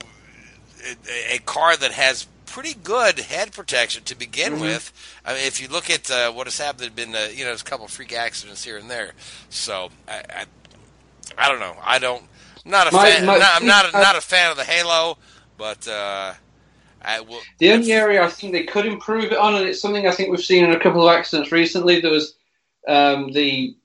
a, 1.29 1.35
a 1.35 1.39
car 1.39 1.75
that 1.77 1.91
has 1.91 2.27
pretty 2.45 2.73
good 2.73 3.17
head 3.19 3.51
protection 3.53 4.03
to 4.03 4.17
begin 4.17 4.53
Mm-hmm. 4.53 4.61
with. 4.63 4.91
I 5.25 5.33
mean, 5.35 5.45
if 5.45 5.61
you 5.61 5.67
look 5.67 5.89
at 5.89 6.09
uh, 6.11 6.31
what 6.31 6.47
has 6.47 6.57
happened, 6.57 6.79
there's 6.81 6.91
been 7.07 7.15
uh, 7.15 7.27
you 7.31 7.39
know 7.43 7.49
there's 7.51 7.61
a 7.61 7.65
couple 7.65 7.85
of 7.85 7.91
freak 7.91 8.13
accidents 8.13 8.63
here 8.63 8.77
and 8.77 8.89
there. 8.89 9.11
So 9.49 9.89
I, 10.07 10.23
I, 10.29 10.45
I 11.37 11.49
don't 11.49 11.59
know. 11.59 11.75
I 11.83 11.99
don't. 11.99 12.23
I'm 12.65 12.71
not 12.71 12.91
a 12.91 12.95
My- 12.95 13.09
fan. 13.11 13.25
my- 13.25 13.33
I'm, 13.35 13.39
not, 13.39 13.61
I'm 13.61 13.67
not, 13.67 13.89
a, 13.89 13.91
not 13.93 14.15
a 14.17 14.21
fan 14.21 14.51
of 14.51 14.57
the 14.57 14.63
Halo, 14.63 15.17
but 15.57 15.87
uh, 15.87 16.33
I 17.01 17.21
will. 17.21 17.39
The 17.59 17.71
only 17.71 17.91
area 17.91 18.21
I 18.23 18.27
think 18.27 18.53
they 18.53 18.63
could 18.63 18.85
improve 18.85 19.25
it 19.25 19.37
on, 19.37 19.55
and 19.55 19.65
it's 19.67 19.81
something 19.81 20.05
I 20.07 20.11
think 20.11 20.29
we've 20.29 20.43
seen 20.43 20.63
in 20.65 20.71
a 20.71 20.79
couple 20.79 21.07
of 21.07 21.15
accidents 21.15 21.51
recently. 21.51 21.99
There 22.01 22.11
was 22.11 22.35
um, 22.87 23.31
the, 23.31 23.75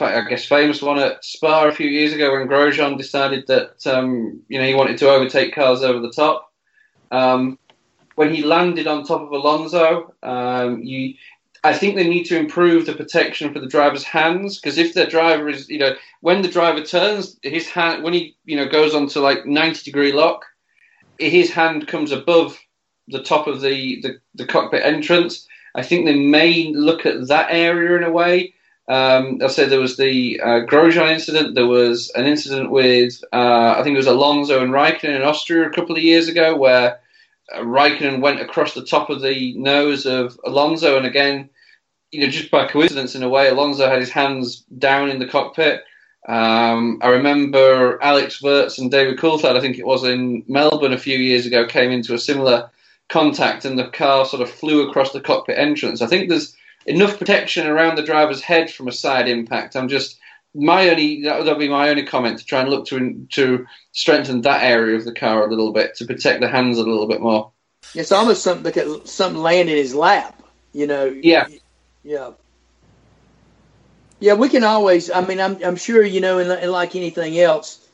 I 0.00 0.20
guess, 0.28 0.44
famous 0.44 0.82
one 0.82 0.98
at 0.98 1.24
Spa 1.24 1.66
a 1.66 1.72
few 1.72 1.88
years 1.88 2.12
ago 2.12 2.32
when 2.32 2.46
Grosjean 2.48 2.98
decided 2.98 3.46
that 3.46 3.86
um, 3.86 4.42
you 4.48 4.58
know 4.58 4.66
he 4.66 4.74
wanted 4.74 4.98
to 4.98 5.10
overtake 5.10 5.54
cars 5.54 5.82
over 5.82 6.00
the 6.00 6.12
top. 6.12 6.52
Um, 7.10 7.58
when 8.14 8.34
he 8.34 8.42
landed 8.42 8.86
on 8.86 9.04
top 9.04 9.22
of 9.22 9.30
Alonso, 9.30 10.12
um, 10.22 10.82
you, 10.82 11.14
I 11.64 11.72
think 11.72 11.94
they 11.94 12.08
need 12.08 12.24
to 12.24 12.38
improve 12.38 12.86
the 12.86 12.94
protection 12.94 13.52
for 13.52 13.60
the 13.60 13.68
driver's 13.68 14.04
hands 14.04 14.58
because 14.58 14.76
if 14.76 14.94
the 14.94 15.06
driver 15.06 15.48
is, 15.48 15.68
you 15.68 15.78
know, 15.78 15.94
when 16.20 16.42
the 16.42 16.48
driver 16.48 16.82
turns, 16.82 17.38
his 17.42 17.68
hand 17.68 18.02
when 18.02 18.12
he, 18.12 18.36
you 18.44 18.56
know, 18.56 18.68
goes 18.68 18.94
onto 18.94 19.20
like 19.20 19.46
ninety 19.46 19.82
degree 19.84 20.12
lock, 20.12 20.44
his 21.18 21.50
hand 21.50 21.88
comes 21.88 22.12
above 22.12 22.58
the 23.08 23.22
top 23.22 23.46
of 23.46 23.60
the, 23.60 24.00
the, 24.02 24.20
the 24.34 24.46
cockpit 24.46 24.84
entrance. 24.84 25.46
I 25.74 25.82
think 25.82 26.04
they 26.04 26.18
may 26.18 26.72
look 26.74 27.06
at 27.06 27.28
that 27.28 27.48
area 27.50 27.96
in 27.96 28.04
a 28.04 28.12
way. 28.12 28.54
Um, 28.88 29.40
I 29.44 29.48
said 29.48 29.68
there 29.68 29.80
was 29.80 29.98
the 29.98 30.40
uh, 30.40 30.60
Grosjean 30.64 31.12
incident. 31.12 31.54
There 31.54 31.66
was 31.66 32.10
an 32.14 32.24
incident 32.24 32.70
with, 32.70 33.22
uh, 33.32 33.74
I 33.76 33.82
think 33.82 33.94
it 33.94 33.98
was 33.98 34.06
Alonso 34.06 34.62
and 34.62 34.72
Raikkonen 34.72 35.16
in 35.16 35.22
Austria 35.22 35.66
a 35.66 35.72
couple 35.72 35.94
of 35.94 36.02
years 36.02 36.28
ago, 36.28 36.56
where 36.56 36.98
uh, 37.54 37.58
Raikkonen 37.58 38.22
went 38.22 38.40
across 38.40 38.72
the 38.72 38.84
top 38.84 39.10
of 39.10 39.20
the 39.20 39.54
nose 39.58 40.06
of 40.06 40.40
Alonso, 40.44 40.96
and 40.96 41.04
again, 41.04 41.50
you 42.10 42.20
know, 42.20 42.30
just 42.30 42.50
by 42.50 42.66
coincidence 42.66 43.14
in 43.14 43.22
a 43.22 43.28
way, 43.28 43.48
Alonso 43.48 43.86
had 43.88 44.00
his 44.00 44.10
hands 44.10 44.64
down 44.78 45.10
in 45.10 45.18
the 45.18 45.28
cockpit. 45.28 45.82
Um, 46.26 46.98
I 47.02 47.08
remember 47.08 48.02
Alex 48.02 48.42
Wurz 48.42 48.78
and 48.78 48.90
David 48.90 49.18
Coulthard, 49.18 49.56
I 49.56 49.60
think 49.60 49.78
it 49.78 49.86
was 49.86 50.04
in 50.04 50.44
Melbourne 50.48 50.94
a 50.94 50.98
few 50.98 51.18
years 51.18 51.44
ago, 51.46 51.66
came 51.66 51.90
into 51.90 52.14
a 52.14 52.18
similar 52.18 52.70
contact 53.08 53.64
and 53.64 53.78
the 53.78 53.88
car 53.88 54.24
sort 54.24 54.42
of 54.42 54.50
flew 54.50 54.88
across 54.88 55.12
the 55.12 55.20
cockpit 55.20 55.58
entrance. 55.58 56.02
I 56.02 56.06
think 56.06 56.28
there's 56.28 56.54
enough 56.88 57.18
protection 57.18 57.66
around 57.66 57.96
the 57.96 58.02
driver's 58.02 58.40
head 58.40 58.70
from 58.70 58.88
a 58.88 58.92
side 58.92 59.28
impact. 59.28 59.76
I'm 59.76 59.88
just 59.88 60.18
my 60.54 60.88
only 60.88 61.22
that 61.22 61.44
would 61.44 61.58
be 61.58 61.68
my 61.68 61.90
only 61.90 62.04
comment 62.04 62.38
to 62.38 62.44
try 62.44 62.60
and 62.60 62.70
look 62.70 62.86
to 62.86 63.26
to 63.32 63.66
strengthen 63.92 64.42
that 64.42 64.62
area 64.62 64.96
of 64.96 65.04
the 65.04 65.14
car 65.14 65.46
a 65.46 65.50
little 65.50 65.72
bit 65.72 65.96
to 65.96 66.06
protect 66.06 66.40
the 66.40 66.48
hands 66.48 66.78
a 66.78 66.82
little 66.82 67.06
bit 67.06 67.20
more. 67.20 67.52
It's 67.94 68.12
almost 68.12 68.42
something 68.42 68.64
because 68.64 69.10
something 69.10 69.40
land 69.40 69.68
in 69.68 69.76
his 69.76 69.94
lap. 69.94 70.42
You 70.72 70.86
know. 70.86 71.04
Yeah. 71.06 71.46
Yeah. 72.02 72.32
Yeah, 74.20 74.34
we 74.34 74.48
can 74.48 74.64
always. 74.64 75.10
I 75.10 75.24
mean, 75.24 75.40
I'm 75.40 75.62
I'm 75.62 75.76
sure 75.76 76.02
you 76.02 76.20
know, 76.20 76.38
and, 76.38 76.50
and 76.50 76.72
like 76.72 76.96
anything 76.96 77.38
else, 77.38 77.86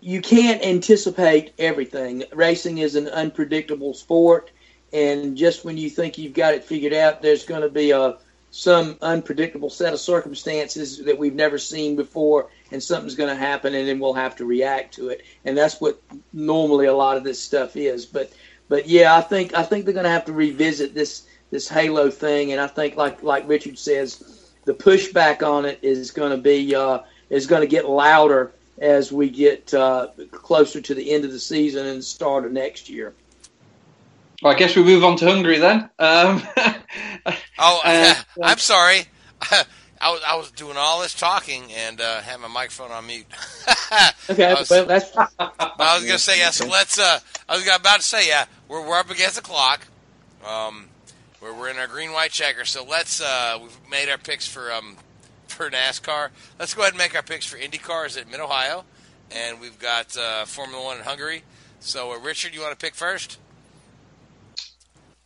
you 0.00 0.22
can't 0.22 0.64
anticipate 0.64 1.52
everything. 1.58 2.24
Racing 2.32 2.78
is 2.78 2.94
an 2.94 3.08
unpredictable 3.08 3.92
sport, 3.92 4.50
and 4.92 5.36
just 5.36 5.64
when 5.64 5.76
you 5.76 5.90
think 5.90 6.16
you've 6.16 6.32
got 6.32 6.54
it 6.54 6.64
figured 6.64 6.94
out, 6.94 7.20
there's 7.20 7.44
going 7.44 7.60
to 7.60 7.68
be 7.68 7.90
a 7.90 8.16
some 8.50 8.96
unpredictable 9.02 9.70
set 9.70 9.92
of 9.92 10.00
circumstances 10.00 11.04
that 11.04 11.18
we've 11.18 11.34
never 11.34 11.58
seen 11.58 11.96
before, 11.96 12.48
and 12.70 12.82
something's 12.82 13.14
going 13.14 13.28
to 13.28 13.36
happen, 13.36 13.74
and 13.74 13.86
then 13.86 13.98
we'll 13.98 14.14
have 14.14 14.36
to 14.36 14.44
react 14.44 14.94
to 14.94 15.08
it. 15.08 15.22
And 15.44 15.56
that's 15.56 15.80
what 15.80 16.00
normally 16.32 16.86
a 16.86 16.94
lot 16.94 17.16
of 17.16 17.24
this 17.24 17.40
stuff 17.40 17.76
is. 17.76 18.06
But 18.06 18.32
but 18.68 18.88
yeah, 18.88 19.16
I 19.16 19.20
think 19.20 19.54
I 19.54 19.62
think 19.62 19.84
they're 19.84 19.94
going 19.94 20.04
to 20.04 20.10
have 20.10 20.24
to 20.26 20.32
revisit 20.32 20.94
this 20.94 21.26
this 21.50 21.68
Halo 21.68 22.10
thing, 22.10 22.52
and 22.52 22.60
I 22.60 22.66
think 22.66 22.96
like 22.96 23.22
like 23.22 23.48
Richard 23.48 23.78
says, 23.78 24.50
the 24.64 24.74
pushback 24.74 25.42
on 25.42 25.64
it 25.64 25.78
is 25.82 26.10
going 26.10 26.30
to 26.30 26.38
be 26.38 26.74
uh, 26.74 27.00
is 27.30 27.46
going 27.46 27.62
to 27.62 27.68
get 27.68 27.88
louder 27.88 28.52
as 28.78 29.10
we 29.10 29.28
get 29.28 29.72
uh, 29.74 30.08
closer 30.30 30.80
to 30.80 30.94
the 30.94 31.10
end 31.10 31.24
of 31.24 31.32
the 31.32 31.38
season 31.38 31.86
and 31.86 32.04
start 32.04 32.44
of 32.44 32.52
next 32.52 32.88
year. 32.88 33.14
Well, 34.42 34.52
I 34.52 34.56
guess 34.56 34.76
we 34.76 34.82
move 34.84 35.02
on 35.04 35.16
to 35.18 35.26
Hungary 35.26 35.58
then. 35.58 35.90
Um, 35.98 36.42
Oh, 37.58 37.80
Uh, 37.84 38.14
I'm 38.42 38.58
sorry. 38.58 39.06
I 40.00 40.12
was, 40.12 40.22
I 40.26 40.36
was 40.36 40.52
doing 40.52 40.76
all 40.76 41.02
this 41.02 41.12
talking 41.12 41.72
and 41.72 42.00
uh, 42.00 42.20
had 42.20 42.38
my 42.38 42.46
microphone 42.46 42.92
on 42.92 43.06
mute. 43.06 43.26
Okay, 44.30 44.44
I 44.44 44.54
was, 44.54 44.68
well 44.70 44.84
that's 44.84 45.16
I 45.16 45.96
was 45.96 46.04
gonna 46.04 46.18
say 46.18 46.38
yeah. 46.38 46.50
So 46.50 46.66
let's. 46.66 46.98
Uh, 46.98 47.18
I 47.48 47.56
was 47.56 47.66
about 47.66 47.96
to 48.00 48.02
say 48.02 48.28
yeah. 48.28 48.44
We're 48.68 48.86
we're 48.86 48.98
up 48.98 49.08
against 49.10 49.36
the 49.36 49.42
clock. 49.42 49.86
Um, 50.46 50.88
we're 51.40 51.54
we're 51.58 51.70
in 51.70 51.78
our 51.78 51.86
green 51.86 52.12
white 52.12 52.30
checker. 52.30 52.66
So 52.66 52.84
let's. 52.84 53.20
Uh, 53.22 53.58
we've 53.62 53.76
made 53.90 54.10
our 54.10 54.18
picks 54.18 54.46
for 54.46 54.70
um 54.70 54.96
for 55.46 55.70
NASCAR. 55.70 56.28
Let's 56.58 56.74
go 56.74 56.82
ahead 56.82 56.92
and 56.92 56.98
make 56.98 57.14
our 57.16 57.22
picks 57.22 57.46
for 57.46 57.56
IndyCars 57.56 58.20
at 58.20 58.30
Mid 58.30 58.40
Ohio, 58.40 58.84
and 59.30 59.58
we've 59.58 59.78
got 59.78 60.14
uh, 60.18 60.44
Formula 60.44 60.84
One 60.84 60.98
in 60.98 61.04
Hungary. 61.04 61.42
So 61.80 62.12
uh, 62.12 62.18
Richard, 62.18 62.54
you 62.54 62.60
want 62.60 62.78
to 62.78 62.84
pick 62.86 62.94
first? 62.94 63.38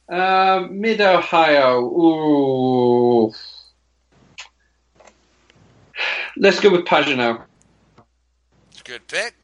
Uh, 0.08 0.66
Mid 0.70 1.00
Ohio. 1.00 1.80
Ooh. 1.80 3.32
Let's 6.36 6.60
go 6.60 6.70
with 6.70 6.84
Pagenaud. 6.84 7.42
It's 8.70 8.80
a 8.80 8.84
good 8.84 9.06
pick. 9.06 9.34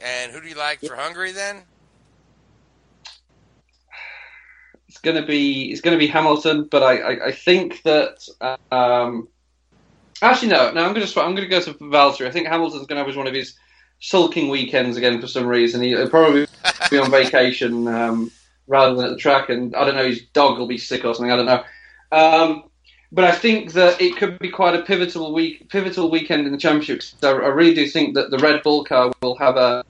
And 0.00 0.32
who 0.32 0.40
do 0.40 0.48
you 0.48 0.56
like 0.56 0.80
for 0.80 0.96
Hungary 0.96 1.32
then? 1.32 1.62
It's 4.88 4.98
gonna 5.00 5.24
be 5.24 5.70
it's 5.72 5.80
gonna 5.80 5.96
be 5.96 6.06
Hamilton, 6.06 6.68
but 6.70 6.82
I, 6.82 6.96
I, 6.98 7.26
I 7.28 7.32
think 7.32 7.82
that 7.82 8.28
um, 8.70 9.28
actually 10.20 10.48
no 10.48 10.70
no 10.72 10.84
I'm 10.84 10.92
gonna 10.92 11.06
I'm 11.16 11.34
gonna 11.34 11.46
go 11.46 11.60
to 11.60 11.72
Valtteri. 11.74 12.26
I 12.26 12.30
think 12.30 12.46
Hamilton's 12.46 12.86
gonna 12.86 13.00
have 13.00 13.06
his- 13.06 13.16
one 13.16 13.26
of 13.26 13.32
his 13.34 13.54
sulking 14.00 14.48
weekends 14.48 14.96
again 14.96 15.20
for 15.20 15.28
some 15.28 15.46
reason. 15.46 15.80
He'll 15.80 16.10
probably 16.10 16.46
be 16.90 16.98
on 16.98 17.10
vacation 17.10 17.88
um, 17.88 18.30
rather 18.66 18.94
than 18.94 19.04
at 19.06 19.10
the 19.10 19.16
track, 19.16 19.48
and 19.48 19.74
I 19.74 19.84
don't 19.84 19.96
know 19.96 20.06
his 20.06 20.22
dog 20.32 20.58
will 20.58 20.66
be 20.66 20.78
sick 20.78 21.04
or 21.04 21.14
something. 21.14 21.32
I 21.32 21.36
don't 21.36 21.46
know. 21.46 21.64
Um, 22.12 22.64
but 23.10 23.24
I 23.24 23.32
think 23.32 23.72
that 23.72 24.00
it 24.00 24.16
could 24.16 24.38
be 24.38 24.48
quite 24.48 24.74
a 24.74 24.82
pivotal 24.82 25.34
week, 25.34 25.68
pivotal 25.68 26.10
weekend 26.10 26.46
in 26.46 26.52
the 26.52 26.58
championship. 26.58 27.02
So 27.02 27.42
I 27.42 27.48
really 27.48 27.74
do 27.74 27.86
think 27.86 28.14
that 28.14 28.30
the 28.30 28.38
Red 28.38 28.62
Bull 28.62 28.84
car 28.84 29.12
will 29.20 29.36
have 29.36 29.56
a, 29.56 29.84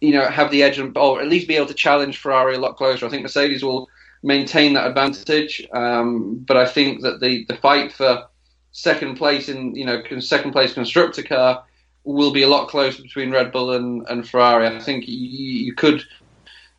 you 0.00 0.12
know, 0.12 0.28
have 0.28 0.50
the 0.50 0.62
edge, 0.62 0.78
and, 0.78 0.96
or 0.96 1.20
at 1.20 1.28
least 1.28 1.46
be 1.46 1.56
able 1.56 1.66
to 1.66 1.74
challenge 1.74 2.18
Ferrari 2.18 2.56
a 2.56 2.60
lot 2.60 2.76
closer. 2.76 3.06
I 3.06 3.10
think 3.10 3.22
Mercedes 3.22 3.62
will 3.62 3.88
maintain 4.24 4.74
that 4.74 4.88
advantage, 4.88 5.66
um, 5.72 6.38
but 6.46 6.56
I 6.56 6.66
think 6.66 7.02
that 7.02 7.20
the, 7.20 7.44
the 7.44 7.56
fight 7.56 7.92
for 7.92 8.26
second 8.72 9.16
place 9.16 9.48
in, 9.48 9.74
you 9.76 9.84
know, 9.84 10.02
second 10.18 10.52
place 10.52 10.74
constructor 10.74 11.22
car 11.22 11.64
will 12.04 12.32
be 12.32 12.42
a 12.42 12.48
lot 12.48 12.68
closer 12.68 13.02
between 13.02 13.30
Red 13.30 13.52
Bull 13.52 13.72
and, 13.72 14.04
and 14.08 14.28
Ferrari. 14.28 14.66
I 14.66 14.80
think 14.80 15.06
you, 15.06 15.16
you 15.16 15.74
could 15.74 16.02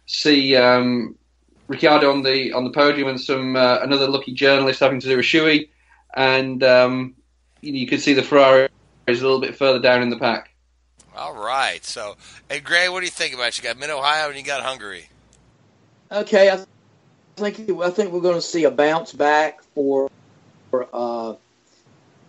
see 0.05 0.55
um, 0.55 1.15
Ricciardo 1.67 2.11
on 2.11 2.23
the 2.23 2.53
on 2.53 2.63
the 2.63 2.71
podium 2.71 3.07
and 3.07 3.19
some 3.19 3.55
uh, 3.55 3.79
another 3.81 4.07
lucky 4.07 4.33
journalist 4.33 4.79
having 4.79 4.99
to 4.99 5.07
do 5.07 5.19
a 5.19 5.21
shoey, 5.21 5.69
and 6.15 6.63
um, 6.63 7.15
you, 7.61 7.73
you 7.73 7.87
could 7.87 8.01
see 8.01 8.13
the 8.13 8.23
Ferrari 8.23 8.69
is 9.07 9.21
a 9.21 9.23
little 9.23 9.41
bit 9.41 9.55
further 9.55 9.79
down 9.79 10.01
in 10.01 10.09
the 10.09 10.19
pack. 10.19 10.53
All 11.15 11.33
right. 11.33 11.83
So, 11.83 12.15
hey 12.49 12.59
Gray, 12.59 12.89
what 12.89 12.99
do 12.99 13.05
you 13.05 13.11
think 13.11 13.33
about 13.33 13.49
it? 13.49 13.57
You 13.57 13.63
got 13.63 13.77
Mid 13.77 13.89
Ohio 13.89 14.29
and 14.29 14.37
you 14.37 14.43
got 14.43 14.63
Hungary. 14.63 15.07
Okay, 16.11 16.49
I 16.49 16.63
think 17.35 17.69
I 17.81 17.89
think 17.89 18.11
we're 18.11 18.21
going 18.21 18.35
to 18.35 18.41
see 18.41 18.63
a 18.65 18.71
bounce 18.71 19.13
back 19.13 19.63
for 19.75 20.09
for 20.69 20.87
uh, 20.93 21.35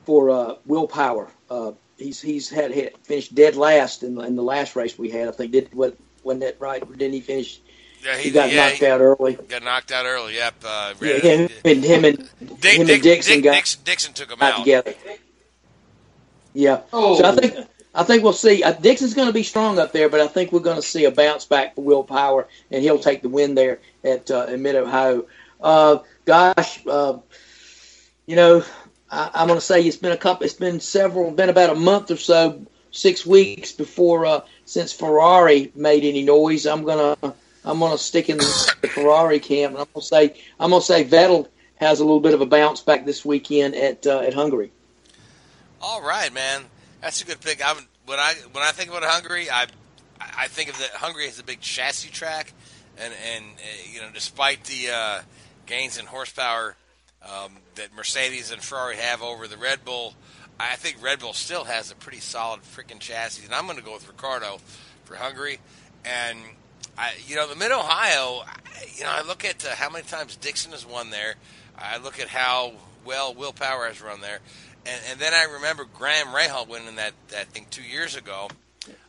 for 0.05 0.31
uh, 0.31 0.55
Will 0.67 0.87
Power. 0.87 1.29
Uh, 1.51 1.73
he's 1.99 2.21
he's 2.21 2.49
had, 2.49 2.73
had 2.73 2.97
finished 2.99 3.35
dead 3.35 3.57
last 3.57 4.03
in, 4.03 4.21
in 4.21 4.37
the 4.37 4.43
last 4.43 4.77
race 4.77 4.99
we 4.99 5.11
had. 5.11 5.29
I 5.29 5.33
think 5.33 5.53
did 5.53 5.75
what 5.75 5.97
wasn't 6.23 6.43
that 6.43 6.61
right? 6.61 6.81
Didn't 6.97 7.15
he 7.15 7.21
finish? 7.21 7.61
Yeah, 8.05 8.19
he, 8.19 8.31
got 8.31 8.53
yeah, 8.53 8.69
knocked 8.69 8.83
out 8.83 9.01
early. 9.01 9.35
Got 9.35 9.63
knocked 9.63 9.91
out 9.91 10.05
early. 10.05 10.35
Yep. 10.35 10.55
Uh, 10.65 10.95
Yeah, 11.01 11.19
him, 11.19 11.49
and 11.65 11.85
him 11.85 12.05
and 12.05 12.19
Dick, 12.61 12.79
him 12.79 12.91
and 12.91 13.03
Dixon 13.03 13.37
Dick, 13.37 13.45
got 13.45 13.55
Dixon, 13.55 13.81
Dixon 13.85 14.13
took 14.13 14.31
him 14.31 14.43
out 14.43 14.53
out. 14.53 14.59
together. 14.59 14.95
Yeah. 16.53 16.83
Oh. 16.93 17.17
So 17.17 17.25
I 17.25 17.35
think 17.35 17.69
I 17.95 18.05
think 18.05 18.23
we'll 18.23 18.33
see. 18.33 18.63
Uh, 18.63 18.73
Dixon's 18.73 19.15
going 19.15 19.29
to 19.29 19.33
be 19.33 19.43
strong 19.43 19.79
up 19.79 19.93
there, 19.93 20.09
but 20.09 20.21
I 20.21 20.27
think 20.27 20.53
we're 20.53 20.61
going 20.61 20.77
to 20.77 20.83
see 20.83 21.05
a 21.05 21.11
bounce 21.11 21.47
back 21.47 21.77
for 21.77 21.83
Will 21.83 22.05
Power, 22.05 22.47
and 22.71 22.83
he'll 22.83 22.99
take 22.99 23.23
the 23.23 23.29
win 23.29 23.55
there 23.55 23.79
at 24.05 24.31
uh, 24.31 24.47
in 24.49 24.63
Mid 24.63 24.77
Ohio. 24.77 25.27
Uh, 25.61 25.99
gosh, 26.27 26.87
uh, 26.87 27.19
you 28.27 28.37
know, 28.37 28.65
I, 29.11 29.31
I'm 29.35 29.47
going 29.47 29.59
to 29.59 29.65
say 29.65 29.83
it's 29.83 29.97
been 29.97 30.13
a 30.13 30.17
couple. 30.17 30.45
It's 30.45 30.55
been 30.55 30.81
several. 30.81 31.31
Been 31.31 31.49
about 31.49 31.71
a 31.71 31.75
month 31.75 32.11
or 32.11 32.17
so, 32.17 32.67
six 32.91 33.25
weeks 33.25 33.73
before 33.73 34.27
uh, 34.27 34.41
since 34.65 34.93
Ferrari 34.93 35.73
made 35.75 36.05
any 36.05 36.23
noise. 36.23 36.67
I'm 36.67 36.85
gonna 36.85 37.17
I'm 37.65 37.79
gonna 37.79 37.99
stick 37.99 38.29
in 38.29 38.39
the 38.39 38.91
Ferrari 38.93 39.41
camp, 39.41 39.73
and 39.73 39.81
I'm 39.81 39.89
gonna 39.95 40.05
say 40.05 40.41
I'm 40.61 40.71
gonna 40.71 40.83
say 40.83 41.05
Vettel 41.05 41.49
has 41.77 42.01
a 42.01 42.05
little 42.05 42.21
bit 42.21 42.35
of 42.35 42.41
a 42.41 42.47
bounce 42.47 42.81
back 42.81 43.05
this 43.05 43.25
weekend 43.25 43.75
at 43.75 44.07
uh, 44.07 44.21
at 44.21 44.35
Hungary. 44.35 44.73
All 45.81 46.03
right, 46.03 46.33
man. 46.33 46.65
That's 47.01 47.23
a 47.23 47.27
good 47.27 47.41
pick. 47.41 47.65
I 47.65 47.75
when 48.07 48.19
I 48.19 48.35
when 48.53 48.65
I 48.65 48.73
think 48.73 48.91
about 48.91 49.05
Hungary, 49.05 49.51
I 49.51 49.67
I 50.21 50.49
think 50.49 50.71
of 50.71 50.79
that 50.79 50.91
Hungary 50.91 51.27
as 51.27 51.39
a 51.39 51.45
big 51.45 51.61
chassis 51.61 52.11
track, 52.11 52.53
and 52.99 53.13
and 53.35 53.45
uh, 53.45 53.93
you 53.93 54.01
know, 54.01 54.09
despite 54.13 54.65
the 54.65 54.91
uh, 54.93 55.21
gains 55.67 55.99
in 55.99 56.07
horsepower 56.07 56.77
um, 57.23 57.57
that 57.77 57.95
Mercedes 57.95 58.53
and 58.53 58.63
Ferrari 58.63 58.97
have 58.97 59.23
over 59.23 59.49
the 59.49 59.57
Red 59.57 59.85
Bull, 59.85 60.15
I 60.61 60.77
think 60.77 61.03
Red 61.03 61.21
Bull 61.21 61.33
still 61.33 61.65
has 61.65 61.91
a 61.91 61.95
pretty 61.95 62.21
solid 62.21 62.63
freaking 62.63 63.01
chassis, 63.01 63.45
and 63.45 63.55
I'm 63.55 63.65
going 63.65 63.79
to 63.79 63.85
go 63.85 63.95
with 63.95 64.07
Ricciardo 64.07 64.59
for 65.05 65.17
Hungary. 65.17 65.59
And 66.05 66.39
I, 66.97 67.13
you 67.27 67.37
know, 67.37 67.49
the 67.49 67.57
Mid 67.57 67.73
Ohio, 67.73 68.45
you 68.97 69.05
know, 69.05 69.11
I 69.13 69.23
look 69.23 69.45
at 69.45 69.65
uh, 69.67 69.71
how 69.75 69.91
many 69.91 70.05
times 70.05 70.37
Dixon 70.37 70.73
has 70.73 70.87
won 70.87 71.11
there. 71.11 71.35
I 71.77 71.99
look 71.99 72.21
at 72.21 72.29
how 72.29 72.73
well 73.05 73.35
Will 73.35 73.53
Power 73.53 73.87
has 73.87 74.01
run 74.01 74.21
there, 74.21 74.39
and, 74.87 75.01
and 75.11 75.19
then 75.21 75.33
I 75.35 75.45
remember 75.55 75.85
Graham 75.93 76.29
Rahal 76.29 76.69
winning 76.69 76.97
that, 76.97 77.13
that 77.29 77.49
thing 77.49 77.67
two 77.71 77.83
years 77.83 78.17
ago. 78.17 78.49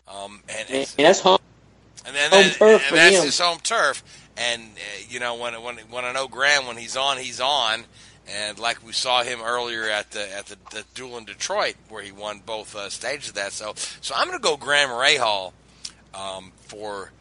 Um, 0.07 0.41
and, 0.49 0.69
And, 0.69 0.95
and 0.97 1.05
that's 1.07 1.19
home. 1.19 1.39
and 2.05 2.15
then 2.15 2.29
home 2.31 2.43
and, 2.43 2.51
turf 2.53 2.81
and 2.81 2.81
for 2.89 2.95
that's 2.95 3.15
him. 3.17 3.23
his 3.25 3.39
home 3.39 3.59
turf. 3.63 4.03
And 4.37 4.61
uh, 4.63 5.03
you 5.09 5.19
know 5.19 5.35
when 5.35 5.53
when 5.63 5.77
when 5.89 6.05
I 6.05 6.11
know 6.11 6.27
Graham 6.27 6.67
when 6.67 6.77
he's 6.77 6.97
on 6.97 7.17
he's 7.17 7.39
on, 7.39 7.85
and 8.27 8.59
like 8.59 8.85
we 8.85 8.91
saw 8.91 9.23
him 9.23 9.39
earlier 9.41 9.89
at 9.89 10.11
the 10.11 10.31
at 10.35 10.47
the, 10.47 10.57
the 10.71 10.83
duel 10.93 11.17
in 11.17 11.25
Detroit 11.25 11.75
where 11.89 12.03
he 12.03 12.11
won 12.11 12.41
both 12.45 12.75
uh, 12.75 12.89
stages 12.89 13.29
of 13.29 13.35
that. 13.35 13.53
So 13.53 13.73
so 14.01 14.13
I'm 14.15 14.27
going 14.27 14.37
to 14.37 14.43
go 14.43 14.57
Graham 14.57 14.89
Rahal 14.89 15.53
um, 16.13 16.51
for 16.57 17.11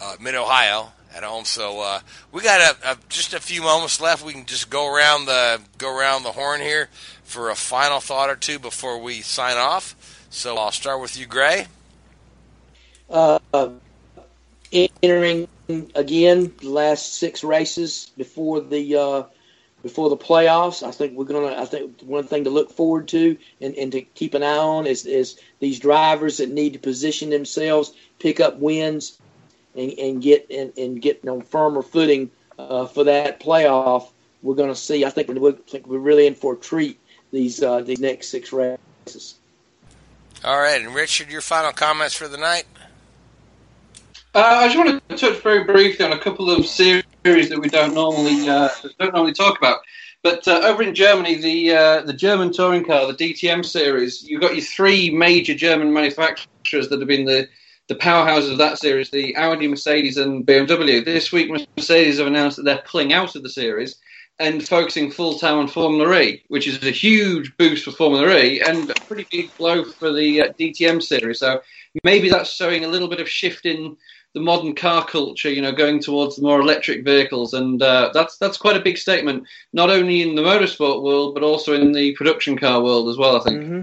uh, 0.00 0.16
Mid 0.20 0.34
Ohio 0.34 0.92
at 1.14 1.22
home. 1.22 1.44
So 1.44 1.80
uh, 1.80 2.00
we 2.32 2.42
got 2.42 2.60
a, 2.60 2.92
a, 2.92 2.96
just 3.08 3.34
a 3.34 3.40
few 3.40 3.62
moments 3.62 4.00
left. 4.00 4.24
We 4.24 4.32
can 4.32 4.46
just 4.46 4.70
go 4.70 4.92
around 4.92 5.26
the 5.26 5.60
go 5.78 5.96
around 5.96 6.22
the 6.22 6.32
horn 6.32 6.60
here 6.60 6.88
for 7.24 7.50
a 7.50 7.54
final 7.54 8.00
thought 8.00 8.30
or 8.30 8.36
two 8.36 8.58
before 8.58 9.00
we 9.00 9.20
sign 9.20 9.56
off. 9.56 9.94
So 10.30 10.56
I'll 10.56 10.72
start 10.72 11.00
with 11.00 11.18
you, 11.18 11.26
Gray. 11.26 11.66
uh, 13.52 13.70
entering 14.72 15.48
again 15.94 16.52
the 16.60 16.68
last 16.68 17.14
six 17.14 17.42
races 17.42 18.10
before 18.16 18.60
the 18.60 18.96
uh, 18.96 19.22
before 19.82 20.10
the 20.10 20.16
playoffs. 20.16 20.86
I 20.86 20.90
think 20.92 21.16
we're 21.16 21.24
gonna. 21.24 21.60
I 21.60 21.64
think 21.64 22.00
one 22.02 22.24
thing 22.24 22.44
to 22.44 22.50
look 22.50 22.70
forward 22.70 23.08
to 23.08 23.36
and, 23.60 23.74
and 23.74 23.92
to 23.92 24.02
keep 24.02 24.34
an 24.34 24.42
eye 24.42 24.56
on 24.56 24.86
is, 24.86 25.06
is 25.06 25.40
these 25.58 25.80
drivers 25.80 26.38
that 26.38 26.50
need 26.50 26.74
to 26.74 26.78
position 26.78 27.30
themselves, 27.30 27.92
pick 28.18 28.40
up 28.40 28.58
wins, 28.58 29.18
and, 29.74 29.92
and 29.92 30.22
get 30.22 30.50
and, 30.50 30.76
and 30.76 31.02
get 31.02 31.26
on 31.26 31.42
firmer 31.42 31.82
footing 31.82 32.30
uh, 32.58 32.86
for 32.86 33.04
that 33.04 33.40
playoff. 33.40 34.10
We're 34.42 34.54
going 34.54 34.70
to 34.70 34.76
see. 34.76 35.04
I 35.04 35.10
think 35.10 35.28
we're, 35.28 35.52
think 35.52 35.86
we're 35.86 35.98
really 35.98 36.26
in 36.26 36.34
for 36.34 36.54
a 36.54 36.56
treat 36.56 36.98
these 37.32 37.62
uh, 37.62 37.80
these 37.80 38.00
next 38.00 38.28
six 38.28 38.52
races. 38.52 39.36
All 40.44 40.58
right, 40.58 40.80
and 40.80 40.94
Richard, 40.94 41.30
your 41.30 41.42
final 41.42 41.72
comments 41.72 42.14
for 42.14 42.28
the 42.28 42.38
night. 42.38 42.64
Uh, 44.34 44.38
I 44.38 44.66
just 44.68 44.78
want 44.78 45.08
to 45.08 45.16
touch 45.16 45.42
very 45.42 45.64
briefly 45.64 46.04
on 46.04 46.12
a 46.12 46.18
couple 46.18 46.50
of 46.50 46.64
series 46.64 47.04
that 47.24 47.58
we 47.60 47.68
don't 47.68 47.94
normally 47.94 48.48
uh, 48.48 48.68
don't 48.98 49.12
normally 49.12 49.34
talk 49.34 49.58
about. 49.58 49.80
But 50.22 50.46
uh, 50.46 50.60
over 50.64 50.82
in 50.82 50.94
Germany, 50.94 51.36
the 51.36 51.72
uh, 51.74 52.02
the 52.02 52.12
German 52.12 52.52
touring 52.52 52.84
car, 52.84 53.10
the 53.10 53.32
DTM 53.32 53.64
series, 53.64 54.22
you've 54.22 54.40
got 54.40 54.54
your 54.54 54.64
three 54.64 55.10
major 55.10 55.54
German 55.54 55.92
manufacturers 55.92 56.88
that 56.88 56.98
have 57.00 57.08
been 57.08 57.24
the 57.24 57.48
the 57.90 57.96
powerhouses 57.96 58.52
of 58.52 58.58
that 58.58 58.78
series: 58.78 59.10
the 59.10 59.36
Audi, 59.36 59.66
Mercedes, 59.66 60.16
and 60.16 60.46
BMW. 60.46 61.04
This 61.04 61.32
week, 61.32 61.50
Mercedes 61.76 62.18
have 62.18 62.28
announced 62.28 62.56
that 62.56 62.62
they're 62.62 62.84
pulling 62.86 63.12
out 63.12 63.34
of 63.34 63.42
the 63.42 63.48
series 63.50 63.96
and 64.38 64.66
focusing 64.66 65.10
full 65.10 65.40
time 65.40 65.58
on 65.58 65.66
Formula 65.66 66.20
E, 66.20 66.42
which 66.46 66.68
is 66.68 66.82
a 66.84 66.92
huge 66.92 67.54
boost 67.56 67.84
for 67.84 67.90
Formula 67.90 68.38
E 68.38 68.60
and 68.60 68.88
a 68.90 68.94
pretty 68.94 69.26
big 69.32 69.54
blow 69.58 69.84
for 69.84 70.12
the 70.12 70.42
uh, 70.42 70.52
DTM 70.52 71.02
series. 71.02 71.40
So 71.40 71.60
maybe 72.04 72.30
that's 72.30 72.52
showing 72.52 72.84
a 72.84 72.88
little 72.88 73.08
bit 73.08 73.20
of 73.20 73.28
shift 73.28 73.66
in 73.66 73.96
the 74.34 74.40
modern 74.40 74.76
car 74.76 75.04
culture, 75.04 75.50
you 75.50 75.60
know, 75.60 75.72
going 75.72 76.00
towards 76.00 76.36
the 76.36 76.42
more 76.42 76.60
electric 76.60 77.04
vehicles, 77.04 77.54
and 77.54 77.82
uh, 77.82 78.12
that's 78.14 78.38
that's 78.38 78.56
quite 78.56 78.76
a 78.76 78.84
big 78.84 78.98
statement, 78.98 79.48
not 79.72 79.90
only 79.90 80.22
in 80.22 80.36
the 80.36 80.42
motorsport 80.42 81.02
world 81.02 81.34
but 81.34 81.42
also 81.42 81.74
in 81.74 81.90
the 81.90 82.14
production 82.14 82.56
car 82.56 82.84
world 82.84 83.08
as 83.08 83.16
well. 83.16 83.36
I 83.36 83.42
think. 83.42 83.60
Mm-hmm. 83.60 83.82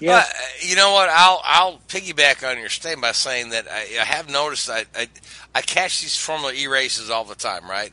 Yeah. 0.00 0.16
Uh, 0.18 0.24
you 0.60 0.76
know 0.76 0.92
what? 0.92 1.08
I'll 1.10 1.40
I'll 1.44 1.78
piggyback 1.88 2.48
on 2.48 2.58
your 2.58 2.68
statement 2.70 3.02
by 3.02 3.12
saying 3.12 3.50
that 3.50 3.66
I, 3.70 4.00
I 4.00 4.04
have 4.04 4.30
noticed 4.30 4.68
I, 4.70 4.84
I 4.96 5.08
I 5.54 5.60
catch 5.62 6.00
these 6.00 6.16
Formula 6.16 6.52
E 6.54 6.66
races 6.66 7.10
all 7.10 7.24
the 7.24 7.34
time, 7.34 7.68
right? 7.68 7.92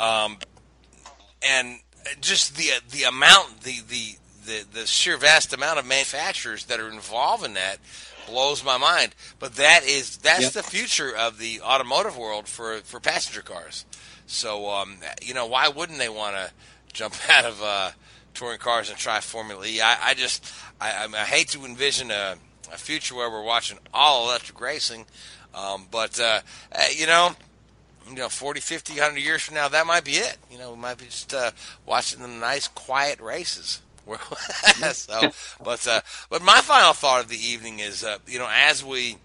Um, 0.00 0.38
and 1.42 1.78
just 2.20 2.56
the 2.56 2.70
the 2.90 3.04
amount 3.04 3.60
the 3.62 3.80
the 3.88 4.16
the, 4.44 4.64
the 4.80 4.86
sheer 4.86 5.16
vast 5.16 5.52
amount 5.52 5.78
of 5.78 5.86
manufacturers 5.86 6.64
that 6.64 6.80
are 6.80 6.90
involved 6.90 7.44
in 7.44 7.54
that 7.54 7.76
blows 8.26 8.64
my 8.64 8.76
mind. 8.76 9.14
But 9.38 9.54
that 9.56 9.84
is 9.84 10.16
that's 10.18 10.42
Yep. 10.42 10.52
the 10.52 10.62
future 10.64 11.14
of 11.14 11.38
the 11.38 11.60
automotive 11.60 12.16
world 12.16 12.48
for 12.48 12.78
for 12.78 12.98
passenger 13.00 13.42
cars. 13.42 13.84
So 14.26 14.68
um, 14.70 14.96
you 15.22 15.34
know 15.34 15.46
why 15.46 15.68
wouldn't 15.68 15.98
they 15.98 16.08
want 16.08 16.34
to 16.36 16.50
jump 16.92 17.14
out 17.30 17.44
of 17.44 17.62
uh, 17.62 17.90
touring 18.34 18.58
cars 18.58 18.88
and 18.88 18.98
try 18.98 19.20
Formula 19.20 19.64
E? 19.66 19.80
I, 19.80 20.10
I 20.10 20.14
just 20.14 20.44
I, 20.80 21.06
I 21.06 21.24
hate 21.24 21.48
to 21.48 21.64
envision 21.64 22.10
a, 22.10 22.36
a 22.72 22.76
future 22.76 23.14
where 23.14 23.30
we're 23.30 23.42
watching 23.42 23.78
all 23.92 24.28
electric 24.28 24.60
racing, 24.60 25.06
um, 25.54 25.86
but 25.90 26.18
uh, 26.20 26.40
uh, 26.72 26.84
you 26.94 27.06
know 27.06 27.36
you 28.08 28.16
know, 28.16 28.28
40, 28.28 28.60
50, 28.60 28.94
100 28.94 29.18
years 29.18 29.42
from 29.42 29.54
now, 29.54 29.68
that 29.68 29.86
might 29.86 30.04
be 30.04 30.12
it. 30.12 30.36
You 30.50 30.58
know, 30.58 30.72
we 30.72 30.78
might 30.78 30.98
be 30.98 31.06
just 31.06 31.32
uh, 31.32 31.52
watching 31.86 32.20
the 32.20 32.28
nice, 32.28 32.68
quiet 32.68 33.20
races. 33.20 33.80
so, 34.92 35.30
but 35.62 35.86
uh, 35.86 36.00
but 36.28 36.42
my 36.42 36.60
final 36.60 36.92
thought 36.92 37.22
of 37.22 37.28
the 37.28 37.38
evening 37.38 37.78
is, 37.78 38.02
uh, 38.02 38.18
you 38.26 38.36
know, 38.36 38.48
as 38.52 38.84
we 38.84 39.16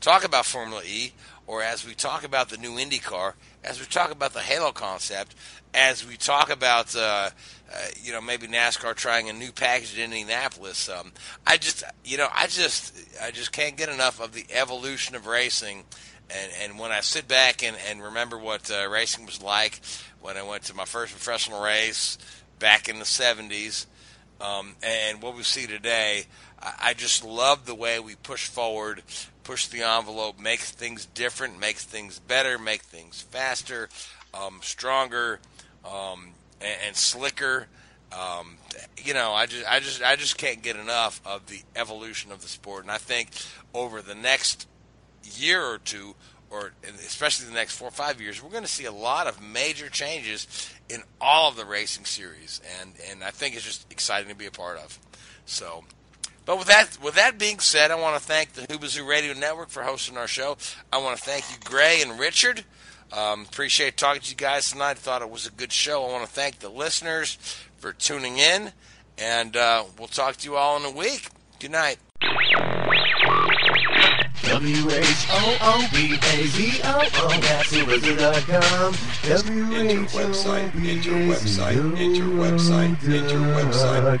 talk 0.00 0.24
about 0.24 0.46
Formula 0.46 0.82
E, 0.86 1.12
or 1.46 1.62
as 1.62 1.86
we 1.86 1.94
talk 1.94 2.24
about 2.24 2.48
the 2.48 2.56
new 2.56 2.72
IndyCar, 2.72 3.34
as 3.64 3.78
we 3.78 3.86
talk 3.86 4.10
about 4.10 4.32
the 4.32 4.40
Halo 4.40 4.72
concept, 4.72 5.34
as 5.74 6.06
we 6.06 6.16
talk 6.16 6.50
about, 6.50 6.94
uh, 6.96 7.30
uh, 7.72 7.78
you 8.02 8.12
know, 8.12 8.20
maybe 8.20 8.46
NASCAR 8.46 8.94
trying 8.94 9.28
a 9.28 9.32
new 9.32 9.52
package 9.52 9.96
in 9.96 10.04
Indianapolis, 10.04 10.88
um, 10.88 11.12
I 11.46 11.56
just, 11.56 11.84
you 12.04 12.18
know, 12.18 12.28
I 12.32 12.46
just, 12.46 12.94
I 13.22 13.30
just 13.30 13.52
can't 13.52 13.76
get 13.76 13.88
enough 13.88 14.20
of 14.20 14.32
the 14.32 14.44
evolution 14.50 15.14
of 15.14 15.26
racing. 15.26 15.84
And, 16.30 16.52
and 16.62 16.78
when 16.78 16.92
I 16.92 17.00
sit 17.00 17.28
back 17.28 17.62
and, 17.62 17.76
and 17.88 18.02
remember 18.02 18.38
what 18.38 18.70
uh, 18.70 18.88
racing 18.88 19.26
was 19.26 19.42
like 19.42 19.80
when 20.20 20.36
I 20.36 20.42
went 20.42 20.64
to 20.64 20.74
my 20.74 20.84
first 20.84 21.12
professional 21.12 21.62
race 21.62 22.18
back 22.58 22.88
in 22.88 22.98
the 22.98 23.04
70s, 23.04 23.86
um, 24.40 24.74
and 24.82 25.22
what 25.22 25.36
we 25.36 25.44
see 25.44 25.66
today, 25.66 26.24
I, 26.60 26.74
I 26.80 26.94
just 26.94 27.24
love 27.24 27.64
the 27.64 27.74
way 27.74 28.00
we 28.00 28.16
push 28.16 28.48
forward, 28.48 29.02
push 29.44 29.66
the 29.66 29.82
envelope, 29.82 30.38
make 30.38 30.60
things 30.60 31.06
different, 31.06 31.58
make 31.58 31.76
things 31.76 32.18
better, 32.18 32.58
make 32.58 32.82
things 32.82 33.20
faster, 33.20 33.88
um, 34.34 34.60
stronger, 34.62 35.40
um, 35.84 36.30
and, 36.60 36.76
and 36.86 36.96
slicker. 36.96 37.66
Um, 38.12 38.58
you 38.98 39.14
know, 39.14 39.32
I 39.32 39.46
just, 39.46 39.66
I 39.66 39.80
just, 39.80 40.02
I 40.02 40.16
just 40.16 40.36
can't 40.36 40.62
get 40.62 40.76
enough 40.76 41.20
of 41.24 41.46
the 41.46 41.60
evolution 41.76 42.30
of 42.30 42.42
the 42.42 42.48
sport, 42.48 42.82
and 42.82 42.90
I 42.90 42.98
think 42.98 43.30
over 43.72 44.02
the 44.02 44.14
next 44.14 44.68
year 45.24 45.62
or 45.62 45.78
two, 45.78 46.14
or 46.50 46.72
especially 46.84 47.46
the 47.46 47.54
next 47.54 47.76
four 47.76 47.88
or 47.88 47.92
five 47.92 48.20
years, 48.20 48.42
we're 48.42 48.50
going 48.50 48.64
to 48.64 48.68
see 48.68 48.84
a 48.84 48.92
lot 48.92 49.26
of 49.26 49.42
major 49.42 49.88
changes 49.88 50.70
in 50.90 51.02
all 51.20 51.48
of 51.48 51.56
the 51.56 51.64
racing 51.64 52.04
series, 52.04 52.60
and 52.80 52.92
and 53.10 53.24
I 53.24 53.30
think 53.30 53.56
it's 53.56 53.64
just 53.64 53.90
exciting 53.90 54.28
to 54.28 54.36
be 54.36 54.46
a 54.46 54.50
part 54.50 54.78
of. 54.78 54.98
So, 55.46 55.84
but 56.44 56.58
with 56.58 56.66
that 56.68 56.98
with 57.02 57.14
that 57.14 57.38
being 57.38 57.58
said, 57.60 57.90
I 57.90 57.94
want 57.96 58.16
to 58.16 58.22
thank 58.22 58.52
the 58.52 58.62
Whoobazoo 58.62 59.06
Radio 59.06 59.34
Network 59.34 59.68
for 59.68 59.82
hosting 59.82 60.16
our 60.16 60.26
show. 60.26 60.56
I 60.92 60.98
want 60.98 61.16
to 61.18 61.22
thank 61.22 61.44
you, 61.50 61.56
Gray 61.64 62.02
and 62.02 62.18
Richard. 62.18 62.64
Um, 63.12 63.42
appreciate 63.42 63.96
talking 63.96 64.22
to 64.22 64.30
you 64.30 64.36
guys 64.36 64.70
tonight. 64.70 64.98
Thought 64.98 65.22
it 65.22 65.30
was 65.30 65.46
a 65.46 65.50
good 65.50 65.72
show. 65.72 66.04
I 66.06 66.12
want 66.12 66.24
to 66.24 66.30
thank 66.30 66.60
the 66.60 66.70
listeners 66.70 67.36
for 67.76 67.92
tuning 67.92 68.38
in, 68.38 68.72
And 69.18 69.56
uh, 69.56 69.84
we'll 69.98 70.08
talk 70.08 70.36
to 70.36 70.48
you 70.48 70.56
all 70.56 70.78
in 70.78 70.84
a 70.84 70.90
week. 70.90 71.28
Good 71.58 71.72
night. 71.72 71.98
W-H-O-O-B-A-Z-O-O, 75.92 77.40
that's 77.40 77.72
Whoobazoo.com. 77.72 78.94
Enter 79.24 80.04
website, 80.16 80.74
enter 80.74 81.12
website, 81.12 81.98
enter 81.98 82.24
website, 82.24 83.02
enter 83.08 83.38
website. 83.56 84.20